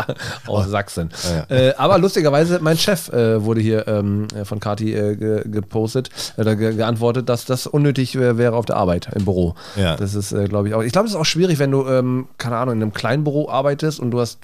aus 0.46 0.68
Sachsen. 0.68 1.10
Ja, 1.50 1.56
Äh, 1.56 1.74
aber 1.76 1.98
lustigerweise, 1.98 2.58
mein 2.60 2.76
Chef 2.76 3.08
äh, 3.12 3.42
wurde 3.42 3.60
hier 3.62 3.88
ähm, 3.88 4.26
von 4.44 4.60
Kati 4.60 4.94
äh, 4.94 5.16
ge 5.16 5.42
gepostet, 5.48 6.10
äh, 6.36 6.40
oder 6.42 6.56
ge 6.56 6.74
geantwortet, 6.74 7.28
dass 7.28 7.44
das 7.46 7.66
unnötig 7.66 8.14
äh, 8.14 8.36
wäre 8.36 8.54
auf 8.56 8.66
der 8.66 8.76
Arbeit 8.76 9.08
im 9.14 9.24
Büro. 9.24 9.54
Ja. 9.76 9.96
Das 9.96 10.14
ist, 10.14 10.32
äh, 10.32 10.44
glaube 10.48 10.68
ich, 10.68 10.74
auch. 10.74 10.82
Ich 10.82 10.92
glaube, 10.92 11.06
es 11.06 11.14
ist 11.14 11.18
auch 11.20 11.24
schwierig, 11.24 11.58
wenn 11.58 11.70
du, 11.70 11.86
ähm, 11.88 12.26
keine 12.38 12.56
Ahnung, 12.56 12.74
in 12.76 12.82
einem 12.82 12.92
kleinen 12.92 13.24
Büro 13.24 13.48
arbeitest 13.48 14.00
und 14.00 14.10
du 14.10 14.20
hast 14.20 14.38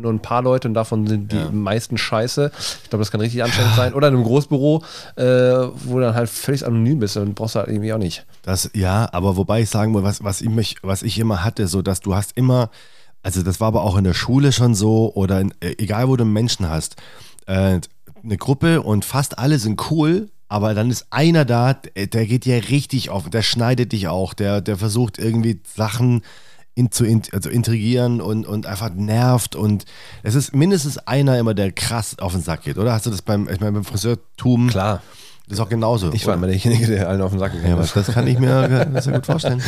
nur 0.00 0.12
ein 0.12 0.20
paar 0.20 0.42
Leute 0.42 0.68
und 0.68 0.74
davon 0.74 1.06
sind 1.06 1.32
die 1.32 1.36
Ja. 1.36 1.50
meisten 1.50 1.98
scheiße. 1.98 2.50
Ich 2.84 2.90
glaube, 2.90 3.00
das 3.02 3.10
kann 3.10 3.20
richtig 3.20 3.42
anstrengend 3.42 3.74
sein. 3.76 3.94
Oder 3.94 4.08
in 4.08 4.14
einem 4.14 4.24
Großbüro, 4.24 4.82
äh, 5.16 5.22
wo 5.22 5.94
du 5.96 6.00
dann 6.00 6.14
halt 6.14 6.28
völlig 6.28 6.66
anonym 6.66 6.98
bist 6.98 7.16
und 7.16 7.34
brauchst 7.34 7.54
du 7.54 7.60
halt 7.60 7.68
irgendwie 7.68 7.92
auch 7.92 7.98
nicht. 7.98 8.24
Das, 8.42 8.70
ja, 8.74 9.08
aber 9.12 9.36
wobei 9.36 9.62
ich 9.62 9.70
sagen 9.70 9.92
muss, 9.92 10.02
was, 10.02 10.22
was, 10.24 10.40
ich 10.40 10.48
mich, 10.50 10.76
was 10.82 11.02
ich 11.02 11.18
immer 11.18 11.44
hatte, 11.44 11.68
so 11.68 11.82
dass 11.82 12.00
du 12.00 12.14
hast 12.14 12.32
immer, 12.36 12.70
also 13.22 13.42
das 13.42 13.60
war 13.60 13.68
aber 13.68 13.82
auch 13.82 13.96
in 13.96 14.04
der 14.04 14.14
Schule 14.14 14.52
schon 14.52 14.74
so 14.74 15.12
oder 15.14 15.40
in, 15.40 15.52
äh, 15.60 15.74
egal 15.78 16.08
wo 16.08 16.16
du 16.16 16.24
Menschen 16.24 16.68
hast, 16.68 16.96
äh, 17.46 17.80
eine 18.22 18.36
Gruppe 18.36 18.82
und 18.82 19.04
fast 19.04 19.38
alle 19.38 19.58
sind 19.58 19.90
cool, 19.90 20.28
aber 20.48 20.74
dann 20.74 20.90
ist 20.90 21.06
einer 21.10 21.44
da, 21.44 21.74
der, 21.74 22.26
geht 22.26 22.44
dir 22.46 22.68
richtig 22.70 23.10
auf, 23.10 23.28
der 23.28 23.42
schneidet 23.42 23.92
dich 23.92 24.08
auch, 24.08 24.32
der, 24.34 24.60
der 24.60 24.76
versucht 24.76 25.18
irgendwie 25.18 25.60
Sachen 25.76 26.22
in, 26.78 26.92
zu 26.92 27.04
in, 27.04 27.22
also 27.32 27.50
intrigieren 27.50 28.20
und, 28.20 28.46
und 28.46 28.66
einfach 28.66 28.90
nervt 28.94 29.56
und 29.56 29.84
es 30.22 30.36
ist 30.36 30.54
mindestens 30.54 30.98
einer 30.98 31.36
immer, 31.36 31.52
der 31.52 31.72
krass 31.72 32.16
auf 32.20 32.32
den 32.32 32.40
Sack 32.40 32.62
geht, 32.62 32.78
oder? 32.78 32.92
Hast 32.92 33.04
du 33.04 33.10
das 33.10 33.20
beim, 33.20 33.48
ich 33.48 33.58
meine, 33.58 33.72
beim 33.72 33.84
Friseurtum, 33.84 34.68
Klar. 34.68 35.02
das 35.48 35.58
ist 35.58 35.60
auch 35.64 35.68
genauso. 35.68 36.12
Ich 36.12 36.24
war 36.28 36.34
immer 36.34 36.46
derjenige, 36.46 36.86
der 36.86 37.08
allen 37.08 37.20
auf 37.20 37.32
den 37.32 37.40
Sack 37.40 37.52
gegangen 37.52 37.76
ja, 37.76 37.82
ist. 37.82 37.96
das 37.96 38.06
kann 38.06 38.28
ich 38.28 38.38
mir 38.38 38.88
sehr 39.00 39.14
gut 39.14 39.26
vorstellen. 39.26 39.60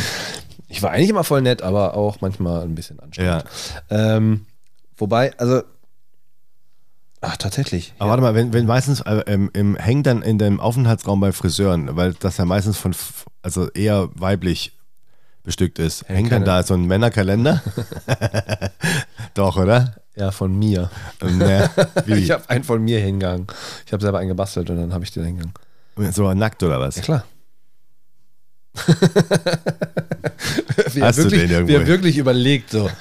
Ich 0.69 0.81
war 0.81 0.91
eigentlich 0.91 1.09
immer 1.09 1.25
voll 1.25 1.41
nett, 1.41 1.61
aber 1.61 1.95
auch 1.95 2.21
manchmal 2.21 2.63
ein 2.63 2.75
bisschen 2.75 2.97
anstrengend. 3.01 3.43
Ja. 3.89 4.15
Ähm, 4.15 4.45
wobei, 4.95 5.37
also. 5.37 5.63
Ach, 7.19 7.35
tatsächlich. 7.35 7.93
Aber 7.99 8.11
warte 8.11 8.23
mal, 8.23 8.35
wenn, 8.35 8.53
wenn 8.53 8.65
meistens 8.65 9.01
äh, 9.01 9.21
im, 9.27 9.49
im 9.51 9.75
hängt 9.75 10.07
dann 10.07 10.21
in 10.21 10.39
dem 10.39 10.61
Aufenthaltsraum 10.61 11.19
bei 11.19 11.33
Friseuren, 11.33 11.97
weil 11.97 12.13
das 12.13 12.37
ja 12.37 12.45
meistens 12.45 12.77
von, 12.77 12.95
also 13.43 13.69
eher 13.71 14.09
weiblich 14.15 14.71
bestückt 15.43 15.79
ist, 15.79 16.03
Ja, 16.07 16.15
hängt 16.15 16.31
dann 16.31 16.45
da 16.45 16.63
so 16.63 16.73
ein 16.73 16.85
Männerkalender? 16.85 17.61
Doch, 19.33 19.57
oder? 19.57 19.95
Ja, 20.15 20.31
von 20.31 20.57
mir. 20.57 20.89
Wie? 22.05 22.13
Ich 22.15 22.31
habe 22.31 22.49
einen 22.49 22.63
von 22.63 22.83
mir 22.83 22.99
hingegangen. 22.99 23.47
Ich 23.85 23.93
habe 23.93 24.01
selber 24.01 24.19
einen 24.19 24.29
gebastelt 24.29 24.69
und 24.69 24.77
dann 24.77 24.93
habe 24.93 25.03
ich 25.03 25.11
den 25.11 25.25
hingegangen. 25.25 25.53
so 26.11 26.33
nackt 26.33 26.61
oder 26.63 26.79
was? 26.79 26.97
Ja, 26.97 27.01
klar. 27.01 27.25
wir 30.93 31.03
Hast 31.03 31.19
du 31.19 31.23
wirklich, 31.23 31.41
den 31.41 31.51
irgendwo 31.51 31.73
wir 31.73 31.87
wirklich 31.87 32.17
überlegt 32.17 32.69
so. 32.69 32.89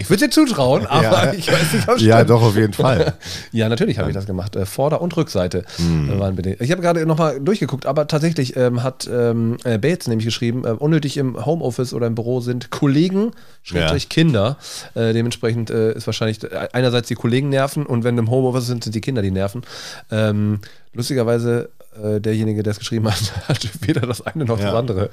Ich 0.00 0.08
würde 0.10 0.24
dir 0.24 0.30
zutrauen, 0.30 0.86
aber 0.86 1.02
Ja. 1.26 1.32
ich 1.32 1.46
weiß 1.52 1.72
nicht, 1.74 1.88
ob 1.88 1.96
es 1.96 2.02
Ja, 2.02 2.16
stimmt. 2.16 2.30
doch, 2.30 2.42
auf 2.42 2.56
jeden 2.56 2.72
Fall. 2.72 3.14
Ja, 3.52 3.68
natürlich 3.68 3.98
habe 3.98 4.08
ich 4.10 4.14
das 4.16 4.26
gemacht. 4.26 4.56
Äh, 4.56 4.64
Vorder- 4.66 5.00
und 5.02 5.16
Rückseite 5.16 5.64
Hm. 5.76 6.10
äh, 6.10 6.18
waren 6.18 6.34
bedingt. 6.36 6.60
Ich 6.60 6.70
habe 6.72 6.80
gerade 6.80 7.04
nochmal 7.04 7.38
durchgeguckt, 7.40 7.84
aber 7.86 8.06
tatsächlich 8.06 8.56
ähm, 8.56 8.82
hat 8.82 9.08
ähm, 9.12 9.56
äh, 9.64 9.76
Bates 9.78 10.08
nämlich 10.08 10.24
geschrieben, 10.24 10.64
äh, 10.64 10.70
unnötig 10.70 11.16
im 11.16 11.44
Homeoffice 11.44 11.92
oder 11.92 12.06
im 12.06 12.14
Büro 12.14 12.40
sind 12.40 12.70
Kollegen, 12.70 13.32
Schrägstrich 13.62 14.08
Kinder. 14.08 14.56
Äh, 14.94 15.12
dementsprechend 15.12 15.70
äh, 15.70 15.92
ist 15.92 16.06
wahrscheinlich 16.06 16.38
einerseits 16.72 17.08
die 17.08 17.14
Kollegen 17.14 17.48
nerven 17.50 17.84
und 17.84 18.02
wenn 18.04 18.16
im 18.16 18.30
Homeoffice 18.30 18.66
sind, 18.66 18.84
sind 18.84 18.94
die 18.94 19.00
Kinder 19.00 19.20
die 19.22 19.30
nerven. 19.30 19.62
Ähm, 20.10 20.60
lustigerweise, 20.94 21.70
äh, 21.96 22.20
derjenige, 22.20 22.62
der 22.62 22.70
es 22.70 22.78
geschrieben 22.78 23.06
hat, 23.10 23.48
hat 23.48 23.68
weder 23.86 24.02
das 24.02 24.20
eine 24.22 24.44
noch 24.44 24.56
das 24.58 24.66
Ja. 24.72 24.78
andere. 24.78 25.10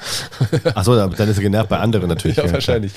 Achso, 0.76 0.96
dann 0.96 1.12
ist 1.30 1.38
er 1.38 1.42
genervt 1.44 1.70
bei 1.70 1.80
anderen 1.80 2.08
natürlich. 2.08 2.38
ja, 2.38 2.44
klar. 2.44 2.54
wahrscheinlich. 2.54 2.92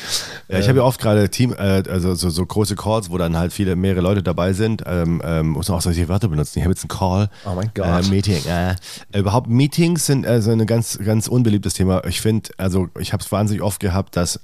Ja, 0.48 0.58
ich 0.58 0.68
habe 0.68 0.78
ja 0.78 0.84
oft 0.84 1.00
gerade 1.00 1.28
Team, 1.30 1.54
äh, 1.54 1.82
also 1.88 2.14
so, 2.14 2.28
so 2.30 2.44
große 2.44 2.76
Calls, 2.76 3.10
wo 3.10 3.16
dann 3.18 3.36
halt 3.38 3.52
viele, 3.52 3.76
mehrere 3.76 4.02
Leute 4.02 4.22
dabei 4.22 4.52
sind. 4.52 4.82
Ähm, 4.86 5.22
ähm, 5.24 5.48
muss 5.50 5.68
man 5.68 5.78
auch 5.78 5.82
solche 5.82 6.08
Wörter 6.08 6.28
benutzen. 6.28 6.58
Ich 6.58 6.64
habe 6.64 6.72
jetzt 6.72 6.82
einen 6.82 6.88
Call. 6.98 7.30
Oh 7.46 7.54
mein 7.54 7.70
Gott. 7.74 8.06
Äh, 8.06 8.08
Meeting. 8.08 8.44
Äh. 8.46 8.74
Überhaupt 9.18 9.48
Meetings 9.48 10.06
sind 10.06 10.26
also 10.26 10.50
ein 10.50 10.66
ganz, 10.66 10.98
ganz 11.02 11.26
unbeliebtes 11.26 11.74
Thema. 11.74 12.04
Ich 12.04 12.20
finde, 12.20 12.50
also 12.58 12.88
ich 12.98 13.12
habe 13.12 13.22
es 13.22 13.32
wahnsinnig 13.32 13.62
oft 13.62 13.80
gehabt, 13.80 14.14
dass, 14.16 14.40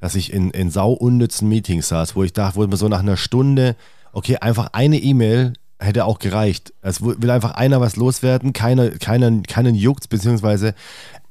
dass 0.00 0.14
ich 0.14 0.32
in, 0.32 0.50
in 0.50 0.70
sau 0.70 0.92
unnützen 0.92 1.48
Meetings 1.48 1.88
saß, 1.88 2.16
wo 2.16 2.22
ich 2.22 2.32
dachte, 2.34 2.56
wo 2.56 2.66
man 2.66 2.76
so 2.76 2.88
nach 2.88 3.00
einer 3.00 3.16
Stunde, 3.16 3.76
okay, 4.12 4.36
einfach 4.36 4.68
eine 4.72 4.98
E-Mail 4.98 5.54
hätte 5.84 6.04
auch 6.04 6.18
gereicht. 6.18 6.72
Es 6.80 7.02
will 7.02 7.30
einfach 7.30 7.52
einer 7.52 7.80
was 7.80 7.96
loswerden, 7.96 8.52
keiner, 8.52 8.90
keiner, 8.90 9.42
keinen 9.42 9.74
juckt, 9.74 10.08
beziehungsweise 10.08 10.74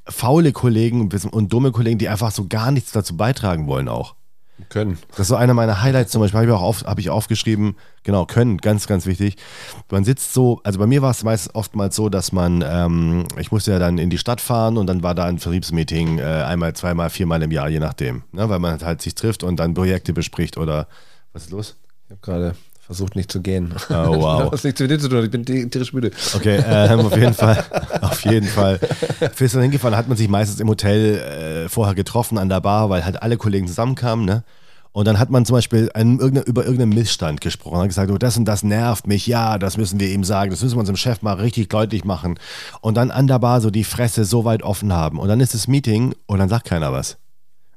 faule 0.08 0.51
Kollegen 0.51 1.10
und 1.32 1.54
dumme 1.54 1.72
Kollegen, 1.72 1.97
die 1.97 2.10
einfach 2.10 2.32
so 2.32 2.47
gar 2.47 2.72
nichts 2.72 2.91
dazu 2.91 3.16
beitragen 3.16 3.68
wollen 3.68 3.88
auch. 3.88 4.16
Können. 4.70 4.99
Das 5.10 5.22
ist 5.22 5.28
so 5.30 5.36
einer 5.36 5.56
meiner 5.56 5.82
Highlights 5.82 6.12
zum 6.12 6.22
Beispiel, 6.22 6.39
habe 6.39 6.47
ich 6.47 6.54
auch 6.54 6.62
auf, 6.62 6.84
hab 6.84 6.99
ich 6.99 7.10
aufgeschrieben, 7.10 7.76
genau, 8.04 8.26
können, 8.26 8.60
ganz, 8.60 8.86
ganz 8.86 9.08
wichtig. 9.08 9.38
Man 9.89 10.04
sitzt 10.04 10.34
so, 10.34 10.62
also 10.64 10.78
bei 10.78 10.86
mir 10.86 11.01
war 11.01 11.10
es 11.10 11.24
meist 11.24 11.56
oftmals 11.56 11.95
so, 11.95 12.08
dass 12.08 12.32
man, 12.32 12.64
ähm, 12.66 13.26
ich 13.39 13.51
musste 13.51 13.72
ja 13.72 13.80
dann 13.80 13.97
in 13.97 14.12
die 14.12 14.20
Stadt 14.20 14.41
fahren 14.41 14.78
und 14.78 14.86
dann 14.86 15.01
war 15.01 15.16
da 15.16 15.26
ein 15.26 15.39
Vertriebsmeeting 15.39 16.20
äh, 16.20 16.24
einmal, 16.24 16.74
zweimal, 16.74 17.10
viermal 17.10 17.41
im 17.41 17.51
Jahr, 17.51 17.68
je 17.68 17.80
nachdem. 17.80 18.24
Ne, 18.32 18.47
weil 18.47 18.60
man 18.60 18.80
halt 18.80 19.01
sich 19.01 19.16
trifft 19.16 19.43
und 19.43 19.58
dann 19.58 19.74
Projekte 19.74 20.14
bespricht 20.14 20.58
oder 20.58 20.88
was 21.34 21.45
ist 21.45 21.51
los? 21.51 21.76
Ich 22.06 22.12
habe 22.12 22.22
gerade 22.22 22.56
Versucht 22.86 23.16
nicht 23.16 23.32
zu 23.32 23.42
gehen. 23.42 23.74
Oh, 23.90 23.94
wow. 23.94 24.52
Das 24.52 24.60
hat 24.60 24.64
nichts 24.66 24.82
mit 24.82 24.92
dir 24.92 25.00
zu 25.00 25.08
tun, 25.08 25.24
ich 25.24 25.32
bin 25.32 25.46
tierisch 25.46 25.94
müde. 25.94 26.12
Okay, 26.36 26.62
ähm, 26.68 27.00
auf 27.00 27.16
jeden 27.16 27.34
Fall. 27.34 27.64
Auf 28.02 28.26
jeden 28.26 28.48
Fall. 28.48 28.78
Bist 29.38 29.56
du 29.56 29.62
hingefahren, 29.62 29.96
hat 29.96 30.10
man 30.10 30.18
sich 30.18 30.28
meistens 30.28 30.60
im 30.60 30.68
Hotel 30.68 31.66
äh, 31.66 31.70
vorher 31.70 31.96
getroffen 31.96 32.38
an 32.38 32.50
der 32.50 32.60
Bar, 32.60 32.90
weil 32.90 33.06
halt 33.06 33.22
alle 33.22 33.38
Kollegen 33.38 33.68
zusammenkamen, 33.68 34.26
ne? 34.26 34.44
Und 34.92 35.08
dann 35.08 35.18
hat 35.18 35.32
man 35.32 35.44
zum 35.44 35.56
Beispiel 35.56 35.90
einen, 35.96 36.20
irgendeine, 36.20 36.46
über 36.46 36.66
irgendeinen 36.66 36.94
Missstand 36.94 37.42
gesprochen, 37.42 37.80
hat 37.80 37.88
gesagt, 37.88 38.12
oh, 38.12 38.18
das 38.18 38.38
und 38.38 38.46
das 38.46 38.64
nervt 38.64 39.08
mich, 39.08 39.26
ja, 39.26 39.58
das 39.58 39.76
müssen 39.76 40.00
wir 40.00 40.10
ihm 40.10 40.24
sagen, 40.24 40.52
das 40.52 40.62
müssen 40.62 40.76
wir 40.76 40.82
unserem 40.82 40.98
Chef 40.98 41.24
mal 41.24 41.34
richtig 41.34 41.70
deutlich 41.70 42.06
machen. 42.06 42.38
Und 42.82 42.96
dann 42.96 43.10
an 43.10 43.26
der 43.28 43.40
Bar 43.40 43.60
so 43.60 43.72
die 43.72 43.86
Fresse 43.86 44.24
so 44.24 44.46
weit 44.46 44.62
offen 44.62 44.94
haben. 44.94 45.20
Und 45.20 45.30
dann 45.30 45.40
ist 45.40 45.56
das 45.56 45.68
Meeting 45.68 46.14
und 46.28 46.38
dann 46.38 46.50
sagt 46.50 46.66
keiner 46.66 46.92
was. 46.92 47.18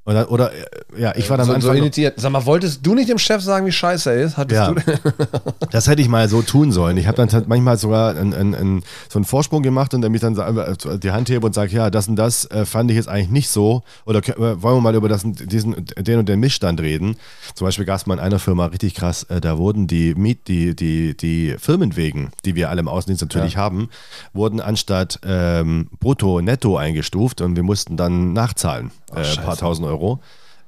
Oder, 0.06 0.30
oder 0.30 0.52
äh, 0.52 0.64
ja, 0.98 1.12
ich 1.16 1.28
war 1.28 1.36
dann 1.36 1.46
so, 1.46 1.52
so 1.52 1.56
einfach. 1.68 1.74
initiiert. 1.74 2.14
Sag 2.20 2.30
mal, 2.30 2.46
wolltest 2.46 2.86
du 2.86 2.94
nicht 2.94 3.08
dem 3.08 3.18
Chef 3.18 3.42
sagen, 3.42 3.66
wie 3.66 3.72
scheiße 3.72 4.10
er 4.10 4.22
ist? 4.22 4.36
Hattest 4.36 4.56
Ja. 4.56 4.72
du 4.72 4.80
Das 5.72 5.88
hätte 5.88 6.00
ich 6.00 6.08
mal 6.08 6.28
so 6.28 6.42
tun 6.42 6.70
sollen. 6.70 6.96
Ich 6.96 7.06
habe 7.08 7.16
dann 7.16 7.28
halt 7.32 7.48
manchmal 7.48 7.76
sogar 7.76 8.10
einen, 8.16 8.32
einen, 8.32 8.54
einen, 8.54 8.82
so 9.08 9.18
einen 9.18 9.24
Vorsprung 9.24 9.62
gemacht 9.62 9.94
und 9.94 10.02
der 10.02 10.10
mich 10.10 10.20
dann 10.20 10.36
äh, 10.38 10.98
die 10.98 11.10
Hand 11.10 11.28
hebe 11.28 11.44
und 11.44 11.54
sagt, 11.54 11.72
ja, 11.72 11.90
das 11.90 12.06
und 12.06 12.14
das 12.16 12.44
äh, 12.52 12.64
fand 12.64 12.90
ich 12.90 12.96
jetzt 12.96 13.08
eigentlich 13.08 13.30
nicht 13.30 13.48
so. 13.50 13.82
Oder 14.04 14.20
wollen 14.22 14.76
wir 14.76 14.80
mal 14.80 14.94
über 14.94 15.08
das, 15.08 15.22
diesen, 15.24 15.84
den 15.98 16.18
und 16.20 16.28
den 16.28 16.38
Missstand 16.38 16.80
reden. 16.80 17.16
Zum 17.56 17.66
Beispiel 17.66 17.84
gab 17.84 17.96
es 17.96 18.06
mal 18.06 18.14
in 18.14 18.20
einer 18.20 18.38
Firma 18.38 18.66
richtig 18.66 18.94
krass, 18.94 19.26
da 19.40 19.58
wurden 19.58 19.88
die 19.88 20.14
Miet, 20.14 20.46
die, 20.46 20.76
die, 20.76 21.16
die 21.16 21.56
Firmenwegen, 21.58 22.30
die 22.44 22.54
wir 22.54 22.70
alle 22.70 22.80
im 22.80 22.88
Außendienst 22.88 23.22
natürlich 23.22 23.56
haben, 23.56 23.88
wurden 24.32 24.60
anstatt 24.60 25.18
ähm, 25.26 25.88
brutto 25.98 26.40
netto 26.40 26.76
eingestuft 26.76 27.40
und 27.40 27.56
wir 27.56 27.64
mussten 27.64 27.96
dann 27.96 28.32
nachzahlen. 28.34 28.92
äh, 29.14 29.20
ein 29.20 29.44
paar 29.44 29.56
tausend 29.56 29.86
Euro 29.86 29.95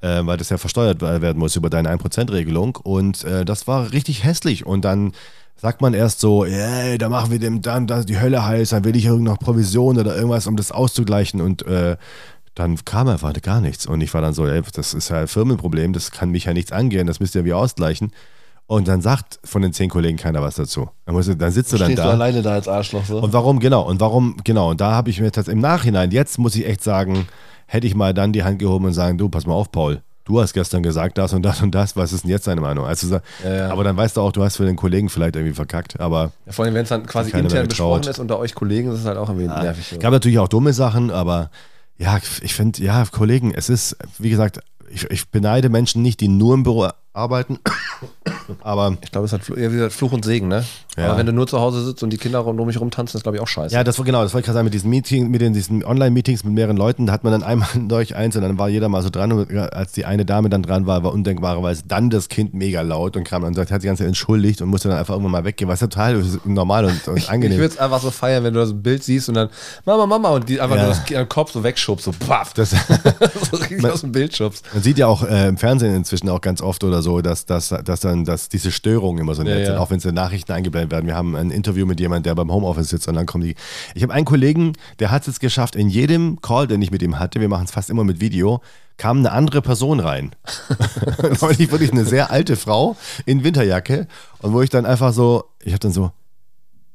äh, 0.01 0.21
weil 0.25 0.37
das 0.37 0.51
ja 0.51 0.59
versteuert 0.59 1.01
werden 1.01 1.39
muss 1.39 1.57
über 1.57 1.71
deine 1.71 1.91
1%-Regelung. 1.91 2.77
Und 2.77 3.25
äh, 3.25 3.45
das 3.45 3.67
war 3.67 3.93
richtig 3.93 4.25
hässlich. 4.25 4.67
Und 4.67 4.85
dann 4.85 5.13
sagt 5.57 5.81
man 5.81 5.95
erst 5.95 6.21
so, 6.21 6.45
yeah, 6.45 6.97
da 6.99 7.09
machen 7.09 7.31
wir 7.31 7.39
dem 7.39 7.63
dann 7.63 7.87
das 7.87 8.07
die 8.07 8.21
Hölle 8.21 8.45
heiß, 8.45 8.71
dann 8.71 8.85
will 8.85 8.97
ich 8.97 9.07
noch 9.07 9.39
Provision 9.39 9.99
oder 9.99 10.15
irgendwas, 10.15 10.47
um 10.47 10.57
das 10.57 10.71
auszugleichen. 10.71 11.41
Und 11.41 11.67
äh, 11.67 11.97
dann 12.55 12.77
kam 12.85 13.09
einfach 13.09 13.33
gar 13.43 13.61
nichts. 13.61 13.87
Und 13.87 14.01
ich 14.01 14.13
war 14.15 14.21
dann 14.21 14.35
so, 14.35 14.47
ey, 14.47 14.63
das 14.73 14.95
ist 14.95 15.11
ja 15.11 15.21
ein 15.21 15.29
Firmenproblem, 15.29 15.93
das 15.93 16.11
kann 16.11 16.31
mich 16.31 16.45
ja 16.45 16.53
nichts 16.53 16.73
angehen, 16.73 17.07
das 17.07 17.21
müsst 17.21 17.35
ihr 17.35 17.45
wie 17.45 17.53
ausgleichen. 17.53 18.13
Und 18.67 18.87
dann 18.87 19.01
sagt 19.01 19.41
von 19.45 19.63
den 19.63 19.73
zehn 19.73 19.89
Kollegen 19.89 20.19
keiner 20.19 20.43
was 20.43 20.57
dazu. 20.57 20.91
Dann, 21.07 21.15
musst 21.15 21.29
du, 21.29 21.35
dann 21.35 21.51
sitzt 21.51 21.73
du 21.73 21.79
dann 21.79 21.95
da. 21.95 22.05
du 22.05 22.11
alleine 22.11 22.43
da 22.43 22.53
als 22.53 22.69
Arschloch 22.69 23.05
so? 23.07 23.19
Und 23.19 23.33
warum, 23.33 23.61
genau, 23.61 23.83
und 23.83 23.99
warum, 23.99 24.37
genau, 24.45 24.71
und 24.71 24.81
da 24.81 24.91
habe 24.91 25.09
ich 25.09 25.21
mir 25.21 25.31
das 25.31 25.49
im 25.49 25.61
Nachhinein, 25.61 26.11
jetzt 26.11 26.39
muss 26.39 26.55
ich 26.55 26.67
echt 26.67 26.85
sagen, 26.85 27.27
hätte 27.69 27.87
ich 27.87 27.95
mal 27.95 28.13
dann 28.13 28.33
die 28.33 28.43
Hand 28.43 28.59
gehoben 28.59 28.87
und 28.87 28.95
sagen, 28.95 29.17
du, 29.19 29.29
pass 29.29 29.47
mal 29.47 29.55
auf, 29.55 29.71
Paul, 29.71 30.03
du 30.25 30.41
hast 30.41 30.53
gestern 30.53 30.83
gesagt 30.83 31.19
das 31.19 31.33
und 31.33 31.43
das 31.43 31.63
und 31.63 31.75
das, 31.75 31.97
was 31.97 32.13
ist 32.13 32.25
denn 32.25 32.31
jetzt 32.31 32.47
deine 32.47 32.61
Meinung? 32.61 32.87
Also, 32.87 33.21
Ja, 33.45 33.55
ja. 33.55 33.71
Aber 33.71 33.85
dann 33.85 33.97
weißt 33.97 34.17
du 34.17 34.23
auch, 34.23 34.33
du 34.33 34.43
hast 34.43 34.57
für 34.57 34.65
den 34.65 34.77
Kollegen 34.77 35.09
vielleicht 35.09 35.37
irgendwie 35.37 35.55
verkackt, 35.55 36.01
aber 36.01 36.33
ja, 36.47 36.53
vor 36.53 36.65
allem, 36.65 36.75
wenn 36.75 36.83
es 36.83 36.89
dann 36.89 37.07
quasi 37.07 37.31
intern 37.31 37.69
besprochen 37.69 38.05
ist 38.05 38.19
unter 38.19 38.39
euch 38.39 38.55
Kollegen, 38.55 38.91
ist 38.91 39.01
es 39.01 39.07
halt 39.07 39.19
auch 39.19 39.29
irgendwie 39.29 39.47
nervig. 39.47 39.87
So. 39.87 39.99
gab 39.99 40.13
natürlich 40.13 40.39
auch 40.39 40.49
dumme 40.49 40.73
Sachen, 40.73 41.11
aber 41.11 41.51
ja, 41.99 42.19
ich 42.43 42.55
finde, 42.55 42.83
ja, 42.83 43.05
Kollegen, 43.07 43.53
es 43.55 43.69
ist, 43.69 43.97
wie 44.19 44.31
gesagt, 44.31 44.61
ich, 44.91 45.05
ich 45.11 45.29
beneide 45.29 45.69
Menschen 45.69 46.03
nicht, 46.03 46.21
die 46.21 46.29
nur 46.29 46.55
im 46.55 46.63
Büro 46.63 46.89
arbeiten, 47.19 47.59
aber 48.63 48.97
Ich 49.03 49.11
glaube, 49.11 49.27
es 49.27 49.33
hat 49.33 49.47
ja, 49.49 49.57
wie 49.57 49.75
gesagt, 49.77 49.93
Fluch 49.93 50.13
und 50.13 50.25
Segen, 50.25 50.49
ne? 50.49 50.65
Ja. 50.97 51.07
Aber 51.11 51.19
wenn 51.19 51.27
du 51.27 51.33
nur 51.33 51.47
zu 51.47 51.61
Hause 51.61 51.85
sitzt 51.85 52.03
und 52.03 52.11
die 52.11 52.17
Kinder 52.17 52.41
rund 52.41 52.59
um 52.59 52.67
mich 52.67 52.81
rumtanzen, 52.81 53.19
ist 53.19 53.23
glaube 53.23 53.37
ich 53.37 53.43
auch 53.43 53.47
scheiße. 53.47 53.73
Ja, 53.75 53.85
das 53.85 53.99
war 53.99 54.05
genau, 54.05 54.23
das 54.23 54.35
wollte 54.35 54.43
ich 54.43 54.47
gerade 54.47 54.55
sagen, 54.57 54.65
mit 54.65 54.75
diesen 54.75 54.91
Meeting, 54.91 55.29
mit 55.31 55.41
den, 55.41 55.53
diesen 55.53 55.85
Online-Meetings 55.85 56.43
mit 56.45 56.55
mehreren 56.55 56.77
Leuten, 56.77 57.07
da 57.07 57.13
hat 57.13 57.23
man 57.23 57.33
dann 57.33 57.43
einmal 57.45 57.69
durch 57.89 58.17
eins 58.17 58.35
und 58.37 58.43
dann 58.43 58.59
war 58.59 58.69
jeder 58.69 58.89
mal 58.89 59.03
so 59.03 59.11
dran 59.11 59.31
und 59.33 59.57
als 59.57 59.93
die 59.93 60.05
eine 60.07 60.25
Dame 60.25 60.49
dann 60.49 60.63
dran 60.63 60.87
war, 60.87 61.05
war 61.05 61.13
undenkbarerweise 61.13 61.85
dann 61.87 62.11
das 62.11 62.29
Kind 62.29 62.53
mega 62.55 62.81
laut 62.83 63.17
und 63.17 63.25
kam 63.25 63.45
und 63.45 63.55
sagt, 63.55 63.71
hat 63.71 63.83
sich 63.83 63.89
ganz 63.89 64.01
entschuldigt 64.01 64.61
und 64.63 64.69
musste 64.71 64.89
dann 64.89 64.99
einfach 64.99 65.15
irgendwann 65.15 65.33
mal 65.33 65.45
weggehen, 65.45 65.69
was 65.71 65.79
total 65.81 66.23
normal 66.45 66.87
und, 66.87 67.07
und 67.09 67.17
Ich 67.19 67.31
angenehm. 67.31 67.59
würde 67.59 67.75
es 67.75 67.79
einfach 67.79 68.01
so 68.01 68.11
feiern, 68.11 68.43
wenn 68.45 68.55
du 68.55 68.61
das 68.61 68.73
Bild 68.75 69.05
siehst 69.05 69.29
und 69.29 69.35
dann 69.37 69.51
Mama, 69.85 70.07
Mama 70.07 70.31
und 70.31 70.49
die 70.49 70.61
einfach 70.61 70.77
Ja. 70.77 70.83
nur 70.83 70.91
das 70.91 71.05
Kind- 71.05 71.29
Kopf 71.29 71.53
so 71.53 71.63
wegschubst, 71.63 72.05
so 72.07 72.13
paff, 72.13 72.55
Das, 72.55 72.71
so 73.51 73.57
richtig 73.57 73.85
aus 73.85 74.01
dem 74.01 74.11
Bild 74.13 74.37
schubst. 74.37 74.65
man 74.73 74.83
sieht 74.83 74.99
ja 74.99 75.07
auch 75.07 75.23
äh, 75.23 75.49
im 75.49 75.57
Fernsehen 75.59 75.95
inzwischen 75.95 76.29
auch 76.29 76.41
ganz 76.41 76.61
oft 76.61 76.83
oder 76.83 77.03
so, 77.03 77.08
dass, 77.23 77.47
dass, 77.47 77.69
dass 77.69 78.01
dann 78.01 78.25
dass 78.25 78.49
diese 78.49 78.71
Störungen 78.71 79.23
immer 79.23 79.35
so 79.35 79.43
nett 79.43 79.59
Ja, 79.59 79.65
sind, 79.67 79.75
ja. 79.75 79.81
auch 79.81 79.91
wenn 79.91 80.01
sie 80.01 80.11
in 80.11 80.15
Nachrichten 80.15 80.53
eingeblendet 80.53 80.91
werden. 80.93 81.07
Wir 81.07 81.17
haben 81.17 81.35
ein 81.35 81.51
Interview 81.51 81.87
mit 81.87 81.99
jemandem, 81.99 82.25
der 82.25 82.35
beim 82.35 82.53
Homeoffice 82.53 82.91
sitzt 82.91 83.09
und 83.09 83.15
dann 83.15 83.27
kommen 83.27 83.45
die. 83.45 83.55
Ich 83.95 84.03
habe 84.03 84.13
einen 84.13 84.25
Kollegen, 84.25 84.75
der 84.99 85.11
hat 85.11 85.23
es 85.23 85.27
jetzt 85.29 85.41
geschafft, 85.41 85.75
in 85.75 85.89
jedem 85.89 86.41
Call, 86.41 86.67
den 86.67 86.83
ich 86.83 86.91
mit 86.91 87.03
ihm 87.03 87.19
hatte, 87.19 87.41
wir 87.41 87.49
machen 87.49 87.65
es 87.65 87.71
fast 87.71 87.91
immer 87.91 88.05
mit 88.05 88.21
Video, 88.21 88.61
kam 88.99 89.19
eine 89.19 89.33
andere 89.33 89.63
Person 89.63 90.01
rein. 90.01 90.35
Neulich 91.41 91.71
wirklich 91.73 91.93
eine 91.93 92.05
sehr 92.05 92.31
alte 92.31 92.57
Frau 92.57 92.97
in 93.25 93.45
Winterjacke 93.45 94.07
und 94.43 94.53
wo 94.53 94.63
ich 94.63 94.71
dann 94.71 94.87
einfach 94.87 95.13
so, 95.13 95.45
ich 95.63 95.73
habe 95.73 95.81
dann 95.81 95.93
so, 95.93 96.13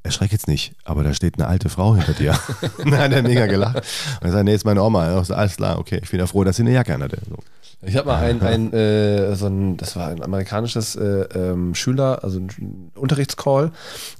erschreck 0.03 0.31
jetzt 0.33 0.47
nicht, 0.47 0.73
aber 0.83 1.03
da 1.03 1.13
steht 1.13 1.35
eine 1.39 1.47
alte 1.47 1.69
Frau 1.69 1.95
hinter 1.95 2.13
dir. 2.13 2.37
dann 2.77 2.97
hat 2.97 3.11
er 3.13 3.23
mega 3.23 3.47
gelacht. 3.47 3.77
Und 3.77 4.27
er 4.27 4.31
sagt, 4.31 4.43
nee, 4.45 4.53
ist 4.53 4.65
meine 4.65 4.83
Oma. 4.83 5.19
Ich 5.19 5.27
so, 5.27 5.33
alles 5.33 5.55
klar, 5.55 5.79
okay, 5.79 6.01
ich 6.03 6.11
bin 6.11 6.19
ja 6.19 6.27
froh, 6.27 6.43
dass 6.43 6.57
sie 6.57 6.63
eine 6.63 6.73
Jacke 6.73 6.93
anhatte. 6.93 7.19
So. 7.29 7.37
Ich 7.85 7.97
habe 7.97 8.07
mal 8.07 8.17
ein, 8.23 8.41
ein, 8.43 8.71
äh, 8.73 9.35
so 9.35 9.47
ein, 9.47 9.77
das 9.77 9.95
war 9.95 10.07
ein 10.09 10.23
amerikanisches 10.23 10.95
äh, 10.95 11.25
ähm, 11.35 11.75
Schüler, 11.75 12.23
also 12.23 12.39
ein 12.39 12.91
Unterrichtscall 12.95 13.71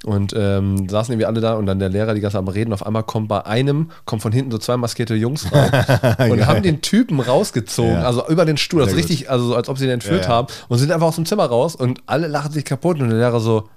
und 0.04 0.34
ähm, 0.36 0.88
saßen 0.88 1.12
irgendwie 1.12 1.26
alle 1.26 1.40
da 1.40 1.54
und 1.54 1.66
dann 1.66 1.78
der 1.78 1.88
Lehrer 1.88 2.14
die 2.14 2.20
ganze 2.20 2.34
Zeit 2.34 2.40
am 2.40 2.48
Reden. 2.48 2.72
Auf 2.72 2.84
einmal 2.84 3.02
kommt 3.04 3.28
bei 3.28 3.44
einem, 3.46 3.90
kommen 4.04 4.20
von 4.20 4.32
hinten 4.32 4.50
so 4.50 4.58
zwei 4.58 4.76
maskierte 4.76 5.14
Jungs 5.14 5.46
rein 5.52 6.30
und 6.32 6.46
haben 6.46 6.62
den 6.62 6.80
Typen 6.82 7.20
rausgezogen, 7.20 7.92
Ja. 7.94 8.02
also 8.02 8.26
über 8.28 8.44
den 8.44 8.56
Stuhl, 8.56 8.82
also 8.82 8.96
richtig, 8.96 9.30
also 9.30 9.46
so, 9.46 9.56
als 9.56 9.68
ob 9.68 9.78
sie 9.78 9.84
ihn 9.84 9.90
entführt 9.90 10.24
Ja, 10.24 10.28
ja. 10.30 10.34
haben 10.34 10.48
und 10.68 10.78
sind 10.78 10.92
einfach 10.92 11.06
aus 11.08 11.16
dem 11.16 11.26
Zimmer 11.26 11.46
raus 11.46 11.74
und 11.74 12.02
alle 12.06 12.26
lachen 12.28 12.52
sich 12.52 12.64
kaputt 12.64 13.00
und 13.00 13.08
der 13.08 13.18
Lehrer 13.18 13.40
so, 13.40 13.68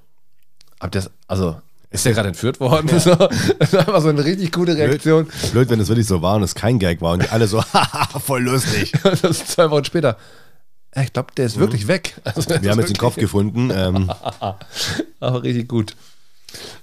habt 0.80 0.96
ihr 0.96 1.02
das, 1.02 1.12
also 1.28 1.58
ist 1.90 2.06
der 2.06 2.14
gerade 2.14 2.28
entführt 2.30 2.60
worden? 2.60 2.90
So, 3.00 3.16
das 3.16 3.74
war 3.74 3.80
einfach 3.80 4.02
so 4.02 4.10
eine 4.10 4.24
richtig 4.26 4.52
gute 4.52 4.76
Reaktion. 4.76 5.28
Blöd, 5.52 5.70
wenn 5.70 5.80
es 5.80 5.88
wirklich 5.88 6.08
so 6.08 6.22
war 6.22 6.36
und 6.36 6.44
es 6.44 6.56
kein 6.56 6.80
Gag 6.80 7.02
war 7.02 7.14
und 7.14 7.24
die 7.24 7.30
alle 7.30 7.48
so, 7.48 7.64
haha, 7.74 8.20
voll 8.20 8.44
lustig. 8.44 8.94
Und 9.04 9.14
das 9.24 9.42
ist 9.42 9.48
zwei 9.52 9.70
Wochen 9.72 9.86
später. 9.86 10.18
Ja, 10.96 11.04
Ich 11.04 11.14
glaube, 11.14 11.30
der 11.38 11.46
ist 11.46 11.60
wirklich 11.60 11.88
weg. 11.88 12.16
Also, 12.24 12.54
Mhm. 12.54 12.62
Wir 12.64 12.72
haben 12.72 12.80
jetzt 12.80 12.90
den 12.90 12.98
Kopf 12.98 13.16
gefunden. 13.16 13.72
Ähm, 13.74 14.12
Aber 15.20 15.44
richtig 15.44 15.68
gut. 15.68 15.96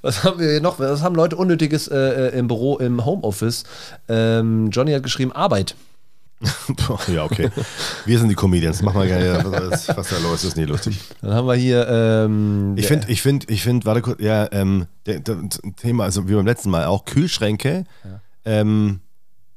Was 0.02 0.22
haben 0.24 0.38
wir 0.38 0.50
hier 0.50 0.60
noch? 0.60 0.78
Was 0.78 1.02
haben 1.02 1.14
Leute 1.14 1.36
Unnötiges 1.36 1.88
äh, 1.88 1.96
äh, 2.28 2.38
im 2.38 2.48
Büro, 2.48 2.76
im 2.78 3.04
Homeoffice? 3.04 3.64
Ähm, 4.08 4.68
Johnny 4.70 4.92
hat 4.92 5.02
geschrieben, 5.02 5.32
Arbeit. 5.32 5.74
ja, 7.14 7.24
okay. 7.24 7.50
Wir 8.04 8.18
sind 8.18 8.28
die 8.28 8.34
Comedians. 8.34 8.82
Mach 8.82 8.94
mal 8.94 9.06
gerne, 9.06 9.44
was, 9.44 9.88
was 9.88 10.08
da 10.08 10.18
los 10.18 10.34
ist. 10.34 10.44
Ist 10.44 10.56
nie 10.56 10.64
lustig. 10.64 11.00
Dann 11.20 11.34
haben 11.34 11.46
wir 11.46 11.54
hier. 11.54 11.86
Ähm, 11.88 12.74
Ich 12.76 12.86
finde, 12.86 13.08
ich 13.10 13.22
finde, 13.22 13.46
ich 13.48 13.62
finde, 13.62 13.86
warte 13.86 14.02
kurz, 14.02 14.20
ja, 14.20 14.48
ähm, 14.52 14.86
der, 15.06 15.20
der, 15.20 15.36
Thema, 15.76 16.04
also 16.04 16.28
wie 16.28 16.34
beim 16.34 16.46
letzten 16.46 16.70
Mal 16.70 16.86
auch, 16.86 17.04
Kühlschränke 17.04 17.84
ähm, 18.44 19.00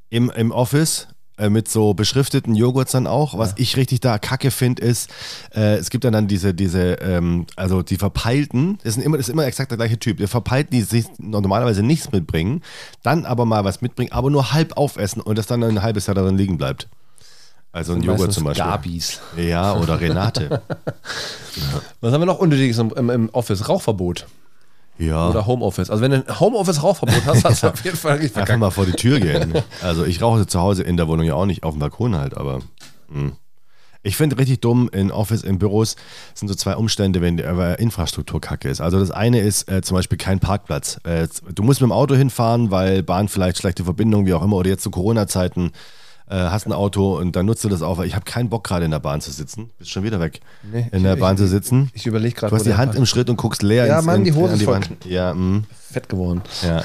im, 0.10 0.32
im 0.32 0.52
Office 0.52 1.08
mit 1.50 1.70
so 1.70 1.94
beschrifteten 1.94 2.56
Joghurts 2.56 2.92
dann 2.92 3.08
auch. 3.08 3.38
Was 3.38 3.54
ich 3.58 3.78
richtig 3.78 4.00
da 4.00 4.18
kacke 4.18 4.52
finde, 4.52 4.82
ist, 4.82 5.10
äh, 5.56 5.76
es 5.76 5.90
gibt 5.90 6.04
dann, 6.04 6.14
dann 6.14 6.28
diese, 6.28 6.54
diese, 6.54 6.94
ähm, 6.96 7.46
also 7.56 7.82
die 7.82 7.98
verpeilten, 7.98 8.80
das, 8.84 8.96
sind 8.96 9.04
immer, 9.04 9.18
das 9.18 9.28
ist 9.28 9.34
immer 9.34 9.46
exakt 9.46 9.72
der 9.72 9.78
gleiche 9.78 10.00
Typ, 10.00 10.18
die 10.18 10.28
verpeilten, 10.28 10.72
die 10.72 10.82
sich 10.82 11.06
normalerweise 11.20 11.84
nichts 11.84 12.12
mitbringen, 12.12 12.64
dann 13.04 13.26
aber 13.26 13.46
mal 13.46 13.64
was 13.64 13.82
mitbringen, 13.82 14.12
aber 14.12 14.30
nur 14.30 14.52
halb 14.52 14.76
aufessen 14.78 15.22
und 15.22 15.38
das 15.38 15.48
dann 15.48 15.64
ein 15.64 15.82
halbes 15.82 16.08
Jahr 16.08 16.16
darin 16.16 16.38
liegen 16.38 16.58
bleibt. 16.58 16.88
Also 17.72 17.94
ein 17.94 18.02
Joghurt 18.02 18.34
zum 18.34 18.46
Beispiel. 18.46 18.66
Gabis. 18.66 19.20
Ja, 19.36 19.76
oder 19.76 20.02
Renate. 20.02 20.62
Was 22.02 22.12
haben 22.14 22.22
wir 22.22 22.26
noch 22.26 22.40
Unnötiges 22.40 22.80
im, 22.80 22.92
im, 22.96 23.10
im 23.10 23.30
Office? 23.30 23.70
Rauchverbot. 23.70 24.26
Ja. 25.00 25.30
Oder 25.30 25.46
Homeoffice. 25.46 25.90
Also, 25.90 26.02
wenn 26.02 26.12
du 26.12 26.26
ein 26.26 26.40
Homeoffice-Rauchverbot 26.40 27.26
hast, 27.26 27.46
hast 27.46 27.64
du 27.64 27.68
auf 27.68 27.84
jeden 27.84 27.98
Fall 27.98 28.18
richtig 28.18 28.38
Einfach 28.38 28.58
mal 28.58 28.72
vor 28.72 28.86
die 28.86 28.94
Tür 28.94 29.20
gehen. 29.20 29.54
Also 29.82 30.06
ich 30.06 30.22
rauche 30.22 30.48
zu 30.48 30.60
Hause 30.60 30.84
in 30.84 30.98
der 30.98 31.08
Wohnung 31.08 31.26
ja 31.26 31.36
auch 31.36 31.46
nicht, 31.46 31.64
auf 31.64 31.74
dem 31.74 31.80
Balkon 31.80 32.16
halt, 32.16 32.36
aber 32.36 32.60
mh. 33.10 33.32
ich 34.02 34.18
finde 34.18 34.38
richtig 34.38 34.60
dumm, 34.62 34.90
in 34.92 35.12
Office, 35.12 35.44
in 35.44 35.60
Büros 35.60 35.96
sind 36.34 36.48
so 36.48 36.56
zwei 36.56 36.76
Umstände, 36.76 37.22
wenn 37.22 37.38
die 37.38 37.44
Infrastruktur 37.44 38.42
kacke 38.42 38.70
ist. 38.70 38.82
Also 38.82 39.00
das 39.00 39.12
eine 39.12 39.40
ist 39.40 39.70
äh, 39.70 39.82
zum 39.82 39.96
Beispiel 39.96 40.18
kein 40.18 40.40
Parkplatz. 40.40 41.00
Äh, 41.04 41.28
du 41.54 41.64
musst 41.64 41.82
mit 41.82 41.90
dem 41.90 41.92
Auto 41.92 42.16
hinfahren, 42.16 42.72
weil 42.72 43.04
Bahn 43.04 43.28
vielleicht 43.28 43.58
schlechte 43.58 43.84
Verbindung, 43.84 44.26
wie 44.26 44.34
auch 44.34 44.44
immer, 44.44 44.58
oder 44.58 44.70
jetzt 44.70 44.84
zu 44.84 44.92
Corona-Zeiten 44.92 45.72
äh, 46.30 46.36
hast 46.36 46.66
ein 46.66 46.74
Auto 46.74 47.18
und 47.18 47.36
dann 47.36 47.46
nutzt 47.46 47.64
du 47.64 47.70
das 47.70 47.82
auch, 47.82 47.98
weil 47.98 48.08
ich 48.08 48.16
habe 48.16 48.26
keinen 48.26 48.50
Bock 48.50 48.64
gerade 48.66 48.86
in 48.86 48.92
der 48.92 49.00
Bahn 49.00 49.22
zu 49.22 49.32
sitzen. 49.32 49.70
Bist 49.78 49.92
schon 49.92 50.04
wieder 50.04 50.20
weg. 50.20 50.42
Nee, 50.72 50.88
in 50.92 51.04
der 51.04 51.14
ich- 51.16 51.20
Bahn 51.20 51.38
zu 51.38 51.48
sitzen. 51.48 51.90
Ich 51.94 52.06
überlege 52.06 52.36
gerade, 52.36 52.50
Du 52.52 52.56
hast 52.56 52.66
die 52.66 52.74
Hand 52.76 52.96
im 52.96 53.06
Schritt 53.06 53.30
und 53.30 53.38
guckst 53.38 53.62
leer 53.64 53.86
Ja, 53.86 53.98
ins 53.98 54.06
Mann, 54.06 54.24
die 54.24 54.34
Hose 54.34 54.56
ist 54.56 54.64
voll 54.64 54.76
Wand. 54.76 55.06
Ja, 55.06 55.34
mh. 55.34 55.64
fett 55.92 56.10
geworden. 56.10 56.42
Ja. 56.64 56.84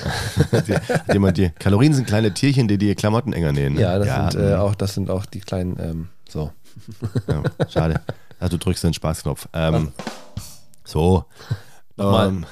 die, 0.52 0.74
die, 1.18 1.32
die, 1.32 1.50
Kalorien 1.58 1.92
sind 1.94 2.06
kleine 2.06 2.32
Tierchen, 2.32 2.68
die 2.68 2.78
die 2.78 2.94
Klamotten 2.94 3.32
enger 3.32 3.52
nähen. 3.52 3.74
Ne? 3.74 3.80
Ja, 3.80 3.98
das, 3.98 4.06
ja, 4.06 4.30
sind, 4.30 4.42
äh, 4.42 4.54
auch, 4.54 4.74
das 4.74 4.94
sind 4.94 5.10
auch 5.10 5.26
die 5.26 5.40
kleinen, 5.40 5.76
ähm, 5.80 6.08
so. 6.28 6.52
ja, 7.28 7.42
schade. 7.68 8.00
Ja, 8.40 8.48
du 8.48 8.58
drückst 8.58 8.84
den 8.84 8.94
Spaßknopf. 8.94 9.48
Ähm, 9.52 9.92
so. 10.84 11.24
Nochmal. 11.96 12.28
Ähm, 12.28 12.46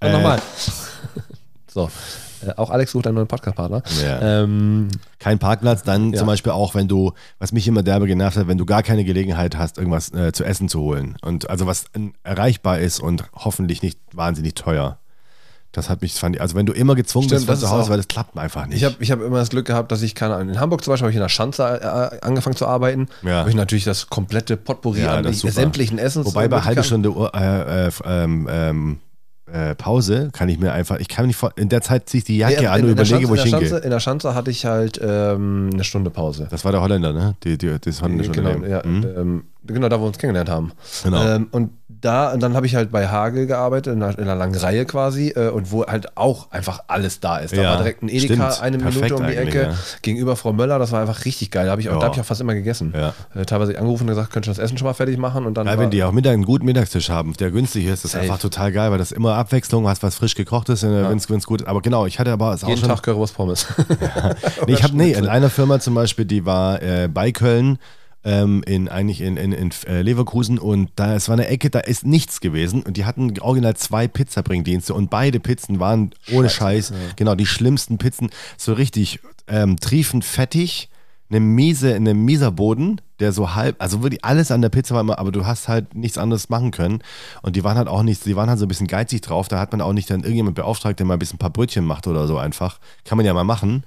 Und 0.00 0.12
nochmal. 0.12 0.40
So. 1.72 1.90
Äh, 2.46 2.52
auch 2.56 2.70
Alex 2.70 2.92
sucht 2.92 3.06
einen 3.06 3.16
neuen 3.16 3.26
Podcast-Partner. 3.26 3.82
Ja. 4.02 4.42
Ähm, 4.42 4.88
Kein 5.18 5.38
Parkplatz, 5.38 5.82
dann 5.82 6.12
Ja. 6.12 6.18
zum 6.18 6.26
Beispiel 6.26 6.52
auch, 6.52 6.74
wenn 6.74 6.88
du, 6.88 7.12
was 7.38 7.52
mich 7.52 7.66
immer 7.66 7.82
derbe 7.82 8.06
genervt 8.06 8.36
hat, 8.36 8.48
wenn 8.48 8.58
du 8.58 8.66
gar 8.66 8.82
keine 8.82 9.04
Gelegenheit 9.04 9.56
hast, 9.56 9.78
irgendwas 9.78 10.12
äh, 10.12 10.32
zu 10.32 10.44
essen 10.44 10.68
zu 10.68 10.80
holen. 10.80 11.16
Und 11.22 11.50
also 11.50 11.66
was 11.66 11.84
äh, 11.94 12.10
erreichbar 12.22 12.78
ist 12.78 13.00
und 13.00 13.24
hoffentlich 13.34 13.82
nicht 13.82 13.98
wahnsinnig 14.12 14.54
teuer. 14.54 14.98
Das 15.72 15.90
hat 15.90 16.00
mich, 16.00 16.14
fand 16.14 16.36
ich, 16.36 16.40
also 16.40 16.54
wenn 16.56 16.64
du 16.64 16.72
immer 16.72 16.94
gezwungen 16.94 17.26
Stimmt, 17.28 17.40
bist 17.40 17.46
von 17.46 17.54
das 17.60 17.60
zu 17.60 17.70
Hause, 17.70 17.90
weil 17.90 17.98
das 17.98 18.08
klappt 18.08 18.38
einfach 18.38 18.66
nicht. 18.66 18.78
Ich 18.78 18.84
habe 18.84 18.94
ich 18.98 19.10
hab 19.10 19.20
immer 19.20 19.36
das 19.38 19.50
Glück 19.50 19.66
gehabt, 19.66 19.92
dass 19.92 20.00
ich, 20.00 20.14
keine 20.14 20.34
Ahnung, 20.36 20.48
in 20.54 20.60
Hamburg 20.60 20.82
zum 20.82 20.92
Beispiel 20.92 21.04
habe 21.04 21.10
ich 21.10 21.16
in 21.16 21.22
der 21.22 21.28
Schanze 21.28 21.62
äh, 21.64 22.24
angefangen 22.24 22.56
zu 22.56 22.66
arbeiten. 22.66 23.08
Ja. 23.22 23.40
Habe 23.40 23.50
ich 23.50 23.56
natürlich 23.56 23.84
das 23.84 24.06
komplette 24.08 24.56
Potpourri 24.56 25.02
Ja, 25.02 25.16
an 25.16 25.24
das 25.24 25.40
sämtlichen 25.40 25.98
Essens. 25.98 26.24
Wobei 26.26 26.48
bei 26.48 26.62
halbe 26.62 26.82
Stunde 26.82 27.10
äh, 27.34 27.88
äh, 27.88 27.90
ähm, 28.06 28.48
ähm, 28.50 28.98
äh, 29.52 29.74
Pause 29.74 30.30
kann 30.32 30.48
ich 30.48 30.58
mir 30.58 30.72
einfach, 30.72 30.98
ich 30.98 31.08
kann 31.08 31.26
nicht 31.26 31.36
vor, 31.36 31.52
in 31.56 31.68
der 31.68 31.80
Zeit 31.80 32.08
ziehe 32.08 32.18
ich 32.18 32.24
die 32.24 32.38
Jacke 32.38 32.60
Nee, 32.60 32.66
an 32.66 32.82
und 32.82 32.90
überlege, 32.90 33.06
Schanze, 33.16 33.28
wo 33.28 33.34
ich 33.34 33.42
hingehe. 33.42 33.68
Schanze, 33.68 33.84
in 33.84 33.90
der 33.90 34.00
Schanze 34.00 34.34
hatte 34.34 34.50
ich 34.50 34.64
halt 34.66 35.00
ähm, 35.02 35.70
eine 35.72 35.84
Stunde 35.84 36.10
Pause. 36.10 36.48
Das 36.50 36.64
war 36.64 36.72
der 36.72 36.80
Holländer, 36.80 37.12
ne? 37.12 37.36
Die, 37.44 37.56
die, 37.56 37.76
das 37.80 38.02
holländische 38.02 38.32
Genau, 38.32 38.50
Unternehmen. 38.50 38.70
ja, 38.70 38.82
Mhm. 38.84 39.06
ähm, 39.16 39.44
genau, 39.66 39.88
da 39.88 39.98
wo 39.98 40.04
wir 40.04 40.08
uns 40.08 40.18
kennengelernt 40.18 40.50
haben. 40.50 40.72
Genau. 41.04 41.22
Ähm, 41.22 41.48
und 41.50 41.70
da, 41.88 42.32
und 42.32 42.40
dann 42.42 42.54
habe 42.54 42.66
ich 42.66 42.74
halt 42.76 42.90
bei 42.92 43.08
Hagel 43.08 43.46
gearbeitet, 43.46 43.94
in 43.94 44.02
einer, 44.02 44.16
in 44.18 44.24
einer 44.24 44.34
langen 44.36 44.54
Reihe 44.54 44.84
quasi, 44.84 45.30
äh, 45.30 45.48
und 45.48 45.72
wo 45.72 45.86
halt 45.86 46.16
auch 46.16 46.50
einfach 46.50 46.80
alles 46.88 47.20
da 47.20 47.38
ist. 47.38 47.56
Da 47.56 47.62
Ja, 47.62 47.70
war 47.70 47.76
direkt 47.78 48.02
ein 48.02 48.08
Edeka, 48.08 48.50
stimmt. 48.50 48.62
eine 48.62 48.78
Perfekt 48.78 49.04
Minute 49.04 49.16
um 49.22 49.26
die 49.26 49.34
Ecke, 49.36 49.62
ja. 49.62 49.74
gegenüber 50.02 50.36
Frau 50.36 50.52
Möller, 50.52 50.78
das 50.78 50.92
war 50.92 51.00
einfach 51.00 51.24
richtig 51.24 51.50
geil. 51.50 51.64
Da 51.66 51.70
habe 51.72 51.80
ich, 51.80 51.88
auch- 51.88 51.98
da 51.98 52.06
hab 52.06 52.14
ich 52.14 52.20
auch 52.20 52.24
fast 52.24 52.40
immer 52.40 52.54
gegessen. 52.54 52.92
Ja. 52.94 53.14
Äh, 53.34 53.46
teilweise 53.46 53.76
angerufen 53.78 54.02
und 54.02 54.08
gesagt, 54.08 54.30
könnt 54.32 54.46
ihr 54.46 54.50
das 54.50 54.58
Essen 54.58 54.76
schon 54.76 54.86
mal 54.86 54.92
fertig 54.94 55.16
machen? 55.16 55.46
Und 55.46 55.54
dann 55.54 55.66
Ja, 55.66 55.78
wenn 55.78 55.90
die 55.90 56.02
auch 56.04 56.12
Mittag 56.12 56.34
einen 56.34 56.44
guten 56.44 56.66
Mittagstisch 56.66 57.08
haben, 57.08 57.32
der 57.38 57.50
günstig 57.50 57.86
ist, 57.86 58.04
das 58.04 58.14
ist 58.14 58.20
einfach 58.20 58.38
total 58.38 58.72
geil, 58.72 58.90
weil 58.90 58.98
das 58.98 59.10
immer 59.10 59.34
Abwechslung, 59.34 59.88
hast 59.88 60.02
was 60.02 60.16
frisch 60.16 60.34
gekochtes, 60.34 60.82
äh, 60.82 61.08
wenn 61.08 61.16
es 61.18 61.46
gut 61.46 61.62
ist. 61.62 61.66
Aber 61.68 61.80
genau, 61.80 62.04
ich 62.06 62.18
hatte 62.18 62.30
aber 62.32 62.52
es 62.52 62.62
auch 62.62 62.68
jeden 62.68 62.80
schon. 62.80 62.88
Tag 62.90 63.02
Currywurst 63.02 63.34
Pommes. 63.34 63.66
nee, 64.66 64.74
ich 64.74 64.82
habe 64.82 64.96
nee, 64.96 65.12
in 65.12 65.26
einer 65.28 65.50
Firma 65.50 65.80
zum 65.80 65.94
Beispiel, 65.94 66.24
die 66.24 66.44
war 66.44 66.82
äh, 66.82 67.08
bei 67.08 67.32
Köln. 67.32 67.78
Ähm, 68.28 68.64
in 68.66 68.88
eigentlich 68.88 69.20
in, 69.20 69.36
in, 69.36 69.52
in 69.52 69.70
äh, 69.86 70.02
Leverkusen 70.02 70.58
und 70.58 70.90
da 70.96 71.14
es 71.14 71.28
war 71.28 71.34
eine 71.34 71.46
Ecke, 71.46 71.70
da 71.70 71.78
ist 71.78 72.04
nichts 72.04 72.40
gewesen 72.40 72.82
und 72.82 72.96
die 72.96 73.04
hatten 73.04 73.38
original 73.38 73.76
zwei 73.76 74.08
Pizzabringdienste 74.08 74.94
und 74.94 75.10
beide 75.10 75.38
Pizzen 75.38 75.78
waren 75.78 76.10
ohne 76.32 76.50
Scheiß, 76.50 76.92
genau 77.14 77.36
die 77.36 77.46
schlimmsten 77.46 77.98
Pizzen, 77.98 78.30
so 78.56 78.72
richtig 78.72 79.20
ähm, 79.46 79.76
triefend 79.78 80.24
fettig, 80.24 80.88
eine 81.30 81.38
miese, 81.38 81.94
eine 81.94 82.14
mieser 82.14 82.50
Boden, 82.50 83.00
der 83.20 83.32
so 83.32 83.54
halb, 83.54 83.76
also 83.80 84.02
wirklich 84.02 84.24
alles 84.24 84.50
an 84.50 84.60
der 84.60 84.70
Pizza 84.70 84.94
war 84.96 85.02
immer, 85.02 85.20
aber 85.20 85.30
du 85.30 85.46
hast 85.46 85.68
halt 85.68 85.94
nichts 85.94 86.18
anderes 86.18 86.48
machen 86.48 86.72
können 86.72 87.02
und 87.42 87.54
die 87.54 87.62
waren 87.62 87.76
halt 87.76 87.86
auch 87.86 88.02
nicht, 88.02 88.24
die 88.26 88.34
waren 88.34 88.48
halt 88.48 88.58
so 88.58 88.64
ein 88.64 88.68
bisschen 88.68 88.88
geizig 88.88 89.22
drauf, 89.22 89.46
da 89.46 89.60
hat 89.60 89.70
man 89.70 89.80
auch 89.80 89.92
nicht 89.92 90.10
dann 90.10 90.20
irgendjemand 90.20 90.56
beauftragt, 90.56 90.98
der 90.98 91.06
mal 91.06 91.14
ein 91.14 91.20
bisschen 91.20 91.36
ein 91.36 91.38
paar 91.38 91.50
Brötchen 91.50 91.84
macht 91.84 92.06
oder 92.06 92.26
so 92.26 92.38
einfach, 92.38 92.80
kann 93.04 93.16
man 93.16 93.24
ja 93.24 93.34
mal 93.34 93.44
machen. 93.44 93.84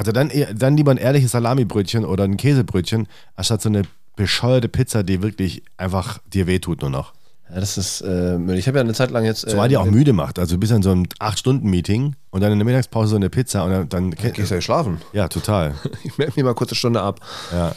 Also 0.00 0.12
dann, 0.12 0.32
dann 0.54 0.78
lieber 0.78 0.92
ein 0.92 0.96
ehrliches 0.96 1.32
Salamibrötchen 1.32 2.06
oder 2.06 2.24
ein 2.24 2.38
Käsebrötchen, 2.38 3.06
anstatt 3.36 3.60
so 3.60 3.68
eine 3.68 3.82
bescheuerte 4.16 4.70
Pizza, 4.70 5.02
die 5.02 5.20
wirklich 5.20 5.62
einfach 5.76 6.20
dir 6.32 6.46
wehtut 6.46 6.80
nur 6.80 6.88
noch. 6.88 7.12
ja, 7.52 7.60
das 7.60 7.76
ist 7.76 8.00
äh. 8.00 8.38
Ich 8.54 8.66
habe 8.66 8.78
ja 8.78 8.82
eine 8.82 8.94
Zeit 8.94 9.10
lang 9.10 9.26
jetzt. 9.26 9.46
Zumal 9.46 9.68
die 9.68 9.76
auch 9.76 9.84
müde 9.84 10.14
macht. 10.14 10.38
Also 10.38 10.54
du 10.54 10.58
bist 10.60 10.72
in 10.72 10.80
so 10.80 10.90
einem 10.90 11.02
8-Stunden-Meeting 11.18 12.16
und 12.30 12.40
dann 12.40 12.50
in 12.50 12.58
der 12.58 12.64
Mittagspause 12.64 13.10
so 13.10 13.16
eine 13.16 13.28
Pizza 13.28 13.62
und 13.64 13.72
dann. 13.72 13.88
dann 13.90 14.10
Gehst 14.12 14.50
du 14.50 14.54
ja 14.54 14.62
schlafen? 14.62 15.02
ja, 15.12 15.28
total. 15.28 15.74
Ich 16.02 16.16
merke 16.16 16.32
mir 16.40 16.44
mal 16.44 16.54
kurz 16.54 16.70
eine 16.70 16.76
Stunde 16.76 17.02
ab. 17.02 17.20
Ja. 17.52 17.74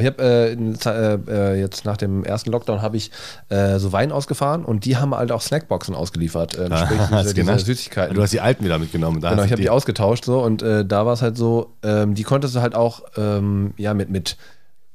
Ich 0.00 0.06
habe 0.06 0.22
äh, 0.22 0.52
äh, 0.52 1.18
äh, 1.28 1.60
jetzt 1.60 1.84
nach 1.84 1.96
dem 1.96 2.24
ersten 2.24 2.50
Lockdown 2.50 2.82
habe 2.82 2.96
ich 2.96 3.10
äh, 3.48 3.78
so 3.78 3.92
Wein 3.92 4.12
ausgefahren 4.12 4.64
und 4.64 4.84
die 4.84 4.96
haben 4.96 5.14
halt 5.14 5.32
auch 5.32 5.40
Snackboxen 5.40 5.94
ausgeliefert. 5.94 6.56
Äh, 6.56 6.76
sprich 6.76 6.98
Hast 7.10 7.24
diese, 7.24 7.34
diese? 7.34 7.58
Süßigkeiten. 7.58 8.14
Du 8.14 8.22
hast 8.22 8.32
die 8.32 8.40
alten 8.40 8.64
wieder 8.64 8.78
mitgenommen. 8.78 9.20
Da 9.20 9.30
Genau, 9.30 9.44
ich 9.44 9.52
habe 9.52 9.62
die 9.62 9.70
ausgetauscht 9.70 10.24
so 10.24 10.42
und 10.42 10.62
äh, 10.62 10.84
da 10.84 11.06
war 11.06 11.12
es 11.12 11.22
halt 11.22 11.36
so, 11.36 11.74
ähm, 11.82 12.14
die 12.14 12.22
konntest 12.22 12.54
du 12.54 12.60
halt 12.60 12.74
auch 12.74 13.02
ähm, 13.16 13.72
ja 13.76 13.94
mit, 13.94 14.10
mit 14.10 14.36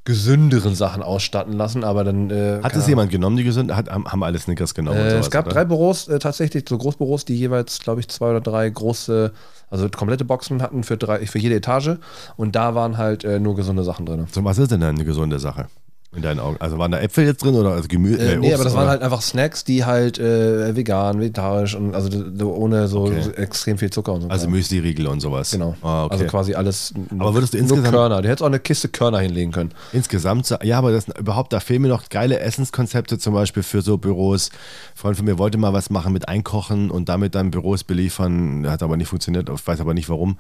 gesünderen 0.06 0.76
Sachen 0.76 1.02
ausstatten 1.02 1.54
lassen, 1.54 1.84
aber 1.84 2.04
dann 2.04 2.30
äh, 2.30 2.60
Hat 2.62 2.76
es 2.76 2.88
jemand 2.88 3.10
genommen, 3.10 3.38
die 3.38 3.44
gesund? 3.44 3.74
Hat, 3.74 3.90
haben, 3.90 4.06
haben 4.06 4.24
alle 4.24 4.38
Snickers 4.38 4.74
genommen? 4.74 4.98
äh, 4.98 5.12
sowas, 5.12 5.26
es 5.28 5.32
gab 5.32 5.46
oder? 5.46 5.56
drei 5.56 5.66
Büros 5.66 6.08
äh, 6.10 6.20
tatsächlich, 6.20 6.66
so 6.68 6.78
Großbüros, 6.78 7.24
die 7.26 7.36
jeweils, 7.36 7.80
glaube 7.80 8.02
ich, 8.02 8.10
zwei 8.10 8.32
oder 8.32 8.42
drei 8.42 8.70
große, 8.70 9.32
also 9.70 9.90
komplette 9.90 10.26
Boxen 10.26 10.62
hatten 10.62 10.84
für, 10.84 10.98
drei, 10.98 11.26
für 11.26 11.40
jede 11.40 11.56
Etage 11.56 11.98
und 12.36 12.56
da 12.56 12.76
waren 12.76 12.98
halt 12.98 13.24
äh, 13.24 13.40
nur 13.40 13.56
gesunde 13.56 13.84
Sachen 13.84 14.06
drin. 14.06 14.28
So, 14.30 14.44
was 14.44 14.58
ist 14.58 14.72
denn 14.72 14.84
eine 14.84 15.06
gesunde 15.06 15.40
Sache? 15.40 15.68
In 16.16 16.22
deinen 16.22 16.40
Augen? 16.40 16.58
Also 16.60 16.78
waren 16.78 16.92
da 16.92 17.00
Äpfel 17.00 17.26
jetzt 17.26 17.44
drin 17.44 17.56
oder 17.56 17.72
also 17.72 17.88
Gemüse? 17.88 18.20
Äh, 18.20 18.38
nee, 18.38 18.48
Obst, 18.48 18.54
aber 18.56 18.64
das 18.66 18.74
oder? 18.74 18.82
waren 18.82 18.90
halt 18.90 19.02
einfach 19.02 19.22
Snacks, 19.22 19.64
die 19.64 19.84
halt 19.84 20.20
äh, 20.20 20.76
vegan, 20.76 21.20
vegetarisch 21.20 21.76
und 21.76 21.96
also 21.96 22.10
so 22.38 22.54
ohne 22.54 22.88
so, 22.88 23.04
Okay. 23.06 23.32
extrem 23.38 23.78
viel 23.80 23.90
Zucker 23.90 24.14
und 24.14 24.22
so. 24.22 24.28
Also 24.30 24.48
Müsli-Riegel 24.48 25.08
und 25.08 25.20
sowas. 25.22 25.52
genau. 25.52 25.76
Ah, 25.82 26.06
okay. 26.06 26.14
Also 26.14 26.26
quasi 26.26 26.54
alles. 26.54 26.94
Aber 27.18 27.34
würdest 27.34 27.54
du 27.54 27.58
nur 27.58 27.64
insgesamt- 27.64 27.90
Körner. 27.96 28.22
Du 28.22 28.28
hättest 28.30 28.44
auch 28.44 28.48
eine 28.48 28.60
Kiste 28.60 28.90
Körner 28.90 29.20
hinlegen 29.20 29.52
können. 29.52 29.72
Insgesamt, 29.92 30.56
ja, 30.64 30.78
aber 30.78 30.92
das 30.92 31.08
überhaupt, 31.18 31.52
da 31.52 31.60
fehlen 31.60 31.82
mir 31.82 31.88
noch 31.90 32.08
geile 32.10 32.40
Essenskonzepte, 32.40 33.18
zum 33.18 33.34
Beispiel 33.34 33.64
für 33.64 33.82
so 33.82 33.98
Büros. 33.98 34.50
Ein 34.52 34.98
Freund 34.98 35.18
von 35.18 35.26
mir 35.26 35.38
wollte 35.40 35.58
mal 35.58 35.74
was 35.74 35.90
machen 35.90 36.14
mit 36.14 36.28
Einkochen 36.28 36.92
und 36.92 37.10
damit 37.10 37.34
dann 37.36 37.50
Büros 37.52 37.84
beliefern. 37.84 38.70
Hat 38.70 38.84
aber 38.84 38.98
nicht 38.98 39.08
funktioniert, 39.08 39.50
ich 39.50 39.68
weiß 39.68 39.80
aber 39.82 39.94
nicht 39.94 40.10
warum. 40.10 40.38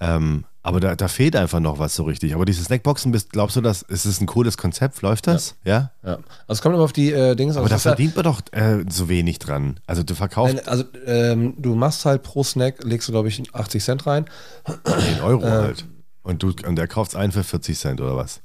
Ähm, 0.00 0.44
aber 0.62 0.80
da, 0.80 0.94
da 0.94 1.08
fehlt 1.08 1.36
einfach 1.36 1.60
noch 1.60 1.78
was 1.78 1.94
so 1.94 2.02
richtig. 2.04 2.34
Aber 2.34 2.44
diese 2.44 2.62
Snackboxen, 2.62 3.12
bist, 3.12 3.32
glaubst 3.32 3.56
du, 3.56 3.60
das 3.60 3.82
ist 3.82 4.04
es 4.04 4.20
ein 4.20 4.26
cooles 4.26 4.56
Konzept? 4.58 5.00
Läuft 5.02 5.26
das? 5.26 5.54
Ja. 5.64 5.90
Ja. 6.02 6.14
Also 6.16 6.22
es 6.48 6.62
kommt 6.62 6.74
immer 6.74 6.84
auf 6.84 6.92
die 6.92 7.12
äh, 7.12 7.34
Dings. 7.34 7.56
Aber 7.56 7.64
also 7.64 7.70
da 7.70 7.76
es 7.76 7.80
ist 7.80 7.84
ja- 7.84 7.90
verdient 7.92 8.16
man 8.16 8.24
doch 8.24 8.40
äh, 8.52 8.84
so 8.90 9.08
wenig 9.08 9.38
dran. 9.38 9.80
Also 9.86 10.02
du 10.02 10.14
verkaufst 10.14 10.56
Nein, 10.56 10.68
also 10.68 10.84
ähm, 11.06 11.54
du 11.58 11.74
machst 11.74 12.04
halt 12.04 12.22
pro 12.22 12.42
Snack, 12.44 12.84
legst 12.84 13.08
du 13.08 13.12
glaube 13.12 13.28
ich 13.28 13.42
80 13.54 13.82
Cent 13.82 14.06
rein. 14.06 14.26
10 14.84 15.20
Euro 15.22 15.42
äh, 15.44 15.50
halt. 15.50 15.84
Und, 16.22 16.42
du, 16.42 16.52
und 16.66 16.76
der 16.76 16.86
kauft 16.86 17.16
einen 17.16 17.32
für 17.32 17.42
40 17.44 17.78
Cent 17.78 18.00
oder 18.00 18.14
was? 18.16 18.40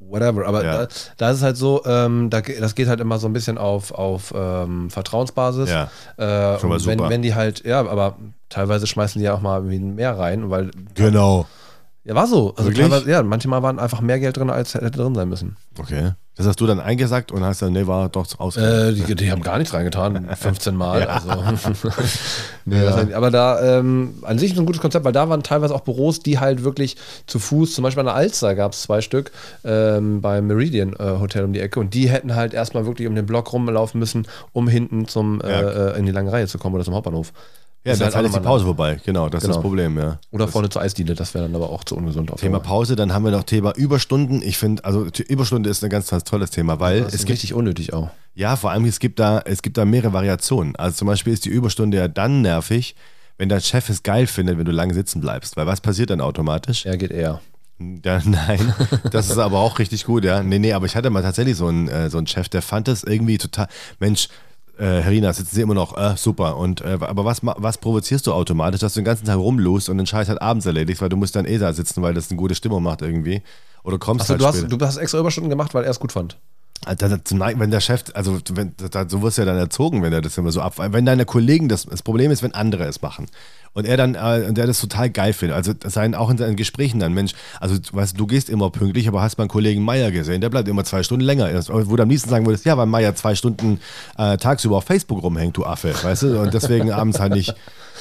Whatever, 0.00 0.44
aber 0.46 0.64
Ja. 0.64 0.78
da, 0.86 0.88
da 1.16 1.30
ist 1.30 1.36
es 1.38 1.42
halt 1.42 1.56
so, 1.56 1.82
ähm, 1.86 2.28
da, 2.28 2.40
das 2.42 2.74
geht 2.74 2.88
halt 2.88 3.00
immer 3.00 3.18
so 3.18 3.28
ein 3.28 3.32
bisschen 3.32 3.56
auf, 3.56 3.92
auf 3.92 4.34
ähm, 4.36 4.90
Vertrauensbasis. 4.90 5.70
Ja. 5.70 5.84
Äh, 6.16 6.58
Schon 6.58 6.68
mal 6.68 6.74
und 6.78 6.86
wenn, 6.86 6.98
super. 6.98 7.08
wenn 7.10 7.22
die 7.22 7.34
halt, 7.34 7.64
ja, 7.64 7.80
aber 7.86 8.18
teilweise 8.52 8.86
schmeißen 8.86 9.18
die 9.18 9.24
ja 9.26 9.34
auch 9.34 9.40
mal 9.40 9.60
mehr 9.62 10.18
rein, 10.18 10.50
weil 10.50 10.70
Genau. 10.94 11.46
Ja, 12.04 12.16
war 12.16 12.26
so. 12.26 12.52
Also 12.56 12.70
teilweise, 12.72 13.08
ja, 13.08 13.22
manchmal 13.22 13.62
waren 13.62 13.78
einfach 13.78 14.00
mehr 14.00 14.18
Geld 14.18 14.36
drin, 14.36 14.50
als 14.50 14.74
hätte 14.74 14.90
drin 14.90 15.14
sein 15.14 15.28
müssen. 15.28 15.56
Okay. 15.78 16.10
Das 16.34 16.46
hast 16.46 16.60
du 16.60 16.66
dann 16.66 16.80
eingesagt 16.80 17.30
und 17.30 17.44
hast 17.44 17.60
dann, 17.60 17.74
nee, 17.74 17.86
war 17.86 18.08
doch 18.08 18.26
aus. 18.40 18.56
Äh, 18.56 18.94
die, 18.94 19.14
die 19.14 19.30
haben 19.30 19.42
gar 19.42 19.58
nichts 19.58 19.72
reingetan, 19.74 20.28
15 20.34 20.74
Mal. 20.74 21.02
Ja. 21.02 21.06
Also. 21.08 21.28
nee, 22.64 22.80
das 22.82 22.96
halt, 22.96 23.12
aber 23.12 23.30
da 23.30 23.78
ähm, 23.78 24.14
an 24.22 24.38
sich 24.38 24.52
ist 24.52 24.58
ein 24.58 24.64
gutes 24.66 24.80
Konzept, 24.80 25.04
weil 25.04 25.12
da 25.12 25.28
waren 25.28 25.42
teilweise 25.42 25.74
auch 25.74 25.82
Büros, 25.82 26.20
die 26.20 26.40
halt 26.40 26.64
wirklich 26.64 26.96
zu 27.26 27.38
Fuß, 27.38 27.74
zum 27.74 27.84
Beispiel 27.84 28.00
an 28.00 28.06
der 28.06 28.14
Alster 28.14 28.54
gab 28.54 28.72
es 28.72 28.82
zwei 28.82 29.00
Stück 29.02 29.30
ähm, 29.62 30.22
beim 30.22 30.46
Meridian 30.46 30.94
äh, 30.94 31.18
Hotel 31.20 31.44
um 31.44 31.52
die 31.52 31.60
Ecke 31.60 31.78
und 31.78 31.92
die 31.94 32.08
hätten 32.08 32.34
halt 32.34 32.54
erstmal 32.54 32.86
wirklich 32.86 33.06
um 33.06 33.14
den 33.14 33.26
Block 33.26 33.52
rumlaufen 33.52 34.00
müssen, 34.00 34.26
um 34.52 34.66
hinten 34.68 35.06
zum 35.06 35.40
äh, 35.42 35.50
Ja. 35.50 35.90
äh, 35.90 35.98
in 35.98 36.06
die 36.06 36.12
lange 36.12 36.32
Reihe 36.32 36.48
zu 36.48 36.58
kommen 36.58 36.74
oder 36.74 36.84
zum 36.84 36.94
Hauptbahnhof. 36.94 37.32
Ja, 37.84 37.92
Das 37.92 37.98
dann 37.98 38.08
ist 38.08 38.14
ist 38.14 38.16
alles 38.18 38.32
die 38.32 38.40
Pause 38.40 38.64
vorbei. 38.64 39.00
Genau, 39.04 39.28
das 39.28 39.42
ist 39.42 39.48
Genau. 39.48 39.56
das 39.56 39.62
Problem, 39.62 39.98
ja. 39.98 40.18
Oder 40.30 40.46
vorne 40.48 40.68
zur 40.68 40.82
Eisdiele, 40.82 41.14
das 41.14 41.34
wäre 41.34 41.44
dann 41.46 41.54
aber 41.56 41.70
auch 41.70 41.82
zu 41.84 41.96
ungesund. 41.96 42.30
Auf 42.30 42.40
Thema. 42.40 42.60
Pause, 42.60 42.94
dann 42.96 43.12
haben 43.12 43.24
wir 43.24 43.32
noch 43.32 43.42
Thema 43.44 43.72
Überstunden. 43.76 44.40
Ich 44.42 44.56
finde, 44.58 44.84
also 44.84 45.06
Überstunde 45.28 45.68
ist 45.70 45.82
ein 45.82 45.90
ganz, 45.90 46.08
ganz 46.10 46.24
tolles 46.24 46.50
Thema, 46.50 46.78
weil 46.80 47.00
Das 47.00 47.08
es 47.08 47.14
ist 47.14 47.20
gibt, 47.26 47.30
richtig 47.34 47.54
unnötig 47.54 47.92
auch. 47.92 48.10
ja, 48.34 48.54
vor 48.56 48.70
allem 48.70 48.84
es 48.84 48.98
gibt 49.00 49.18
da, 49.18 49.40
es 49.44 49.62
gibt 49.62 49.76
da 49.78 49.84
mehrere 49.84 50.12
Variationen. 50.12 50.76
Also 50.76 50.98
zum 50.98 51.08
Beispiel 51.08 51.32
ist 51.32 51.44
die 51.44 51.50
Überstunde 51.50 51.96
ja 51.96 52.08
dann 52.08 52.42
nervig, 52.42 52.94
wenn 53.38 53.48
dein 53.48 53.60
Chef 53.60 53.88
es 53.88 54.02
geil 54.02 54.26
findet, 54.28 54.58
wenn 54.58 54.64
du 54.64 54.72
lange 54.72 54.94
sitzen 54.94 55.20
bleibst. 55.20 55.56
Weil 55.56 55.66
was 55.66 55.80
passiert 55.80 56.10
dann 56.10 56.20
automatisch? 56.20 56.86
Er 56.86 56.96
geht 56.96 57.10
eher. 57.10 57.40
Ja, 58.04 58.20
nein, 58.24 58.72
das 59.10 59.28
ist 59.28 59.38
aber 59.38 59.58
auch 59.58 59.80
richtig 59.80 60.04
gut, 60.04 60.24
ja. 60.24 60.42
Nee, 60.44 60.60
nee, 60.60 60.72
aber 60.72 60.86
ich 60.86 60.94
hatte 60.94 61.10
mal 61.10 61.22
tatsächlich 61.22 61.56
so 61.56 61.66
einen, 61.66 61.88
äh, 61.88 62.10
so 62.10 62.18
einen 62.18 62.28
Chef, 62.28 62.48
der 62.48 62.62
fand 62.62 62.86
das 62.86 63.02
irgendwie 63.02 63.38
total, 63.38 63.66
Mensch, 63.98 64.28
äh, 64.82 65.00
Herina, 65.02 65.32
sitzen 65.32 65.54
Sie 65.54 65.62
immer 65.62 65.74
noch, 65.74 65.96
äh, 65.96 66.16
super. 66.16 66.56
Und, 66.56 66.80
äh, 66.80 66.98
aber 67.00 67.24
was, 67.24 67.38
was 67.42 67.78
provozierst 67.78 68.26
du 68.26 68.32
automatisch, 68.32 68.80
dass 68.80 68.94
du 68.94 69.00
den 69.00 69.04
ganzen 69.04 69.26
Tag 69.26 69.36
rumlust 69.36 69.88
und 69.88 69.96
den 69.98 70.06
Scheiß 70.06 70.28
halt 70.28 70.42
abends 70.42 70.66
erledigst, 70.66 71.00
weil 71.00 71.08
du 71.08 71.16
musst 71.16 71.36
dann 71.36 71.44
eh 71.44 71.58
da 71.58 71.72
sitzen, 71.72 72.02
weil 72.02 72.14
das 72.14 72.30
eine 72.30 72.36
gute 72.38 72.54
Stimmung 72.54 72.82
macht 72.82 73.02
irgendwie. 73.02 73.42
Oder 73.84 73.98
kommst 73.98 74.22
Achso, 74.22 74.32
halt 74.32 74.40
du 74.40 74.46
hast, 74.46 74.58
später. 74.58 74.76
du 74.76 74.84
hast 74.86 74.96
extra 74.96 75.18
Überstunden 75.20 75.50
gemacht, 75.50 75.72
weil 75.74 75.84
er 75.84 75.90
es 75.90 76.00
gut 76.00 76.12
fand. 76.12 76.36
Nein- 77.30 77.60
wenn 77.60 77.70
der 77.70 77.80
Chef, 77.80 78.02
also 78.14 78.40
wenn, 78.54 78.74
so 79.08 79.22
wirst 79.22 79.38
du 79.38 79.42
ja 79.42 79.46
dann 79.46 79.56
erzogen, 79.56 80.02
wenn 80.02 80.12
er 80.12 80.20
das 80.20 80.36
immer 80.36 80.50
so 80.50 80.60
ab. 80.60 80.74
Wenn 80.78 81.06
deine 81.06 81.24
Kollegen 81.24 81.68
das, 81.68 81.86
das 81.86 82.02
Problem 82.02 82.32
ist, 82.32 82.42
wenn 82.42 82.54
andere 82.54 82.84
es 82.86 83.02
machen. 83.02 83.26
Und 83.74 83.86
er 83.86 83.96
dann, 83.96 84.14
äh, 84.14 84.46
und 84.48 84.58
der 84.58 84.66
das 84.66 84.80
total 84.80 85.08
geil 85.08 85.32
findet. 85.32 85.56
Also 85.56 85.72
das 85.72 85.94
sein, 85.94 86.14
auch 86.14 86.30
in 86.30 86.36
seinen 86.36 86.56
Gesprächen 86.56 87.00
dann, 87.00 87.14
Mensch, 87.14 87.32
also 87.58 87.78
du 87.78 87.92
weißt, 87.92 88.18
du 88.18 88.26
gehst 88.26 88.50
immer 88.50 88.70
pünktlich, 88.70 89.08
aber 89.08 89.22
hast 89.22 89.38
meinen 89.38 89.48
Kollegen 89.48 89.82
Meier 89.82 90.10
gesehen, 90.10 90.40
der 90.40 90.50
bleibt 90.50 90.68
immer 90.68 90.84
zwei 90.84 91.02
Stunden 91.02 91.24
länger. 91.24 91.48
Wo 91.68 91.96
du 91.96 92.02
am 92.02 92.08
liebsten 92.10 92.28
sagen 92.28 92.44
würdest, 92.44 92.66
ja, 92.66 92.76
weil 92.76 92.86
Meier 92.86 93.14
zwei 93.14 93.34
Stunden 93.34 93.80
äh, 94.18 94.36
tagsüber 94.36 94.76
auf 94.76 94.84
Facebook 94.84 95.22
rumhängt, 95.22 95.56
du 95.56 95.64
Affe, 95.64 95.94
weißt 96.02 96.22
du? 96.24 96.40
Und 96.40 96.52
deswegen 96.52 96.92
abends 96.92 97.18
halt 97.18 97.32
nicht. 97.32 97.54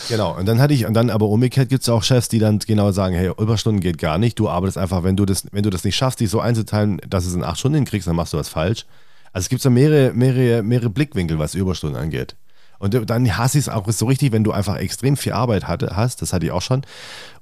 Genau, 0.09 0.37
und 0.37 0.45
dann 0.47 0.59
hatte 0.59 0.73
ich, 0.73 0.85
und 0.85 0.93
dann 0.93 1.09
aber 1.09 1.27
umgekehrt 1.27 1.69
gibt 1.69 1.83
es 1.83 1.89
auch 1.89 2.03
Chefs, 2.03 2.27
die 2.27 2.39
dann 2.39 2.59
genau 2.59 2.91
sagen, 2.91 3.15
hey, 3.15 3.31
Überstunden 3.37 3.81
geht 3.81 3.97
gar 3.97 4.17
nicht, 4.17 4.39
du 4.39 4.49
arbeitest 4.49 4.77
einfach, 4.77 5.03
wenn 5.03 5.15
du 5.15 5.25
das, 5.25 5.45
wenn 5.51 5.63
du 5.63 5.69
das 5.69 5.83
nicht 5.83 5.95
schaffst, 5.95 6.19
dich 6.19 6.29
so 6.29 6.39
einzuteilen, 6.39 6.99
dass 7.07 7.23
du 7.23 7.29
es 7.29 7.35
in 7.35 7.43
acht 7.43 7.59
Stunden 7.59 7.75
hinkriegst, 7.75 8.07
dann 8.07 8.15
machst 8.15 8.33
du 8.33 8.37
was 8.37 8.49
falsch. 8.49 8.85
Also 9.33 9.45
es 9.45 9.49
gibt 9.49 9.61
so 9.61 9.69
mehrere, 9.69 10.13
mehrere, 10.13 10.63
mehrere 10.63 10.89
Blickwinkel, 10.89 11.39
was 11.39 11.55
Überstunden 11.55 12.01
angeht. 12.01 12.35
Und 12.81 13.09
dann 13.09 13.37
hasse 13.37 13.57
ich 13.59 13.65
es 13.67 13.69
auch 13.69 13.87
so 13.89 14.05
richtig, 14.07 14.31
wenn 14.31 14.43
du 14.43 14.51
einfach 14.51 14.77
extrem 14.77 15.15
viel 15.15 15.33
Arbeit 15.33 15.67
hatte, 15.67 15.95
hast, 15.95 16.21
das 16.21 16.33
hatte 16.33 16.45
ich 16.47 16.51
auch 16.51 16.61
schon, 16.61 16.81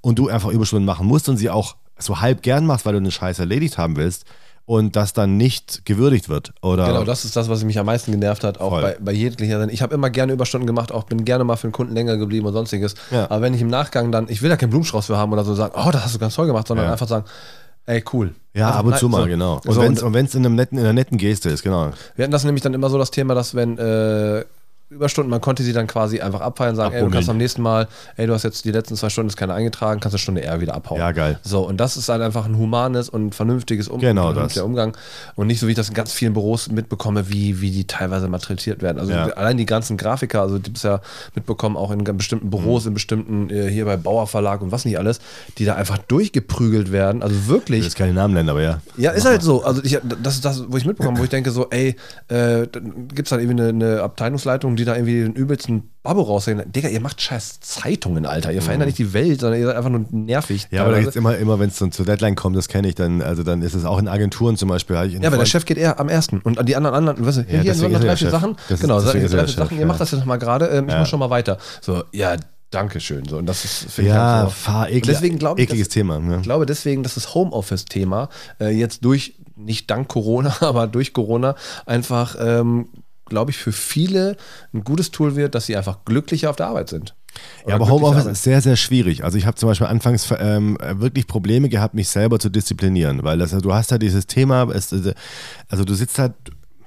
und 0.02 0.20
du 0.20 0.28
einfach 0.30 0.50
Überstunden 0.50 0.86
machen 0.86 1.08
musst 1.08 1.30
und 1.30 1.38
sie 1.38 1.50
auch 1.50 1.76
so 1.98 2.20
halb 2.22 2.42
gern 2.44 2.66
machst, 2.66 2.86
weil 2.86 2.94
du 2.94 3.00
eine 3.00 3.12
Scheiße 3.12 3.42
erledigt 3.42 3.78
haben 3.78 3.96
willst 3.96 4.26
und 4.66 4.96
das 4.96 5.14
dann 5.14 5.38
nicht 5.38 5.84
gewürdigt 5.86 6.30
wird. 6.30 6.54
Oder 6.62 6.86
Genau, 6.88 7.04
das 7.04 7.26
ist 7.26 7.36
das, 7.36 7.50
was 7.50 7.64
mich 7.64 7.80
am 7.80 7.86
meisten 7.88 8.12
genervt 8.12 8.44
hat, 8.44 8.60
auch 8.60 8.70
Voll. 8.70 8.82
bei, 8.82 8.98
bei 9.00 9.12
jeglicher. 9.14 9.68
Ich 9.70 9.82
habe 9.82 9.96
immer 9.96 10.10
gerne 10.10 10.32
Überstunden 10.34 10.68
gemacht, 10.68 10.92
auch 10.92 11.06
bin 11.06 11.26
gerne 11.26 11.44
mal 11.44 11.56
für 11.56 11.68
den 11.68 11.72
Kunden 11.74 11.94
länger 11.96 12.18
geblieben 12.18 12.46
und 12.46 12.54
sonstiges. 12.54 12.94
Ja. 13.10 13.26
Aber 13.32 13.42
wenn 13.42 13.54
ich 13.54 13.62
im 13.62 13.68
Nachgang 13.70 14.12
dann, 14.12 14.28
ich 14.30 14.42
will 14.42 14.50
da 14.50 14.58
keinen 14.58 14.70
Blumenstrauß 14.70 15.08
für 15.08 15.18
haben 15.18 15.34
oder 15.34 15.44
so 15.44 15.56
sagen, 15.56 15.74
oh, 15.76 15.90
das 15.92 16.04
hast 16.06 16.16
du 16.16 16.20
ganz 16.20 16.36
toll 16.36 16.46
gemacht, 16.48 16.68
sondern 16.68 16.86
Ja. 16.86 16.92
einfach 16.92 17.08
sagen, 17.08 17.26
ey, 17.88 18.04
cool. 18.14 18.36
ja, 18.54 18.68
Also, 18.68 18.80
ab 18.80 18.86
und 18.86 18.92
nein, 18.92 19.00
zu 19.00 19.10
mal, 19.10 19.22
so- 19.24 19.28
genau. 19.28 19.62
Und 19.66 19.74
so, 19.98 20.14
wenn 20.14 20.26
es 20.26 20.36
in, 20.36 20.46
einem 20.46 20.56
netten, 20.56 20.78
in 20.78 20.84
einer 20.84 20.94
netten 20.94 21.18
Geste 21.18 21.50
ist, 21.50 21.64
genau. 21.64 21.90
Wir 22.16 22.24
hatten 22.24 22.32
das 22.32 22.44
nämlich 22.44 22.62
dann 22.62 22.74
immer 22.76 22.90
so 22.92 22.98
das 23.00 23.10
Thema, 23.10 23.34
dass 23.34 23.56
wenn 23.56 23.78
äh, 23.80 24.46
Überstunden, 24.92 25.30
man 25.30 25.40
konnte 25.40 25.62
sie 25.62 25.72
dann 25.72 25.86
quasi 25.86 26.20
einfach 26.20 26.42
abfeiern, 26.42 26.76
sagen, 26.76 26.96
ey, 26.96 27.02
du 27.04 27.12
kannst 27.12 27.30
am 27.30 27.38
nächsten 27.38 27.62
Mal, 27.62 27.88
ey, 28.18 28.26
du 28.26 28.34
hast 28.34 28.42
jetzt 28.42 28.66
die 28.66 28.72
letzten 28.72 28.96
zwei 28.96 29.10
Stunden 29.10 29.30
ist 29.30 29.38
keine 29.38 29.54
eingetragen, 29.54 30.00
kannst 30.00 30.16
eine 30.16 30.20
Stunde 30.20 30.42
eher 30.42 30.62
wieder 30.62 30.74
abhauen. 30.74 30.98
Ja, 31.00 31.12
geil. 31.12 31.38
So, 31.44 31.62
und 31.68 31.78
das 31.78 31.96
ist 31.96 32.10
halt 32.10 32.24
einfach 32.24 32.46
ein 32.46 32.58
humanes 32.58 33.08
und 33.08 33.36
vernünftiges 33.36 33.88
um 33.88 34.00
Genau 34.00 34.34
vernünftiger 34.34 34.62
das. 34.62 34.68
Umgang. 34.68 34.98
Und 35.36 35.46
nicht 35.46 35.60
so, 35.60 35.68
wie 35.68 35.72
ich 35.72 35.76
das 35.78 35.90
in 35.90 35.94
ganz 35.94 36.12
vielen 36.12 36.34
Büros 36.34 36.72
mitbekomme, 36.72 37.30
wie, 37.30 37.62
wie 37.62 37.70
die 37.70 37.86
teilweise 37.86 38.28
malträtiert 38.28 38.82
werden. 38.82 38.98
Also 38.98 39.12
Ja. 39.12 39.26
allein 39.28 39.58
die 39.58 39.68
ganzen 39.68 39.96
Grafiker, 39.96 40.42
also 40.42 40.58
die 40.58 40.72
es 40.74 40.82
ja 40.82 41.02
mitbekommen, 41.36 41.78
auch 41.78 41.92
in 41.92 42.04
bestimmten 42.04 42.50
Büros, 42.50 42.86
Mhm. 42.86 42.88
in 42.88 42.94
bestimmten, 42.96 43.50
äh, 43.52 43.70
hier 43.70 43.86
bei 43.86 43.96
Bauer 43.96 44.26
Verlag 44.26 44.62
und 44.64 44.72
was 44.72 44.86
nicht 44.86 44.98
alles, 44.98 45.20
die 45.60 45.66
da 45.66 45.76
einfach 45.76 46.00
durchgeprügelt 46.00 46.92
werden. 46.92 47.22
Also 47.22 47.36
Ich 47.36 47.48
wirklich. 47.48 47.80
will 47.82 47.86
jetzt 47.86 47.96
keine 47.96 48.14
Namen 48.14 48.34
nennen, 48.34 48.50
aber 48.50 48.64
ja. 48.64 48.82
Ja, 48.98 49.12
ist 49.12 49.26
halt 49.26 49.44
so. 49.44 49.64
Also 49.64 49.84
ich, 49.84 50.00
das 50.24 50.34
ist 50.34 50.46
das, 50.46 50.64
wo 50.68 50.78
ich 50.78 50.86
mitbekomme, 50.86 51.20
wo 51.20 51.24
ich 51.24 51.30
denke 51.30 51.52
so, 51.52 51.68
ey, 51.70 51.96
äh, 52.30 52.66
gibt 52.66 53.28
es 53.28 53.30
dann 53.30 53.40
irgendwie 53.40 53.62
eine, 53.62 53.70
eine 53.70 54.02
Abteilungsleitung, 54.02 54.79
die 54.80 54.86
da 54.86 54.96
irgendwie 54.96 55.22
den 55.22 55.34
übelsten 55.34 55.92
Babbo 56.02 56.22
raussehen. 56.24 56.64
Digga, 56.72 56.90
ihr 56.90 57.02
macht 57.02 57.22
scheiß 57.22 57.60
Zeitungen, 57.60 58.26
Alter. 58.26 58.52
Ihr 58.52 58.62
verändert 58.62 58.88
nicht 58.88 58.98
die 58.98 59.14
Welt, 59.14 59.42
sondern 59.42 59.60
ihr 59.60 59.68
seid 59.68 59.76
einfach 59.76 59.90
nur 59.92 60.06
nervig. 60.12 60.68
Mhm. 60.72 60.76
Ja, 60.76 60.82
aber 60.82 60.92
da 60.92 60.96
Teilweise. 60.98 61.04
gibt's 61.06 61.16
immer, 61.18 61.38
immer 61.38 61.60
wenn 61.60 61.70
es 61.70 61.78
dann 61.78 61.92
zur 61.92 62.06
Deadline 62.06 62.36
kommt, 62.36 62.56
das 62.56 62.68
kenne 62.68 62.88
ich 62.88 62.96
dann, 62.96 63.22
also 63.22 63.44
dann 63.44 63.62
ist 63.62 63.76
es 63.76 63.86
auch 63.86 64.00
in 64.00 64.08
Agenturen 64.08 64.58
zum 64.58 64.70
Beispiel. 64.70 64.96
ich 65.06 65.14
ja, 65.14 65.20
aber 65.20 65.30
der 65.30 65.32
Freund- 65.38 65.50
Chef 65.50 65.66
geht 65.66 65.78
eher 65.78 66.00
am 66.00 66.10
ersten 66.10 66.40
und 66.40 66.58
an 66.58 66.66
die 66.66 66.76
anderen 66.76 66.96
anderen, 66.96 67.26
weißt 67.26 67.38
du, 67.40 67.42
hier, 67.44 67.58
Ja, 67.58 67.62
hier 67.62 67.74
sind 67.76 67.92
noch 67.92 68.00
drei, 68.00 68.08
der 68.08 68.18
vier. 68.18 68.30
Sachen. 68.32 68.56
Das 68.70 68.80
genau, 68.80 69.00
drei, 69.00 69.20
ist 69.20 69.32
der 69.34 69.46
vier 69.46 69.56
Sachen, 69.56 69.76
ihr 69.76 69.82
ja. 69.82 69.86
macht 69.88 70.00
das 70.02 70.12
jetzt 70.12 70.20
noch 70.22 70.26
mal 70.28 70.38
gerade, 70.38 70.66
ähm, 70.68 70.86
ich 70.88 70.94
Ja. 70.94 71.00
muss 71.00 71.10
schon 71.10 71.20
mal 71.20 71.30
weiter. 71.30 71.58
So, 71.82 72.04
ja, 72.12 72.36
danke 72.72 73.00
schön. 73.00 73.26
So, 73.28 73.38
und 73.38 73.46
das 73.46 73.66
ist, 73.66 73.92
finde 73.92 74.10
ich 74.12 74.16
Ja, 74.16 74.42
einfach 74.42 74.56
so. 74.56 74.72
fahr, 74.72 74.88
eklig, 74.90 75.04
deswegen 75.04 75.38
glaube 75.40 75.60
ich, 75.62 75.66
ekliges 75.68 75.88
dass- 75.90 75.94
Thema. 75.94 76.20
Ja. 76.20 76.38
Ich 76.38 76.44
glaube 76.44 76.66
deswegen, 76.66 77.04
dass 77.04 77.16
das 77.16 77.34
Homeoffice-Thema 77.36 78.30
äh, 78.60 78.70
jetzt 78.70 79.04
durch, 79.06 79.36
nicht 79.56 79.90
dank 79.92 80.08
Corona, 80.08 80.56
aber 80.62 80.88
durch 80.88 81.14
Corona 81.14 81.56
einfach, 81.86 82.36
ähm, 82.40 82.88
glaube 83.30 83.52
ich, 83.52 83.58
für 83.58 83.72
viele 83.72 84.36
ein 84.74 84.84
gutes 84.84 85.12
Tool 85.12 85.36
wird, 85.36 85.56
dass 85.56 85.66
sie 85.66 85.78
einfach 85.78 86.00
glücklicher 86.06 86.50
auf 86.50 86.56
der 86.56 86.68
Arbeit 86.68 86.90
sind. 86.90 87.16
Ja, 87.68 87.76
aber 87.76 87.90
Homeoffice 87.90 88.26
ist 88.26 88.44
sehr, 88.44 88.62
sehr 88.62 88.76
schwierig. 88.76 89.24
Also 89.24 89.38
ich 89.38 89.46
habe 89.46 89.56
zum 89.56 89.70
Beispiel 89.70 89.88
anfangs 89.88 90.28
ähm, 90.38 90.78
wirklich 90.82 91.28
Probleme 91.28 91.70
gehabt, 91.70 91.94
mich 91.94 92.10
selber 92.10 92.40
zu 92.40 92.50
disziplinieren, 92.50 93.24
weil 93.24 93.38
das, 93.38 93.52
du 93.52 93.74
hast 93.74 93.92
da 93.92 93.98
dieses 93.98 94.28
Thema, 94.28 94.68
also 94.68 95.86
du 95.86 95.94
sitzt 95.94 96.20
halt, 96.20 96.34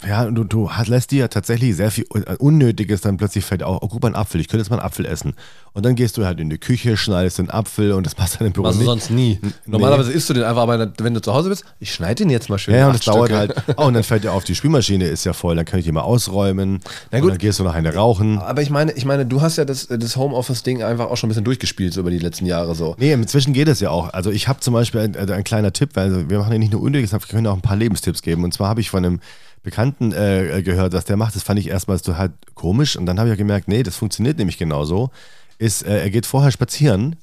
ja, 0.07 0.27
du, 0.31 0.45
du 0.45 0.69
lässt 0.87 1.11
dir 1.11 1.29
tatsächlich 1.31 1.77
sehr 1.77 1.91
viel 1.91 2.07
Unnötiges, 2.39 3.01
dann 3.01 3.17
plötzlich 3.17 3.45
fällt 3.45 3.63
auch, 3.63 3.81
oh, 3.83 3.89
guck 3.89 4.03
mal, 4.03 4.09
ein 4.09 4.15
Apfel, 4.17 4.41
ich 4.41 4.49
könnte 4.49 4.63
jetzt 4.63 4.71
mal 4.71 4.77
einen 4.79 4.87
Apfel 4.87 5.07
essen. 5.07 5.35
Und 5.75 5.87
dann 5.87 5.95
gehst 5.95 6.19
du 6.19 6.25
halt 6.27 6.39
in 6.39 6.51
die 6.51 6.59
Küche, 6.59 6.97
schneidest 6.99 7.39
den 7.39 7.49
Apfel 7.51 7.93
und 7.93 8.05
das 8.05 8.19
machst 8.19 8.39
dann 8.39 8.47
im 8.47 8.53
Büro 8.53 8.67
Also 8.67 8.79
nicht. 8.79 8.87
sonst 8.87 9.11
nie. 9.11 9.41
Normalerweise 9.65 10.13
isst 10.13 10.29
du 10.29 10.35
den 10.35 10.43
einfach, 10.43 10.63
aber 10.63 10.93
wenn 10.99 11.15
du 11.15 11.23
zu 11.23 11.33
Hause 11.33 11.49
bist, 11.49 11.65
ich 11.81 11.95
schneide 11.95 12.17
den 12.25 12.31
jetzt 12.31 12.51
mal 12.51 12.59
schön. 12.59 12.75
Ja, 12.75 12.89
und 12.89 12.95
das 12.97 13.05
dauert 13.05 13.33
halt. 13.33 13.55
Oh, 13.77 13.87
und 13.87 13.95
dann 13.95 14.03
fällt 14.03 14.25
dir 14.25 14.33
auf, 14.33 14.45
die 14.45 14.55
Spülmaschine 14.55 15.07
ist 15.07 15.25
ja 15.25 15.33
voll, 15.33 15.57
dann 15.57 15.65
kann 15.65 15.79
ich 15.79 15.87
die 15.87 15.93
mal 15.93 16.03
ausräumen. 16.03 16.81
Na 17.11 17.19
Und 17.19 17.23
gut. 17.23 17.31
dann 17.33 17.39
gehst 17.39 17.59
du 17.59 17.65
noch 17.65 17.75
eine 17.75 17.95
rauchen. 17.95 18.39
Aber 18.39 18.61
ich 18.61 18.71
meine, 18.71 18.93
ich 18.93 19.05
meine, 19.07 19.25
du 19.25 19.41
hast 19.41 19.57
ja 19.57 19.65
das, 19.65 19.87
das 19.89 20.17
Homeoffice-Ding 20.17 20.83
einfach 20.83 21.07
auch 21.07 21.17
schon 21.17 21.29
ein 21.29 21.31
bisschen 21.31 21.45
durchgespielt 21.45 21.95
so 21.95 22.01
über 22.01 22.11
die 22.11 22.19
letzten 22.19 22.45
Jahre 22.45 22.75
so. 22.75 22.95
Nee, 22.99 23.13
inzwischen 23.13 23.53
geht 23.55 23.69
es 23.69 23.81
ja 23.81 23.91
auch. 23.91 24.13
Also 24.13 24.31
ich 24.31 24.49
habe 24.49 24.61
zum 24.61 24.75
Beispiel 24.75 25.01
ein, 25.01 25.15
äh, 25.15 25.33
ein 25.33 25.45
kleiner 25.45 25.73
Tipp, 25.73 25.91
weil 25.95 26.13
also 26.13 26.29
wir 26.29 26.39
machen 26.39 26.53
ja 26.53 26.59
nicht 26.59 26.73
nur 26.73 26.83
Unnötiges, 26.83 27.13
wir 27.13 27.21
können 27.21 27.47
auch 27.47 27.55
ein 27.55 27.63
paar 27.63 27.77
Lebenstipps 27.77 28.21
geben. 28.23 28.45
Und 28.45 28.53
zwar 28.53 28.69
habe 28.69 28.81
ich 28.81 28.91
von 28.91 29.05
einem 29.05 29.21
Bekannten 29.63 30.13
äh, 30.13 30.63
gehört, 30.65 30.93
was 30.93 31.05
der 31.05 31.17
macht. 31.17 31.37
Das 31.37 31.43
fand 31.43 31.59
ich 31.59 31.69
erstmal 31.69 31.99
so 31.99 32.17
halt 32.17 32.33
komisch. 32.55 32.97
Und 32.97 33.07
dann 33.07 33.19
habe 33.19 33.29
ich 33.29 33.33
ja 33.33 33.37
gemerkt, 33.37 33.69
nee, 33.69 33.83
das 33.83 33.97
funktioniert 33.97 34.39
nämlich 34.39 34.59
genauso. 34.59 35.11
Ist, 35.59 35.83
äh, 35.83 36.01
er 36.01 36.11
geht 36.11 36.27
vorher 36.27 36.51
spazieren, 36.51 37.17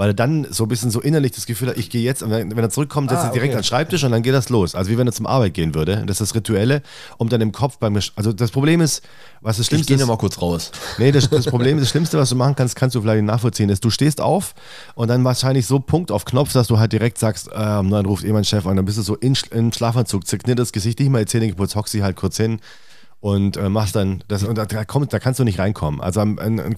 weil 0.00 0.08
er 0.08 0.14
dann 0.14 0.46
so 0.48 0.64
ein 0.64 0.68
bisschen 0.68 0.90
so 0.90 1.02
innerlich 1.02 1.32
das 1.32 1.44
Gefühl 1.44 1.68
hat, 1.68 1.76
ich 1.76 1.90
gehe 1.90 2.00
jetzt, 2.00 2.22
und 2.22 2.30
wenn 2.30 2.56
er 2.56 2.70
zurückkommt, 2.70 3.10
setzt 3.10 3.22
Ah, 3.22 3.26
er 3.26 3.32
direkt 3.34 3.50
okay. 3.50 3.56
an 3.56 3.60
den 3.60 3.66
Schreibtisch 3.66 4.02
und 4.02 4.12
dann 4.12 4.22
geht 4.22 4.32
das 4.32 4.48
los. 4.48 4.74
Also 4.74 4.90
wie 4.90 4.96
wenn 4.96 5.06
er 5.06 5.12
zum 5.12 5.26
Arbeit 5.26 5.52
gehen 5.52 5.74
würde. 5.74 6.00
Und 6.00 6.06
das 6.08 6.22
ist 6.22 6.30
das 6.30 6.34
Rituelle, 6.34 6.80
um 7.18 7.28
dann 7.28 7.42
im 7.42 7.52
Kopf 7.52 7.76
beim, 7.76 8.00
also 8.16 8.32
das 8.32 8.50
Problem 8.50 8.80
ist, 8.80 9.02
was 9.42 9.58
das 9.58 9.64
Ich 9.64 9.66
Schlimmste 9.68 9.88
gehe 9.88 9.96
ist, 9.96 10.00
noch 10.00 10.08
mal 10.08 10.16
kurz 10.16 10.40
raus. 10.40 10.72
Nee, 10.96 11.12
das, 11.12 11.28
das 11.28 11.44
Problem, 11.44 11.78
das 11.78 11.90
Schlimmste, 11.90 12.16
was 12.16 12.30
du 12.30 12.34
machen 12.34 12.56
kannst, 12.56 12.76
kannst 12.76 12.96
du 12.96 13.02
vielleicht 13.02 13.24
nachvollziehen, 13.24 13.68
ist, 13.68 13.84
du 13.84 13.90
stehst 13.90 14.22
auf 14.22 14.54
und 14.94 15.08
dann 15.08 15.22
wahrscheinlich 15.22 15.66
so 15.66 15.80
Punkt 15.80 16.10
auf 16.12 16.24
Knopf, 16.24 16.54
dass 16.54 16.68
du 16.68 16.78
halt 16.78 16.92
direkt 16.92 17.18
sagst, 17.18 17.50
ähm, 17.54 17.90
dann 17.90 18.06
ruft 18.06 18.24
eh 18.24 18.32
mein 18.32 18.44
Chef 18.44 18.66
an, 18.66 18.76
dann 18.76 18.86
bist 18.86 18.96
du 18.96 19.02
so 19.02 19.16
in, 19.16 19.36
in 19.50 19.70
Schlafanzug, 19.70 20.26
zerknittertes 20.26 20.72
Gesicht, 20.72 20.98
nicht 20.98 21.10
mal 21.10 21.26
die 21.26 21.30
Zähne 21.30 21.46
geputzt, 21.48 21.76
hockst 21.76 21.92
sie 21.92 22.02
halt 22.02 22.16
kurz 22.16 22.38
hin 22.38 22.58
und 23.22 23.58
äh, 23.58 23.68
machst 23.68 23.96
dann, 23.96 24.24
das, 24.28 24.44
und 24.44 24.56
da, 24.56 24.64
da, 24.64 24.84
kommt, 24.86 25.12
da 25.12 25.18
kannst 25.18 25.38
du 25.38 25.44
nicht 25.44 25.58
reinkommen. 25.58 26.00
Also 26.00 26.20
ein, 26.20 26.38
ein, 26.38 26.74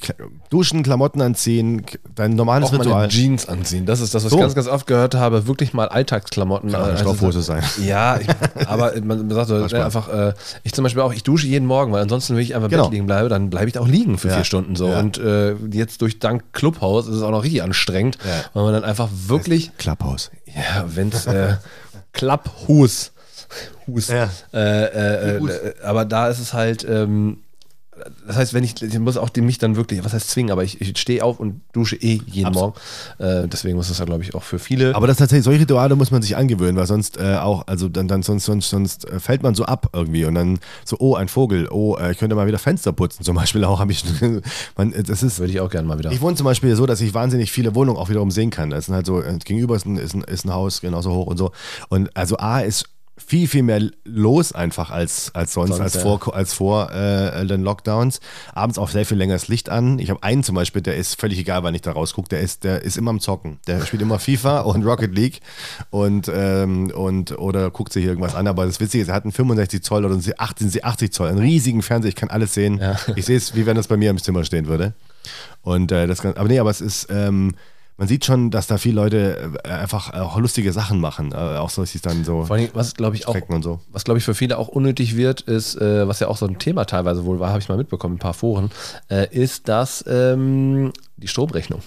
Duschen, 0.51 0.82
Klamotten 0.82 1.20
anziehen, 1.22 1.82
dein 2.16 2.34
normales 2.34 2.68
Auch 2.70 2.72
mal 2.72 2.78
Ritual. 2.80 3.03
eine 3.05 3.09
Jeans 3.12 3.49
anziehen. 3.49 3.86
Das 3.86 4.01
ist 4.01 4.12
das, 4.12 4.24
was 4.24 4.30
So. 4.32 4.36
ich 4.38 4.43
ganz, 4.43 4.55
ganz 4.57 4.66
oft 4.66 4.88
gehört 4.88 5.14
habe. 5.14 5.47
Wirklich 5.47 5.72
mal 5.72 5.88
Alltagsklamotten. 5.88 6.72
Kann 6.72 6.80
eine 6.82 6.90
Also, 6.93 7.05
Stoffhose 7.05 7.43
sein. 7.43 7.62
Ja, 7.86 8.18
ich, 8.18 8.26
aber 8.66 8.93
man, 9.03 9.30
sagt 9.30 9.49
so, 9.49 9.68
Spaß. 9.68 9.84
einfach, 9.84 10.09
äh, 10.09 10.34
ich 10.64 10.72
zum 10.72 10.82
Beispiel 10.82 11.03
auch, 11.03 11.12
ich 11.12 11.22
dusche 11.22 11.47
jeden 11.47 11.66
Morgen, 11.66 11.93
weil 11.93 12.03
ansonsten, 12.03 12.34
wenn 12.34 12.43
ich 12.43 12.57
einfach 12.57 12.66
im 12.66 12.70
Genau. 12.72 12.82
Bett 12.84 12.93
liegen 12.93 13.07
bleibe, 13.07 13.28
dann 13.28 13.49
bleibe 13.49 13.66
ich 13.68 13.74
da 13.74 13.80
auch 13.80 13.88
liegen 13.88 14.18
für 14.18 14.28
Ja. 14.28 14.34
vier 14.34 14.45
Stunden 14.45 14.74
so. 14.74 14.88
Ja. 14.88 14.99
Und 14.99 15.18
äh, 15.18 15.55
jetzt 15.70 16.03
durch 16.03 16.18
dank 16.18 16.53
Clubhaus 16.53 17.07
ist 17.07 17.14
es 17.16 17.22
auch 17.22 17.30
noch 17.30 17.45
richtig 17.45 17.62
anstrengend, 17.62 18.18
Ja. 18.26 18.30
weil 18.53 18.64
man 18.64 18.72
dann 18.72 18.84
einfach 18.84 19.09
wirklich, 19.28 19.70
Klapphaus. 19.78 20.32
ja, 20.47 20.84
wenn 20.88 21.11
es 21.11 21.26
äh, 21.26 21.55
Klapphus. 22.12 23.12
Hus. 23.86 24.09
Ja. 24.09 24.30
Äh, 24.53 25.36
äh, 25.36 25.40
Hus. 25.40 25.50
äh, 25.50 25.74
aber 25.82 26.05
da 26.05 26.28
ist 26.28 26.38
es 26.38 26.53
halt, 26.53 26.84
ähm, 26.88 27.38
das 28.26 28.36
heißt, 28.36 28.55
wenn 28.55 28.64
ich, 28.64 28.80
ich 28.80 28.98
muss 28.98 29.16
auch 29.16 29.30
mich 29.36 29.59
dann 29.59 29.76
wirklich, 29.76 30.05
was 30.05 30.12
heißt 30.12 30.30
zwingen, 30.30 30.50
aber 30.50 30.64
ich, 30.64 30.80
ich 30.80 30.96
stehe 30.98 31.22
auf 31.22 31.40
und 31.40 31.61
dusche 31.72 31.96
eh 31.96 32.20
jeden 32.26 32.46
Absolut. 32.46 32.74
Morgen. 33.18 33.44
Äh, 33.44 33.48
deswegen 33.48 33.76
muss 33.76 33.88
das 33.88 33.98
ja, 33.98 34.05
glaube 34.05 34.22
ich, 34.22 34.34
auch 34.34 34.42
für 34.42 34.59
viele. 34.59 34.94
Aber 34.94 35.07
das 35.07 35.18
tatsächlich, 35.18 35.44
solche 35.44 35.61
Rituale 35.61 35.96
muss 35.96 36.11
man 36.11 36.22
sich 36.22 36.36
angewöhnen, 36.36 36.76
weil 36.76 36.86
sonst 36.86 37.18
äh, 37.18 37.36
auch, 37.36 37.66
also 37.66 37.88
dann, 37.88 38.09
dann 38.09 38.22
sonst, 38.22 38.44
sonst, 38.44 38.70
sonst 38.70 39.09
äh, 39.09 39.20
fällt 39.20 39.42
man 39.42 39.55
so 39.55 39.64
ab 39.64 39.90
irgendwie 39.92 40.24
und 40.24 40.34
dann 40.34 40.59
so, 40.84 40.96
oh, 41.00 41.14
ein 41.14 41.28
Vogel, 41.28 41.68
oh, 41.70 41.96
äh, 41.96 42.12
ich 42.12 42.18
könnte 42.18 42.34
mal 42.34 42.46
wieder 42.46 42.59
Fenster 42.59 42.92
putzen, 42.92 43.24
zum 43.24 43.36
Beispiel 43.36 43.64
auch, 43.64 43.78
habe 43.80 43.92
ich, 43.92 44.05
man, 44.76 44.92
äh, 44.92 45.03
das 45.03 45.22
ist, 45.22 45.38
würde 45.38 45.53
ich 45.53 45.61
auch 45.61 45.70
gerne 45.70 45.86
mal 45.86 45.98
wieder. 45.98 46.12
Ich 46.12 46.20
wohne 46.20 46.36
zum 46.36 46.44
Beispiel 46.44 46.74
so, 46.76 46.86
dass 46.86 47.00
ich 47.00 47.14
wahnsinnig 47.14 47.53
viele 47.53 47.74
Wohnungen 47.74 47.98
auch 47.98 48.09
wiederum 48.09 48.30
sehen 48.30 48.50
kann. 48.50 48.70
Das 48.70 48.86
sind 48.86 48.94
halt 48.94 49.07
so, 49.07 49.22
äh, 49.22 49.38
gegenüber 49.44 49.76
ist 49.76 49.86
ein, 49.86 49.96
ist 49.96 50.14
ein, 50.14 50.22
ist 50.22 50.44
ein 50.44 50.53
Haus 50.53 50.80
genauso 50.80 51.12
hoch 51.12 51.26
und 51.26 51.36
so. 51.36 51.53
Und 51.88 52.16
also 52.16 52.38
A 52.38 52.61
ist 52.61 52.86
viel, 53.17 53.47
viel 53.47 53.63
mehr 53.63 53.81
los 54.05 54.53
einfach 54.53 54.91
als, 54.91 55.35
als 55.35 55.53
sonst, 55.53 55.77
Sonst, 55.77 55.81
als 55.81 55.95
ja. 55.95 56.01
vor, 56.01 56.35
als 56.35 56.55
vor 56.55 56.91
äh, 56.93 57.47
den 57.47 57.63
Lockdowns. 57.63 58.21
Abends 58.55 58.79
auch 58.79 58.89
sehr 58.89 59.05
viel 59.05 59.19
länger 59.19 59.35
das 59.35 59.49
Licht 59.49 59.69
an. 59.69 59.99
Ich 59.99 60.11
habe 60.11 60.23
einen 60.23 60.43
zum 60.43 60.55
Beispiel, 60.55 60.83
der 60.83 60.97
ist 60.97 61.21
völlig 61.21 61.39
egal, 61.39 61.63
wann 61.63 61.75
ich 61.75 61.83
da 61.83 61.93
rausgucke, 61.93 62.29
der 62.29 62.41
ist, 62.41 62.65
der 62.65 62.83
ist 62.83 62.97
immer 62.97 63.11
am 63.11 63.21
Zocken. 63.21 63.59
Der 63.67 63.85
spielt 63.85 64.03
immer 64.03 64.19
FIFA 64.19 64.61
und 64.63 64.85
Rocket 64.85 65.15
League 65.15 65.41
und, 65.91 66.31
ähm, 66.35 66.91
und 66.91 67.39
oder 67.39 67.71
guckt 67.71 67.93
sich 67.93 68.05
irgendwas 68.05 68.35
an. 68.35 68.47
Aber 68.47 68.65
das 68.65 68.81
Witzige 68.81 69.03
ist, 69.03 69.09
er 69.09 69.15
hat 69.15 69.25
einen 69.25 69.33
65 69.33 69.83
Zoll 69.83 70.05
oder 70.05 70.15
einen 70.15 70.33
80, 70.37 70.85
80 70.85 71.13
Zoll, 71.13 71.29
einen 71.29 71.39
riesigen 71.39 71.83
Fernseher, 71.83 72.09
ich 72.09 72.17
kann 72.17 72.31
alles 72.31 72.55
sehen. 72.55 72.79
Ja. 72.79 72.97
Ich 73.17 73.27
sehe 73.27 73.37
es, 73.37 73.55
wie 73.55 73.67
wenn 73.67 73.77
das 73.77 73.89
bei 73.89 73.97
mir 73.97 74.11
im 74.11 74.19
Zimmer 74.19 74.45
stehen 74.45 74.67
würde. 74.67 74.95
Und 75.63 75.93
äh, 75.93 76.07
das 76.07 76.23
kann, 76.23 76.35
aber 76.37 76.49
nee, 76.49 76.59
aber 76.59 76.71
es 76.71 76.81
ist, 76.81 77.09
ähm, 77.11 77.55
man 77.97 78.09
sieht 78.09 78.24
schon, 78.24 78.51
dass 78.51 78.66
da 78.66 78.78
viele 78.78 78.97
Leute 78.97 79.53
äh, 79.64 79.68
einfach 79.68 80.12
auch 80.14 80.38
lustige 80.38 80.72
Sachen 80.72 81.01
machen. 81.01 81.32
Äh, 81.32 81.36
auch 81.36 81.70
so, 81.70 81.82
dass 81.82 81.93
sie 81.93 82.01
dann 82.01 82.24
so 82.24 82.45
Vor 82.45 82.57
allem, 82.57 82.70
was 82.74 82.95
glaube 82.95 83.16
ich 83.16 83.28
auch, 83.28 83.36
so. 83.62 83.80
was 83.90 84.05
glaube 84.05 84.18
ich 84.18 84.24
für 84.24 84.34
viele 84.34 84.59
auch 84.59 84.68
unnötig 84.68 85.16
wird, 85.16 85.43
ist, 85.43 85.76
äh, 85.76 86.09
was 86.09 86.20
ja 86.20 86.28
auch 86.28 86.36
so 86.36 86.47
ein 86.47 86.59
Thema 86.59 86.84
teilweise 86.84 87.24
wohl 87.24 87.38
war, 87.38 87.51
habe 87.51 87.61
ich 87.61 87.68
mal 87.68 87.78
mitbekommen 87.78 88.14
in 88.14 88.16
ein 88.16 88.22
paar 88.22 88.34
Foren, 88.34 88.70
äh, 89.09 89.28
ist 89.30 89.68
das 89.68 90.05
ähm, 90.09 90.93
die 91.16 91.28
Stromrechnung. 91.28 91.82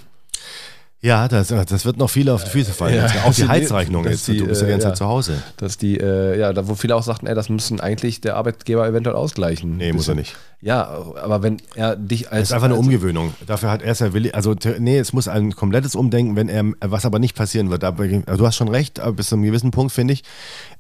Ja, 1.05 1.27
das, 1.27 1.49
das 1.49 1.85
wird 1.85 1.97
noch 1.97 2.09
viele 2.09 2.33
auf 2.33 2.43
die 2.43 2.49
Füße 2.49 2.71
fallen. 2.71 2.95
Ja. 2.95 3.05
Auch 3.25 3.33
die 3.33 3.47
Heizrechnung 3.47 4.05
ist. 4.05 4.27
die, 4.27 4.37
Du 4.37 4.47
bist 4.47 4.61
ja 4.61 4.65
die 4.65 4.71
ganze 4.71 4.87
äh, 4.87 4.89
Zeit 4.89 4.97
zu 4.97 5.05
Hause. 5.05 5.43
Dass 5.57 5.77
die, 5.77 5.99
äh, 5.99 6.39
ja, 6.39 6.51
da 6.51 6.67
wo 6.67 6.73
viele 6.73 6.95
auch 6.95 7.03
sagten, 7.03 7.27
ey, 7.27 7.35
das 7.35 7.47
müssen 7.47 7.79
eigentlich 7.79 8.21
der 8.21 8.35
Arbeitgeber 8.37 8.87
eventuell 8.87 9.15
ausgleichen. 9.15 9.77
Nee, 9.77 9.93
muss 9.93 10.07
er 10.07 10.15
nicht. 10.15 10.35
Ja, 10.61 10.87
aber 11.21 11.43
wenn 11.43 11.57
er 11.75 11.95
dich 11.95 12.31
als. 12.31 12.39
Das 12.39 12.49
ist 12.49 12.53
einfach 12.53 12.65
eine 12.65 12.75
Umgewöhnung. 12.75 13.35
Dafür 13.45 13.69
hat 13.69 13.83
er 13.83 13.91
es 13.91 13.99
ja 13.99 14.13
willig. 14.13 14.33
Also, 14.33 14.55
nee, 14.79 14.97
es 14.97 15.13
muss 15.13 15.27
ein 15.27 15.51
komplettes 15.51 15.93
Umdenken, 15.93 16.35
wenn 16.35 16.49
er, 16.49 16.63
was 16.79 17.05
aber 17.05 17.19
nicht 17.19 17.35
passieren 17.35 17.69
wird. 17.69 17.83
Also 17.83 18.37
du 18.37 18.47
hast 18.47 18.55
schon 18.55 18.69
recht, 18.69 18.99
aber 18.99 19.13
bis 19.13 19.27
zu 19.27 19.35
einem 19.35 19.43
gewissen 19.43 19.69
Punkt, 19.69 19.91
finde 19.91 20.13
ich. 20.15 20.23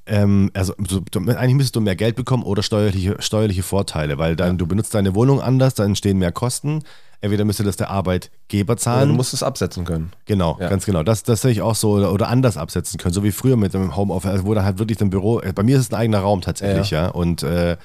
Ähm, 0.07 0.49
also, 0.55 0.73
so, 0.87 1.01
du, 1.11 1.19
eigentlich 1.19 1.53
müsstest 1.53 1.75
du 1.75 1.81
mehr 1.81 1.95
Geld 1.95 2.15
bekommen 2.15 2.41
oder 2.41 2.63
steuerliche, 2.63 3.17
steuerliche 3.19 3.61
Vorteile, 3.61 4.17
weil 4.17 4.35
dann 4.35 4.57
du 4.57 4.65
benutzt 4.65 4.95
deine 4.95 5.13
Wohnung 5.13 5.39
anders, 5.39 5.75
dann 5.75 5.89
entstehen 5.89 6.17
mehr 6.17 6.31
Kosten. 6.31 6.81
Entweder 7.25 7.43
müsste 7.43 7.63
das 7.63 7.75
der 7.75 7.89
Arbeitgeber 7.89 8.73
Oder 8.73 8.79
zahlen. 8.81 9.09
du 9.09 9.15
musst 9.15 9.33
es 9.33 9.43
absetzen 9.43 9.83
können. 9.83 10.11
Genau, 10.25 10.57
Ja. 10.59 10.69
ganz 10.69 10.85
genau. 10.85 11.03
Das, 11.03 11.23
das 11.23 11.41
sehe 11.41 11.51
ich 11.51 11.61
auch 11.61 11.75
so 11.75 11.91
oder, 11.91 12.13
oder 12.13 12.29
anders 12.29 12.55
absetzen 12.55 12.97
können, 12.99 13.13
so 13.13 13.23
wie 13.23 13.31
früher 13.31 13.57
mit 13.57 13.73
dem 13.73 13.95
Homeoffice, 13.95 14.31
also 14.31 14.45
wo 14.45 14.53
da 14.53 14.63
halt 14.63 14.79
wirklich 14.79 15.01
ein 15.01 15.09
Büro, 15.09 15.41
äh, 15.41 15.51
bei 15.53 15.63
mir 15.63 15.75
ist 15.77 15.83
es 15.83 15.91
ein 15.91 15.95
eigener 15.95 16.19
Raum 16.19 16.41
tatsächlich, 16.41 16.91
ja. 16.91 17.07
Und 17.07 17.43
äh, 17.43 17.77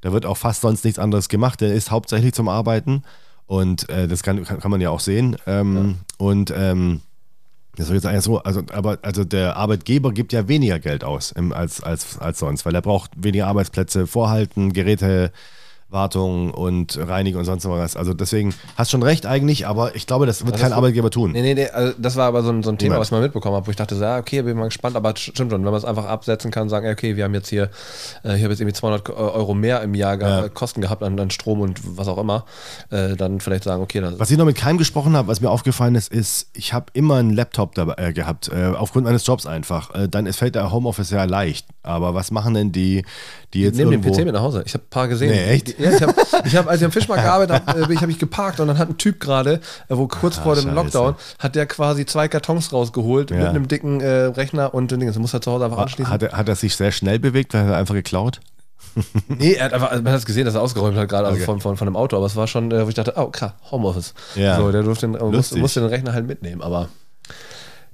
Da 0.00 0.12
wird 0.12 0.26
auch 0.26 0.36
fast 0.36 0.60
sonst 0.60 0.84
nichts 0.84 0.98
anderes 1.00 1.28
gemacht. 1.28 1.60
Der 1.60 1.74
ist 1.74 1.90
hauptsächlich 1.90 2.32
zum 2.32 2.48
Arbeiten. 2.48 3.02
Und 3.46 3.88
äh, 3.88 4.06
das 4.06 4.22
kann, 4.22 4.44
kann, 4.44 4.60
kann, 4.60 4.70
man 4.70 4.80
ja 4.80 4.90
auch 4.90 5.00
sehen. 5.00 5.36
Ähm, 5.46 5.76
ja. 5.76 6.24
Und 6.24 6.52
ähm, 6.56 7.00
das 7.76 7.86
soll 7.86 7.96
jetzt 7.96 8.06
eigentlich 8.06 8.24
so, 8.24 8.38
also, 8.38 8.62
aber 8.72 8.98
also 9.02 9.24
der 9.24 9.56
Arbeitgeber 9.56 10.12
gibt 10.12 10.32
ja 10.32 10.46
weniger 10.46 10.78
Geld 10.78 11.02
aus 11.02 11.32
im, 11.32 11.52
als, 11.52 11.82
als, 11.82 12.18
als 12.18 12.38
sonst, 12.38 12.66
weil 12.66 12.74
er 12.74 12.82
braucht 12.82 13.10
weniger 13.16 13.46
Arbeitsplätze 13.46 14.06
vorhalten, 14.06 14.72
Geräte 14.72 15.32
Wartung 15.90 16.50
und 16.50 16.98
Reinigung 16.98 17.40
und 17.40 17.46
sonst 17.46 17.64
was. 17.66 17.96
Also 17.96 18.12
deswegen 18.12 18.54
hast 18.76 18.90
schon 18.90 19.02
recht 19.02 19.24
eigentlich, 19.24 19.66
aber 19.66 19.96
ich 19.96 20.06
glaube, 20.06 20.26
das 20.26 20.44
wird 20.44 20.54
also 20.54 20.64
kein 20.64 20.72
Arbeitgeber 20.74 21.10
tun. 21.10 21.32
Nee, 21.32 21.40
nee, 21.40 21.54
nee, 21.54 21.68
also 21.68 21.94
das 21.98 22.16
war 22.16 22.26
aber 22.26 22.42
so 22.42 22.50
ein, 22.50 22.62
so 22.62 22.70
ein 22.70 22.76
Thema, 22.76 22.94
Niemand. 22.94 23.00
was 23.00 23.10
man 23.10 23.22
mitbekommen 23.22 23.56
hat, 23.56 23.66
wo 23.66 23.70
ich 23.70 23.76
dachte, 23.76 23.94
ja, 23.94 24.18
okay, 24.18 24.42
bin 24.42 24.58
mal 24.58 24.66
gespannt, 24.66 24.96
aber 24.96 25.16
stimmt 25.16 25.50
schon, 25.50 25.50
wenn 25.50 25.62
man 25.62 25.74
es 25.74 25.86
einfach 25.86 26.04
absetzen 26.04 26.50
kann, 26.50 26.68
sagen, 26.68 26.90
okay, 26.90 27.16
wir 27.16 27.24
haben 27.24 27.32
jetzt 27.32 27.48
hier, 27.48 27.70
äh, 28.22 28.36
ich 28.36 28.42
habe 28.42 28.52
jetzt 28.52 28.60
irgendwie 28.60 28.74
200 28.74 29.08
Euro 29.10 29.54
mehr 29.54 29.82
im 29.82 29.94
Jahr 29.94 30.20
ja. 30.20 30.48
Kosten 30.50 30.82
gehabt 30.82 31.02
an, 31.02 31.18
an, 31.18 31.30
Strom 31.30 31.60
und 31.60 31.80
was 31.96 32.06
auch 32.06 32.18
immer, 32.18 32.44
äh, 32.90 33.16
dann 33.16 33.40
vielleicht 33.40 33.64
sagen, 33.64 33.82
okay. 33.82 34.00
Dann 34.00 34.18
was 34.18 34.30
ich 34.30 34.36
noch 34.36 34.44
mit 34.44 34.56
keinem 34.56 34.76
gesprochen 34.76 35.16
habe, 35.16 35.28
was 35.28 35.40
mir 35.40 35.50
aufgefallen 35.50 35.94
ist, 35.94 36.12
ist, 36.12 36.50
ich 36.52 36.74
habe 36.74 36.86
immer 36.92 37.16
einen 37.16 37.30
Laptop 37.30 37.74
dabei 37.74 37.94
äh, 37.96 38.12
gehabt, 38.12 38.48
äh, 38.48 38.72
aufgrund 38.76 39.04
meines 39.06 39.26
Jobs 39.26 39.46
einfach. 39.46 39.94
Äh, 39.94 40.08
dann 40.08 40.26
es 40.26 40.36
fällt 40.36 40.54
der 40.54 40.70
Homeoffice 40.70 41.10
ja 41.10 41.24
leicht, 41.24 41.66
aber 41.82 42.12
was 42.12 42.30
machen 42.30 42.52
denn 42.52 42.72
die, 42.72 43.04
die 43.54 43.62
jetzt 43.62 43.76
Nehmen 43.76 44.02
den 44.02 44.02
PC 44.02 44.24
mit 44.24 44.34
nach 44.34 44.42
Hause. 44.42 44.62
Ich 44.66 44.74
habe 44.74 44.84
ein 44.84 44.90
paar 44.90 45.08
gesehen. 45.08 45.30
Nee, 45.30 45.46
echt? 45.46 45.77
Ja, 45.78 45.90
ich 45.92 46.02
habe, 46.02 46.14
ich 46.44 46.56
hab, 46.56 46.68
als 46.68 46.80
ich 46.80 46.84
am 46.84 46.92
Fischmarkt 46.92 47.22
gearbeitet 47.22 47.62
habe, 47.66 47.92
äh, 47.92 47.96
habe 47.96 48.10
ich 48.10 48.18
geparkt 48.18 48.60
und 48.60 48.68
dann 48.68 48.78
hat 48.78 48.88
ein 48.88 48.98
Typ 48.98 49.20
gerade, 49.20 49.60
äh, 49.88 49.96
wo 49.96 50.06
kurz 50.06 50.38
ah, 50.38 50.42
vor 50.42 50.54
dem 50.54 50.64
Scheiße. 50.64 50.74
Lockdown, 50.74 51.14
hat 51.38 51.54
der 51.54 51.66
quasi 51.66 52.06
zwei 52.06 52.28
Kartons 52.28 52.72
rausgeholt 52.72 53.30
ja. 53.30 53.38
mit 53.38 53.46
einem 53.48 53.68
dicken 53.68 54.00
äh, 54.00 54.24
Rechner 54.24 54.74
und 54.74 54.90
den 54.90 55.00
Ding. 55.00 55.08
Das 55.08 55.18
muss 55.18 55.34
er 55.34 55.40
zu 55.40 55.52
Hause 55.52 55.64
einfach 55.64 55.78
anschließen. 55.78 56.12
Hat 56.12 56.22
er, 56.22 56.32
hat 56.32 56.48
er 56.48 56.56
sich 56.56 56.76
sehr 56.76 56.92
schnell 56.92 57.18
bewegt, 57.18 57.54
weil 57.54 57.68
er 57.68 57.76
einfach 57.76 57.94
geklaut? 57.94 58.40
nee, 59.28 59.52
er 59.52 59.66
hat 59.66 59.72
einfach, 59.74 59.92
man 59.92 60.12
hat 60.12 60.18
es 60.18 60.26
gesehen, 60.26 60.44
dass 60.44 60.54
er 60.54 60.62
ausgeräumt 60.62 60.96
hat 60.96 61.08
gerade, 61.08 61.26
also 61.26 61.36
okay. 61.36 61.44
von, 61.44 61.60
von, 61.60 61.76
von 61.76 61.88
einem 61.88 61.96
Auto, 61.96 62.16
aber 62.16 62.26
es 62.26 62.36
war 62.36 62.46
schon, 62.46 62.70
äh, 62.72 62.84
wo 62.84 62.88
ich 62.88 62.94
dachte, 62.94 63.14
oh 63.16 63.26
krass, 63.26 63.52
Homeoffice. 63.70 64.14
Ja. 64.34 64.56
So, 64.56 64.72
der 64.72 64.82
durfte 64.82 65.08
den, 65.08 65.30
musste, 65.30 65.58
musste 65.58 65.80
den 65.80 65.88
Rechner 65.88 66.12
halt 66.12 66.26
mitnehmen, 66.26 66.62
aber 66.62 66.88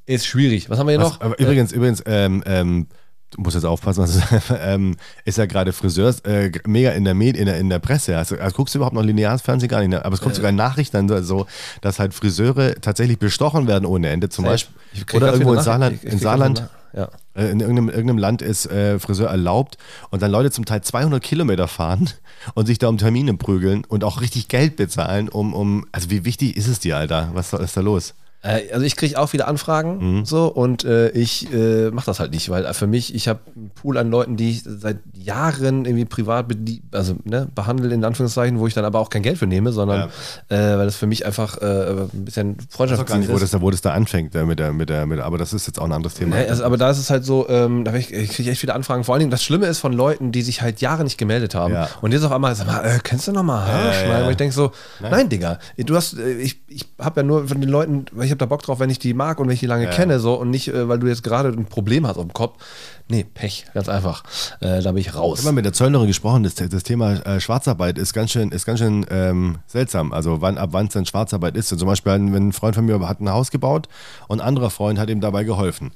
ist 0.06 0.26
schwierig. 0.26 0.68
Was 0.68 0.78
haben 0.78 0.86
wir 0.86 0.92
hier 0.92 1.00
Was, 1.00 1.18
noch? 1.18 1.38
Übrigens, 1.38 1.72
übrigens, 1.72 2.02
ähm, 2.06 2.42
ähm, 2.46 2.88
du 3.34 3.42
musst 3.42 3.54
jetzt 3.54 3.64
aufpassen, 3.64 4.02
was 4.02 4.20
ähm, 4.60 4.96
ist 5.24 5.38
ja 5.38 5.46
gerade 5.46 5.72
Friseurs 5.72 6.20
äh, 6.20 6.50
mega 6.66 6.90
in 6.90 7.04
der, 7.04 7.14
Med 7.14 7.36
in 7.36 7.46
der, 7.46 7.58
in 7.58 7.68
der 7.68 7.78
Presse. 7.78 8.16
Also, 8.16 8.36
also, 8.36 8.56
guckst 8.56 8.74
du 8.74 8.78
überhaupt 8.78 8.94
noch 8.94 9.02
lineares 9.02 9.42
Fernsehen 9.42 9.68
gar 9.68 9.80
nicht, 9.80 9.90
ne? 9.90 10.04
aber 10.04 10.14
es 10.14 10.20
kommt 10.20 10.34
äh, 10.34 10.36
sogar 10.36 10.50
in 10.50 10.56
Nachrichten 10.56 11.08
so, 11.24 11.46
dass 11.80 11.98
halt 11.98 12.14
Friseure 12.14 12.74
tatsächlich 12.80 13.18
bestochen 13.18 13.66
werden 13.66 13.86
ohne 13.86 14.08
Ende 14.08 14.28
zum 14.28 14.44
Beispiel. 14.44 14.74
Oder 15.12 15.32
irgendwo 15.32 15.54
in 15.54 15.60
Saarland, 15.60 16.02
in, 16.04 16.18
Saarland 16.18 16.68
ja. 16.92 17.08
Äh, 17.34 17.50
in 17.50 17.60
irgendeinem, 17.60 17.88
irgendeinem 17.88 18.18
Land 18.18 18.42
ist 18.42 18.66
äh, 18.66 18.98
Friseur 18.98 19.28
erlaubt 19.28 19.78
und 20.10 20.22
dann 20.22 20.30
Leute 20.30 20.50
zum 20.50 20.64
Teil 20.64 20.82
200 20.82 21.22
Kilometer 21.22 21.68
fahren 21.68 22.10
und 22.54 22.66
sich 22.66 22.78
da 22.78 22.88
um 22.88 22.98
Termine 22.98 23.34
prügeln 23.34 23.84
und 23.84 24.04
auch 24.04 24.20
richtig 24.20 24.48
Geld 24.48 24.76
bezahlen, 24.76 25.28
um, 25.28 25.54
um 25.54 25.86
also 25.92 26.10
wie 26.10 26.24
wichtig 26.24 26.56
ist 26.56 26.68
es 26.68 26.80
dir, 26.80 26.96
Alter? 26.96 27.30
Was 27.34 27.52
ist 27.52 27.76
da 27.76 27.80
los? 27.80 28.14
Äh, 28.44 28.72
also 28.72 28.84
ich 28.84 28.96
kriege 28.96 29.18
auch 29.18 29.28
viele 29.28 29.48
Anfragen 29.48 30.18
mhm. 30.18 30.24
so 30.24 30.46
und 30.46 30.84
äh, 30.84 31.08
ich 31.10 31.52
äh, 31.52 31.90
mache 31.90 32.06
das 32.06 32.20
halt 32.20 32.32
nicht, 32.32 32.50
weil 32.50 32.72
für 32.74 32.86
mich, 32.86 33.14
ich 33.14 33.26
habe 33.26 33.40
einen 33.56 33.70
Pool 33.70 33.96
an 33.96 34.10
Leuten, 34.10 34.36
die 34.36 34.50
ich 34.50 34.62
seit 34.64 34.98
Jahren 35.14 35.86
irgendwie 35.86 36.04
privat 36.04 36.46
also, 36.92 37.16
ne, 37.24 37.48
behandle, 37.54 37.92
in 37.92 38.04
Anführungszeichen, 38.04 38.58
wo 38.58 38.66
ich 38.66 38.74
dann 38.74 38.84
aber 38.84 38.98
auch 38.98 39.08
kein 39.08 39.22
Geld 39.22 39.38
für 39.38 39.46
nehme, 39.46 39.72
sondern 39.72 40.10
ja. 40.50 40.74
äh, 40.74 40.78
weil 40.78 40.84
das 40.84 40.96
für 40.96 41.06
mich 41.06 41.24
einfach 41.24 41.56
äh, 41.58 41.90
ein 42.12 42.24
bisschen 42.24 42.58
Freundschaft 42.68 43.08
ist. 43.08 43.28
Wo 43.28 43.38
das, 43.38 43.60
wo 43.60 43.70
das 43.70 43.80
da 43.80 43.92
anfängt 43.94 44.34
äh, 44.34 44.44
mit 44.44 44.58
der, 44.58 44.72
mit 44.72 44.90
der, 44.90 45.06
mit 45.06 45.18
der, 45.18 45.24
aber 45.24 45.38
das 45.38 45.54
ist 45.54 45.66
jetzt 45.66 45.78
auch 45.78 45.86
ein 45.86 45.92
anderes 45.92 46.14
Thema. 46.14 46.36
Nee, 46.36 46.46
also, 46.46 46.64
aber 46.64 46.76
da 46.76 46.90
ist 46.90 46.98
es 46.98 47.08
halt 47.08 47.24
so, 47.24 47.48
ähm, 47.48 47.84
da 47.84 47.94
ich, 47.94 48.12
ich 48.12 48.30
kriege 48.30 48.50
echt 48.50 48.60
viele 48.60 48.74
Anfragen. 48.74 49.04
Vor 49.04 49.14
allen 49.14 49.20
Dingen, 49.20 49.30
das 49.30 49.42
Schlimme 49.42 49.66
ist 49.66 49.78
von 49.78 49.94
Leuten, 49.94 50.32
die 50.32 50.42
sich 50.42 50.60
halt 50.60 50.82
Jahre 50.82 51.04
nicht 51.04 51.16
gemeldet 51.16 51.54
haben 51.54 51.72
ja. 51.72 51.88
und 52.02 52.12
jetzt 52.12 52.24
auf 52.24 52.32
einmal, 52.32 52.54
sag 52.54 52.66
mal, 52.66 53.00
kennst 53.02 53.26
du 53.26 53.32
nochmal 53.32 53.66
Haarschneiden? 53.66 54.10
Ja, 54.10 54.20
ja, 54.20 54.26
Wo 54.26 54.30
ich 54.30 54.36
denke 54.36 54.54
so, 54.54 54.72
nein. 55.00 55.10
nein, 55.10 55.28
Digga, 55.30 55.58
du 55.78 55.96
hast, 55.96 56.18
ich, 56.18 56.60
ich 56.68 56.86
habe 56.98 57.20
ja 57.20 57.26
nur 57.26 57.48
von 57.48 57.60
den 57.60 57.70
Leuten, 57.70 58.04
ich 58.20 58.33
habe 58.34 58.38
da 58.38 58.46
Bock 58.46 58.62
drauf, 58.62 58.80
wenn 58.80 58.90
ich 58.90 58.98
die 58.98 59.14
mag 59.14 59.38
und 59.40 59.46
wenn 59.46 59.54
ich 59.54 59.60
die 59.60 59.66
lange 59.66 59.84
ja. 59.84 59.90
kenne, 59.90 60.20
so 60.20 60.34
und 60.34 60.50
nicht, 60.50 60.68
äh, 60.68 60.88
weil 60.88 60.98
du 60.98 61.06
jetzt 61.06 61.22
gerade 61.22 61.48
ein 61.48 61.64
Problem 61.66 62.06
hast 62.06 62.16
auf 62.16 62.24
dem 62.24 62.32
Kopf. 62.32 62.62
Nee, 63.08 63.24
Pech, 63.24 63.66
ganz 63.74 63.88
einfach. 63.88 64.24
Äh, 64.60 64.82
da 64.82 64.92
bin 64.92 65.00
ich 65.00 65.14
raus. 65.14 65.40
Ich 65.40 65.46
habe 65.46 65.54
mit 65.54 65.64
der 65.64 65.72
Zöllnerin 65.72 66.06
gesprochen, 66.06 66.42
das, 66.42 66.54
das 66.54 66.82
Thema 66.82 67.14
äh, 67.26 67.40
Schwarzarbeit 67.40 67.98
ist 67.98 68.12
ganz 68.12 68.30
schön, 68.30 68.50
ist 68.50 68.66
ganz 68.66 68.78
schön 68.78 69.06
ähm, 69.10 69.58
seltsam. 69.66 70.12
Also 70.12 70.40
wann, 70.40 70.58
ab 70.58 70.70
wann 70.72 70.86
es 70.86 70.92
denn 70.92 71.06
Schwarzarbeit 71.06 71.56
ist. 71.56 71.72
Und 71.72 71.78
zum 71.78 71.88
Beispiel, 71.88 72.12
wenn 72.12 72.48
ein 72.48 72.52
Freund 72.52 72.74
von 72.74 72.84
mir 72.84 73.00
hat 73.08 73.20
ein 73.20 73.30
Haus 73.30 73.50
gebaut 73.50 73.88
und 74.28 74.40
ein 74.40 74.46
anderer 74.46 74.70
Freund 74.70 74.98
hat 74.98 75.10
ihm 75.10 75.20
dabei 75.20 75.44
geholfen. 75.44 75.92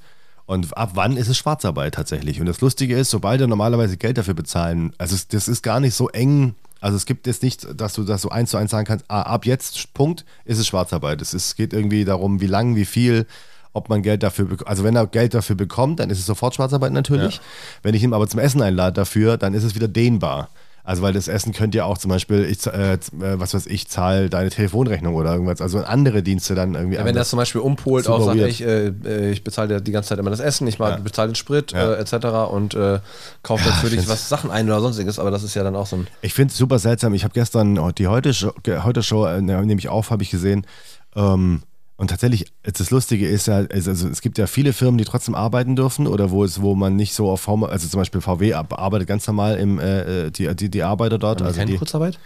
Und 0.47 0.75
ab 0.79 0.93
wann 0.95 1.19
ist 1.19 1.29
es 1.29 1.37
Schwarzarbeit 1.37 1.95
tatsächlich? 1.95 2.41
Und 2.41 2.47
das 2.47 2.63
Lustige 2.63 2.97
ist, 2.97 3.11
sobald 3.11 3.41
er 3.41 3.47
normalerweise 3.47 3.99
Geld 3.99 4.17
dafür 4.17 4.33
bezahlen, 4.33 4.95
also 4.97 5.15
das 5.31 5.47
ist 5.47 5.63
gar 5.63 5.79
nicht 5.79 5.95
so 5.95 6.09
eng 6.09 6.55
also 6.81 6.97
es 6.97 7.07
gibt 7.07 7.27
jetzt 7.27 7.43
nicht, 7.43 7.67
dass 7.81 7.95
du 7.95 8.05
das 8.05 8.23
so 8.23 8.29
eins 8.29 8.51
zu 8.51 8.57
eins 8.57 8.71
sagen 8.71 8.87
kannst, 8.87 9.05
ah, 9.09 9.23
ab 9.23 9.47
jetzt, 9.47 9.93
Punkt, 9.95 10.25
ist 10.45 10.59
es 10.59 10.67
Schwarzarbeit. 10.67 11.21
Es 11.21 11.35
ist, 11.35 11.57
geht 11.57 11.73
irgendwie 11.73 12.05
darum, 12.05 12.41
wie 12.41 12.47
lang, 12.47 12.77
wie 12.77 12.85
viel, 12.85 13.27
ob 13.73 13.89
man 13.89 14.03
Geld 14.03 14.23
dafür 14.23 14.47
bekommt. 14.47 14.69
Also 14.69 14.85
wenn 14.85 14.97
er 14.97 15.07
Geld 15.07 15.35
dafür 15.35 15.57
bekommt, 15.57 16.01
dann 16.01 16.11
ist 16.11 16.19
es 16.19 16.27
sofort 16.27 16.55
Schwarzarbeit 16.55 16.93
natürlich. 16.93 17.37
Ja. 17.37 17.43
Wenn 17.83 17.95
ich 17.95 18.03
ihn 18.03 18.15
aber 18.15 18.29
zum 18.29 18.41
Essen 18.41 18.63
einlade 18.63 18.95
dafür, 18.95 19.37
dann 19.37 19.55
ist 19.55 19.65
es 19.65 19.75
wieder 19.75 19.89
dehnbar. 19.89 20.51
Also 20.89 21.03
weil 21.03 21.13
das 21.13 21.29
Essen 21.29 21.53
könnte 21.53 21.77
ja 21.77 21.85
auch 21.85 21.99
zum 21.99 22.09
Beispiel, 22.09 22.47
ich, 22.47 22.67
äh, 22.67 22.95
äh, 22.95 22.99
was 23.13 23.53
weiß 23.53 23.67
ich, 23.67 23.89
zahle 23.89 24.31
deine 24.31 24.49
Telefonrechnung 24.49 25.15
oder 25.17 25.35
irgendwas, 25.35 25.61
also 25.61 25.81
andere 25.81 26.23
Dienste 26.23 26.55
dann 26.55 26.75
irgendwie. 26.75 26.97
Ja, 26.97 27.05
wenn 27.05 27.15
das 27.15 27.29
zum 27.29 27.37
Beispiel 27.37 27.61
umpolt, 27.61 28.09
auch 28.09 28.25
sagt, 28.25 28.41
ich, 28.41 28.63
äh, 28.63 28.87
äh, 29.05 29.31
ich 29.31 29.45
bezahle 29.45 29.83
die 29.83 29.93
ganze 29.93 30.09
Zeit 30.09 30.19
immer 30.19 30.31
das 30.31 30.41
Essen, 30.41 30.67
ich 30.67 30.79
ja. 30.79 30.97
bezahle 30.97 31.29
den 31.29 31.35
Sprit 31.35 31.73
ja. 31.73 31.93
äh, 31.93 32.01
etc. 32.01 32.51
und 32.51 32.73
äh, 32.73 33.01
kaufe 33.43 33.69
dann 33.69 33.75
für 33.75 33.91
dich 33.91 34.09
was 34.09 34.31
Sachen 34.31 34.51
ein 34.51 34.67
oder 34.67 34.81
sonstiges, 34.81 35.19
aber 35.19 35.31
das 35.31 35.43
ist 35.43 35.55
ja 35.55 35.63
dann 35.63 35.77
auch 35.77 35.87
so 35.87 35.97
ein. 35.97 36.07
Ich 36.23 36.33
finde 36.33 36.53
es 36.53 36.57
super 36.57 36.79
seltsam. 36.79 37.13
Ich 37.13 37.23
habe 37.23 37.35
gestern 37.35 37.93
die 37.99 38.07
heute 38.07 38.33
Show, 38.33 38.55
heute 38.67 39.03
Show 39.03 39.29
nehme 39.43 39.79
ich 39.79 39.91
auf, 39.91 40.11
habe 40.11 40.23
ich 40.23 40.31
gesehen. 40.31 40.67
Ähm, 41.15 41.65
und 41.99 42.11
tatsächlich, 42.11 42.47
das 42.63 42.91
Lustige 42.91 43.29
ist 43.29 43.49
ja, 43.49 43.57
also 43.57 43.91
es 43.91 44.21
gibt 44.21 44.39
ja 44.39 44.47
viele 44.47 44.73
Firmen, 44.73 44.99
die 44.99 45.05
trotzdem 45.05 45.35
arbeiten 45.35 45.75
dürfen 45.75 46.07
oder 46.07 46.31
wo 46.31 46.45
es, 46.45 46.63
wo 46.63 46.77
man 46.77 46.95
nicht 46.95 47.13
so 47.13 47.29
auf 47.29 47.49
Home, 47.49 47.69
also 47.69 47.89
zum 47.89 48.01
Beispiel 48.01 48.21
VW 48.21 48.55
arbeitet 48.55 49.09
ganz 49.09 49.27
normal 49.27 49.57
im, 49.57 49.81
äh, 49.81 50.27
äh 50.27 50.31
die, 50.31 50.55
die, 50.55 50.71
die 50.71 50.83
Arbeiter 50.85 51.19
dort. 51.19 51.43
also 51.43 51.59
keine 51.59 51.73
die, 51.73 51.77
Kurzarbeit? 51.77 52.21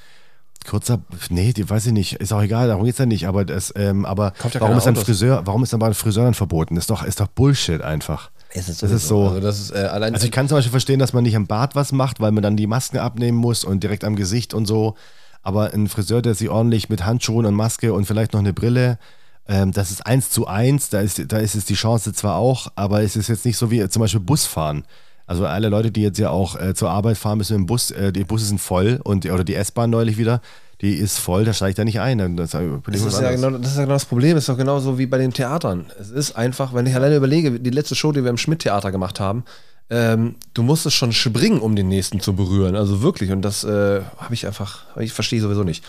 Kurzer, 0.68 1.00
nee, 1.30 1.54
die 1.54 1.68
weiß 1.68 1.86
ich 1.86 1.92
nicht, 1.92 2.16
ist 2.16 2.34
auch 2.34 2.42
egal, 2.42 2.68
darum 2.68 2.84
geht 2.84 2.92
es 2.92 2.98
ja 2.98 3.06
nicht, 3.06 3.26
aber 3.26 3.46
das, 3.46 3.72
ähm, 3.74 4.04
aber 4.04 4.34
warum 4.58 4.76
ist 4.76 4.86
ein 4.86 4.94
Friseur, 4.94 5.40
warum 5.46 5.62
ist 5.62 5.72
dann 5.72 5.80
bei 5.80 5.86
einem 5.86 5.94
Friseur 5.94 6.24
dann 6.24 6.34
verboten? 6.34 6.76
Ist 6.76 6.90
doch, 6.90 7.02
ist 7.02 7.20
doch 7.20 7.28
Bullshit 7.28 7.80
einfach. 7.80 8.30
Ist 8.52 8.82
das 8.82 8.90
ist 8.90 9.08
so. 9.08 9.28
Also, 9.28 9.40
das 9.40 9.58
ist, 9.58 9.70
äh, 9.70 9.78
also 9.78 10.26
ich 10.26 10.30
kann 10.30 10.48
zum 10.48 10.58
Beispiel 10.58 10.70
verstehen, 10.70 10.98
dass 10.98 11.14
man 11.14 11.24
nicht 11.24 11.34
am 11.34 11.46
Bart 11.46 11.74
was 11.74 11.92
macht, 11.92 12.20
weil 12.20 12.32
man 12.32 12.42
dann 12.42 12.58
die 12.58 12.66
Masken 12.66 12.98
abnehmen 12.98 13.38
muss 13.38 13.64
und 13.64 13.82
direkt 13.82 14.04
am 14.04 14.16
Gesicht 14.16 14.52
und 14.52 14.66
so. 14.66 14.96
Aber 15.42 15.72
ein 15.72 15.88
Friseur, 15.88 16.20
der 16.20 16.34
sich 16.34 16.50
ordentlich 16.50 16.90
mit 16.90 17.06
Handschuhen 17.06 17.46
und 17.46 17.54
Maske 17.54 17.94
und 17.94 18.04
vielleicht 18.04 18.34
noch 18.34 18.40
eine 18.40 18.52
Brille 18.52 18.98
ähm, 19.48 19.72
das 19.72 19.90
ist 19.90 20.06
eins 20.06 20.30
zu 20.30 20.46
eins, 20.46 20.88
da 20.90 21.00
ist, 21.00 21.32
da 21.32 21.38
ist 21.38 21.54
es 21.54 21.64
die 21.64 21.74
Chance 21.74 22.12
zwar 22.12 22.36
auch, 22.36 22.68
aber 22.76 23.02
es 23.02 23.16
ist 23.16 23.28
jetzt 23.28 23.44
nicht 23.44 23.56
so 23.56 23.70
wie 23.70 23.86
zum 23.88 24.00
Beispiel 24.00 24.20
Busfahren. 24.20 24.84
Also 25.26 25.46
alle 25.46 25.68
Leute, 25.68 25.90
die 25.90 26.02
jetzt 26.02 26.18
ja 26.18 26.30
auch 26.30 26.60
äh, 26.60 26.74
zur 26.74 26.90
Arbeit 26.90 27.16
fahren 27.16 27.38
müssen 27.38 27.56
im 27.56 27.66
Bus, 27.66 27.90
äh, 27.90 28.12
die 28.12 28.24
Busse 28.24 28.44
sind 28.44 28.60
voll 28.60 29.00
und 29.02 29.24
oder 29.26 29.44
die 29.44 29.54
S-Bahn 29.54 29.90
neulich 29.90 30.18
wieder, 30.18 30.40
die 30.80 30.94
ist 30.94 31.18
voll, 31.18 31.44
da 31.44 31.52
steige 31.52 31.70
ich 31.70 31.76
da 31.76 31.84
nicht 31.84 32.00
ein. 32.00 32.36
Das, 32.36 32.50
das, 32.50 32.60
ist 32.60 33.20
ja 33.20 33.30
genau, 33.30 33.50
das 33.50 33.70
ist 33.70 33.76
ja 33.76 33.84
genau 33.84 33.94
das 33.94 34.04
Problem, 34.04 34.34
das 34.34 34.42
ist 34.42 34.48
doch 34.48 34.58
genauso 34.58 34.98
wie 34.98 35.06
bei 35.06 35.18
den 35.18 35.32
Theatern. 35.32 35.86
Es 35.98 36.10
ist 36.10 36.32
einfach, 36.32 36.74
wenn 36.74 36.86
ich 36.86 36.94
alleine 36.94 37.16
überlege, 37.16 37.60
die 37.60 37.70
letzte 37.70 37.94
Show, 37.94 38.10
die 38.12 38.22
wir 38.22 38.30
im 38.30 38.36
Schmidt-Theater 38.36 38.90
gemacht 38.90 39.20
haben, 39.20 39.44
ähm, 39.90 40.36
du 40.54 40.62
musstest 40.62 40.96
schon 40.96 41.12
springen, 41.12 41.60
um 41.60 41.76
den 41.76 41.88
nächsten 41.88 42.18
zu 42.18 42.34
berühren. 42.34 42.74
Also 42.76 43.02
wirklich. 43.02 43.30
Und 43.30 43.42
das 43.42 43.62
äh, 43.62 44.00
habe 44.18 44.34
ich 44.34 44.46
einfach, 44.46 44.84
ich 44.98 45.12
verstehe 45.12 45.40
sowieso 45.40 45.64
nicht. 45.64 45.84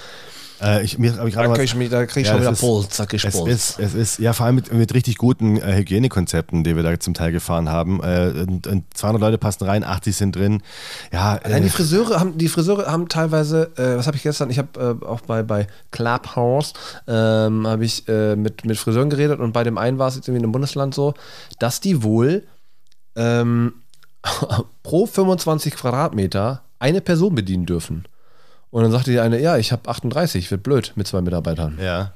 Äh, 0.64 0.84
ich, 0.84 0.98
mir, 0.98 1.12
ich 1.26 1.34
da 1.36 1.48
kriege 1.48 1.64
ich, 1.64 1.90
da 1.90 2.06
krieg 2.06 2.22
ich 2.22 2.28
ja, 2.28 2.34
schon 2.34 2.42
wieder 2.42 2.54
Puls, 2.54 2.90
zackig 2.90 3.24
es 3.26 3.36
ist, 3.36 3.80
es 3.80 3.94
ist, 3.94 4.20
ja, 4.20 4.34
vor 4.34 4.46
allem 4.46 4.56
mit, 4.56 4.72
mit 4.72 4.94
richtig 4.94 5.18
guten 5.18 5.58
äh, 5.58 5.76
Hygienekonzepten, 5.76 6.64
die 6.64 6.76
wir 6.76 6.84
da 6.84 7.00
zum 7.00 7.14
Teil 7.14 7.32
gefahren 7.32 7.70
haben. 7.70 8.02
Äh, 8.02 8.46
und, 8.48 8.68
und 8.68 8.86
200 8.94 9.22
Leute 9.22 9.38
passen 9.38 9.66
rein, 9.66 9.84
80 9.84 10.16
sind 10.16 10.36
drin. 10.36 10.62
Ja, 11.12 11.40
Allein 11.44 11.64
die 11.64 11.68
äh, 11.68 11.72
Friseure 11.72 12.20
haben, 12.20 12.38
die 12.38 12.48
Friseure 12.48 12.92
haben 12.92 13.10
teilweise, 13.10 13.72
äh, 13.78 13.98
was 13.98 14.08
habe 14.08 14.18
ich 14.18 14.24
gestern, 14.24 14.50
ich 14.50 14.58
habe 14.58 15.00
äh, 15.02 15.06
auch 15.06 15.22
bei, 15.22 15.44
bei 15.44 15.68
Clubhouse, 15.92 16.74
ähm, 17.08 17.68
habe 17.68 17.86
ich 17.86 18.06
mit, 18.08 18.66
mit 18.66 18.78
Friseuren 18.78 19.10
geredet 19.10 19.40
und 19.40 19.54
bei 19.54 19.64
dem 19.64 19.78
einen 19.78 19.98
war 19.98 20.08
es 20.08 20.16
jetzt 20.16 20.28
irgendwie 20.28 20.40
in 20.40 20.46
einem 20.46 20.52
Bundesland 20.52 20.94
so, 20.94 21.14
dass 21.60 21.80
die 21.80 22.04
wohl 22.04 22.44
ähm, 23.16 23.74
pro 24.84 25.06
25 25.06 25.76
Quadratmeter 25.76 26.62
eine 26.80 27.02
Person 27.02 27.36
bedienen 27.36 27.66
dürfen. 27.66 28.06
Und 28.74 28.82
dann 28.82 28.92
sagte 28.92 29.12
die 29.12 29.20
eine, 29.20 29.40
ja, 29.40 29.58
ich 29.58 29.72
habe 29.72 29.88
38, 29.88 30.50
wird 30.50 30.64
blöd 30.64 30.94
mit 30.96 31.06
zwei 31.06 31.22
Mitarbeitern. 31.22 31.78
Ja. 31.80 32.14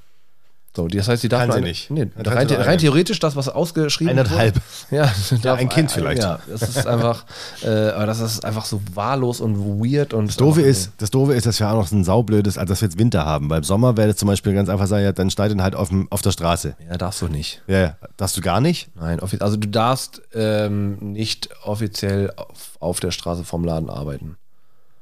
So, 0.75 0.87
das 0.87 1.07
heißt, 1.07 1.21
die 1.21 1.29
darf 1.29 1.41
Kann 1.41 1.51
sie 1.51 1.61
nicht. 1.61 1.91
Nee, 1.91 2.07
rein, 2.17 2.47
rein, 2.49 2.79
theoretisch 2.79 3.19
das, 3.19 3.35
was 3.35 3.47
ausgeschrieben 3.47 4.15
wird. 4.15 4.27
Eineinhalb. 4.27 4.55
Ja, 4.91 5.11
ja, 5.43 5.53
ein 5.53 5.69
Kind 5.69 5.91
vielleicht. 5.91 6.23
Ja, 6.23 6.39
das 6.47 6.63
ist 6.63 6.87
einfach, 6.87 7.25
äh, 7.63 7.89
aber 7.89 8.07
das 8.07 8.21
ist 8.21 8.43
einfach 8.43 8.65
so 8.65 8.81
wahllos 8.95 9.39
und 9.39 9.59
weird 9.59 10.15
und. 10.15 10.29
Das 10.29 10.37
Doofe 10.37 10.61
ist, 10.61 10.93
das 10.97 11.11
Doofe 11.11 11.35
ist, 11.35 11.45
dass 11.45 11.59
wir 11.59 11.69
auch 11.69 11.75
noch 11.75 11.91
ein 11.91 12.03
saublödes, 12.03 12.57
also 12.57 12.71
dass 12.71 12.81
wir 12.81 12.87
jetzt 12.87 12.97
Winter 12.97 13.23
haben. 13.23 13.49
Beim 13.49 13.63
Sommer 13.63 13.95
wäre 13.95 14.07
das 14.07 14.17
zum 14.17 14.27
Beispiel 14.27 14.55
ganz 14.55 14.67
einfach 14.67 14.87
sagen, 14.87 15.03
ja, 15.03 15.11
dann 15.11 15.29
schneid 15.29 15.51
ihn 15.51 15.61
halt 15.61 15.75
auf, 15.75 15.89
dem, 15.89 16.11
auf 16.11 16.23
der 16.23 16.31
Straße. 16.31 16.75
Ja, 16.89 16.97
darfst 16.97 17.21
du 17.21 17.27
nicht. 17.27 17.61
Ja, 17.67 17.97
darfst 18.17 18.35
du 18.35 18.41
gar 18.41 18.61
nicht? 18.61 18.89
Nein, 18.95 19.19
also 19.19 19.57
du 19.57 19.67
darfst 19.67 20.23
ähm, 20.33 20.97
nicht 20.99 21.49
offiziell 21.63 22.33
auf, 22.35 22.77
auf 22.79 22.99
der 22.99 23.11
Straße 23.11 23.43
vom 23.43 23.63
Laden 23.63 23.91
arbeiten. 23.91 24.37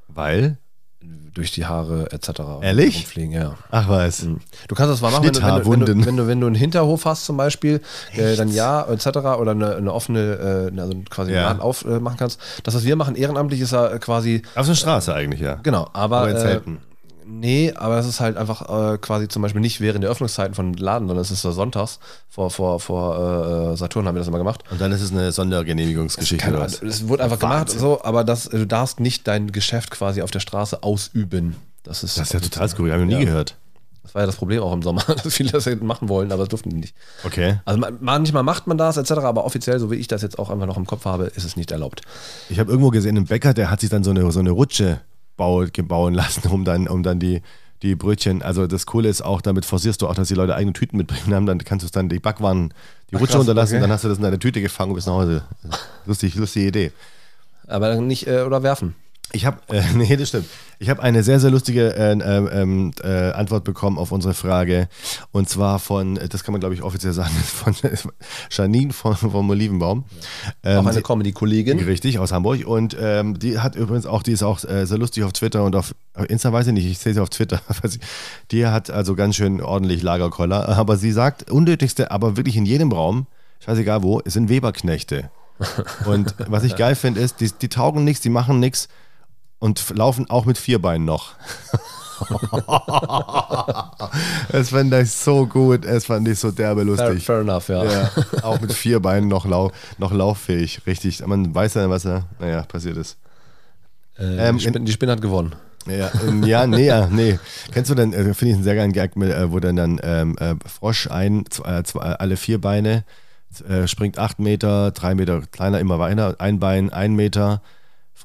Weil? 0.08 0.58
Durch 1.34 1.50
die 1.52 1.66
Haare 1.66 2.10
etc. 2.12 2.30
Ehrlich? 2.62 2.96
Rumfliegen, 2.96 3.32
ja. 3.32 3.54
Ach 3.70 3.88
was. 3.88 4.22
Mhm. 4.22 4.40
Du 4.68 4.74
kannst 4.74 4.90
das 4.92 4.98
zwar 5.00 5.10
machen, 5.10 5.24
wenn 5.24 5.32
du, 5.34 5.40
wenn, 5.42 5.60
du, 5.60 5.66
wenn, 5.70 5.80
du, 5.80 6.06
wenn, 6.06 6.16
du, 6.16 6.26
wenn 6.26 6.40
du 6.40 6.46
einen 6.46 6.56
Hinterhof 6.56 7.04
hast 7.04 7.26
zum 7.26 7.36
Beispiel, 7.36 7.82
äh, 8.14 8.36
dann 8.36 8.48
ja, 8.48 8.86
etc. 8.86 9.06
Oder 9.38 9.50
eine, 9.50 9.76
eine 9.76 9.92
offene, 9.92 10.72
äh, 10.74 10.80
also 10.80 10.94
quasi 11.10 11.32
Ja. 11.32 11.50
einen 11.50 11.60
aufmachen 11.60 12.16
kannst. 12.16 12.40
Das, 12.64 12.74
was 12.74 12.84
wir 12.84 12.96
machen, 12.96 13.16
ehrenamtlich, 13.16 13.60
ist 13.60 13.72
ja 13.72 13.88
äh, 13.88 13.98
quasi, 13.98 14.42
Auf 14.54 14.66
der 14.66 14.74
Straße 14.74 15.14
eigentlich, 15.14 15.40
ja. 15.40 15.56
genau, 15.62 15.88
aber, 15.92 16.18
Aber 16.18 16.30
in 16.30 16.36
äh, 16.36 16.40
Zelten. 16.40 16.78
Nee, 17.26 17.72
aber 17.74 17.98
es 17.98 18.06
ist 18.06 18.20
halt 18.20 18.36
einfach 18.36 18.94
äh, 18.94 18.98
quasi 18.98 19.28
zum 19.28 19.42
Beispiel 19.42 19.60
nicht 19.60 19.80
während 19.80 20.02
der 20.04 20.10
Öffnungszeiten 20.10 20.54
von 20.54 20.72
Laden, 20.74 21.08
sondern 21.08 21.22
es 21.22 21.30
ist 21.30 21.42
so 21.42 21.52
sonntags, 21.52 21.98
vor, 22.28 22.50
vor, 22.50 22.80
vor 22.80 23.72
äh, 23.72 23.76
Saturn 23.76 24.06
haben 24.06 24.14
wir 24.14 24.20
das 24.20 24.28
immer 24.28 24.38
gemacht. 24.38 24.62
Und 24.70 24.80
dann 24.80 24.92
ist 24.92 25.02
es 25.02 25.12
eine 25.12 25.32
Sondergenehmigungsgeschichte 25.32 26.48
oder 26.50 26.60
was? 26.60 26.82
es 26.82 27.08
wurde 27.08 27.24
einfach 27.24 27.38
gemacht, 27.38 27.60
Wahnsinn. 27.60 27.80
so, 27.80 28.02
aber 28.04 28.24
das, 28.24 28.44
du 28.48 28.66
darfst 28.66 29.00
nicht 29.00 29.26
dein 29.28 29.52
Geschäft 29.52 29.90
quasi 29.90 30.22
auf 30.22 30.30
der 30.30 30.40
Straße 30.40 30.82
ausüben. 30.82 31.56
Das 31.82 32.02
ist, 32.02 32.18
Das 32.18 32.28
ist 32.28 32.32
ja 32.34 32.40
total 32.40 32.68
skurril, 32.68 32.92
habe 32.92 33.02
ich 33.04 33.08
noch 33.10 33.16
nie 33.18 33.24
Ja. 33.24 33.30
gehört. 33.30 33.56
Das 34.02 34.14
war 34.14 34.22
ja 34.22 34.26
das 34.26 34.36
Problem 34.36 34.62
auch 34.62 34.72
im 34.72 34.82
Sommer, 34.82 35.02
dass 35.24 35.34
viele 35.34 35.50
das 35.50 35.66
hätten 35.66 35.84
machen 35.84 36.08
wollen, 36.08 36.30
aber 36.30 36.42
das 36.44 36.48
durften 36.50 36.70
die 36.70 36.76
nicht. 36.76 36.94
Okay. 37.24 37.58
Also 37.64 37.80
man- 37.80 37.98
manchmal 38.00 38.44
macht 38.44 38.66
man 38.68 38.78
das 38.78 38.96
etc., 38.96 39.10
aber 39.12 39.44
offiziell, 39.44 39.80
so 39.80 39.90
wie 39.90 39.96
ich 39.96 40.06
das 40.06 40.22
jetzt 40.22 40.38
auch 40.38 40.48
einfach 40.50 40.66
noch 40.66 40.76
im 40.76 40.86
Kopf 40.86 41.04
habe, 41.06 41.24
ist 41.24 41.44
es 41.44 41.56
nicht 41.56 41.72
erlaubt. 41.72 42.02
Ich 42.48 42.60
habe 42.60 42.70
irgendwo 42.70 42.90
gesehen, 42.90 43.16
ein 43.16 43.24
Bäcker, 43.26 43.52
der 43.52 43.68
hat 43.70 43.80
sich 43.80 43.90
dann 43.90 44.04
so 44.04 44.10
eine, 44.10 44.30
so 44.30 44.38
eine 44.38 44.50
Rutsche 44.52 45.00
bau, 45.36 45.64
gebauen 45.72 46.14
lassen, 46.14 46.48
um 46.48 46.64
dann, 46.64 46.88
um 46.88 47.02
dann 47.02 47.18
die, 47.18 47.42
die 47.82 47.94
Brötchen. 47.94 48.42
Also 48.42 48.66
das 48.66 48.86
Coole 48.86 49.08
ist 49.08 49.22
auch, 49.22 49.40
damit 49.40 49.64
forcierst 49.64 50.02
du 50.02 50.08
auch, 50.08 50.14
dass 50.14 50.28
die 50.28 50.34
Leute 50.34 50.54
eigene 50.54 50.72
Tüten 50.72 50.96
mitbringen 50.96 51.34
haben. 51.34 51.46
Dann 51.46 51.58
kannst 51.58 51.82
du 51.82 51.86
es 51.86 51.92
dann 51.92 52.08
die 52.08 52.18
Backwaren, 52.18 52.72
die 53.10 53.16
Rutsche 53.16 53.32
krass, 53.32 53.40
unterlassen, 53.40 53.74
okay. 53.76 53.82
dann 53.82 53.90
hast 53.90 54.04
du 54.04 54.08
das 54.08 54.18
in 54.18 54.24
deine 54.24 54.38
Tüte 54.38 54.60
gefangen 54.60 54.90
und 54.90 54.96
bist 54.96 55.06
nach 55.06 55.14
Hause. 55.14 55.42
Lustig, 56.06 56.34
lustige 56.34 56.68
Idee. 56.68 56.92
Aber 57.66 57.88
dann 57.88 58.06
nicht, 58.06 58.26
äh, 58.26 58.42
oder 58.42 58.62
werfen. 58.62 58.94
Ich 59.32 59.44
habe, 59.44 59.58
äh, 59.74 59.82
nee, 59.94 60.16
das 60.16 60.28
stimmt. 60.28 60.46
Ich 60.78 60.90
habe 60.90 61.02
eine 61.02 61.22
sehr, 61.22 61.40
sehr 61.40 61.50
lustige 61.50 61.94
äh, 61.96 62.12
ähm, 62.12 62.48
ähm, 62.52 62.90
äh, 63.02 63.32
Antwort 63.32 63.64
bekommen 63.64 63.98
auf 63.98 64.12
unsere 64.12 64.34
Frage. 64.34 64.88
Und 65.32 65.48
zwar 65.48 65.78
von, 65.78 66.16
äh, 66.16 66.28
das 66.28 66.44
kann 66.44 66.52
man 66.52 66.60
glaube 66.60 66.74
ich 66.74 66.82
offiziell 66.82 67.12
sagen, 67.14 67.30
von 67.32 67.74
Janine 68.50 68.92
von, 68.92 69.16
vom 69.16 69.48
Olivenbaum. 69.50 70.04
Ähm, 70.62 70.78
auch 70.78 70.84
eine 70.84 70.92
sie- 70.92 71.02
Comedy-Kollegin. 71.02 71.78
Richtig, 71.80 72.18
aus 72.18 72.32
Hamburg. 72.32 72.66
Und 72.66 72.96
ähm, 73.00 73.38
die 73.38 73.58
hat 73.58 73.74
übrigens 73.74 74.06
auch, 74.06 74.22
die 74.22 74.32
ist 74.32 74.42
auch 74.42 74.62
äh, 74.64 74.86
sehr 74.86 74.98
lustig 74.98 75.24
auf 75.24 75.32
Twitter 75.32 75.64
und 75.64 75.76
auf 75.76 75.94
Insta 76.28 76.52
weiß 76.52 76.68
ich 76.68 76.72
nicht, 76.72 76.86
ich 76.86 76.98
sehe 76.98 77.14
sie 77.14 77.20
auf 77.20 77.30
Twitter. 77.30 77.60
die 78.50 78.66
hat 78.66 78.90
also 78.90 79.14
ganz 79.14 79.36
schön 79.36 79.60
ordentlich 79.60 80.02
Lagerkoller. 80.02 80.68
Aber 80.68 80.96
sie 80.96 81.12
sagt, 81.12 81.50
unnötigste, 81.50 82.10
aber 82.10 82.36
wirklich 82.36 82.56
in 82.56 82.66
jedem 82.66 82.92
Raum, 82.92 83.26
scheißegal 83.64 84.02
wo, 84.02 84.20
es 84.24 84.34
sind 84.34 84.48
Weberknechte. 84.48 85.30
Und 86.04 86.34
was 86.48 86.64
ich 86.64 86.76
geil 86.76 86.94
finde, 86.94 87.20
ist, 87.20 87.40
die, 87.40 87.50
die 87.50 87.68
taugen 87.68 88.04
nichts, 88.04 88.20
die 88.20 88.28
machen 88.28 88.60
nichts 88.60 88.88
und 89.58 89.96
laufen 89.96 90.28
auch 90.30 90.44
mit 90.44 90.58
vier 90.58 90.80
Beinen 90.80 91.04
noch. 91.04 91.32
das 94.50 94.70
fand 94.70 94.92
ich 94.94 95.10
so 95.12 95.46
gut, 95.46 95.84
es 95.84 96.06
fand 96.06 96.26
ich 96.28 96.38
so 96.38 96.50
derbe 96.50 96.80
Fair, 96.82 97.08
lustig. 97.08 97.26
fair 97.26 97.40
enough, 97.40 97.68
ja. 97.68 97.84
Ja, 97.84 98.10
auch 98.42 98.60
mit 98.60 98.72
vier 98.72 99.00
Beinen 99.00 99.28
noch, 99.28 99.44
lau 99.46 99.70
noch 99.98 100.12
lauffähig, 100.12 100.80
richtig. 100.86 101.26
Man 101.26 101.54
weiß 101.54 101.74
ja, 101.74 101.90
was 101.90 102.04
da, 102.04 102.24
naja, 102.38 102.62
passiert 102.62 102.96
ist. 102.96 103.18
Äh, 104.18 104.48
Ähm, 104.48 104.56
die, 104.58 104.64
Spinne, 104.64 104.84
die 104.84 104.92
Spinne 104.92 105.12
hat 105.12 105.20
gewonnen. 105.20 105.54
Ja, 105.86 106.10
ja, 106.44 106.66
nee, 106.66 106.86
ja, 106.86 107.06
nee. 107.06 107.38
Kennst 107.70 107.90
du 107.90 107.94
denn, 107.94 108.12
äh, 108.12 108.34
finde 108.34 108.46
ich 108.48 108.54
einen 108.54 108.64
sehr 108.64 108.74
geilen 108.74 108.92
Gag, 108.92 109.16
äh, 109.16 109.52
wo 109.52 109.60
dann 109.60 109.76
dann 109.76 110.00
ähm, 110.02 110.36
äh, 110.38 110.54
Frosch 110.66 111.08
ein, 111.08 111.44
zwei, 111.48 111.82
zwei, 111.82 112.00
alle 112.00 112.36
vier 112.36 112.60
Beine, 112.60 113.04
äh, 113.68 113.86
springt 113.86 114.18
acht 114.18 114.40
Meter, 114.40 114.90
drei 114.90 115.14
Meter 115.14 115.42
kleiner, 115.52 115.78
immer 115.78 115.98
weiter, 116.00 116.34
ein 116.38 116.58
Bein, 116.58 116.92
ein 116.92 117.14
Meter, 117.14 117.62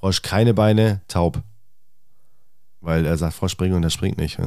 Frosch 0.02 0.24
keine 0.24 0.54
Beine, 0.56 1.02
taub. 1.08 1.42
Weil 2.82 3.06
er 3.06 3.16
sagt, 3.18 3.36
Frosch 3.36 3.52
springen 3.52 3.76
und 3.76 3.84
er 3.84 3.92
springt 3.92 4.18
nicht. 4.18 4.40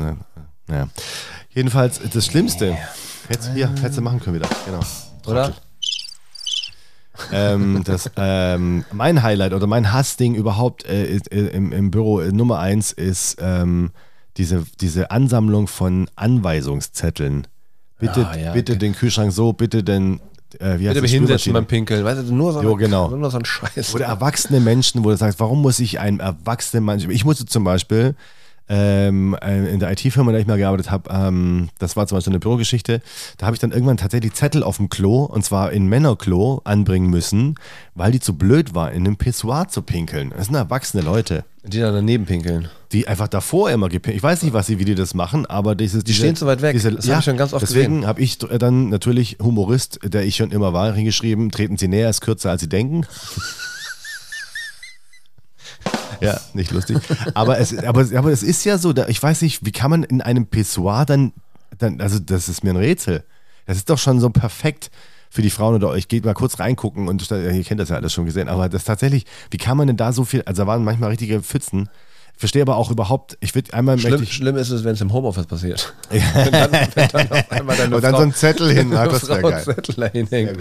Naja. 0.67 0.89
Jedenfalls, 1.51 2.01
das 2.13 2.27
Schlimmste, 2.27 2.77
hättest, 3.29 3.53
hier, 3.55 3.69
hättest 3.69 3.99
du 3.99 4.03
machen 4.03 4.19
können 4.19 4.35
wieder, 4.35 4.49
genau. 4.67 4.81
Oder? 5.27 5.55
ähm, 7.33 7.83
das, 7.85 8.11
ähm, 8.17 8.85
mein 8.93 9.23
Highlight 9.23 9.53
oder 9.53 9.69
mein 9.69 9.93
Hassding 9.93 10.35
überhaupt 10.35 10.85
äh, 10.87 11.05
ist, 11.07 11.31
äh, 11.33 11.47
im, 11.51 11.71
im 11.71 11.93
Büro 11.93 12.21
äh, 12.21 12.33
Nummer 12.33 12.59
eins 12.59 12.91
ist 12.91 13.37
ähm, 13.41 13.93
diese, 14.37 14.65
diese 14.81 15.13
Ansammlung 15.13 15.69
von 15.69 16.11
Anweisungszetteln. 16.17 17.47
Bitte, 18.01 18.27
Ah, 18.29 18.37
ja, 18.37 18.53
bitte 18.53 18.73
okay. 18.73 18.81
den 18.81 18.95
Kühlschrank 18.95 19.33
so, 19.33 19.53
bitte 19.53 19.85
den. 19.85 20.21
Äh, 20.61 20.79
wie 20.79 20.89
heißt 20.89 20.95
Bitte 20.95 21.03
das, 21.03 21.11
hinsetzen 21.11 21.53
beim 21.53 21.67
Pinkeln. 21.67 22.05
Weißt 22.05 22.29
du, 22.29 22.35
nur 22.35 22.53
so, 22.53 22.63
Jo, 22.63 22.77
genau. 22.77 23.09
nur 23.09 23.31
so 23.31 23.39
ein 23.39 23.45
Scheiß. 23.45 23.95
Oder 23.95 24.07
erwachsene 24.07 24.61
Menschen, 24.61 25.05
wo 25.05 25.11
du 25.11 25.17
sagst, 25.17 25.41
warum 25.41 25.63
muss 25.63 25.81
ich 25.81 26.01
einem 26.01 26.21
erwachsenen 26.21 26.85
Menschen. 26.85 27.11
Ich 27.11 27.25
musste 27.25 27.47
zum 27.47 27.65
Beispiel 27.65 28.15
ähm, 28.69 29.37
äh, 29.43 29.73
in 29.73 29.79
der 29.79 29.93
IT-Firma, 29.93 30.31
in 30.31 30.35
der 30.35 30.41
ich 30.41 30.47
mal 30.47 30.57
gearbeitet 30.57 30.91
habe, 30.91 31.11
ähm, 31.11 31.69
das 31.79 31.97
war 31.97 32.07
zum 32.07 32.17
Beispiel 32.17 32.33
eine 32.33 32.41
Bürogeschichte, 32.41 33.03
da 33.39 33.47
habe 33.47 33.55
ich 33.55 33.61
dann 33.61 33.73
irgendwann 33.73 33.97
tatsächlich 33.97 34.33
Zettel 34.35 34.63
auf 34.63 34.79
dem 34.79 34.89
Klo, 34.89 35.25
und 35.25 35.45
zwar 35.45 35.73
in 35.73 35.87
Männerklo, 35.87 36.63
anbringen 36.65 37.11
müssen, 37.11 37.57
weil 37.95 38.13
die 38.13 38.21
zu 38.21 38.35
blöd 38.35 38.75
waren, 38.75 38.93
in 38.93 39.07
einem 39.07 39.17
Pissoir 39.17 39.69
zu 39.69 39.83
pinkeln. 39.83 40.33
Das 40.37 40.47
sind 40.47 40.55
erwachsene 40.55 41.03
Leute. 41.03 41.45
die 41.65 41.81
dann 41.81 41.95
daneben 41.95 42.25
pinkeln. 42.25 42.69
Die 42.93 43.07
einfach 43.09 43.29
davor 43.29 43.71
immer 43.71 43.89
gepinkelt. 43.89 44.17
Ich 44.17 44.23
weiß 44.23 44.43
nicht, 44.43 44.53
was 44.53 44.67
sie, 44.67 44.79
wie 44.79 44.85
die 44.85 44.95
das 44.95 45.15
machen, 45.15 45.47
aber 45.47 45.75
dieses. 45.75 46.05
Die 46.05 46.15
stehen 46.15 46.37
zu 46.37 46.47
weit 46.47 46.63
weg. 46.63 46.81
Das 46.81 47.09
hab 47.09 47.19
ich 47.19 47.25
schon 47.25 47.37
ganz 47.37 47.53
oft 47.53 47.63
Deswegen 47.63 48.07
habe 48.07 48.21
ich 48.21 48.39
dann 48.39 48.89
natürlich 48.89 49.39
Humorist, 49.43 49.99
der 50.05 50.25
ich 50.25 50.37
schon 50.37 50.53
immer 50.53 50.73
war, 50.73 50.95
hingeschrieben: 50.95 51.51
Treten 51.51 51.77
Sie 51.77 51.89
näher, 51.89 52.09
ist 52.09 52.21
kürzer 52.21 52.51
als 52.51 52.61
Sie 52.61 52.69
denken. 52.69 53.05
Ja, 56.21 56.41
nicht 56.55 56.71
lustig. 56.71 56.99
Aber 57.35 57.59
es, 57.59 57.77
aber, 57.77 58.07
aber 58.17 58.31
es 58.31 58.43
ist 58.43 58.65
ja 58.65 58.79
so, 58.79 58.93
da, 58.93 59.09
ich 59.09 59.23
weiß 59.23 59.43
nicht, 59.43 59.65
wie 59.65 59.73
kann 59.73 59.91
man 59.91 60.03
in 60.03 60.21
einem 60.21 60.47
Pissoir 60.47 61.05
dann, 61.05 61.33
dann, 61.79 62.01
also 62.01 62.19
das 62.19 62.49
ist 62.49 62.65
mir 62.65 62.71
ein 62.71 62.77
Rätsel. 62.77 63.25
Das 63.67 63.77
ist 63.77 63.89
doch 63.91 63.99
schon 63.99 64.21
so 64.21 64.31
perfekt 64.31 64.91
für 65.31 65.43
die 65.43 65.51
Frauen 65.51 65.75
oder 65.75 65.89
euch. 65.89 66.09
Geht 66.09 66.25
mal 66.25 66.35
kurz 66.35 66.59
reingucken 66.61 67.09
und 67.09 67.31
ihr 67.31 67.65
kennt 67.65 67.81
das 67.81 67.89
ja 67.89 67.97
alles 67.97 68.13
schon 68.13 68.25
gesehen, 68.25 68.49
aber 68.49 68.69
das 68.69 68.85
tatsächlich, 68.85 69.27
wie 69.51 69.59
kann 69.59 69.77
man 69.77 69.87
denn 69.87 69.97
da 69.97 70.13
so 70.13 70.25
viel, 70.25 70.43
also 70.43 70.63
da 70.63 70.67
waren 70.67 70.85
manchmal 70.85 71.11
richtige 71.11 71.43
Pfützen. 71.43 71.89
Ich 72.37 72.41
verstehe 72.41 72.63
aber 72.63 72.77
auch 72.77 72.91
überhaupt, 72.91 73.39
ich 73.41 73.55
würde 73.55 73.73
einmal 73.73 73.97
Schlimm, 73.97 74.11
möchte 74.13 74.25
ich, 74.25 74.33
schlimm 74.33 74.57
ist 74.57 74.71
es, 74.71 74.83
wenn 74.83 74.95
es 74.95 75.01
im 75.01 75.13
Homeoffice 75.13 75.47
passiert. 75.47 75.95
wenn 76.11 76.53
dann, 76.53 76.73
wenn 76.73 77.09
dann 77.09 77.31
auf 77.31 77.53
einmal 77.53 77.77
deine 77.77 77.97
und 77.97 78.03
dann 78.03 78.11
Frau, 78.11 78.21
so 78.21 78.27
ein 78.27 78.35
Zettel 78.35 78.73
hin, 78.73 78.91
das 78.91 79.29
wäre 79.29 79.41
geil. 79.41 79.63
Zettel. 79.63 80.59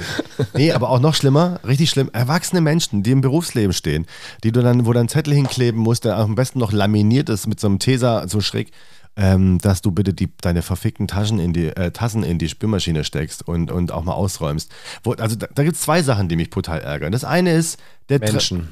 Nee, 0.53 0.71
aber 0.71 0.89
auch 0.89 0.99
noch 0.99 1.15
schlimmer, 1.15 1.59
richtig 1.67 1.89
schlimm, 1.89 2.11
erwachsene 2.13 2.61
Menschen, 2.61 3.01
die 3.01 3.11
im 3.11 3.21
Berufsleben 3.21 3.73
stehen, 3.73 4.05
die 4.43 4.51
du 4.51 4.61
dann, 4.61 4.85
wo 4.85 4.93
dann 4.93 5.09
Zettel 5.09 5.33
hinkleben 5.33 5.81
musst, 5.81 6.05
der 6.05 6.17
am 6.17 6.35
besten 6.35 6.59
noch 6.59 6.71
laminiert 6.71 7.29
ist 7.29 7.47
mit 7.47 7.59
so 7.59 7.67
einem 7.67 7.79
Tesa 7.79 8.27
so 8.27 8.39
schräg, 8.39 8.71
ähm, 9.15 9.59
dass 9.59 9.81
du 9.81 9.91
bitte 9.91 10.13
die, 10.13 10.29
deine 10.41 10.61
verfickten 10.61 11.07
Taschen 11.07 11.39
in 11.39 11.53
die, 11.53 11.67
äh, 11.67 11.91
Tassen 11.91 12.23
in 12.23 12.39
die 12.39 12.49
Spülmaschine 12.49 13.03
steckst 13.03 13.47
und, 13.47 13.71
und 13.71 13.91
auch 13.91 14.03
mal 14.03 14.13
ausräumst. 14.13 14.71
Wo, 15.03 15.13
also 15.13 15.35
da, 15.35 15.47
da 15.53 15.63
gibt 15.63 15.75
es 15.75 15.81
zwei 15.81 16.01
Sachen, 16.01 16.29
die 16.29 16.35
mich 16.35 16.49
brutal 16.49 16.79
ärgern. 16.81 17.11
Das 17.11 17.23
eine 17.23 17.53
ist, 17.53 17.79
der 18.09 18.19
Menschen. 18.19 18.69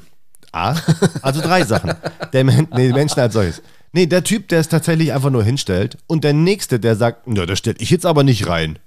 A, 0.52 0.76
also 1.22 1.40
drei 1.40 1.64
Sachen. 1.64 1.94
Der 2.32 2.44
Men 2.44 2.68
nee, 2.76 2.92
Menschen 2.92 3.20
als 3.20 3.34
solches. 3.34 3.62
Nee, 3.92 4.06
der 4.06 4.24
Typ, 4.24 4.48
der 4.48 4.60
es 4.60 4.68
tatsächlich 4.68 5.12
einfach 5.12 5.30
nur 5.30 5.44
hinstellt 5.44 5.98
und 6.06 6.24
der 6.24 6.32
Nächste, 6.32 6.80
der 6.80 6.96
sagt, 6.96 7.22
na, 7.26 7.44
das 7.44 7.58
stelle 7.58 7.76
ich 7.78 7.90
jetzt 7.90 8.06
aber 8.06 8.22
nicht 8.22 8.46
rein. 8.46 8.78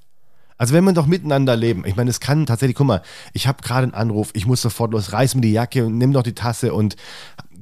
Also 0.58 0.74
wenn 0.74 0.86
wir 0.86 0.94
doch 0.94 1.06
miteinander 1.06 1.56
leben, 1.56 1.84
ich 1.86 1.96
meine, 1.96 2.10
es 2.10 2.22
kann 2.22 2.46
tatsächlich, 2.46 2.78
guck 2.78 2.88
mal, 2.88 3.02
ich 3.34 3.46
habe 3.48 3.62
gerade 3.62 3.84
einen 3.84 3.94
Anruf, 3.94 4.30
ich 4.34 4.46
muss 4.46 4.62
sofort 4.62 4.94
los, 4.94 5.12
reiß 5.12 5.36
mir 5.36 5.42
die 5.42 5.52
Jacke 5.52 5.86
und 5.86 5.98
nimm 5.98 6.14
doch 6.14 6.24
die 6.24 6.34
Tasse 6.34 6.74
und 6.74 6.96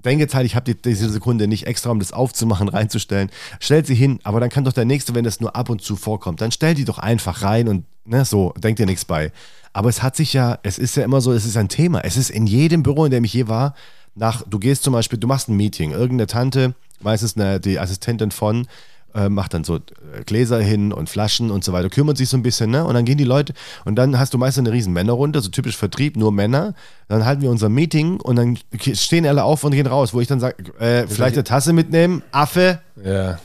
denke 0.03 0.23
jetzt 0.23 0.35
halt, 0.35 0.45
ich 0.45 0.55
habe 0.55 0.73
die, 0.73 0.81
diese 0.81 1.09
Sekunde 1.09 1.47
nicht 1.47 1.67
extra, 1.67 1.89
um 1.89 1.99
das 1.99 2.13
aufzumachen, 2.13 2.69
reinzustellen. 2.69 3.29
Stell 3.59 3.85
sie 3.85 3.95
hin, 3.95 4.19
aber 4.23 4.39
dann 4.39 4.49
kann 4.49 4.63
doch 4.63 4.73
der 4.73 4.85
Nächste, 4.85 5.15
wenn 5.15 5.23
das 5.23 5.39
nur 5.39 5.55
ab 5.55 5.69
und 5.69 5.81
zu 5.81 5.95
vorkommt, 5.95 6.41
dann 6.41 6.51
stell 6.51 6.75
die 6.75 6.85
doch 6.85 6.99
einfach 6.99 7.41
rein 7.41 7.67
und 7.67 7.85
ne, 8.05 8.25
so, 8.25 8.53
denk 8.57 8.77
dir 8.77 8.85
nichts 8.85 9.05
bei. 9.05 9.31
Aber 9.73 9.89
es 9.89 10.03
hat 10.03 10.15
sich 10.15 10.33
ja, 10.33 10.59
es 10.63 10.77
ist 10.77 10.95
ja 10.95 11.03
immer 11.03 11.19
so, 11.21 11.33
es 11.33 11.45
ist 11.45 11.57
ein 11.57 11.69
Thema. 11.69 12.01
Es 12.01 12.15
ist 12.15 12.29
in 12.29 12.45
jedem 12.45 12.83
Büro, 12.83 13.05
in 13.05 13.11
dem 13.11 13.23
ich 13.23 13.33
je 13.33 13.47
war, 13.47 13.73
nach, 14.15 14.43
du 14.47 14.59
gehst 14.59 14.83
zum 14.83 14.93
Beispiel, 14.93 15.17
du 15.17 15.27
machst 15.27 15.49
ein 15.49 15.57
Meeting, 15.57 15.91
irgendeine 15.91 16.27
Tante, 16.27 16.75
meistens 17.01 17.35
eine, 17.35 17.59
die 17.59 17.79
Assistentin 17.79 18.29
von, 18.31 18.67
äh, 19.15 19.29
macht 19.29 19.53
dann 19.53 19.63
so 19.63 19.75
äh, 19.75 19.79
Gläser 20.25 20.59
hin 20.59 20.91
und 20.93 21.09
Flaschen 21.09 21.51
und 21.51 21.63
so 21.63 21.73
weiter, 21.73 21.89
kümmert 21.89 22.17
sich 22.17 22.29
so 22.29 22.37
ein 22.37 22.43
bisschen, 22.43 22.71
ne? 22.71 22.83
Und 22.85 22.93
dann 22.93 23.05
gehen 23.05 23.17
die 23.17 23.23
Leute, 23.23 23.53
und 23.85 23.95
dann 23.95 24.17
hast 24.19 24.33
du 24.33 24.37
meistens 24.37 24.65
eine 24.67 24.75
riesen 24.75 24.93
Männerrunde, 24.93 25.41
so 25.41 25.49
typisch 25.49 25.77
Vertrieb, 25.77 26.17
nur 26.17 26.31
Männer. 26.31 26.73
Dann 27.07 27.25
halten 27.25 27.41
wir 27.41 27.49
unser 27.51 27.69
Meeting 27.69 28.19
und 28.19 28.35
dann 28.35 28.57
stehen 28.93 29.25
alle 29.27 29.43
auf 29.43 29.63
und 29.63 29.71
gehen 29.71 29.87
raus, 29.87 30.13
wo 30.13 30.21
ich 30.21 30.27
dann 30.27 30.39
sage, 30.39 30.55
äh, 30.79 31.07
vielleicht 31.07 31.35
eine 31.35 31.43
Tasse 31.43 31.73
mitnehmen, 31.73 32.23
Affe, 32.31 32.79
Ja. 33.03 33.39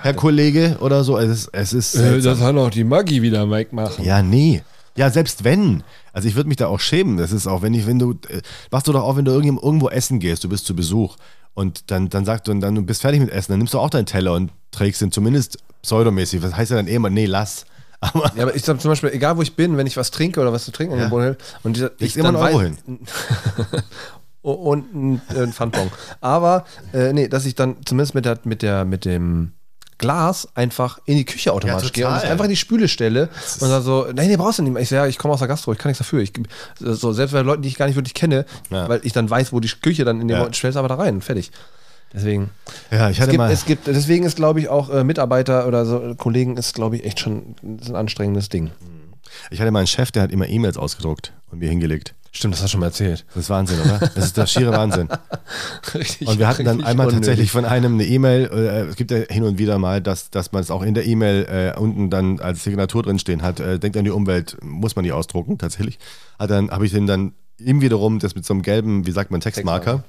Herr 0.00 0.14
Kollege 0.14 0.78
oder 0.80 1.04
so. 1.04 1.16
Es 1.16 1.30
ist, 1.30 1.50
es 1.52 1.72
ist 1.72 1.92
seltsam. 1.92 2.38
kann 2.38 2.58
auch 2.58 2.70
die 2.70 2.82
Maggi 2.82 3.22
wieder 3.22 3.46
Mike 3.46 3.72
machen. 3.72 4.04
Ja, 4.04 4.20
nee. 4.20 4.62
Ja, 4.96 5.10
selbst 5.10 5.44
wenn. 5.44 5.84
Also 6.12 6.28
ich 6.28 6.34
würde 6.34 6.48
mich 6.48 6.56
da 6.56 6.66
auch 6.66 6.80
schämen. 6.80 7.16
Das 7.16 7.30
ist 7.30 7.46
auch, 7.46 7.62
wenn 7.62 7.72
ich, 7.72 7.86
wenn 7.86 7.98
du, 8.00 8.12
äh, 8.28 8.42
machst 8.72 8.88
du 8.88 8.92
doch 8.92 9.04
auch, 9.04 9.16
wenn 9.16 9.24
du 9.24 9.30
irgendwo 9.30 9.88
essen 9.88 10.18
gehst, 10.18 10.42
du 10.42 10.48
bist 10.48 10.66
zu 10.66 10.74
Besuch 10.74 11.16
und 11.54 11.90
dann, 11.90 12.08
dann 12.08 12.24
sagst 12.24 12.46
du, 12.48 12.52
und 12.52 12.60
dann 12.60 12.74
du 12.74 12.82
bist 12.82 13.02
fertig 13.02 13.20
mit 13.20 13.30
Essen, 13.30 13.52
dann 13.52 13.58
nimmst 13.58 13.74
du 13.74 13.78
auch 13.78 13.90
deinen 13.90 14.06
Teller 14.06 14.34
und 14.34 14.50
trägst 14.70 15.02
ihn 15.02 15.12
zumindest 15.12 15.58
pseudomäßig. 15.82 16.42
Was 16.42 16.56
heißt 16.56 16.70
ja 16.70 16.76
dann 16.76 16.88
eh 16.88 16.94
immer, 16.94 17.10
nee, 17.10 17.26
lass. 17.26 17.66
Aber 18.00 18.32
Ja, 18.34 18.42
aber 18.42 18.56
ich 18.56 18.64
sag 18.64 18.80
zum 18.80 18.90
Beispiel, 18.90 19.10
egal 19.10 19.36
wo 19.36 19.42
ich 19.42 19.54
bin, 19.54 19.76
wenn 19.76 19.86
ich 19.86 19.96
was 19.96 20.10
trinke 20.10 20.40
oder 20.40 20.52
was 20.52 20.64
zu 20.64 20.72
trinken 20.72 20.98
Ja. 20.98 21.08
hin 21.08 21.36
und 21.62 21.76
dieser, 21.76 21.90
legst 21.98 22.02
ich 22.02 22.16
immer 22.16 22.30
einen 22.30 22.38
dann 22.38 22.46
Euro 22.48 22.60
hin. 22.60 22.76
und 24.42 24.94
ein, 24.94 25.22
äh, 25.34 25.42
ein 25.42 25.52
Pfandbon. 25.52 25.88
Aber, 26.20 26.64
äh, 26.92 27.12
nee, 27.12 27.28
dass 27.28 27.46
ich 27.46 27.54
dann 27.54 27.76
zumindest 27.84 28.14
mit, 28.16 28.24
der, 28.24 28.38
mit, 28.42 28.62
der, 28.62 28.84
mit 28.84 29.04
dem 29.04 29.52
Glas 30.02 30.48
einfach 30.54 30.98
in 31.06 31.16
die 31.16 31.24
Küche 31.24 31.52
automatisch 31.52 31.88
Ja, 31.88 31.92
gehe 31.92 32.08
und 32.08 32.14
es 32.16 32.24
einfach 32.24 32.44
in 32.44 32.50
die 32.50 32.56
Spüle 32.56 32.88
stelle 32.88 33.28
und 33.60 33.70
dann 33.70 33.82
so, 33.82 34.06
nee, 34.14 34.26
nee, 34.26 34.36
brauchst 34.36 34.58
du 34.58 34.62
nicht 34.64 34.72
mehr. 34.72 34.82
Ich 34.82 34.88
sage, 34.90 35.02
ja, 35.04 35.08
ich 35.08 35.16
komme 35.16 35.32
aus 35.32 35.38
der 35.40 35.48
Gastro, 35.48 35.72
ich 35.72 35.78
kann 35.78 35.88
nichts 35.90 35.98
dafür. 35.98 36.20
Ich, 36.20 36.32
so, 36.78 37.12
selbst 37.12 37.32
bei 37.32 37.40
Leuten, 37.40 37.62
die 37.62 37.68
ich 37.68 37.76
gar 37.78 37.86
nicht 37.86 37.94
wirklich 37.96 38.14
kenne, 38.14 38.44
Ja. 38.70 38.88
weil 38.88 39.00
ich 39.04 39.12
dann 39.12 39.30
weiß, 39.30 39.52
wo 39.52 39.60
die 39.60 39.68
Küche 39.68 40.04
dann 40.04 40.20
in 40.20 40.28
den 40.28 40.36
Ja. 40.36 40.44
ja. 40.44 40.52
stellst 40.52 40.76
aber 40.76 40.88
da 40.88 40.96
rein, 40.96 41.22
fertig. 41.22 41.50
Deswegen. 42.12 42.50
Ja, 42.90 43.08
ich 43.08 43.16
Es 43.16 43.20
hatte 43.22 43.30
gibt, 43.30 43.38
mal. 43.38 43.50
es 43.50 43.64
gibt, 43.64 43.86
deswegen 43.86 44.24
ist, 44.26 44.36
glaube 44.36 44.60
ich, 44.60 44.68
auch 44.68 44.90
äh, 44.90 45.02
Mitarbeiter 45.02 45.66
oder 45.66 45.86
so 45.86 46.02
äh, 46.10 46.14
Kollegen 46.14 46.58
ist, 46.58 46.74
glaube 46.74 46.96
ich, 46.96 47.04
echt 47.06 47.20
schon 47.20 47.54
ein 47.62 47.94
anstrengendes 47.96 48.50
Ding. 48.50 48.70
Ich 49.50 49.60
hatte 49.60 49.70
mal 49.70 49.78
einen 49.78 49.86
Chef, 49.86 50.10
der 50.12 50.24
hat 50.24 50.30
immer 50.30 50.46
E-Mails 50.46 50.76
ausgedruckt 50.76 51.32
und 51.50 51.60
mir 51.60 51.70
hingelegt. 51.70 52.14
Stimmt, 52.34 52.54
das 52.54 52.60
hast 52.62 52.68
du 52.68 52.72
schon 52.72 52.80
mal 52.80 52.86
erzählt. 52.86 53.26
Das 53.34 53.44
ist 53.44 53.50
Wahnsinn, 53.50 53.78
oder? 53.80 53.98
Das 53.98 54.24
ist 54.24 54.36
der 54.38 54.46
schiere 54.46 54.72
Wahnsinn. 54.72 55.06
Richtig, 55.94 56.26
Und 56.26 56.38
wir 56.38 56.48
hatten 56.48 56.64
dann 56.64 56.82
einmal 56.82 57.06
unnötig. 57.06 57.26
tatsächlich 57.26 57.50
von 57.50 57.66
einem 57.66 57.94
eine 57.94 58.06
E-Mail, 58.06 58.44
äh, 58.50 58.80
es 58.88 58.96
gibt 58.96 59.10
ja 59.10 59.18
hin 59.28 59.42
und 59.44 59.58
wieder 59.58 59.78
mal, 59.78 60.00
dass, 60.00 60.30
dass 60.30 60.50
man 60.52 60.62
es 60.62 60.70
auch 60.70 60.80
in 60.82 60.94
der 60.94 61.04
E-Mail 61.06 61.44
äh, 61.76 61.78
unten 61.78 62.08
dann 62.08 62.40
als 62.40 62.64
Signatur 62.64 63.02
drinstehen 63.02 63.42
hat, 63.42 63.60
äh, 63.60 63.78
denkt 63.78 63.98
an 63.98 64.04
die 64.04 64.10
Umwelt, 64.10 64.56
muss 64.62 64.96
man 64.96 65.02
nicht 65.04 65.12
ausdrucken, 65.12 65.58
tatsächlich. 65.58 65.98
Hat 66.38 66.50
dann 66.50 66.70
habe 66.70 66.86
ich 66.86 66.92
den 66.92 67.06
dann 67.06 67.34
ihm 67.58 67.82
wiederum 67.82 68.18
das 68.18 68.34
mit 68.34 68.46
so 68.46 68.54
einem 68.54 68.62
gelben, 68.62 69.06
wie 69.06 69.12
sagt 69.12 69.30
man, 69.30 69.42
Textmarker, 69.42 70.02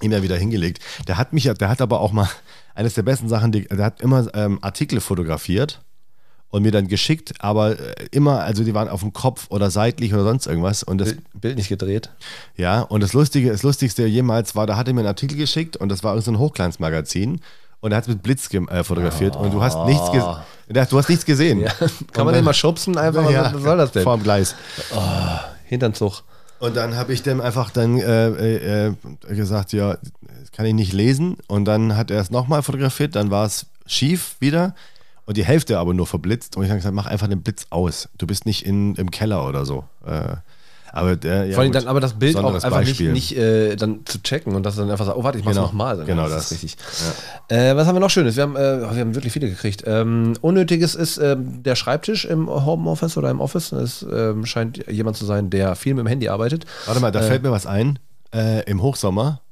ihm 0.00 0.12
ja 0.12 0.22
wieder 0.22 0.36
hingelegt. 0.36 0.78
Der 1.08 1.18
hat 1.18 1.32
mich, 1.32 1.42
ja- 1.44 1.54
der 1.54 1.68
hat 1.70 1.80
aber 1.80 1.98
auch 2.00 2.12
mal, 2.12 2.28
eines 2.76 2.94
der 2.94 3.02
besten 3.02 3.28
Sachen, 3.28 3.50
die, 3.50 3.66
der 3.66 3.84
hat 3.84 4.00
immer 4.00 4.28
ähm, 4.34 4.60
Artikel 4.62 5.00
fotografiert 5.00 5.82
und 6.50 6.62
mir 6.62 6.70
dann 6.72 6.88
geschickt, 6.88 7.34
aber 7.40 7.78
äh, 7.78 8.06
immer, 8.10 8.40
also 8.40 8.64
die 8.64 8.72
waren 8.74 8.88
auf 8.88 9.00
dem 9.00 9.12
Kopf 9.12 9.46
oder 9.50 9.70
seitlich 9.70 10.14
oder 10.14 10.22
sonst 10.24 10.46
irgendwas 10.46 10.82
und 10.82 10.98
das 10.98 11.14
Bild, 11.34 11.56
nicht 11.56 11.68
gedreht. 11.68 12.10
ja, 12.56 12.80
und 12.82 13.02
das 13.02 13.12
Lustige, 13.12 13.50
das 13.50 13.62
Lustigste 13.62 14.06
jemals 14.06 14.56
war, 14.56 14.66
da 14.66 14.76
hat 14.76 14.88
er 14.88 14.94
mir 14.94 15.00
einen 15.00 15.08
Artikel 15.08 15.36
geschickt 15.36 15.76
und 15.76 15.88
das 15.90 16.02
war 16.02 16.12
irgendein 16.12 16.34
so 16.34 16.38
ein 16.38 16.38
Hochglanzmagazin 16.46 17.40
und 17.80 17.92
er 17.92 17.96
hat 17.98 18.04
es 18.04 18.08
mit 18.08 18.22
Blitz 18.22 18.48
äh, 18.52 18.82
fotografiert 18.82 19.36
und 19.36 19.52
du 19.52 19.62
hast 19.62 19.84
nichts 19.86 20.10
gesehen. 20.10 20.36
Du 20.90 20.98
hast 20.98 21.08
nichts 21.08 21.24
gesehen. 21.24 21.60
Ja. 21.60 21.70
Kann 21.70 21.88
Und 21.88 22.16
man 22.16 22.26
dann- 22.26 22.34
den 22.36 22.44
mal 22.44 22.54
schubsen 22.54 22.96
einfach? 22.98 23.30
Ja, 23.30 23.52
was 23.54 23.62
soll 23.62 23.76
das 23.76 23.92
denn? 23.92 24.02
Vorm 24.02 24.22
Gleis. 24.22 24.54
Hintern 25.64 25.94
Zug. 25.94 26.22
Und 26.60 26.76
dann 26.76 26.96
habe 26.96 27.12
ich 27.12 27.22
dem 27.22 27.40
einfach 27.40 27.70
dann 27.70 27.98
äh, 28.00 28.86
äh, 28.88 28.94
gesagt, 29.28 29.72
ja, 29.72 29.96
das 30.40 30.50
kann 30.52 30.66
ich 30.66 30.74
nicht 30.74 30.92
lesen. 30.92 31.36
Und 31.46 31.66
dann 31.66 31.96
hat 31.96 32.10
er 32.10 32.20
es 32.20 32.30
nochmal 32.30 32.62
fotografiert, 32.62 33.14
dann 33.14 33.30
war 33.30 33.46
es 33.46 33.66
schief 33.86 34.34
wieder 34.40 34.74
und 35.28 35.36
die 35.36 35.44
Hälfte 35.44 35.78
aber 35.78 35.92
nur 35.92 36.06
verblitzt. 36.06 36.56
Und 36.56 36.64
ich 36.64 36.70
habe 36.70 36.78
gesagt, 36.78 36.94
mach 36.94 37.04
einfach 37.04 37.28
den 37.28 37.42
Blitz 37.42 37.66
aus. 37.68 38.08
Du 38.16 38.26
bist 38.26 38.46
nicht 38.46 38.64
in, 38.64 38.94
im 38.94 39.10
Keller 39.10 39.46
oder 39.46 39.66
so. 39.66 39.84
Äh, 40.06 40.36
aber 40.90 41.16
der, 41.16 41.44
ja, 41.44 41.52
Vor 41.52 41.60
allem 41.64 41.70
gut. 41.70 41.82
dann 41.82 41.86
aber 41.86 42.00
das 42.00 42.14
Bild 42.14 42.34
auch 42.38 42.46
einfach 42.46 42.78
nicht, 42.80 42.88
Beispiel. 42.88 43.12
nicht 43.12 43.36
äh, 43.36 43.76
dann 43.76 44.06
zu 44.06 44.22
checken 44.22 44.54
und 44.54 44.62
das 44.62 44.76
dann 44.76 44.90
einfach 44.90 45.04
sagen, 45.04 45.20
oh 45.20 45.24
warte, 45.24 45.36
ich 45.38 45.44
mach's 45.44 45.54
Genau. 45.54 45.66
nochmal. 45.66 46.02
Genau 46.06 46.22
das. 46.30 46.48
das. 46.48 46.52
ist 46.52 46.62
richtig. 46.62 46.76
Äh, 47.48 47.76
was 47.76 47.86
haben 47.86 47.94
wir 47.96 48.00
noch 48.00 48.08
Schönes? 48.08 48.36
Wir 48.36 48.44
haben, 48.44 48.56
äh, 48.56 48.80
wir 48.80 48.88
haben 48.88 49.14
wirklich 49.14 49.34
viele 49.34 49.50
gekriegt. 49.50 49.84
Ähm, 49.86 50.32
Unnötiges 50.40 50.94
ist 50.94 51.18
ähm, 51.18 51.62
der 51.62 51.74
Schreibtisch 51.74 52.24
im 52.24 52.48
Homeoffice 52.48 53.18
oder 53.18 53.28
im 53.28 53.42
Office. 53.42 53.70
Es 53.72 54.06
ähm, 54.10 54.46
scheint 54.46 54.86
jemand 54.90 55.18
zu 55.18 55.26
sein, 55.26 55.50
der 55.50 55.76
viel 55.76 55.92
mit 55.92 56.06
dem 56.06 56.08
Handy 56.08 56.30
arbeitet. 56.30 56.64
Warte 56.86 57.00
mal, 57.02 57.12
da 57.12 57.20
fällt 57.20 57.42
mir 57.42 57.50
was 57.50 57.66
ein. 57.66 57.98
Äh, 58.34 58.62
Im 58.64 58.80
Hochsommer 58.80 59.42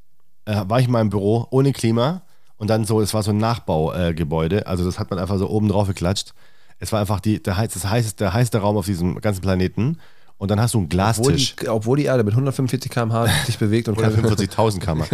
äh, 0.47 0.62
war 0.66 0.81
ich 0.81 0.86
in 0.86 0.93
meinem 0.93 1.11
Büro 1.11 1.47
ohne 1.51 1.73
Klima 1.73 2.23
und 2.59 2.69
dann 2.69 2.85
so, 2.85 3.01
es 3.01 3.15
war 3.15 3.23
so 3.23 3.31
ein 3.31 3.37
Nachbaugebäude, 3.37 4.62
äh, 4.62 4.65
also 4.65 4.85
das 4.85 4.99
hat 4.99 5.11
man 5.11 5.19
einfach 5.19 5.39
so 5.39 5.49
oben 5.49 5.69
drauf 5.69 5.89
geklatscht. 5.89 6.33
Es 6.78 6.93
war 6.93 7.01
einfach 7.01 7.20
die, 7.20 7.43
der, 7.43 7.57
heiß, 7.57 7.73
das 7.73 7.89
heißeste, 7.89 8.24
der 8.24 8.33
heißeste 8.35 8.59
Raum 8.59 8.77
auf 8.77 8.87
diesem 8.87 9.20
ganzen 9.20 9.41
Planeten 9.41 9.99
und 10.39 10.51
dann 10.51 10.61
hast 10.61 10.74
du 10.74 10.78
einen 10.78 10.87
Obwohl 10.87 10.97
Glastisch. 10.97 11.57
die, 11.57 11.69
obwohl 11.69 11.97
die 11.97 12.05
Erde 12.05 12.23
mit 12.23 12.35
145 12.35 12.91
km/h 12.91 13.27
sich 13.47 13.59
bewegt 13.59 13.89
und 13.89 13.97
Oder 13.97 14.11
keine 14.11 14.28
45.000 14.28 14.81
kann 14.81 14.99
man. 14.99 15.09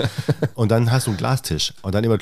Und 0.54 0.70
dann 0.70 0.90
hast 0.90 1.06
du 1.06 1.10
einen 1.10 1.18
Glastisch 1.18 1.74
und 1.82 1.94
dann 1.94 2.02
immer 2.02 2.18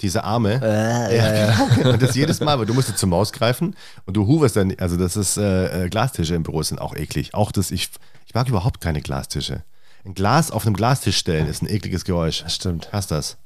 diese 0.00 0.24
Arme. 0.24 0.60
Äh, 0.60 1.16
ja, 1.16 1.54
genau. 1.76 1.90
Und 1.92 2.02
das 2.02 2.16
jedes 2.16 2.40
Mal, 2.40 2.58
weil 2.58 2.66
du 2.66 2.74
musst 2.74 2.98
zur 2.98 3.08
Maus 3.08 3.32
greifen 3.32 3.76
und 4.04 4.16
du 4.16 4.26
hoverst 4.26 4.56
dann, 4.56 4.74
also 4.78 4.96
das 4.96 5.16
ist, 5.16 5.36
äh, 5.36 5.84
äh, 5.84 5.88
Glastische 5.88 6.34
im 6.34 6.42
Büro 6.42 6.60
sind 6.64 6.80
auch 6.80 6.96
eklig. 6.96 7.34
Auch 7.34 7.52
das, 7.52 7.70
ich, 7.70 7.88
ich 8.26 8.34
mag 8.34 8.48
überhaupt 8.48 8.80
keine 8.80 9.00
Glastische. 9.00 9.62
Ein 10.04 10.14
Glas 10.14 10.50
auf 10.50 10.66
einem 10.66 10.74
Glastisch 10.74 11.16
stellen 11.16 11.46
ist 11.46 11.62
ein 11.62 11.68
ekliges 11.68 12.04
Geräusch. 12.04 12.42
Das 12.42 12.56
stimmt. 12.56 12.88
Hast 12.90 13.12
das? 13.12 13.36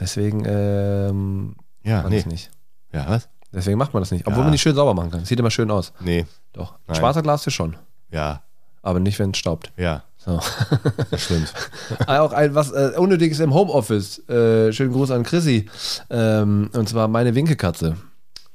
Deswegen 0.00 0.44
ähm, 0.46 1.56
Ja, 1.82 1.94
macht 1.96 2.02
man 2.04 2.12
nee. 2.12 2.16
das 2.18 2.26
nicht. 2.26 2.50
Ja, 2.92 3.08
was? 3.08 3.28
Deswegen 3.52 3.78
macht 3.78 3.94
man 3.94 4.02
das 4.02 4.10
nicht. 4.10 4.26
Obwohl 4.26 4.40
Ja. 4.40 4.44
man 4.44 4.52
die 4.52 4.58
schön 4.58 4.74
sauber 4.74 4.94
machen 4.94 5.10
kann. 5.10 5.24
Sieht 5.24 5.38
immer 5.40 5.50
schön 5.50 5.70
aus. 5.70 5.92
Nee. 6.00 6.26
Doch. 6.52 6.72
Ein 6.72 6.78
Nein. 6.88 6.96
schwarzer 6.96 7.22
Glastisch 7.22 7.54
schon. 7.54 7.76
Ja, 8.10 8.42
Aber 8.82 9.00
nicht, 9.00 9.18
wenn 9.18 9.30
es 9.32 9.38
staubt. 9.38 9.72
ja, 9.76 10.02
So. 10.18 10.40
das 11.10 11.22
stimmt. 11.24 11.52
Auch 12.06 12.32
ein 12.32 12.54
was 12.54 12.70
äh, 12.72 12.92
Unnötiges 12.96 13.40
im 13.40 13.52
Homeoffice. 13.54 14.26
Äh, 14.28 14.72
schönen 14.72 14.92
Gruß 14.92 15.10
an 15.10 15.22
Chrissy. 15.24 15.68
Ähm, 16.10 16.70
und 16.74 16.88
zwar 16.88 17.08
meine 17.08 17.34
Winkelkatze. 17.34 17.96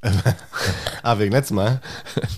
ah, 1.03 1.17
wegen 1.17 1.31
letztem 1.31 1.55
Mal? 1.55 1.79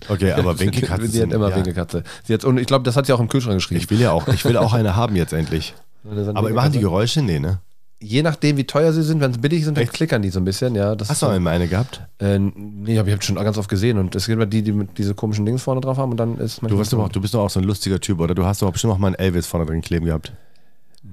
Okay, 0.07 0.31
aber 0.33 0.59
Winkelkatzen 0.59 1.07
Sie 1.09 1.21
hat 1.21 1.31
immer 1.31 1.49
ja. 1.49 1.55
Winkelkatze. 1.55 2.03
Sie 2.23 2.33
hat's, 2.33 2.45
und 2.45 2.59
ich 2.59 2.67
glaube, 2.67 2.83
das 2.83 2.95
hat 2.95 3.05
sie 3.07 3.13
auch 3.13 3.19
im 3.19 3.27
Kühlschrank 3.27 3.57
geschrieben. 3.57 3.81
Ich 3.81 3.89
will 3.89 3.99
ja 3.99 4.11
auch, 4.11 4.27
ich 4.27 4.45
will 4.45 4.55
auch 4.57 4.73
eine 4.73 4.95
haben 4.95 5.15
jetzt 5.15 5.33
endlich. 5.33 5.73
Aber 6.03 6.13
machen 6.13 6.33
die 6.33 6.45
Winkelkatze. 6.45 6.79
Geräusche? 6.79 7.21
Nee, 7.23 7.39
ne? 7.39 7.59
Je 8.05 8.21
nachdem, 8.21 8.57
wie 8.57 8.65
teuer 8.65 8.93
sie 8.93 9.01
sind, 9.01 9.19
wenn 9.19 9.33
sie 9.33 9.39
billig 9.39 9.65
sind, 9.65 9.77
dann 9.77 9.83
Echt? 9.83 9.93
klickern 9.93 10.21
die 10.21 10.29
so 10.29 10.39
ein 10.39 10.45
bisschen. 10.45 10.75
Ja, 10.75 10.95
das 10.95 11.09
Hast 11.09 11.23
du 11.23 11.25
auch 11.25 11.33
immer 11.33 11.49
eine 11.49 11.67
gehabt? 11.67 12.01
Äh, 12.19 12.37
nee, 12.37 12.99
hab 12.99 13.07
ich 13.07 13.13
habe 13.13 13.23
schon 13.23 13.35
ganz 13.35 13.57
oft 13.57 13.67
gesehen. 13.67 13.97
Und 13.97 14.13
es 14.15 14.27
gibt 14.27 14.35
immer 14.35 14.45
die, 14.45 14.61
die 14.61 14.71
mit 14.71 14.97
diese 14.97 15.15
komischen 15.15 15.45
Dings 15.45 15.63
vorne 15.63 15.81
drauf 15.81 15.97
haben 15.97 16.11
und 16.11 16.17
dann 16.17 16.37
ist 16.37 16.61
Du, 16.61 16.77
bist 16.77 16.93
doch 16.93 16.99
auch, 16.99 17.09
du 17.09 17.19
bist 17.19 17.33
doch 17.33 17.41
auch 17.41 17.49
so 17.49 17.59
ein 17.59 17.65
lustiger 17.65 17.99
Typ, 17.99 18.19
oder? 18.19 18.35
Du 18.35 18.45
hast 18.45 18.61
doch 18.61 18.71
bestimmt 18.71 18.93
auch 18.93 18.99
mal 18.99 19.07
einen 19.07 19.15
Elvis 19.15 19.47
vorne 19.47 19.65
drin 19.65 19.81
kleben 19.81 20.05
gehabt. 20.05 20.31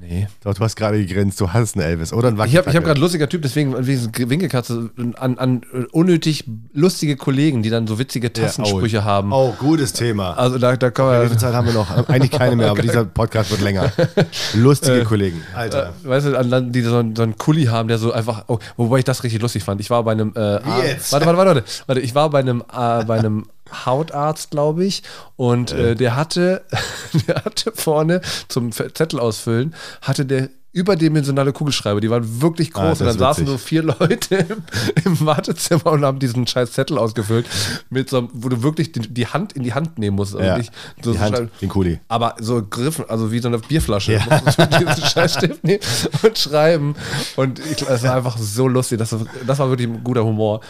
Nee. 0.02 0.26
Doch, 0.42 0.54
du 0.54 0.64
hast 0.64 0.74
gerade 0.74 0.98
gegrinst, 0.98 1.40
du 1.40 1.52
hast 1.52 1.76
einen 1.76 1.86
Elvis. 1.86 2.12
Oder 2.12 2.28
einen 2.28 2.44
Ich 2.46 2.56
habe 2.56 2.72
hab 2.72 2.84
gerade 2.84 3.00
lustiger 3.00 3.28
Typ, 3.28 3.42
deswegen 3.42 3.86
wegen 3.86 4.30
Winkelkatze 4.30 4.90
an, 5.16 5.38
an 5.38 5.62
äh, 5.72 5.84
unnötig 5.92 6.44
lustige 6.72 7.16
Kollegen, 7.16 7.62
die 7.62 7.70
dann 7.70 7.86
so 7.86 8.00
witzige 8.00 8.32
Tassensprüche 8.32 8.96
Ja, 8.96 9.02
oh. 9.02 9.04
haben. 9.04 9.32
Oh, 9.32 9.54
gutes 9.56 9.92
Thema. 9.92 10.32
Also 10.32 10.58
da, 10.58 10.76
da 10.76 10.90
kann 10.90 11.06
Wie 11.06 11.18
man, 11.18 11.28
viel 11.28 11.38
Zeit 11.38 11.54
haben 11.54 11.68
wir 11.68 11.74
noch? 11.74 12.08
Eigentlich 12.08 12.32
keine 12.32 12.56
mehr, 12.56 12.70
aber 12.72 12.82
dieser 12.82 13.04
Podcast 13.04 13.52
wird 13.52 13.60
länger. 13.60 13.92
Lustige 14.54 15.04
Kollegen. 15.04 15.40
Alter. 15.54 15.92
weißt 16.02 16.26
du, 16.26 16.36
an 16.36 16.72
die 16.72 16.82
so 16.82 16.96
einen, 16.96 17.14
so 17.14 17.22
einen 17.22 17.38
Kuli 17.38 17.66
haben, 17.66 17.86
der 17.86 17.98
so 17.98 18.12
einfach, 18.12 18.44
oh, 18.48 18.58
wobei 18.76 18.98
ich 18.98 19.04
das 19.04 19.22
richtig 19.22 19.40
lustig 19.40 19.62
fand. 19.62 19.80
Ich 19.80 19.90
war 19.90 20.02
bei 20.02 20.12
einem, 20.12 20.32
äh, 20.34 20.54
jetzt? 20.84 21.12
warte, 21.12 21.26
warte, 21.26 21.38
warte, 21.38 21.54
warte, 21.54 21.64
warte, 21.86 22.00
ich 22.00 22.14
war 22.14 22.28
bei 22.28 22.40
einem, 22.40 22.60
äh, 22.62 23.04
bei 23.04 23.18
einem 23.18 23.46
Hautarzt, 23.72 24.50
glaube 24.50 24.84
ich, 24.84 25.02
und 25.36 25.72
äh, 25.72 25.94
der 25.94 26.16
hatte, 26.16 26.62
der 27.28 27.36
hatte 27.44 27.72
vorne 27.74 28.20
zum 28.48 28.72
Zettel 28.72 29.18
ausfüllen, 29.20 29.74
hatte 30.02 30.24
der 30.26 30.48
überdimensionale 30.74 31.52
Kugelschreiber, 31.52 32.00
die 32.00 32.08
waren 32.08 32.40
wirklich 32.40 32.70
Ah, 32.74 32.88
groß 32.88 32.98
das 32.98 33.00
und 33.00 33.06
dann 33.08 33.18
saßen 33.18 33.46
so 33.46 33.58
vier 33.58 33.82
Leute 33.82 34.36
im, 34.48 34.62
im 35.04 35.20
Wartezimmer 35.26 35.86
und 35.92 36.02
haben 36.02 36.18
diesen 36.18 36.46
scheiß 36.46 36.72
Zettel 36.72 36.96
ausgefüllt, 36.96 37.44
mit 37.90 38.08
so, 38.08 38.16
einem- 38.16 38.30
wo 38.32 38.48
du 38.48 38.62
wirklich 38.62 38.90
die, 38.90 39.00
die 39.00 39.26
Hand 39.26 39.52
in 39.52 39.64
die 39.64 39.74
Hand 39.74 39.98
nehmen 39.98 40.16
musst. 40.16 40.32
Ja. 40.34 40.56
nicht 40.56 40.72
so 41.02 41.12
Die 41.12 41.18
so 41.18 41.22
Hand, 41.22 41.36
schreiben. 41.36 41.50
den 41.60 41.68
Kuli. 41.68 42.00
Aber 42.08 42.36
so 42.40 42.62
Griffen, 42.62 43.04
also 43.10 43.30
wie 43.30 43.40
so 43.40 43.48
eine 43.48 43.58
Bierflasche. 43.58 44.14
Ja. 44.14 44.40
Musst 44.46 44.58
du 44.58 44.66
diesen 44.66 45.04
Scheißstift 45.10 45.62
nehmen 45.62 45.80
und 46.22 46.38
schreiben. 46.38 46.94
Und 47.36 47.58
ich, 47.58 47.76
das 47.84 48.02
war 48.04 48.14
einfach 48.16 48.38
so 48.38 48.66
lustig. 48.66 48.98
Das, 48.98 49.14
das 49.46 49.58
war 49.58 49.68
wirklich 49.68 49.88
ein 49.90 50.02
guter 50.02 50.24
Humor. 50.24 50.62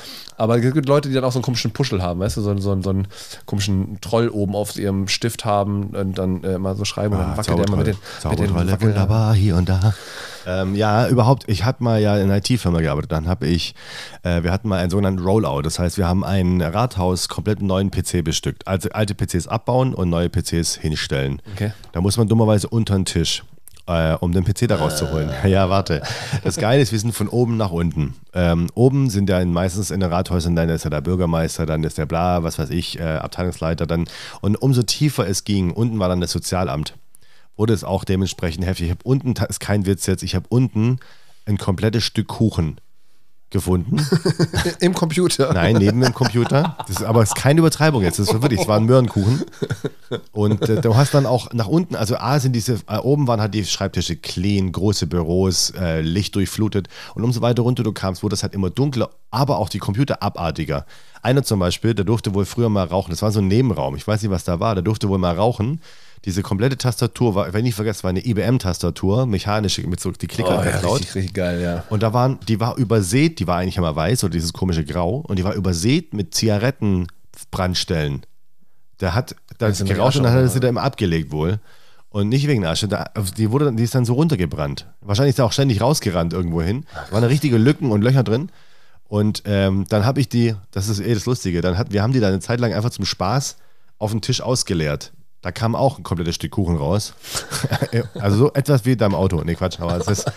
Aber 0.43 0.59
es 0.59 0.75
gibt 0.75 0.89
Leute, 0.89 1.09
die 1.09 1.15
dann 1.15 1.23
auch 1.23 1.31
so 1.31 1.39
einen 1.39 1.45
komischen 1.45 1.71
Puschel 1.71 2.03
haben, 2.03 2.19
weißt 2.19 2.37
du, 2.37 2.41
so, 2.41 2.51
einen- 2.51 2.61
so, 2.61 2.83
so 2.83 2.91
einen 2.91 3.07
komischen 3.47 3.99
Troll 4.01 4.29
oben 4.29 4.57
auf 4.57 4.77
ihrem 4.77 5.07
Stift 5.07 5.45
haben 5.45 5.91
und 5.91 6.19
dann 6.19 6.43
äh, 6.43 6.59
mal 6.59 6.75
so 6.75 6.85
schreiben 6.85 7.15
und 7.15 7.21
dann 7.21 7.37
wackelt 7.37 7.59
der 7.59 7.67
immer 7.69 7.77
mit 7.77 7.87
den, 7.87 7.97
mit 8.31 8.39
den 8.41 8.57
Wackel- 8.73 8.89
wunderbar, 8.89 9.35
hier 9.35 9.57
und 9.57 9.69
da. 9.69 9.95
Ähm, 10.45 10.75
ja, 10.75 11.07
überhaupt, 11.07 11.45
ich 11.47 11.65
hatte 11.65 11.85
mal 11.85 12.01
ja 12.03 12.17
in 12.17 12.25
einer 12.25 12.39
IT-Firma 12.39 12.81
gearbeitet, 12.81 13.13
dann 13.13 13.29
habe 13.29 13.47
ich, 13.47 13.77
äh, 14.25 14.43
wir 14.43 14.51
hatten 14.51 14.69
mal 14.69 14.81
einen 14.81 14.91
sogenannten 14.91 15.21
Rollout, 15.23 15.63
das 15.63 15.79
heißt, 15.79 15.97
wir 15.99 16.09
haben 16.09 16.25
ein 16.25 16.61
Rathaus 16.61 17.29
komplett 17.29 17.63
neuen 17.63 17.93
PC 17.93 18.23
bestückt. 18.25 18.67
Also 18.67 18.89
alte 18.91 19.15
PCs 19.15 19.47
abbauen 19.47 19.95
und 19.95 20.11
neue 20.11 20.29
PCs 20.29 20.75
hinstellen. 20.75 21.41
Okay. 21.55 21.73
Da 21.93 22.01
muss 22.01 22.17
man 22.17 22.27
dummerweise 22.27 22.69
unter 22.69 22.95
den 22.97 23.05
Tisch. 23.05 23.45
Äh, 23.87 24.15
um 24.21 24.33
den 24.33 24.45
PC 24.45 24.69
da 24.69 24.77
rauszuholen. 24.77 25.31
Ja, 25.45 25.69
warte. 25.69 26.03
Das 26.45 26.57
Geile 26.57 26.81
ist, 26.81 26.93
wir 26.93 26.99
sind 27.01 27.13
von 27.13 27.29
oben 27.29 27.57
nach 27.57 27.73
unten. 27.73 28.15
Ähm, 28.33 28.69
oben 28.75 29.11
sind 29.11 29.29
ja 29.29 29.45
meistens 29.45 29.91
in 29.91 29.99
den 29.99 30.13
Rathäusern, 30.13 30.55
dann 30.55 30.69
ist 30.69 30.85
ja 30.85 30.91
der 30.91 31.01
Bürgermeister, 31.01 31.67
dann 31.67 31.83
ist 31.83 31.99
der 31.99 32.07
bla, 32.07 32.45
was 32.45 32.61
weiß 32.61 32.71
ich, 32.71 33.01
äh, 33.01 33.03
Abteilungsleiter, 33.03 33.87
dann. 33.87 34.05
Und 34.41 34.55
umso 34.55 34.83
tiefer 34.83 35.27
es 35.27 35.43
ging, 35.43 35.73
unten 35.73 35.99
war 35.99 36.09
dann 36.09 36.21
das 36.21 36.31
Sozialamt 36.31 36.95
wurde 37.57 37.75
es 37.75 37.85
auch 37.85 38.05
dementsprechend 38.05 38.65
heftig. 38.65 38.87
Ich 38.87 38.91
habe 38.91 39.05
unten, 39.05 39.35
das 39.35 39.51
ist 39.51 39.61
kein 39.61 39.87
Witz 39.87 40.07
jetzt, 40.07 40.23
ich 40.23 40.35
habe 40.35 40.47
unten 40.49 40.99
ein 41.47 41.59
komplettes 41.59 42.05
Stück 42.05 42.29
Kuchen 42.29 42.77
gefunden. 43.53 44.05
Im 44.81 44.95
Computer. 44.95 45.53
Nein, 45.53 45.77
neben 45.77 46.01
dem 46.01 46.13
Computer. 46.13 46.77
Das 46.89 46.97
ist, 46.97 47.03
aber 47.05 47.23
es 47.23 47.31
ist 47.31 47.37
keine 47.37 47.61
Übertreibung 47.61 48.03
jetzt. 48.03 48.19
Das 48.19 48.29
war 48.33 48.43
wirklich, 48.43 48.61
es 48.61 48.69
war 48.69 48.79
ein 48.79 48.85
Möhrenkuchen. 48.85 49.45
Und 50.33 50.69
äh, 50.69 50.81
du 50.81 50.97
hast 50.97 51.15
dann 51.15 51.27
auch 51.27 51.53
nach 51.53 51.69
unten, 51.69 51.95
also 51.95 52.17
A 52.17 52.41
sind 52.41 52.55
diese, 52.55 52.81
äh, 52.89 52.97
oben 52.97 53.29
waren 53.29 53.41
halt 53.41 53.55
die 53.55 53.65
Schreibtische 53.65 54.17
clean, 54.17 54.73
große 54.73 55.07
Büros, 55.07 55.71
äh, 55.79 56.01
Licht 56.01 56.35
durchflutet. 56.35 56.89
Und 57.15 57.23
umso 57.23 57.41
weiter 57.41 57.63
runter 57.63 57.83
du 57.83 57.93
kamst, 57.93 58.23
wurde 58.23 58.35
es 58.35 58.43
halt 58.43 58.55
immer 58.55 58.71
dunkler, 58.71 59.11
aber 59.31 59.59
auch 59.59 59.69
die 59.69 59.79
Computer 59.79 60.23
abartiger. 60.23 60.87
Einer 61.23 61.45
zum 61.45 61.61
Beispiel, 61.61 61.95
der 61.95 62.05
durfte 62.05 62.35
wohl 62.35 62.45
früher 62.45 62.69
mal 62.69 62.87
rauchen. 62.87 63.11
Das 63.11 63.23
war 63.23 63.31
so 63.31 63.41
ein 63.41 63.49
Nebenraum. 63.49 63.95
Ich 63.95 64.07
weiß 64.07 64.23
nicht, 64.23 64.31
was 64.33 64.45
da 64.45 64.59
war. 64.59 64.75
Der 64.75 64.83
durfte 64.83 65.09
wohl 65.09 65.19
mal 65.19 65.37
rauchen. 65.37 65.81
Diese 66.25 66.43
komplette 66.43 66.77
Tastatur 66.79 67.35
war, 67.35 67.53
wenn 67.53 67.61
ich 67.61 67.65
nicht 67.71 67.75
vergesse, 67.75 68.05
war 68.05 68.11
eine 68.11 68.25
IBM-Tastatur, 68.25 69.27
mechanische, 69.27 69.87
mit 69.89 69.99
so 70.01 70.11
die 70.13 70.29
Klicker 70.29 70.61
Oh, 70.61 70.65
ja, 70.65 70.71
geklaut. 70.71 71.01
richtig, 71.01 71.15
richtig 71.17 71.35
geil, 71.35 71.61
ja. 71.61 71.85
Und 71.91 72.03
da 72.03 72.13
waren, 72.13 72.39
die 72.47 72.61
war 72.61 72.77
übersät, 72.79 73.41
die 73.41 73.47
war 73.47 73.59
eigentlich 73.59 73.77
immer 73.77 73.97
weiß, 73.97 74.23
oder 74.25 74.33
dieses 74.33 74.53
komische 74.53 74.85
Grau, 74.85 75.17
und 75.27 75.39
die 75.39 75.45
war 75.45 75.55
übersät 75.55 76.15
mit 76.15 76.33
Zigarettenbrandstellen. 76.35 78.23
Der 79.01 79.15
hat 79.15 79.35
das 79.59 79.85
geraucht 79.85 80.17
und 80.17 80.23
dann 80.25 80.33
hat 80.33 80.41
er 80.41 80.49
sie 80.49 80.61
da 80.61 80.69
immer 80.69 80.83
abgelegt 80.83 81.33
wohl. 81.33 81.59
Und 82.09 82.29
nicht 82.29 82.47
wegen 82.47 82.65
Asche, 82.67 82.89
da, 82.89 83.11
die, 83.39 83.51
wurde, 83.51 83.73
die 83.73 83.83
ist 83.83 83.95
dann 83.95 84.05
so 84.05 84.13
runtergebrannt. 84.15 84.87
Wahrscheinlich 85.01 85.35
ist 85.35 85.39
er 85.39 85.47
auch 85.47 85.53
ständig 85.53 85.81
rausgerannt 85.81 86.35
irgendwo 86.35 86.61
hin. 86.63 86.85
Da 86.95 87.15
waren 87.15 87.23
da 87.23 87.29
richtige 87.29 87.57
Lücken 87.57 87.91
und 87.91 88.03
Löcher 88.03 88.23
drin. 88.23 88.51
Und 89.09 89.43
ähm, 89.47 89.87
dann 89.89 90.05
habe 90.05 90.21
ich 90.21 90.29
die, 90.29 90.55
das 90.71 90.89
ist 90.89 91.01
eh 91.01 91.13
das 91.15 91.27
Lustige, 91.27 91.61
dann 91.63 91.77
hat, 91.79 91.93
wir 91.93 92.03
haben 92.03 92.13
die 92.13 92.21
dann 92.21 92.31
eine 92.33 92.41
Zeit 92.41 92.61
lang 92.61 92.73
einfach 92.73 92.91
zum 92.91 93.05
Spaß 93.05 93.57
auf 93.99 94.11
den 94.11 94.21
Tisch 94.21 94.41
ausgeleert. 94.41 95.13
Da 95.43 95.51
kam 95.51 95.75
auch 95.75 95.99
ein 95.99 96.05
komplettes 96.05 96.37
Stück 96.37 96.53
Kuchen 96.53 96.77
raus. 96.77 97.15
also 98.15 98.37
so 98.37 98.53
etwas 98.53 98.85
wie 98.85 98.97
deinem 98.97 99.15
Auto. 99.15 99.43
Nee, 99.45 99.57
Quatsch, 99.57 99.81
aber 99.81 99.97
es 99.97 100.07
ist. 100.07 100.33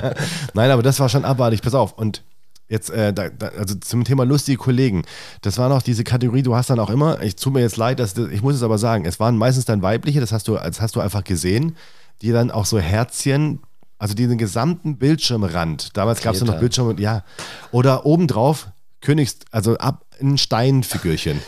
Nein, 0.54 0.70
aber 0.70 0.82
das 0.82 0.98
war 0.98 1.08
schon 1.08 1.24
abartig. 1.24 1.62
Pass 1.62 1.74
auf. 1.74 1.92
Und 1.92 2.24
jetzt, 2.68 2.90
äh, 2.90 3.12
da, 3.12 3.28
da, 3.28 3.48
also 3.48 3.76
zum 3.76 4.04
Thema 4.04 4.24
lustige 4.24 4.58
Kollegen. 4.58 5.04
Das 5.42 5.58
war 5.58 5.68
noch 5.68 5.82
diese 5.82 6.04
Kategorie, 6.04 6.42
du 6.42 6.54
hast 6.54 6.70
dann 6.70 6.80
auch 6.80 6.90
immer, 6.90 7.22
ich 7.22 7.36
tut 7.36 7.52
mir 7.52 7.60
jetzt 7.60 7.76
leid, 7.76 7.98
dass, 7.98 8.16
ich 8.16 8.42
muss 8.42 8.54
es 8.54 8.62
aber 8.62 8.78
sagen, 8.78 9.04
es 9.04 9.18
waren 9.20 9.36
meistens 9.36 9.64
dann 9.64 9.82
weibliche, 9.82 10.20
das 10.20 10.32
hast 10.32 10.48
du, 10.48 10.54
das 10.54 10.80
hast 10.80 10.96
du 10.96 11.00
einfach 11.00 11.24
gesehen, 11.24 11.76
die 12.22 12.32
dann 12.32 12.50
auch 12.50 12.66
so 12.66 12.78
Herzchen, 12.78 13.60
also 13.98 14.14
diesen 14.14 14.38
gesamten 14.38 14.98
Bildschirmrand, 14.98 15.96
damals 15.96 16.20
gab 16.20 16.34
es 16.34 16.40
ja 16.40 16.46
noch. 16.46 16.58
Bildschirme, 16.60 17.00
ja, 17.00 17.24
oder 17.72 18.06
obendrauf 18.06 18.68
Königs, 19.00 19.38
also 19.50 19.78
ab 19.78 20.04
ein 20.20 20.38
Steinfigürchen 20.38 21.40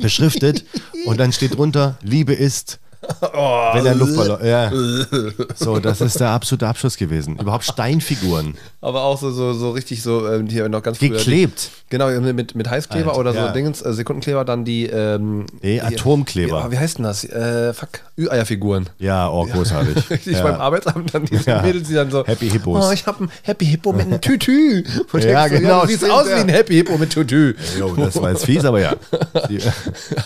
beschriftet 0.00 0.64
und 1.06 1.18
dann 1.18 1.32
steht 1.32 1.56
drunter, 1.56 1.98
Liebe 2.02 2.32
ist, 2.32 2.78
wenn 3.74 3.84
der 3.84 3.94
Luftballon, 3.94 4.44
ja. 4.44 4.70
So, 5.54 5.78
das 5.78 6.00
ist 6.00 6.20
der 6.20 6.30
absolute 6.30 6.66
Abschluss 6.66 6.96
gewesen. 6.96 7.38
Überhaupt 7.38 7.64
Steinfiguren. 7.64 8.54
Aber 8.80 9.02
auch 9.04 9.18
so, 9.18 9.30
so, 9.30 9.52
so 9.52 9.70
richtig 9.70 10.02
so, 10.02 10.28
ähm, 10.28 10.46
hier 10.46 10.68
noch 10.68 10.82
ganz 10.82 10.98
früher. 10.98 11.10
Geklebt. 11.10 11.70
Genau, 11.88 12.08
mit, 12.20 12.56
mit 12.56 12.68
Heißkleber 12.68 13.10
Alter, 13.10 13.20
oder 13.20 13.32
so 13.32 13.38
ja. 13.38 13.52
Dingens, 13.52 13.80
äh, 13.80 13.92
Sekundenkleber, 13.92 14.44
dann 14.44 14.64
die. 14.64 14.86
Ähm, 14.86 15.46
Nee, 15.62 15.80
Atomkleber. 15.80 16.58
Ja, 16.58 16.72
wie 16.72 16.78
heißt 16.78 16.98
denn 16.98 17.04
das? 17.04 17.22
Äh, 17.24 17.72
fuck, 17.74 18.00
Ü-Eierfiguren. 18.18 18.88
Ja, 18.98 19.28
oh, 19.30 19.46
großartig. 19.46 20.10
Richtig 20.10 20.36
ja. 20.36 20.42
beim 20.42 20.60
Arbeitsamt 20.60 21.14
dann 21.14 21.26
diese 21.26 21.48
Ja. 21.48 21.62
Mädels, 21.62 21.86
die 21.88 21.94
dann 21.94 22.10
so. 22.10 22.26
Happy 22.26 22.50
Hippos. 22.50 22.84
Oh, 22.84 22.92
ich 22.92 23.06
habe 23.06 23.24
ein 23.24 23.30
Happy 23.42 23.66
Hippo 23.66 23.92
mit 23.92 24.06
einem 24.06 24.20
Tütü. 24.20 24.84
Und 25.12 25.24
Ja, 25.24 25.48
denkst 25.48 25.62
genau, 25.62 25.82
du 25.82 25.88
siehst 25.88 26.10
aus 26.10 26.28
ja. 26.28 26.36
wie 26.36 26.40
ein 26.40 26.48
Happy 26.48 26.74
Hippo 26.74 26.98
mit 26.98 27.10
Tütü. 27.10 27.54
Jo, 27.78 27.94
das 27.94 28.20
war 28.20 28.30
jetzt 28.30 28.44
fies, 28.44 28.64
aber 28.64 28.80
ja. 28.80 28.94
Die, 29.48 29.60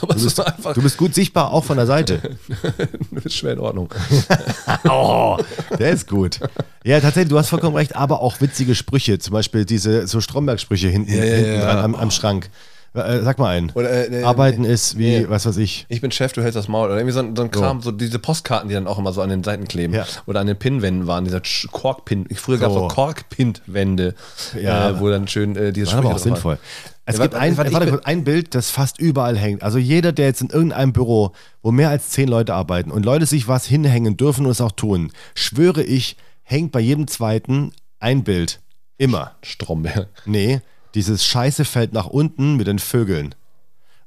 Aber 0.00 0.14
du, 0.14 0.24
bist, 0.24 0.42
du 0.74 0.82
bist 0.82 0.96
gut 0.96 1.14
sichtbar, 1.14 1.52
auch 1.52 1.64
von 1.64 1.76
der 1.76 1.86
Seite. 1.86 2.20
ist 3.24 3.34
schwer 3.36 3.52
in 3.54 3.60
Ordnung. 3.60 3.92
Oh, 4.88 5.36
der 5.78 5.90
ist 5.90 6.08
gut. 6.08 6.40
Ja, 6.84 7.00
tatsächlich, 7.00 7.30
du 7.30 7.38
hast 7.38 7.48
vollkommen 7.48 7.76
recht, 7.76 7.96
aber 7.96 8.20
auch 8.20 8.40
witzige 8.40 8.74
Sprüche. 8.74 9.18
Zum 9.18 9.32
Beispiel 9.32 9.64
diese 9.64 10.06
so 10.06 10.20
Stromberg-Sprüche 10.20 10.88
hinten, 10.88 11.12
Ja, 11.12 11.24
ja, 11.24 11.34
hinten 11.36 11.54
ja. 11.54 11.60
dran 11.64 11.78
am, 11.78 11.94
am 11.94 12.10
Schrank. 12.10 12.50
Äh, 12.92 13.20
sag 13.20 13.38
mal 13.38 13.50
einen. 13.50 13.70
Oder, 13.74 13.88
äh, 14.10 14.20
äh, 14.20 14.24
Arbeiten 14.24 14.64
ist 14.64 14.98
wie, 14.98 15.20
nee. 15.20 15.26
was 15.28 15.46
weiß 15.46 15.58
ich. 15.58 15.86
Ich 15.88 16.00
bin 16.00 16.10
Chef, 16.10 16.32
du 16.32 16.42
hältst 16.42 16.56
das 16.56 16.66
Maul. 16.66 16.86
Oder 16.86 16.96
irgendwie 16.96 17.12
so 17.12 17.20
ein, 17.20 17.36
so 17.36 17.42
ein 17.42 17.50
Kram, 17.52 17.80
so 17.82 17.92
diese 17.92 18.18
Postkarten, 18.18 18.68
die 18.68 18.74
dann 18.74 18.88
auch 18.88 18.98
immer 18.98 19.12
so 19.12 19.22
an 19.22 19.28
den 19.28 19.44
Seiten 19.44 19.68
kleben. 19.68 19.94
Ja. 19.94 20.06
Oder 20.26 20.40
an 20.40 20.48
den 20.48 20.56
Pinnwänden 20.56 21.06
waren, 21.06 21.24
dieser 21.24 21.40
Korkpin. 21.70 22.26
Ich- 22.30 22.40
Früher 22.40 22.58
gab 22.58 22.70
es 22.70 22.74
So. 22.74 22.80
so 22.80 22.88
Korkpin-Wände, 22.88 24.14
Ja. 24.60 24.90
äh, 24.90 25.00
wo 25.00 25.08
dann 25.08 25.28
schön 25.28 25.54
äh, 25.54 25.72
dieses 25.72 25.90
Das 25.90 25.98
war 25.98 26.04
aber 26.06 26.16
auch 26.16 26.18
sinnvoll. 26.18 26.58
Es 27.06 27.16
Ja, 27.16 27.24
gibt 27.24 27.34
ein, 27.34 27.56
warte, 27.56 27.72
warte 27.72 28.06
ein 28.06 28.24
Bild, 28.24 28.54
das 28.54 28.70
fast 28.70 29.00
überall 29.00 29.36
hängt. 29.36 29.62
Also 29.62 29.78
jeder, 29.78 30.12
der 30.12 30.26
jetzt 30.26 30.42
in 30.42 30.50
irgendeinem 30.50 30.92
Büro, 30.92 31.32
wo 31.62 31.72
mehr 31.72 31.90
als 31.90 32.10
zehn 32.10 32.28
Leute 32.28 32.54
arbeiten 32.54 32.90
und 32.90 33.04
Leute 33.04 33.26
sich 33.26 33.48
was 33.48 33.66
hinhängen 33.66 34.16
dürfen 34.16 34.44
und 34.46 34.52
es 34.52 34.60
auch 34.60 34.72
tun, 34.72 35.10
schwöre 35.34 35.82
ich, 35.82 36.16
hängt 36.42 36.72
bei 36.72 36.80
jedem 36.80 37.08
zweiten 37.08 37.72
ein 37.98 38.22
Bild. 38.22 38.60
Immer. 38.98 39.32
Stromberg. 39.42 40.08
Nee, 40.26 40.60
dieses 40.94 41.24
Scheiße 41.24 41.64
fällt 41.64 41.92
nach 41.92 42.06
unten 42.06 42.56
mit 42.56 42.66
den 42.66 42.78
Vögeln. 42.78 43.34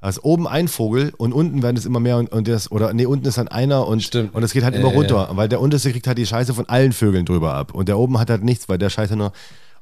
Also 0.02 0.22
oben 0.24 0.48
ein 0.50 0.68
Vogel 0.68 1.14
und 1.18 1.32
unten 1.32 1.64
werden 1.64 1.78
es 1.78 1.86
immer 1.86 2.02
mehr 2.02 2.18
und, 2.18 2.30
und 2.32 2.48
das, 2.48 2.70
oder 2.72 2.94
nee, 2.94 3.06
unten 3.06 3.26
ist 3.26 3.38
dann 3.38 3.48
einer 3.48 3.88
und, 3.88 4.04
Stimmt. 4.04 4.36
und 4.36 4.44
es 4.44 4.52
geht 4.52 4.64
halt 4.66 4.76
immer 4.76 4.90
ja, 4.90 4.96
runter, 4.96 5.30
weil 5.32 5.48
der 5.48 5.62
unterste 5.62 5.92
kriegt 5.92 6.08
halt 6.08 6.18
die 6.18 6.26
Scheiße 6.26 6.54
von 6.54 6.68
allen 6.68 6.92
Vögeln 6.92 7.26
drüber 7.26 7.54
ab 7.54 7.74
und 7.74 7.88
der 7.88 7.98
oben 7.98 8.20
hat 8.20 8.30
halt 8.30 8.44
nichts, 8.44 8.68
weil 8.68 8.78
der 8.78 8.90
Scheiße 8.90 9.16
nur. 9.16 9.32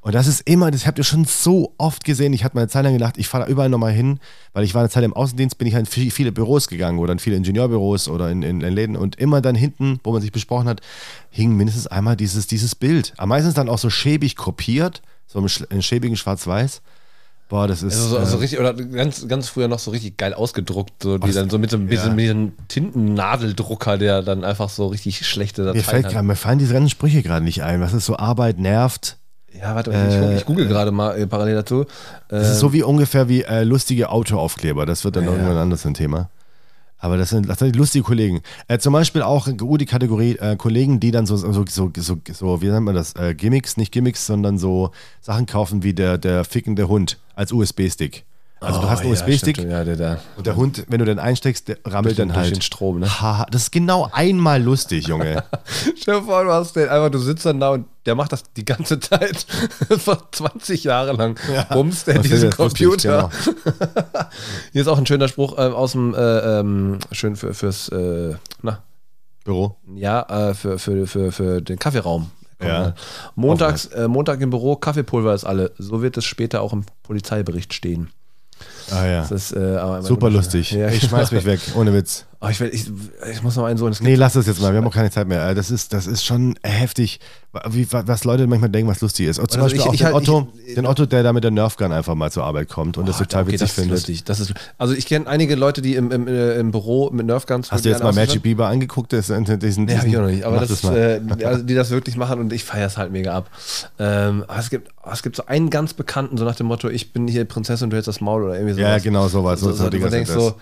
Und 0.04 0.16
das 0.16 0.26
ist 0.26 0.42
immer, 0.50 0.72
das 0.72 0.88
habt 0.88 0.98
ihr 0.98 1.04
schon 1.04 1.26
so 1.26 1.74
oft 1.78 2.04
gesehen. 2.04 2.34
Ich 2.34 2.44
hatte 2.44 2.56
mal 2.56 2.62
eine 2.62 2.70
Zeit 2.70 2.84
lang 2.84 2.94
gedacht, 2.94 3.20
ich 3.20 3.28
fahre 3.28 3.46
da 3.46 3.50
überall 3.52 3.70
nochmal 3.70 3.92
hin, 3.92 4.20
weil 4.54 4.64
ich 4.64 4.74
war 4.74 4.82
eine 4.82 4.90
Zeit 4.90 5.04
im 5.04 5.14
Außendienst, 5.14 5.60
bin 5.60 5.68
ich 5.68 5.76
halt 5.76 5.86
in 5.86 5.92
viel- 5.92 6.10
viele 6.10 6.32
Büros 6.32 6.68
gegangen 6.68 6.98
oder 6.98 7.14
in 7.14 7.20
viele 7.20 7.36
Ingenieurbüros 7.36 8.08
oder 8.10 8.32
in, 8.32 8.42
in, 8.42 8.62
in 8.62 8.74
Läden 8.74 8.96
und 8.98 9.18
immer 9.18 9.42
dann 9.42 9.54
hinten, 9.54 10.00
wo 10.04 10.12
man 10.12 10.22
sich 10.22 10.32
besprochen 10.32 10.68
hat, 10.68 10.82
hing 11.30 11.56
mindestens 11.56 11.86
einmal 11.86 12.16
dieses, 12.16 12.48
dieses 12.48 12.74
Bild. 12.74 13.14
Am 13.18 13.30
meisten 13.30 13.54
dann 13.54 13.70
auch 13.70 13.78
so 13.78 13.92
schäbig 13.92 14.36
kopiert, 14.36 15.04
so 15.28 15.38
im, 15.38 15.48
in 15.70 15.84
schäbigen 15.84 16.18
Schwarz-Weiß. 16.18 16.82
Boah, 17.48 17.68
das 17.68 17.84
ist. 17.84 17.94
Also 17.96 18.10
so, 18.10 18.18
also 18.18 18.38
äh, 18.38 18.40
richtig, 18.40 18.60
oder 18.60 18.74
ganz, 18.74 19.28
ganz 19.28 19.50
früher 19.50 19.68
noch 19.68 19.78
so 19.80 19.92
richtig 19.92 20.18
geil 20.18 20.34
ausgedruckt, 20.34 21.04
so, 21.04 21.20
die 21.20 21.28
das- 21.28 21.36
dann 21.36 21.50
so 21.52 21.60
mit 21.60 21.70
so 21.70 21.78
einem 21.78 21.90
ja. 21.92 22.10
mit 22.10 22.20
diesem 22.24 22.54
Tintennadeldrucker, 22.70 23.98
der 23.98 24.22
dann 24.24 24.44
einfach 24.44 24.70
so 24.70 24.88
richtig 24.88 25.28
schlechte 25.28 25.62
mir, 25.62 25.68
Dateien 25.68 25.84
fällt 25.84 26.06
hat. 26.08 26.14
grad, 26.14 26.24
mir 26.26 26.36
fallen 26.36 26.60
diese 26.60 26.74
ganzen 26.74 26.90
Sprüche 26.90 27.22
gerade 27.22 27.44
nicht 27.46 27.62
ein. 27.64 27.82
Was 27.82 27.94
ist 27.94 28.06
so 28.06 28.16
Arbeit 28.18 28.58
nervt? 28.58 29.18
Ja, 29.60 29.76
warte, 29.76 29.92
ich, 29.92 30.38
ich 30.38 30.46
google 30.46 30.68
gerade 30.68 30.92
mal 30.92 31.18
äh, 31.18 31.28
parallel 31.28 31.56
dazu. 31.56 31.86
Das 32.30 32.52
ist 32.52 32.60
so 32.60 32.74
wie 32.74 32.84
ungefähr 32.84 33.28
wie 33.30 33.44
äh, 33.44 33.64
lustige 33.64 34.10
Autoaufkleber. 34.10 34.86
Das 34.86 35.04
wird 35.04 35.16
dann 35.16 35.26
Ja, 35.26 35.32
irgendwann 35.32 35.58
anders 35.58 35.86
ein 35.86 35.94
Thema. 35.94 36.30
Aber 36.98 37.18
das 37.18 37.30
sind, 37.30 37.50
das 37.50 37.58
sind 37.60 37.76
lustige 37.76 38.04
Kollegen. 38.04 38.42
Äh, 38.68 38.78
zum 38.78 38.94
Beispiel 38.94 39.24
auch 39.24 39.48
eine 39.48 39.58
gute 39.58 39.86
Kategorie 39.88 40.38
äh, 40.38 40.56
Kollegen, 40.56 41.00
die 41.00 41.10
dann 41.10 41.26
so, 41.26 41.36
so, 41.36 41.52
so, 41.52 41.92
so, 41.98 42.18
so, 42.32 42.62
wie 42.62 42.68
nennt 42.68 42.86
man 42.86 42.94
das? 42.94 43.16
Äh, 43.16 43.34
Gimmicks, 43.34 43.76
nicht 43.76 43.92
Gimmicks, 43.92 44.28
sondern 44.28 44.60
so 44.60 44.92
Sachen 45.20 45.48
kaufen 45.48 45.82
wie 45.84 45.94
der, 45.94 46.20
der 46.20 46.44
fickende 46.46 46.88
Hund 46.88 47.18
als 47.36 47.52
USB-Stick. 47.52 48.24
Also 48.64 48.80
du 48.80 48.86
Oh, 48.86 48.90
hast 48.92 49.00
einen 49.02 49.08
ja, 49.10 49.14
USB-Stick 49.20 49.58
Ja, 49.58 49.84
der, 49.84 49.96
der. 49.96 50.20
und 50.38 50.46
der 50.46 50.56
Hund, 50.56 50.86
wenn 50.88 51.00
du 51.00 51.06
den 51.06 51.18
einsteckst, 51.18 51.68
der 51.68 51.78
rammelt 51.84 52.06
Durch 52.06 52.16
den- 52.18 52.28
dann 52.28 52.36
durch 52.36 52.46
halt. 52.46 52.56
den 52.58 52.62
Strom, 52.62 53.00
ne? 53.00 53.08
Haha, 53.22 53.48
das 53.50 53.64
ist 53.64 53.72
genau 53.72 54.08
einmal 54.12 54.62
lustig, 54.62 55.08
Junge. 55.08 55.44
Stell 55.98 56.20
dir 56.20 56.26
vor, 56.26 56.44
du 56.44 56.52
hast 56.52 56.76
den 56.76 56.88
einfach, 56.88 57.10
du 57.10 57.18
sitzt 57.18 57.44
dann 57.46 57.60
da 57.60 57.72
und 57.72 57.88
der 58.06 58.14
macht 58.14 58.32
das 58.32 58.44
die 58.56 58.64
ganze 58.64 59.00
Zeit, 59.00 59.48
vor 59.98 60.32
20 60.32 60.84
Jahre 60.84 61.14
lang, 61.14 61.40
bumst 61.72 62.06
der 62.06 62.18
Was 62.18 62.22
diesen 62.28 62.50
das 62.52 62.60
lustig, 62.60 62.86
Computer. 62.88 63.32
genau. 63.42 63.76
Hier 64.74 64.82
ist 64.84 64.88
auch 64.88 64.98
ein 65.00 65.08
schöner 65.08 65.28
Spruch 65.28 65.58
äh, 65.58 65.62
aus 65.62 65.94
dem, 65.94 66.14
äh, 66.14 66.60
ähm, 66.60 67.00
schön 67.12 67.36
für, 67.36 67.56
fürs, 67.56 67.90
äh, 67.90 68.36
na, 68.62 68.84
Büro. 69.44 69.76
ja, 69.96 70.22
äh, 70.50 70.54
für, 70.54 70.78
für, 70.78 71.08
für, 71.08 71.32
für 71.32 71.62
den 71.64 71.80
Kaffeeraum. 71.80 72.30
Ja. 72.64 72.94
Montags, 73.34 73.88
äh, 73.88 74.08
Montag 74.08 74.40
im 74.42 74.52
Büro, 74.52 74.76
Kaffeepulver 74.76 75.34
ist 75.34 75.46
alle. 75.46 75.72
So 75.80 76.04
wird 76.04 76.16
es 76.18 76.26
später 76.26 76.62
auch 76.62 76.74
im 76.74 76.86
Polizeibericht 77.02 77.74
stehen. 77.74 78.12
Ah 78.90 79.06
ja. 79.06 79.22
Das 79.22 79.32
ist 79.32 79.52
äh, 79.54 80.02
Super 80.02 80.30
lustig. 80.30 80.72
Ja, 80.72 80.90
Ich 80.90 81.04
schmeiß 81.04 81.32
mich 81.32 81.46
weg, 81.46 81.60
ohne 81.76 81.94
Witz. 81.94 82.26
Oh, 82.44 82.48
ich, 82.50 82.60
will, 82.60 82.72
ich, 82.74 82.92
ich 83.32 83.44
muss 83.44 83.56
noch 83.56 83.66
einen 83.66 83.78
so 83.78 83.86
ins 83.86 84.02
Nee, 84.02 84.16
lass 84.16 84.34
das 84.34 84.48
jetzt 84.48 84.60
mal. 84.60 84.72
Wir 84.74 84.80
haben 84.80 84.88
auch 84.88 84.94
keine 84.94 85.12
Zeit 85.12 85.28
mehr. 85.28 85.48
Äh, 85.50 85.54
Das 85.54 85.70
ist, 85.70 85.94
das 85.94 86.08
ist 86.08 86.26
schon 86.26 86.56
heftig, 86.64 87.20
wie, 87.70 87.86
was 87.92 88.24
Leute 88.24 88.48
manchmal 88.48 88.72
denken, 88.72 88.90
was 88.90 89.00
lustig 89.00 89.28
ist. 89.28 89.38
Und 89.38 89.52
zum 89.52 89.62
Also 89.62 89.76
Beispiel 89.76 89.94
ich- 89.94 90.04
auch 90.06 90.10
den, 90.10 90.16
halt- 90.16 90.28
Otto, 90.28 90.48
ich- 90.66 90.74
den 90.74 90.88
Otto, 90.88 91.06
der 91.06 91.22
da 91.22 91.34
mit 91.34 91.44
der 91.44 91.52
Nerfgun 91.52 91.92
einfach 91.92 92.16
mal 92.16 92.32
zur 92.32 92.44
Arbeit 92.44 92.68
kommt 92.68 92.98
und 92.98 93.08
das 93.08 93.18
Oh, 93.18 93.26
total 93.26 93.44
okay, 93.44 93.52
witzig 93.52 93.68
das 93.68 93.72
findet. 93.76 93.92
lustig. 93.92 94.24
Das 94.24 94.40
ist, 94.40 94.56
also 94.80 94.96
ich 94.96 95.06
kenne 95.06 95.28
einige 95.28 95.54
Leute, 95.54 95.84
die 95.84 95.94
im, 95.96 96.10
im, 96.12 96.28
äh, 96.28 96.56
im 96.56 96.72
Büro 96.72 97.12
mit 97.12 97.28
Nerfguns. 97.28 97.72
Hast 97.72 97.86
du 97.86 97.90
jetzt 97.90 98.02
mal 98.02 98.12
Magic 98.12 98.42
Bieber 98.42 98.68
angeguckt? 98.70 99.14
Das, 99.14 99.28
diesen, 99.28 99.60
diesen, 99.60 99.86
Nee, 99.86 99.98
hab 99.98 100.08
ich 100.08 100.18
auch 100.18 100.22
noch 100.22 100.28
nicht. 100.30 100.44
Aber 100.44 100.58
das, 100.62 100.84
äh, 100.84 101.22
also 101.44 101.62
die 101.64 101.76
das 101.76 101.92
wirklich 101.92 102.18
machen 102.18 102.40
und 102.40 102.52
ich 102.54 102.64
feiere 102.64 102.88
es 102.88 102.98
halt 102.98 103.12
mega 103.12 103.36
ab. 103.38 103.52
Ähm, 104.00 104.46
aber 104.48 104.58
es 104.60 104.72
gibt, 104.72 104.90
aber 105.04 105.14
es 105.14 105.22
gibt 105.22 105.36
so 105.36 105.46
einen 105.46 105.70
ganz 105.70 105.94
bekannten, 105.94 106.38
so 106.38 106.46
nach 106.46 106.56
dem 106.56 106.66
Motto, 106.66 106.90
ich 106.90 107.14
bin 107.14 107.28
hier 107.28 107.46
Prinzessin, 107.46 107.92
du 107.92 107.98
hältst 107.98 108.08
das 108.08 108.20
Maul 108.20 108.46
oder 108.46 108.56
irgendwie 108.56 108.74
sowas. 108.74 108.90
ja, 108.90 108.98
genau 108.98 109.28
sowas. 109.28 109.60
So, 109.60 109.68
So, 109.68 109.74
so, 109.74 109.84
so, 109.84 109.90
denkst 109.92 110.10
sind 110.10 110.28
das. 110.30 110.36
so, 110.36 110.56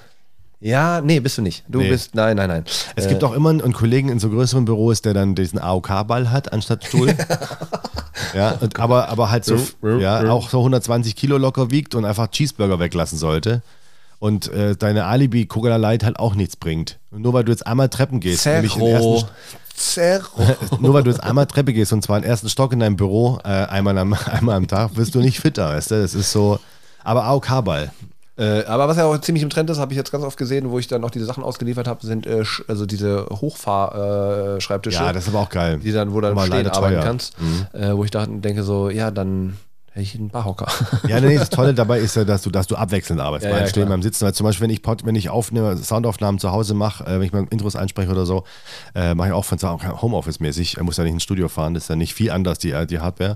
ja, 0.62 1.02
nee, 1.02 1.20
bist 1.20 1.38
du 1.38 1.42
nicht. 1.42 1.64
Du 1.68 1.80
Nee. 1.80 1.90
bist, 1.90 2.16
nein, 2.16 2.36
nein, 2.38 2.50
nein. 2.50 2.64
Es 2.96 3.06
Äh, 3.06 3.10
gibt 3.10 3.24
auch 3.24 3.34
immer 3.34 3.50
einen 3.50 3.74
Kollegen 3.74 4.10
in 4.10 4.20
so 4.20 4.30
größeren 4.30 4.66
Büros, 4.66 5.02
der 5.02 5.14
dann 5.14 5.36
diesen 5.36 5.60
AOK-Ball 5.60 6.32
hat 6.32 6.52
anstatt 6.52 6.86
Stuhl. 6.86 7.16
ja, 8.34 8.52
und, 8.60 8.80
aber, 8.80 9.10
aber 9.10 9.32
halt 9.32 9.46
so, 9.46 9.58
ja, 10.00 10.30
auch 10.30 10.50
so 10.50 10.60
120 10.60 11.16
Kilo 11.16 11.38
locker 11.38 11.72
wiegt 11.72 11.96
und 11.96 12.06
einfach 12.06 12.28
Cheeseburger 12.30 12.80
weglassen 12.80 13.18
sollte. 13.18 13.62
Und 14.20 14.52
äh, 14.52 14.76
deine 14.76 15.06
Alibi 15.06 15.46
Coca 15.46 15.78
Light 15.78 16.04
halt 16.04 16.20
auch 16.20 16.36
nichts 16.36 16.58
bringt. 16.58 17.00
Und 17.10 17.22
nur 17.22 17.32
weil 17.34 17.46
du 17.46 17.52
jetzt 17.54 17.66
einmal 17.66 17.88
Treppen 17.88 18.20
gehst, 18.20 18.46
nämlich 18.46 18.74
den 18.74 18.82
ersten, 18.86 19.26
nur 20.82 20.94
weil 20.94 21.04
du 21.04 21.10
jetzt 21.10 21.24
einmal 21.24 21.46
Treppe 21.46 21.72
gehst 21.72 21.94
und 21.94 22.02
zwar 22.04 22.18
im 22.18 22.26
ersten 22.26 22.50
Stock 22.50 22.74
in 22.74 22.82
deinem 22.82 22.98
Büro, 22.98 23.40
äh, 23.46 23.48
einmal, 23.48 23.98
am, 23.98 24.14
einmal 24.26 24.58
am 24.58 24.68
Tag, 24.68 24.98
wirst 24.98 25.16
du 25.16 25.20
nicht 25.20 25.40
fitter, 25.40 25.70
weißt 25.70 25.92
du? 25.92 26.02
Das 26.02 26.14
ist 26.16 26.34
so. 26.34 26.60
Aber 27.02 27.24
AOK-Ball. 27.24 27.92
Äh, 28.40 28.64
aber 28.66 28.88
was 28.88 28.96
ja 28.96 29.06
auch 29.06 29.18
ziemlich 29.20 29.44
im 29.44 29.50
Trend 29.50 29.70
ist, 29.70 29.80
habe 29.80 29.92
ich 29.92 29.98
jetzt 29.98 30.12
ganz 30.12 30.24
oft 30.24 30.38
gesehen, 30.38 30.72
wo 30.72 30.80
ich 30.80 30.88
dann 30.88 31.04
auch 31.04 31.12
diese 31.12 31.26
Sachen 31.26 31.44
ausgeliefert 31.44 31.88
habe, 31.90 32.06
sind 32.06 32.26
äh, 32.26 32.44
also 32.70 32.86
diese 32.86 33.26
Hochfahr-Schreibtische. 33.30 34.98
Ja, 35.04 35.12
das 35.14 35.24
ist 35.24 35.30
aber 35.30 35.40
auch 35.44 35.50
geil. 35.50 35.80
die 35.80 35.92
dann, 35.92 36.14
wo 36.14 36.22
du 36.22 36.34
dann 36.34 36.40
stehen 36.48 36.68
arbeiten 36.68 36.72
teuer. 36.80 37.00
Mhm. 37.02 37.04
kannst, 37.04 37.36
äh, 37.74 37.96
wo 37.96 38.04
ich 38.04 38.12
da 38.12 38.26
denke 38.26 38.64
so, 38.64 38.90
ja, 38.90 39.12
dann 39.12 39.58
Hätte 39.92 40.04
ich 40.04 40.16
einen 40.16 40.30
Barhocker. 40.30 40.68
Ja, 41.08 41.20
nee, 41.20 41.36
das 41.36 41.50
Tolle 41.50 41.74
dabei 41.74 42.00
ist 42.00 42.16
ja, 42.16 42.24
dass 42.24 42.44
du, 42.44 42.52
dass 42.52 42.68
du 42.68 42.76
abwechselnd 42.76 43.20
arbeitest. 43.20 43.46
Ja, 43.50 43.56
beim 43.56 43.64
ja, 43.64 43.68
Stehen, 43.68 43.84
klar. 43.86 43.90
beim 43.96 44.04
Sitzen. 44.04 44.24
Weil 44.24 44.36
zum 44.36 44.44
Beispiel, 44.46 44.66
wenn 44.66 44.70
ich, 44.70 44.84
Pod- 44.84 45.04
wenn 45.04 45.16
ich 45.16 45.30
aufnehme, 45.30 45.76
Soundaufnahmen 45.78 46.40
zu 46.40 46.52
Hause 46.52 46.76
mache, 46.76 47.04
äh, 47.06 47.14
wenn 47.16 47.24
ich 47.24 47.34
mal 47.34 47.48
Intros 47.50 47.76
einspreche 47.76 48.12
oder 48.12 48.28
so, 48.28 48.44
äh, 48.94 49.16
mache 49.16 49.30
ich 49.30 49.34
auch 49.34 49.46
von 49.46 49.58
Homeoffice-mäßig. 49.60 50.78
Er 50.78 50.84
muss 50.84 50.98
ja 50.98 51.04
nicht 51.04 51.14
ins 51.14 51.24
Studio 51.24 51.48
fahren, 51.48 51.74
das 51.74 51.84
ist 51.84 51.90
ja 51.90 51.96
nicht 51.96 52.14
viel 52.14 52.30
anders, 52.30 52.60
die, 52.60 52.70
äh, 52.72 52.86
die 52.86 53.00
Hardware. 53.00 53.36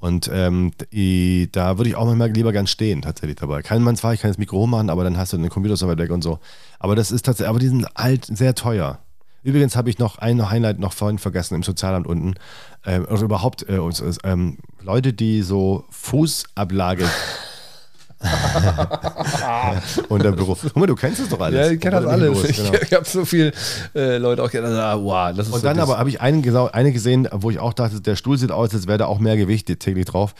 Und 0.00 0.30
ähm, 0.32 0.72
die, 0.92 1.50
da 1.52 1.76
würde 1.76 1.90
ich 1.90 1.96
auch 1.96 2.06
manchmal 2.06 2.30
lieber 2.30 2.52
gern 2.52 2.66
stehen, 2.66 3.02
tatsächlich 3.02 3.36
dabei. 3.36 3.60
Kann 3.60 3.82
man 3.82 3.96
zwar, 3.96 4.14
ich 4.14 4.20
kann 4.20 4.30
das 4.30 4.38
Mikro 4.38 4.66
machen, 4.66 4.88
aber 4.88 5.04
dann 5.04 5.18
hast 5.18 5.32
du 5.32 5.36
den 5.36 5.50
Computer 5.50 5.76
so 5.76 5.86
weit 5.88 5.98
weg 5.98 6.10
und 6.10 6.22
so. 6.22 6.38
Aber 6.78 6.96
das 6.96 7.12
ist 7.12 7.26
tatsächlich, 7.26 7.50
aber 7.50 7.58
die 7.58 7.68
sind 7.68 7.86
alt, 7.94 8.24
sehr 8.24 8.54
teuer. 8.54 8.98
Übrigens 9.42 9.76
habe 9.76 9.90
ich 9.90 9.98
noch 9.98 10.18
ein 10.18 10.50
Highlight 10.50 10.78
noch 10.78 10.92
vorhin 10.92 11.18
vergessen 11.18 11.54
im 11.54 11.62
Sozialamt 11.62 12.06
unten. 12.06 12.34
Ähm, 12.84 13.06
oder 13.10 13.22
überhaupt 13.22 13.68
äh, 13.68 13.78
uns, 13.78 14.00
äh, 14.00 14.12
ähm, 14.24 14.58
Leute, 14.82 15.12
die 15.12 15.42
so 15.42 15.84
Fußablage 15.90 17.04
unter 20.08 20.32
Büro. 20.32 20.54
Guck 20.60 20.76
mal, 20.76 20.86
du 20.86 20.94
kennst 20.94 21.20
es 21.20 21.28
doch 21.30 21.40
alles. 21.40 21.66
Ja, 21.66 21.72
ich 21.72 21.80
kenne 21.80 22.02
das 22.02 22.06
alles. 22.06 22.28
los, 22.28 22.44
Ich, 22.44 22.56
genau. 22.56 22.72
ich 22.82 22.92
habe 22.92 23.04
so 23.06 23.24
viele 23.24 23.52
äh, 23.94 24.18
Leute 24.18 24.42
auch 24.42 24.50
gedacht, 24.50 24.72
ah, 24.72 24.98
wow, 25.00 25.34
das 25.34 25.46
ist 25.46 25.54
Und 25.54 25.60
so 25.60 25.66
dann 25.66 25.78
aber 25.78 25.96
habe 25.98 26.10
ich 26.10 26.20
einen, 26.20 26.44
eine 26.56 26.92
gesehen, 26.92 27.28
wo 27.32 27.50
ich 27.50 27.58
auch 27.58 27.72
dachte, 27.72 28.00
der 28.00 28.16
Stuhl 28.16 28.36
sieht 28.36 28.52
aus, 28.52 28.74
als 28.74 28.86
wäre 28.86 28.98
da 28.98 29.06
auch 29.06 29.20
mehr 29.20 29.38
Gewicht 29.38 29.66
täglich 29.78 30.04
drauf. 30.04 30.34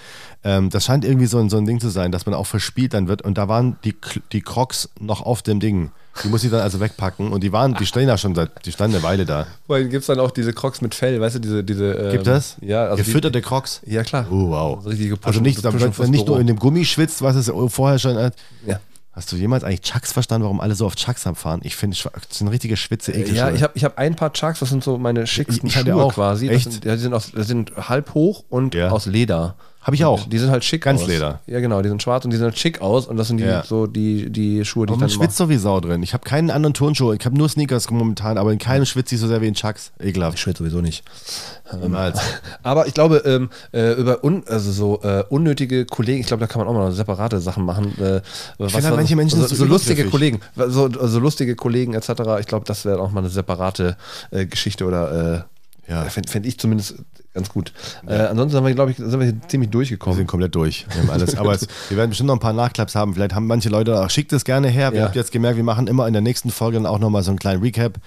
Ähm, 0.44 0.68
das 0.68 0.84
scheint 0.84 1.06
irgendwie 1.06 1.26
so 1.26 1.38
ein, 1.38 1.48
so 1.48 1.56
ein 1.56 1.64
Ding 1.64 1.80
zu 1.80 1.88
sein, 1.88 2.12
dass 2.12 2.26
man 2.26 2.34
auch 2.34 2.46
verspielt 2.46 2.92
dann 2.92 3.08
wird. 3.08 3.22
Und 3.22 3.38
da 3.38 3.48
waren 3.48 3.78
die, 3.84 3.96
die 4.32 4.42
Crocs 4.42 4.90
noch 4.98 5.22
auf 5.22 5.40
dem 5.42 5.58
Ding. 5.58 5.90
Die 6.24 6.28
muss 6.28 6.44
ich 6.44 6.50
dann 6.50 6.60
also 6.60 6.80
wegpacken. 6.80 7.32
Und 7.32 7.42
die 7.42 7.52
waren, 7.52 7.74
die 7.74 7.86
stehen 7.86 8.06
da 8.08 8.18
schon 8.18 8.34
seit, 8.34 8.66
die 8.66 8.72
standen 8.72 8.96
eine 8.96 9.04
Weile 9.04 9.24
da. 9.24 9.46
Vorhin 9.66 9.88
gibt 9.90 10.02
es 10.02 10.06
dann 10.08 10.18
auch 10.20 10.30
diese 10.30 10.52
Crocs 10.52 10.80
mit 10.80 10.94
Fell, 10.94 11.20
weißt 11.20 11.36
du, 11.36 11.38
diese. 11.40 11.64
diese 11.64 11.92
ähm, 11.92 12.12
Gibt 12.12 12.26
das? 12.26 12.56
Ja, 12.60 12.84
also 12.86 12.96
Gefütterte 12.96 13.40
Crocs? 13.40 13.80
Die, 13.86 13.92
ja, 13.94 14.02
klar. 14.02 14.26
Oh, 14.30 14.50
wow. 14.50 14.78
Also 14.84 14.90
Push- 14.90 15.18
Also 15.22 15.40
nicht, 15.40 15.60
fürs 15.60 15.98
man 15.98 16.10
nicht 16.10 16.26
nur 16.26 16.40
in 16.40 16.46
dem 16.46 16.58
Gummi 16.58 16.84
schwitzt, 16.84 17.22
was 17.22 17.36
es 17.36 17.50
vorher 17.68 17.98
schon 17.98 18.16
hat. 18.16 18.34
Ja. 18.66 18.80
Hast 19.12 19.32
du 19.32 19.36
jemals 19.36 19.64
eigentlich 19.64 19.80
Chucks 19.82 20.12
verstanden, 20.12 20.44
warum 20.44 20.60
alle 20.60 20.74
so 20.76 20.86
auf 20.86 20.94
Chucks 20.94 21.26
abfahren? 21.26 21.60
Ich 21.64 21.74
finde, 21.74 21.96
das 22.00 22.38
sind 22.38 22.48
richtige 22.48 22.76
schwitze 22.76 23.10
Ekelschuhe. 23.12 23.36
Ja, 23.36 23.50
ich 23.50 23.62
habe 23.62 23.72
ich 23.74 23.84
hab 23.84 23.98
ein 23.98 24.14
paar 24.14 24.32
Chucks, 24.32 24.60
das 24.60 24.68
sind 24.70 24.84
so 24.84 24.98
meine 24.98 25.26
schicksten 25.26 25.66
Ich 25.68 25.76
hatte 25.76 25.90
Schuhe 25.90 26.04
auch. 26.04 26.14
quasi. 26.14 26.46
Das 26.46 26.56
Echt? 26.56 26.72
sind, 26.72 26.84
ja, 26.84 26.94
die, 26.94 27.02
sind 27.02 27.12
aus, 27.14 27.32
die 27.32 27.42
sind 27.42 27.72
halb 27.76 28.14
hoch 28.14 28.44
und 28.48 28.74
Ja. 28.74 28.90
aus 28.90 29.06
Leder. 29.06 29.56
Hab 29.82 29.94
ich 29.94 30.04
auch. 30.04 30.28
Die 30.28 30.38
sind 30.38 30.50
halt 30.50 30.62
schick 30.62 30.82
Ganz 30.82 31.00
aus. 31.02 31.08
Leder. 31.08 31.40
Ja, 31.46 31.58
genau, 31.60 31.80
die 31.80 31.88
sind 31.88 32.02
schwarz 32.02 32.24
und 32.26 32.30
die 32.32 32.36
sehen 32.36 32.44
halt 32.44 32.58
schick 32.58 32.82
aus 32.82 33.06
und 33.06 33.16
das 33.16 33.28
sind 33.28 33.38
die, 33.38 33.44
Ja. 33.44 33.62
so 33.64 33.86
die, 33.86 34.28
die 34.30 34.62
Schuhe, 34.66 34.84
die 34.86 34.92
Aber 34.92 35.06
ich 35.06 35.12
dann 35.16 35.20
schwitzt 35.22 35.38
so 35.38 35.48
wie 35.48 35.56
Sau 35.56 35.80
drin. 35.80 36.02
Ich 36.02 36.12
habe 36.12 36.22
keinen 36.22 36.50
anderen 36.50 36.74
Turnschuh. 36.74 37.14
Ich 37.14 37.24
habe 37.24 37.36
nur 37.38 37.48
Sneakers 37.48 37.88
momentan, 37.90 38.36
aber 38.36 38.52
in 38.52 38.58
keinem 38.58 38.84
schwitze 38.84 39.14
ich 39.14 39.20
so 39.22 39.26
sehr 39.26 39.40
wie 39.40 39.48
in 39.48 39.54
Chucks. 39.54 39.92
Ekelhaft. 39.98 40.34
Ich 40.34 40.42
schwitze 40.42 40.62
sowieso 40.62 40.82
nicht. 40.82 41.02
Niemals. 41.80 42.18
Aber 42.62 42.88
ich 42.88 42.94
glaube, 42.94 43.22
ähm, 43.24 43.48
äh, 43.72 43.92
über 43.92 44.24
un, 44.24 44.42
also 44.48 44.72
so 44.72 45.00
äh, 45.02 45.22
unnötige 45.28 45.84
Kollegen, 45.86 46.20
ich 46.20 46.26
glaube, 46.26 46.40
da 46.40 46.46
kann 46.48 46.58
man 46.58 46.68
auch 46.68 46.74
mal 46.78 46.90
separate 46.92 47.38
Sachen 47.40 47.64
machen. 47.64 47.94
Äh, 48.00 48.20
was 48.58 48.72
finde 48.72 48.72
halt, 48.72 48.84
war- 48.84 48.96
manche 48.96 49.14
Menschen 49.16 49.40
so, 49.40 49.46
sind 49.46 49.56
so 49.56 49.64
so 49.64 49.70
lustige. 49.70 50.04
Kollegen, 50.06 50.40
so, 50.56 50.90
so 50.90 51.18
lustige 51.20 51.54
Kollegen 51.54 51.94
etc. 51.94 52.10
Ich 52.40 52.46
glaube, 52.46 52.64
das 52.66 52.84
wäre 52.84 52.98
auch 53.00 53.12
mal 53.12 53.20
eine 53.20 53.30
separate 53.30 53.96
äh, 54.32 54.46
Geschichte 54.46 54.84
oder 54.84 55.34
äh, 55.36 55.42
Ja. 55.90 56.04
fände 56.04 56.30
fänd 56.30 56.46
ich 56.46 56.58
zumindest 56.58 56.94
ganz 57.34 57.48
gut. 57.48 57.72
Äh, 58.06 58.14
ansonsten 58.14 58.56
haben 58.56 58.66
wir, 58.66 58.74
glaube 58.74 58.92
ich, 58.92 58.96
sind 58.96 59.18
wir 59.18 59.26
hier 59.26 59.40
ziemlich 59.48 59.68
Wir 59.68 59.72
durchgekommen. 59.72 60.16
sind 60.16 60.26
komplett 60.26 60.54
durch. 60.54 60.86
Wir 60.92 61.02
haben 61.02 61.10
alles. 61.10 61.36
Aber 61.36 61.52
es, 61.52 61.66
wir 61.88 61.96
werden 61.96 62.10
bestimmt 62.10 62.28
noch 62.28 62.36
ein 62.36 62.40
paar 62.40 62.52
Nachklaps 62.52 62.94
haben. 62.94 63.14
Vielleicht 63.14 63.34
haben 63.34 63.46
manche 63.46 63.68
Leute 63.68 64.00
auch, 64.00 64.08
schickt 64.10 64.32
es 64.32 64.44
gerne 64.44 64.68
her. 64.68 64.92
Wir 64.92 65.00
Ja. 65.00 65.04
habt 65.06 65.16
jetzt 65.16 65.32
gemerkt, 65.32 65.56
wir 65.56 65.64
machen 65.64 65.86
immer 65.86 66.06
in 66.06 66.12
der 66.12 66.22
nächsten 66.22 66.50
Folge 66.50 66.76
dann 66.78 66.86
auch 66.86 66.98
nochmal 66.98 67.22
so 67.22 67.30
einen 67.30 67.38
kleinen 67.38 67.62
Recap 67.62 67.98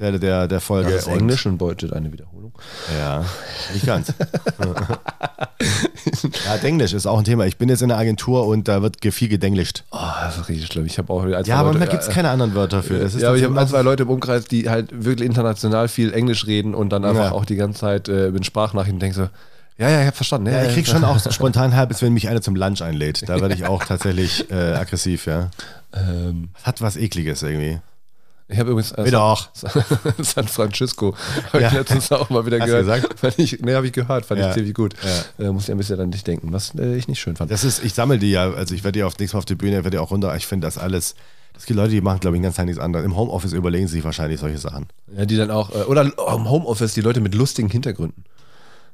der, 0.00 0.18
der, 0.18 0.48
der 0.48 0.60
Folge. 0.60 0.90
Das 0.92 1.06
ist 1.06 1.08
Englisch 1.08 1.46
und 1.46 1.58
bedeutet 1.58 1.92
eine 1.92 2.12
Wiederholung. 2.12 2.52
Ja, 2.98 3.24
nicht 3.72 3.86
ganz. 3.86 4.12
ja, 6.46 6.56
Denglisch 6.62 6.92
ist 6.92 7.06
auch 7.06 7.18
ein 7.18 7.24
Thema. 7.24 7.46
Ich 7.46 7.56
bin 7.58 7.68
jetzt 7.68 7.82
in 7.82 7.88
der 7.88 7.98
Agentur 7.98 8.46
und 8.46 8.68
da 8.68 8.82
wird 8.82 8.96
viel 9.12 9.28
gedenglischt. 9.28 9.84
Oh, 9.90 9.98
das 10.22 10.38
ist 10.38 10.48
richtig 10.48 10.66
schlimm. 10.68 10.86
Ich 10.86 10.98
habe 10.98 11.12
auch 11.12 11.22
ein, 11.22 11.44
Ja, 11.44 11.56
aber 11.56 11.72
Leute, 11.72 11.84
da 11.84 11.90
gibt 11.90 12.02
es 12.02 12.08
keine 12.08 12.30
anderen 12.30 12.54
Wörter 12.54 12.82
für. 12.82 13.06
Ja, 13.06 13.28
aber 13.28 13.36
ich 13.36 13.44
habe 13.44 13.58
ein, 13.58 13.68
zwei 13.68 13.82
Leute 13.82 14.04
im 14.04 14.10
Umkreis, 14.10 14.44
die 14.46 14.68
halt 14.68 15.04
wirklich 15.04 15.26
international 15.26 15.88
viel 15.88 16.12
Englisch 16.12 16.46
reden 16.46 16.74
und 16.74 16.90
dann 16.90 17.04
einfach 17.04 17.26
Ja. 17.26 17.32
auch 17.32 17.44
die 17.44 17.56
ganze 17.56 17.80
Zeit 17.80 18.08
äh, 18.08 18.30
mit 18.30 18.46
Sprachnachrichten 18.46 18.98
denken 19.00 19.16
so, 19.16 19.28
ja, 19.78 19.88
ja, 19.88 20.00
ich 20.00 20.06
habe 20.08 20.16
verstanden. 20.16 20.48
Ja, 20.48 20.62
Ja, 20.62 20.68
ich 20.68 20.74
krieg 20.74 20.86
schon 20.86 21.04
auch 21.04 21.18
spontan 21.32 21.74
halbes, 21.74 22.02
wenn 22.02 22.12
mich 22.12 22.28
einer 22.28 22.42
zum 22.42 22.54
Lunch 22.54 22.82
einlädt. 22.82 23.26
Da 23.28 23.40
werde 23.40 23.54
ich 23.54 23.64
auch 23.64 23.82
tatsächlich 23.82 24.50
äh, 24.50 24.74
aggressiv, 24.74 25.24
ja. 25.26 25.50
ähm, 25.94 26.50
Hat 26.64 26.82
was 26.82 26.96
Ekliges 26.96 27.42
irgendwie. 27.42 27.80
Ich 28.50 28.58
habe 28.58 28.70
übrigens 28.70 28.92
äh, 28.92 29.04
Wie 29.04 29.10
doch. 29.10 29.48
San, 30.18 30.48
Francisco 30.48 31.14
habe 31.52 31.62
Ja. 31.62 31.68
ich 31.68 31.74
letztens 31.74 32.10
auch 32.12 32.28
mal 32.30 32.44
wieder 32.46 32.58
Hast 32.58 32.66
gehört. 32.66 32.84
gesagt? 33.02 33.18
Fand 33.18 33.38
ich, 33.38 33.60
nee, 33.60 33.74
habe 33.74 33.86
ich 33.86 33.92
gehört, 33.92 34.26
fand 34.26 34.40
Ja. 34.40 34.48
ich 34.48 34.54
ziemlich 34.54 34.74
gut. 34.74 34.94
Ja. 35.38 35.46
Äh, 35.46 35.52
muss 35.52 35.64
ich 35.64 35.70
ein 35.70 35.76
bisschen 35.78 36.00
an 36.00 36.10
dich 36.10 36.24
denken, 36.24 36.52
was 36.52 36.74
äh, 36.74 36.94
ich 36.96 37.08
nicht 37.08 37.20
schön 37.20 37.36
fand. 37.36 37.50
Das 37.50 37.64
ist, 37.64 37.84
ich 37.84 37.94
sammle 37.94 38.18
die 38.18 38.30
ja, 38.30 38.50
also 38.50 38.74
ich 38.74 38.84
werde 38.84 38.98
die 38.98 39.02
auf 39.04 39.12
nächstes 39.18 39.34
Mal 39.34 39.38
auf 39.38 39.44
die 39.44 39.54
Bühne, 39.54 39.76
werde 39.76 39.90
die 39.90 39.98
auch 39.98 40.10
runter. 40.10 40.34
Ich 40.36 40.46
finde 40.46 40.66
das 40.66 40.78
alles. 40.78 41.14
Es 41.56 41.66
gibt 41.66 41.76
Leute, 41.76 41.90
die 41.90 42.00
machen, 42.00 42.20
glaube 42.20 42.36
ich, 42.36 42.42
ganz 42.42 42.56
nichts 42.58 42.78
anderes. 42.80 43.04
Im 43.04 43.16
Homeoffice 43.16 43.52
überlegen 43.52 43.86
sie 43.86 43.94
sich 43.94 44.04
wahrscheinlich 44.04 44.40
solche 44.40 44.58
Sachen. 44.58 44.86
Ja, 45.16 45.26
die 45.26 45.36
dann 45.36 45.50
auch, 45.50 45.70
äh, 45.70 45.82
oder 45.84 46.02
im 46.02 46.48
Homeoffice, 46.50 46.94
die 46.94 47.00
Leute 47.02 47.20
mit 47.20 47.34
lustigen 47.34 47.68
Hintergründen. 47.68 48.24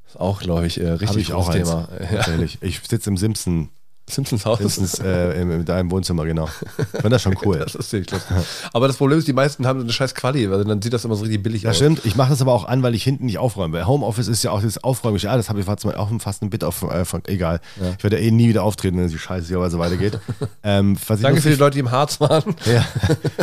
Ist 0.08 0.18
auch, 0.18 0.40
glaube 0.40 0.66
ich, 0.66 0.80
äh, 0.80 0.88
richtig 0.90 1.16
ich 1.18 1.32
auch 1.32 1.46
großes 1.46 1.68
eins. 1.70 1.70
Thema. 1.70 1.88
Ja. 2.38 2.46
Ich 2.60 2.80
sitze 2.88 3.10
im 3.10 3.16
Simpson, 3.16 3.68
Simpsons 4.08 4.46
Haus. 4.46 4.58
Simpsons 4.58 5.00
äh, 5.00 5.40
in, 5.40 5.50
in 5.50 5.64
deinem 5.64 5.90
Wohnzimmer, 5.90 6.24
genau. 6.24 6.48
Ich 6.78 6.86
finde 6.86 7.08
das 7.10 7.22
schon 7.22 7.36
cool. 7.44 7.58
Das 7.58 7.74
ist 7.74 7.90
ziemlich 7.90 8.10
lustig. 8.10 8.36
Aber 8.72 8.86
das 8.86 8.96
Problem 8.96 9.18
ist, 9.18 9.26
die 9.26 9.32
meisten 9.32 9.66
haben 9.66 9.80
so 9.80 9.84
eine 9.84 9.92
scheiß 9.92 10.14
Quali, 10.14 10.48
weil 10.50 10.64
dann 10.64 10.80
sieht 10.80 10.92
das 10.92 11.04
immer 11.04 11.16
so 11.16 11.22
richtig 11.24 11.42
billig 11.42 11.62
Das 11.62 11.70
aus. 11.70 11.76
stimmt. 11.76 12.04
Ich 12.04 12.14
mache 12.14 12.30
das 12.30 12.40
aber 12.40 12.52
auch 12.52 12.66
an, 12.66 12.82
weil 12.84 12.94
ich 12.94 13.02
hinten 13.02 13.26
nicht 13.26 13.38
aufräume. 13.38 13.78
Weil 13.78 13.86
Homeoffice 13.86 14.28
ist 14.28 14.44
ja 14.44 14.52
auch 14.52 14.62
das 14.62 14.82
Aufräumen. 14.82 15.18
Ja, 15.18 15.36
das 15.36 15.48
habe 15.48 15.60
ich 15.60 15.66
war 15.66 15.76
auch 15.98 16.10
fast 16.20 16.42
ein 16.42 16.50
Bit 16.50 16.62
auf, 16.62 16.82
äh, 16.82 17.04
von, 17.04 17.22
egal. 17.26 17.60
Ich 17.98 18.04
werde 18.04 18.18
ja 18.20 18.22
eh 18.26 18.30
nie 18.30 18.48
wieder 18.48 18.62
auftreten, 18.62 18.96
wenn 18.98 19.08
die 19.08 19.18
Scheiße 19.18 19.48
hier 19.48 19.70
so 19.70 19.78
weitergeht. 19.80 20.20
ähm, 20.62 20.96
Danke 21.20 21.40
für 21.40 21.50
die 21.50 21.56
Leute, 21.56 21.74
die 21.74 21.80
im 21.80 21.90
Harz 21.90 22.20
waren. 22.20 22.54
Ja, 22.66 22.84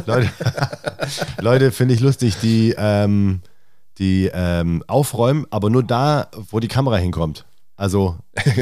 Leute, 0.05 0.29
Leute 1.39 1.71
finde 1.71 1.93
ich 1.93 1.99
lustig, 1.99 2.37
die, 2.41 2.73
ähm, 2.77 3.41
die 3.97 4.29
ähm, 4.33 4.83
aufräumen, 4.87 5.45
aber 5.49 5.69
nur 5.69 5.83
da, 5.83 6.27
wo 6.51 6.59
die 6.59 6.67
Kamera 6.67 6.97
hinkommt. 6.97 7.45
Also 7.75 8.17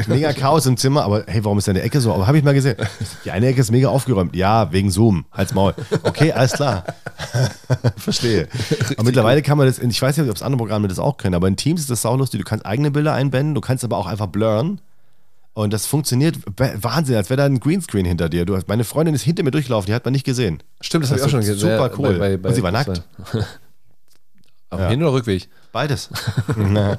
mega 0.06 0.32
Chaos 0.34 0.64
im 0.66 0.76
Zimmer, 0.78 1.04
aber 1.04 1.24
hey, 1.26 1.44
warum 1.44 1.58
ist 1.58 1.68
deine 1.68 1.82
Ecke 1.82 2.00
so? 2.00 2.12
Aber 2.14 2.26
habe 2.26 2.38
ich 2.38 2.44
mal 2.44 2.54
gesehen. 2.54 2.76
Die 3.24 3.30
eine 3.30 3.46
Ecke 3.46 3.60
ist 3.60 3.70
mega 3.70 3.88
aufgeräumt. 3.88 4.34
Ja, 4.34 4.72
wegen 4.72 4.90
Zoom. 4.90 5.26
Halt's 5.30 5.52
Maul. 5.54 5.74
Okay, 6.02 6.32
alles 6.32 6.52
klar. 6.52 6.84
Verstehe. 7.98 8.48
Aber 8.96 9.04
mittlerweile 9.04 9.42
kann 9.42 9.58
man 9.58 9.66
das, 9.66 9.78
ich 9.78 10.00
weiß 10.00 10.16
nicht, 10.16 10.28
ob 10.28 10.34
das 10.34 10.42
andere 10.42 10.58
Programme 10.58 10.88
das 10.88 10.98
auch 10.98 11.18
können, 11.18 11.34
aber 11.34 11.46
in 11.46 11.56
Teams 11.56 11.80
ist 11.82 11.90
das 11.90 12.02
saulustig. 12.02 12.40
Du 12.40 12.44
kannst 12.44 12.64
eigene 12.64 12.90
Bilder 12.90 13.12
einblenden, 13.12 13.54
du 13.54 13.60
kannst 13.60 13.84
aber 13.84 13.98
auch 13.98 14.06
einfach 14.06 14.28
blurren. 14.28 14.80
Und 15.54 15.74
das 15.74 15.84
funktioniert 15.84 16.38
Wahnsinn, 16.56 17.14
als 17.16 17.28
wäre 17.28 17.36
da 17.36 17.44
ein 17.44 17.60
Greenscreen 17.60 18.06
hinter 18.06 18.30
dir. 18.30 18.46
Du 18.46 18.56
hast, 18.56 18.68
meine 18.68 18.84
Freundin 18.84 19.14
ist 19.14 19.20
hinter 19.22 19.42
mir 19.42 19.50
durchgelaufen, 19.50 19.86
die 19.88 19.92
hat 19.94 20.06
man 20.06 20.12
nicht 20.12 20.24
gesehen. 20.24 20.62
Stimmt, 20.80 21.04
das 21.04 21.10
habe 21.10 21.20
ich 21.20 21.26
auch 21.26 21.30
schon 21.30 21.40
gesehen. 21.40 21.58
Super 21.58 21.90
cool. 21.98 22.18
bei- 22.18 22.38
bei- 22.38 22.48
Und 22.48 22.54
sie 22.54 22.62
war 22.62 22.72
bei- 22.72 22.78
nackt. 22.78 23.02
Auf 24.70 24.80
Ja. 24.80 24.88
Hin- 24.88 25.02
oder 25.02 25.12
Rückweg? 25.12 25.50
Beides. 25.72 26.10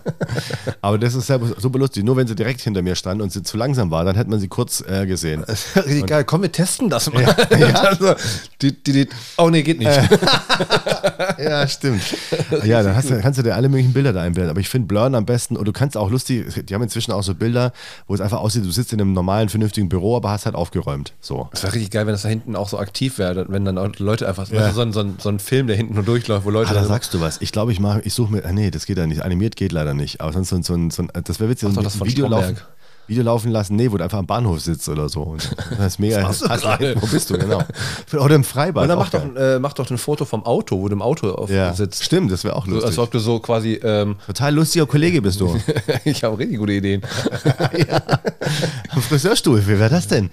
Aber 0.81 0.97
das 0.97 1.13
ist 1.13 1.29
ja 1.29 1.39
super 1.57 1.77
lustig. 1.77 2.03
Nur 2.03 2.17
wenn 2.17 2.25
sie 2.27 2.33
direkt 2.35 2.59
hinter 2.61 2.81
mir 2.81 2.95
stand 2.95 3.21
und 3.21 3.31
sie 3.31 3.43
zu 3.43 3.55
langsam 3.55 3.91
war, 3.91 4.03
dann 4.03 4.15
hätte 4.15 4.31
man 4.31 4.39
sie 4.39 4.47
kurz 4.47 4.81
äh, 4.81 5.05
gesehen. 5.05 5.43
Richtig 5.75 6.07
geil. 6.07 6.23
Komm, 6.23 6.41
wir 6.41 6.51
testen 6.51 6.89
das 6.89 7.11
mal. 7.11 7.23
Ja. 7.53 7.67
also, 7.81 8.15
die, 8.61 8.71
die, 8.71 8.91
die, 9.05 9.09
oh 9.37 9.49
nee, 9.49 9.61
geht 9.61 9.79
nicht. 9.79 9.91
Ja, 11.37 11.67
stimmt. 11.67 12.01
ja, 12.63 12.81
dann 12.83 12.95
hast 12.95 13.09
kannst 13.21 13.37
du 13.39 13.43
dir 13.43 13.55
alle 13.55 13.69
möglichen 13.69 13.93
Bilder 13.93 14.13
da 14.13 14.21
einblenden. 14.21 14.49
Aber 14.49 14.59
ich 14.59 14.69
finde 14.69 14.87
Blurren 14.87 15.15
am 15.15 15.25
besten. 15.25 15.57
Und 15.57 15.65
du 15.67 15.73
kannst 15.73 15.97
auch 15.97 16.09
lustig, 16.09 16.65
die 16.65 16.73
haben 16.73 16.81
inzwischen 16.81 17.11
auch 17.11 17.23
so 17.23 17.35
Bilder, 17.35 17.73
wo 18.07 18.13
es 18.13 18.21
einfach 18.21 18.39
aussieht, 18.39 18.65
du 18.65 18.71
sitzt 18.71 18.93
in 18.93 19.01
einem 19.01 19.13
normalen, 19.13 19.49
vernünftigen 19.49 19.89
Büro, 19.89 20.15
aber 20.15 20.31
hast 20.31 20.45
halt 20.45 20.55
aufgeräumt. 20.55 21.13
So. 21.21 21.47
Das 21.51 21.63
wäre 21.63 21.73
richtig 21.73 21.91
geil, 21.91 22.05
wenn 22.05 22.13
das 22.13 22.21
da 22.23 22.29
hinten 22.29 22.55
auch 22.55 22.69
so 22.69 22.77
aktiv 22.79 23.17
wäre, 23.17 23.45
wenn 23.49 23.65
dann 23.65 23.75
Leute 23.97 24.27
einfach 24.27 24.49
Ja. 24.49 24.71
so, 24.71 24.81
ein, 24.81 24.93
so, 24.93 25.01
ein, 25.01 25.15
so 25.19 25.29
ein 25.29 25.39
Film, 25.39 25.67
der 25.67 25.75
hinten 25.75 25.95
nur 25.95 26.03
durchläuft, 26.03 26.45
wo 26.45 26.49
Leute 26.49 26.71
Ah, 26.71 26.73
da 26.73 26.85
sagst 26.85 27.13
du 27.13 27.21
was. 27.21 27.41
Ich 27.41 27.51
glaube, 27.51 27.71
ich 27.71 27.79
mache, 27.79 28.01
ich 28.01 28.13
suche 28.13 28.31
mir, 28.31 28.45
ah, 28.45 28.51
nee, 28.64 28.72
das 28.72 28.85
geht 28.85 28.98
ja 28.98 29.06
nicht. 29.07 29.22
Animiert 29.23 29.56
geht 29.56 29.72
leider 29.72 29.94
nicht. 29.94 30.22
Aber 30.22 30.31
sonst 30.34 30.49
so, 30.49 30.56
ein- 30.56 30.64
so, 30.64 30.73
ein- 30.73 30.90
so 30.91 31.03
ein, 31.03 31.10
das 31.23 31.40
wäre 31.40 31.49
witzig, 31.49 31.69
Mach 31.69 31.76
so 31.76 31.81
doch 31.81 32.06
ein 32.06 32.07
Video 32.10 32.27
laufen. 32.27 32.57
Video 33.06 33.22
laufen 33.26 33.52
lassen, 33.52 33.76
nee, 33.76 33.91
wo 33.91 33.98
du 33.98 34.03
einfach 34.06 34.19
am 34.19 34.26
Bahnhof 34.27 34.61
sitzt 34.61 34.88
oder 34.88 35.10
so. 35.10 35.23
Und 35.23 35.53
das 35.77 35.88
ist 35.94 35.99
mega. 35.99 36.23
Was 36.30 36.40
du 36.40 36.48
Hast- 36.48 36.61
gerade? 36.61 36.95
Wo 37.02 37.06
bist 37.06 37.30
du, 37.30 37.38
genau. 37.38 37.61
Oder 38.18 38.35
im 38.35 38.45
Freibad. 38.45 38.84
Und 38.84 38.88
dann 38.90 38.98
auch 38.98 39.03
mach 39.03 39.10
doch, 39.10 39.35
äh, 39.35 39.60
mach 39.60 39.73
doch 39.73 39.91
ein 39.91 39.98
Foto 39.98 40.23
vom 40.23 40.45
Auto, 40.45 40.80
wo 40.80 40.88
du 40.88 40.94
im 40.95 41.02
Auto 41.02 41.30
auf, 41.34 41.49
ja. 41.49 41.73
sitzt. 41.73 42.02
Stimmt, 42.06 42.31
das 42.31 42.45
wäre 42.45 42.56
auch 42.56 42.65
So, 42.65 42.72
lustig. 42.72 42.88
als 42.91 42.98
ob 42.99 43.11
du 43.11 43.19
so 43.19 43.40
quasi, 43.41 43.73
ähm, 43.84 44.15
Total 44.26 44.56
lustiger 44.56 44.85
Kollege 44.85 45.22
bist 45.22 45.41
du. 45.41 45.53
ich 46.06 46.23
habe 46.23 46.38
richtig 46.38 46.57
gute 46.60 46.72
Ideen. 46.72 47.02
Am 48.90 49.02
Friseurstuhl, 49.02 49.61
wie 49.68 49.77
wäre 49.80 49.90
das 49.90 50.07
denn? 50.07 50.30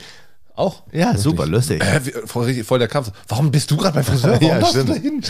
Auch? 0.61 0.83
Ja, 0.93 1.17
super, 1.17 1.47
lustig. 1.47 1.83
Äh, 1.83 2.01
voll, 2.27 2.53
voll 2.65 2.79
der 2.79 2.89
Kampf. 2.89 3.11
Warum 3.29 3.51
bist 3.51 3.71
du 3.71 3.77
gerade 3.77 3.95
beim 3.95 4.05
Friseur? 4.11 4.33
Warum 4.41 4.47
Ja, 4.49 4.65
stimmt. 4.67 4.89
da 4.91 4.95
hin? 4.95 5.23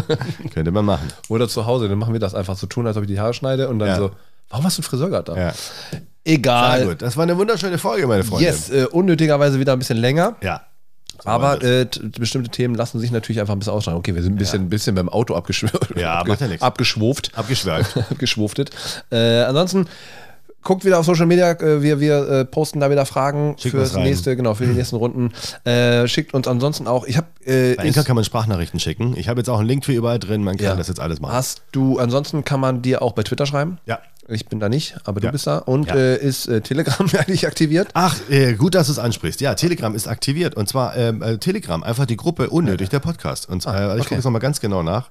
Könnte 0.54 0.70
man 0.70 0.84
machen. 0.84 1.08
Oder 1.28 1.48
zu 1.48 1.66
Hause, 1.66 1.88
dann 1.88 1.98
machen 1.98 2.12
wir 2.12 2.20
das 2.20 2.34
einfach 2.34 2.56
so 2.56 2.66
tun, 2.66 2.86
als 2.86 2.96
ob 2.96 3.02
ich 3.04 3.08
die 3.08 3.20
Haare 3.20 3.34
schneide 3.34 3.68
und 3.68 3.78
dann 3.78 3.88
Ja. 3.88 3.96
so, 3.96 4.10
warum 4.48 4.64
hast 4.64 4.78
du 4.78 4.82
einen 4.82 4.88
Friseur 4.88 5.10
gerade 5.10 5.32
da? 5.34 5.38
Ja. 5.38 5.52
Egal. 6.24 6.78
Sehr 6.78 6.88
gut. 6.88 7.02
Das 7.02 7.16
war 7.16 7.22
eine 7.24 7.36
wunderschöne 7.36 7.78
Folge, 7.78 8.06
meine 8.06 8.24
Freunde. 8.24 8.44
Yes, 8.44 8.70
äh, 8.70 8.86
unnötigerweise 8.90 9.58
wieder 9.58 9.72
ein 9.72 9.78
bisschen 9.78 9.98
länger. 9.98 10.36
Ja. 10.42 10.62
So 11.22 11.28
Aber 11.28 11.62
äh, 11.62 11.86
bestimmte 12.18 12.48
Themen 12.50 12.74
lassen 12.74 12.98
sich 12.98 13.10
natürlich 13.10 13.40
einfach 13.40 13.52
ein 13.54 13.58
bisschen 13.58 13.74
ausschneiden. 13.74 13.98
Okay, 13.98 14.14
wir 14.14 14.22
sind 14.22 14.32
ein 14.34 14.38
bisschen, 14.38 14.62
ein 14.62 14.68
bisschen 14.70 14.94
beim 14.94 15.08
Auto 15.10 15.34
abgeschwuft. 15.34 15.94
Ja, 15.96 16.24
macht 16.26 16.40
ja 16.40 16.46
nichts. 16.46 16.62
Abgeschwuft. 16.62 17.32
Abgeschweift. 17.36 17.96
Abgeschwuftet. 18.10 18.70
Äh, 19.10 19.42
ansonsten 19.42 19.86
guckt 20.62 20.84
wieder 20.84 20.98
auf 20.98 21.06
Social 21.06 21.26
Media, 21.26 21.52
äh, 21.52 21.82
wir, 21.82 22.00
wir 22.00 22.28
äh, 22.28 22.44
posten 22.44 22.80
da 22.80 22.90
wieder 22.90 23.06
Fragen 23.06 23.56
Schickt 23.58 23.72
für 23.72 23.78
das 23.80 23.94
nächste, 23.94 24.36
genau, 24.36 24.54
für 24.54 24.66
die 24.66 24.72
nächsten 24.72 24.96
Runden. 24.96 25.32
Äh, 25.64 26.06
schickt 26.08 26.34
uns 26.34 26.46
ansonsten 26.48 26.86
auch, 26.86 27.04
ich 27.06 27.16
habe 27.16 27.26
äh, 27.44 27.74
Bei 27.74 27.84
ist- 27.86 28.04
kann 28.04 28.14
man 28.16 28.24
Sprachnachrichten 28.24 28.80
schicken. 28.80 29.14
Ich 29.16 29.28
habe 29.28 29.40
jetzt 29.40 29.48
auch 29.48 29.58
einen 29.58 29.68
Link 29.68 29.84
für 29.84 29.92
überall 29.92 30.18
drin. 30.18 30.42
Man 30.44 30.56
kann 30.56 30.66
Ja. 30.66 30.76
das 30.76 30.88
jetzt 30.88 31.00
alles 31.00 31.20
machen. 31.20 31.32
Hast 31.32 31.62
du, 31.72 31.98
ansonsten 31.98 32.44
kann 32.44 32.60
man 32.60 32.82
dir 32.82 33.02
auch 33.02 33.12
bei 33.12 33.22
Twitter 33.22 33.46
schreiben. 33.46 33.78
Ja. 33.86 33.98
Ich 34.28 34.46
bin 34.46 34.60
da 34.60 34.68
nicht, 34.68 34.94
aber 35.06 35.18
du 35.20 35.26
Ja. 35.26 35.32
bist 35.32 35.48
da. 35.48 35.58
Und 35.58 35.88
Ja. 35.88 35.96
äh, 35.96 36.16
ist 36.16 36.46
äh, 36.46 36.60
Telegram 36.60 37.04
eigentlich 37.18 37.46
aktiviert? 37.48 37.88
Ach, 37.94 38.16
äh, 38.30 38.52
gut, 38.54 38.74
dass 38.76 38.86
du 38.86 38.92
es 38.92 38.98
ansprichst. 39.00 39.40
Ja, 39.40 39.54
Telegram 39.54 39.92
ist 39.94 40.06
aktiviert. 40.06 40.54
Und 40.54 40.68
zwar 40.68 40.96
ähm, 40.96 41.20
äh, 41.20 41.38
Telegram, 41.38 41.82
einfach 41.82 42.06
die 42.06 42.16
Gruppe 42.16 42.48
Unnötig, 42.50 42.90
der 42.90 43.00
Podcast. 43.00 43.48
Und 43.48 43.66
äh, 43.66 43.68
ich 43.70 43.74
okay. 43.74 43.98
gucke 43.98 44.14
jetzt 44.14 44.24
nochmal 44.24 44.40
ganz 44.40 44.60
genau 44.60 44.84
nach, 44.84 45.10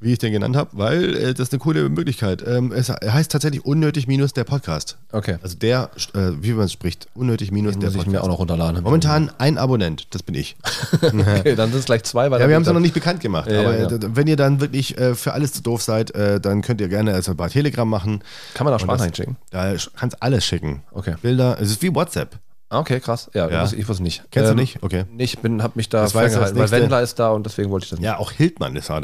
wie 0.00 0.12
ich 0.14 0.18
den 0.18 0.32
genannt 0.32 0.56
habe, 0.56 0.70
weil 0.72 1.14
äh, 1.16 1.34
das 1.34 1.48
ist 1.48 1.52
eine 1.52 1.60
coole 1.60 1.88
Möglichkeit. 1.88 2.42
Ähm, 2.46 2.72
es 2.72 2.88
heißt 2.88 3.30
tatsächlich 3.30 3.64
Unnötig 3.64 4.08
minus 4.08 4.32
der 4.32 4.42
Podcast. 4.44 4.96
Okay. 5.12 5.36
Also 5.42 5.56
der, 5.56 5.90
äh, 6.14 6.30
wie 6.40 6.52
man 6.54 6.64
es 6.64 6.72
spricht, 6.72 7.06
Unnötig 7.14 7.52
minus 7.52 7.74
der 7.74 7.82
Muss 7.84 7.90
ich 7.92 7.96
Podcast. 7.98 8.12
mir 8.12 8.22
auch 8.24 8.28
noch 8.28 8.38
runterladen. 8.40 8.82
Momentan 8.82 9.30
ein 9.38 9.58
Abonnent, 9.58 10.08
das 10.14 10.22
bin 10.22 10.34
ich. 10.34 10.56
Okay, 11.02 11.54
dann 11.54 11.70
sind 11.70 11.80
es 11.80 11.84
gleich 11.86 12.02
zwei, 12.04 12.30
weil 12.30 12.40
Ja, 12.40 12.48
wir 12.48 12.54
haben 12.56 12.62
es 12.62 12.66
dann- 12.66 12.74
noch 12.74 12.80
nicht 12.80 12.94
bekannt 12.94 13.20
gemacht. 13.20 13.48
Ja, 13.50 13.60
aber 13.60 13.78
ja, 13.78 13.86
äh, 13.90 13.98
d- 13.98 14.08
wenn 14.14 14.26
ihr 14.26 14.36
dann 14.36 14.60
wirklich 14.60 14.98
äh, 14.98 15.14
für 15.14 15.32
alles 15.34 15.52
zu 15.52 15.62
doof 15.62 15.82
seid, 15.82 16.12
äh, 16.14 16.40
dann 16.40 16.62
könnt 16.62 16.80
ihr 16.80 16.88
gerne 16.88 17.12
also 17.14 17.34
bei 17.34 17.48
Telegram 17.48 17.88
machen. 17.88 18.22
Kann 18.54 18.64
man 18.64 18.72
da 18.72 18.76
Und 18.76 18.80
Sprachnachrichten 18.80 19.36
das- 19.50 19.82
schicken? 19.82 19.90
Da 19.92 19.98
kannst 20.00 20.22
alles 20.22 20.44
schicken. 20.44 20.82
Okay. 20.92 21.14
Bilder, 21.22 21.58
es 21.60 21.70
ist 21.70 21.82
wie 21.82 21.94
WhatsApp. 21.94 22.38
Ah, 22.72 22.80
Okay, 22.80 23.00
krass. 23.00 23.30
Ja, 23.34 23.48
Ja. 23.50 23.64
Ich, 23.64 23.86
wusste 23.88 24.02
nicht. 24.02 24.22
Kennst 24.30 24.48
du 24.48 24.52
Ähm, 24.52 24.58
nicht? 24.58 24.82
Okay. 24.82 25.04
Ich 25.18 25.38
bin, 25.38 25.62
hab 25.62 25.76
mich 25.76 25.88
da 25.88 26.02
Das 26.02 26.12
du 26.12 26.18
ferngehalten, 26.18 26.58
weil. 26.58 26.70
Wendler 26.70 27.02
ist 27.02 27.18
da 27.18 27.30
und 27.30 27.44
deswegen 27.44 27.70
wollte 27.70 27.84
ich 27.84 27.90
das 27.90 27.98
nicht. 27.98 28.06
Ja, 28.06 28.16
auch 28.18 28.32
Hildmann 28.32 28.74
ist 28.76 28.88
da, 28.88 29.00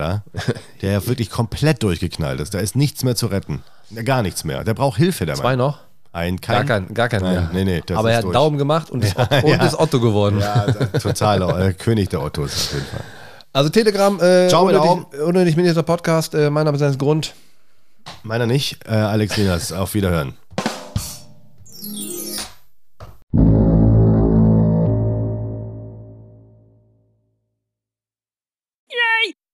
der 0.83 0.93
ja 0.93 1.07
wirklich 1.07 1.31
komplett 1.31 1.83
durchgeknallt 1.83 2.41
ist. 2.41 2.55
Da 2.55 2.61
ist 2.61 2.77
nichts 2.77 3.05
mehr 3.05 3.15
zu 3.15 3.27
retten. 3.27 3.63
Ja, 3.91 4.03
Gar 4.03 4.23
nichts 4.23 4.45
mehr. 4.45 4.65
Der 4.65 4.75
braucht 4.75 4.97
Hilfe, 4.97 5.27
der 5.27 5.35
Zwei 5.35 5.55
noch? 5.57 5.81
Ein, 6.13 6.39
Gar 6.39 6.65
kein, 6.65 6.95
gar 6.95 7.09
kein 7.11 7.21
Nein, 7.21 7.35
mehr. 7.35 7.65
nee, 7.65 7.65
nee, 7.65 7.95
Aber 7.95 8.11
er 8.11 8.17
hat 8.19 8.25
durch. 8.25 8.33
Daumen 8.33 8.57
gemacht 8.57 8.91
und, 8.91 9.05
ist, 9.05 9.17
Otto, 9.19 9.37
und 9.47 9.49
ja. 9.53 9.67
ist 9.67 9.79
Otto 9.79 10.01
geworden. 10.01 10.41
Ja, 10.41 10.65
der 10.67 10.93
totaler 10.93 11.59
äh, 11.67 11.73
König 11.75 12.09
der 12.09 12.23
Ottos 12.23 12.51
auf 12.55 12.73
jeden 12.73 12.87
Fall. 12.87 13.01
Also 13.53 13.69
Telegram, 13.71 14.19
äh, 14.21 14.49
Ciao 14.49 14.65
unnötig, 14.67 15.21
unnötig 15.21 15.57
Minister 15.57 15.83
Podcast, 15.83 16.35
äh, 16.35 16.49
mein 16.49 16.65
Name 16.65 16.79
ist 16.79 16.99
Grund. 16.99 17.35
Meiner 18.23 18.47
nicht. 18.47 18.79
Äh, 18.87 18.93
Alex 18.95 19.37
Wieners, 19.37 19.73
auf 19.73 19.95
Wiederhören. 19.95 20.35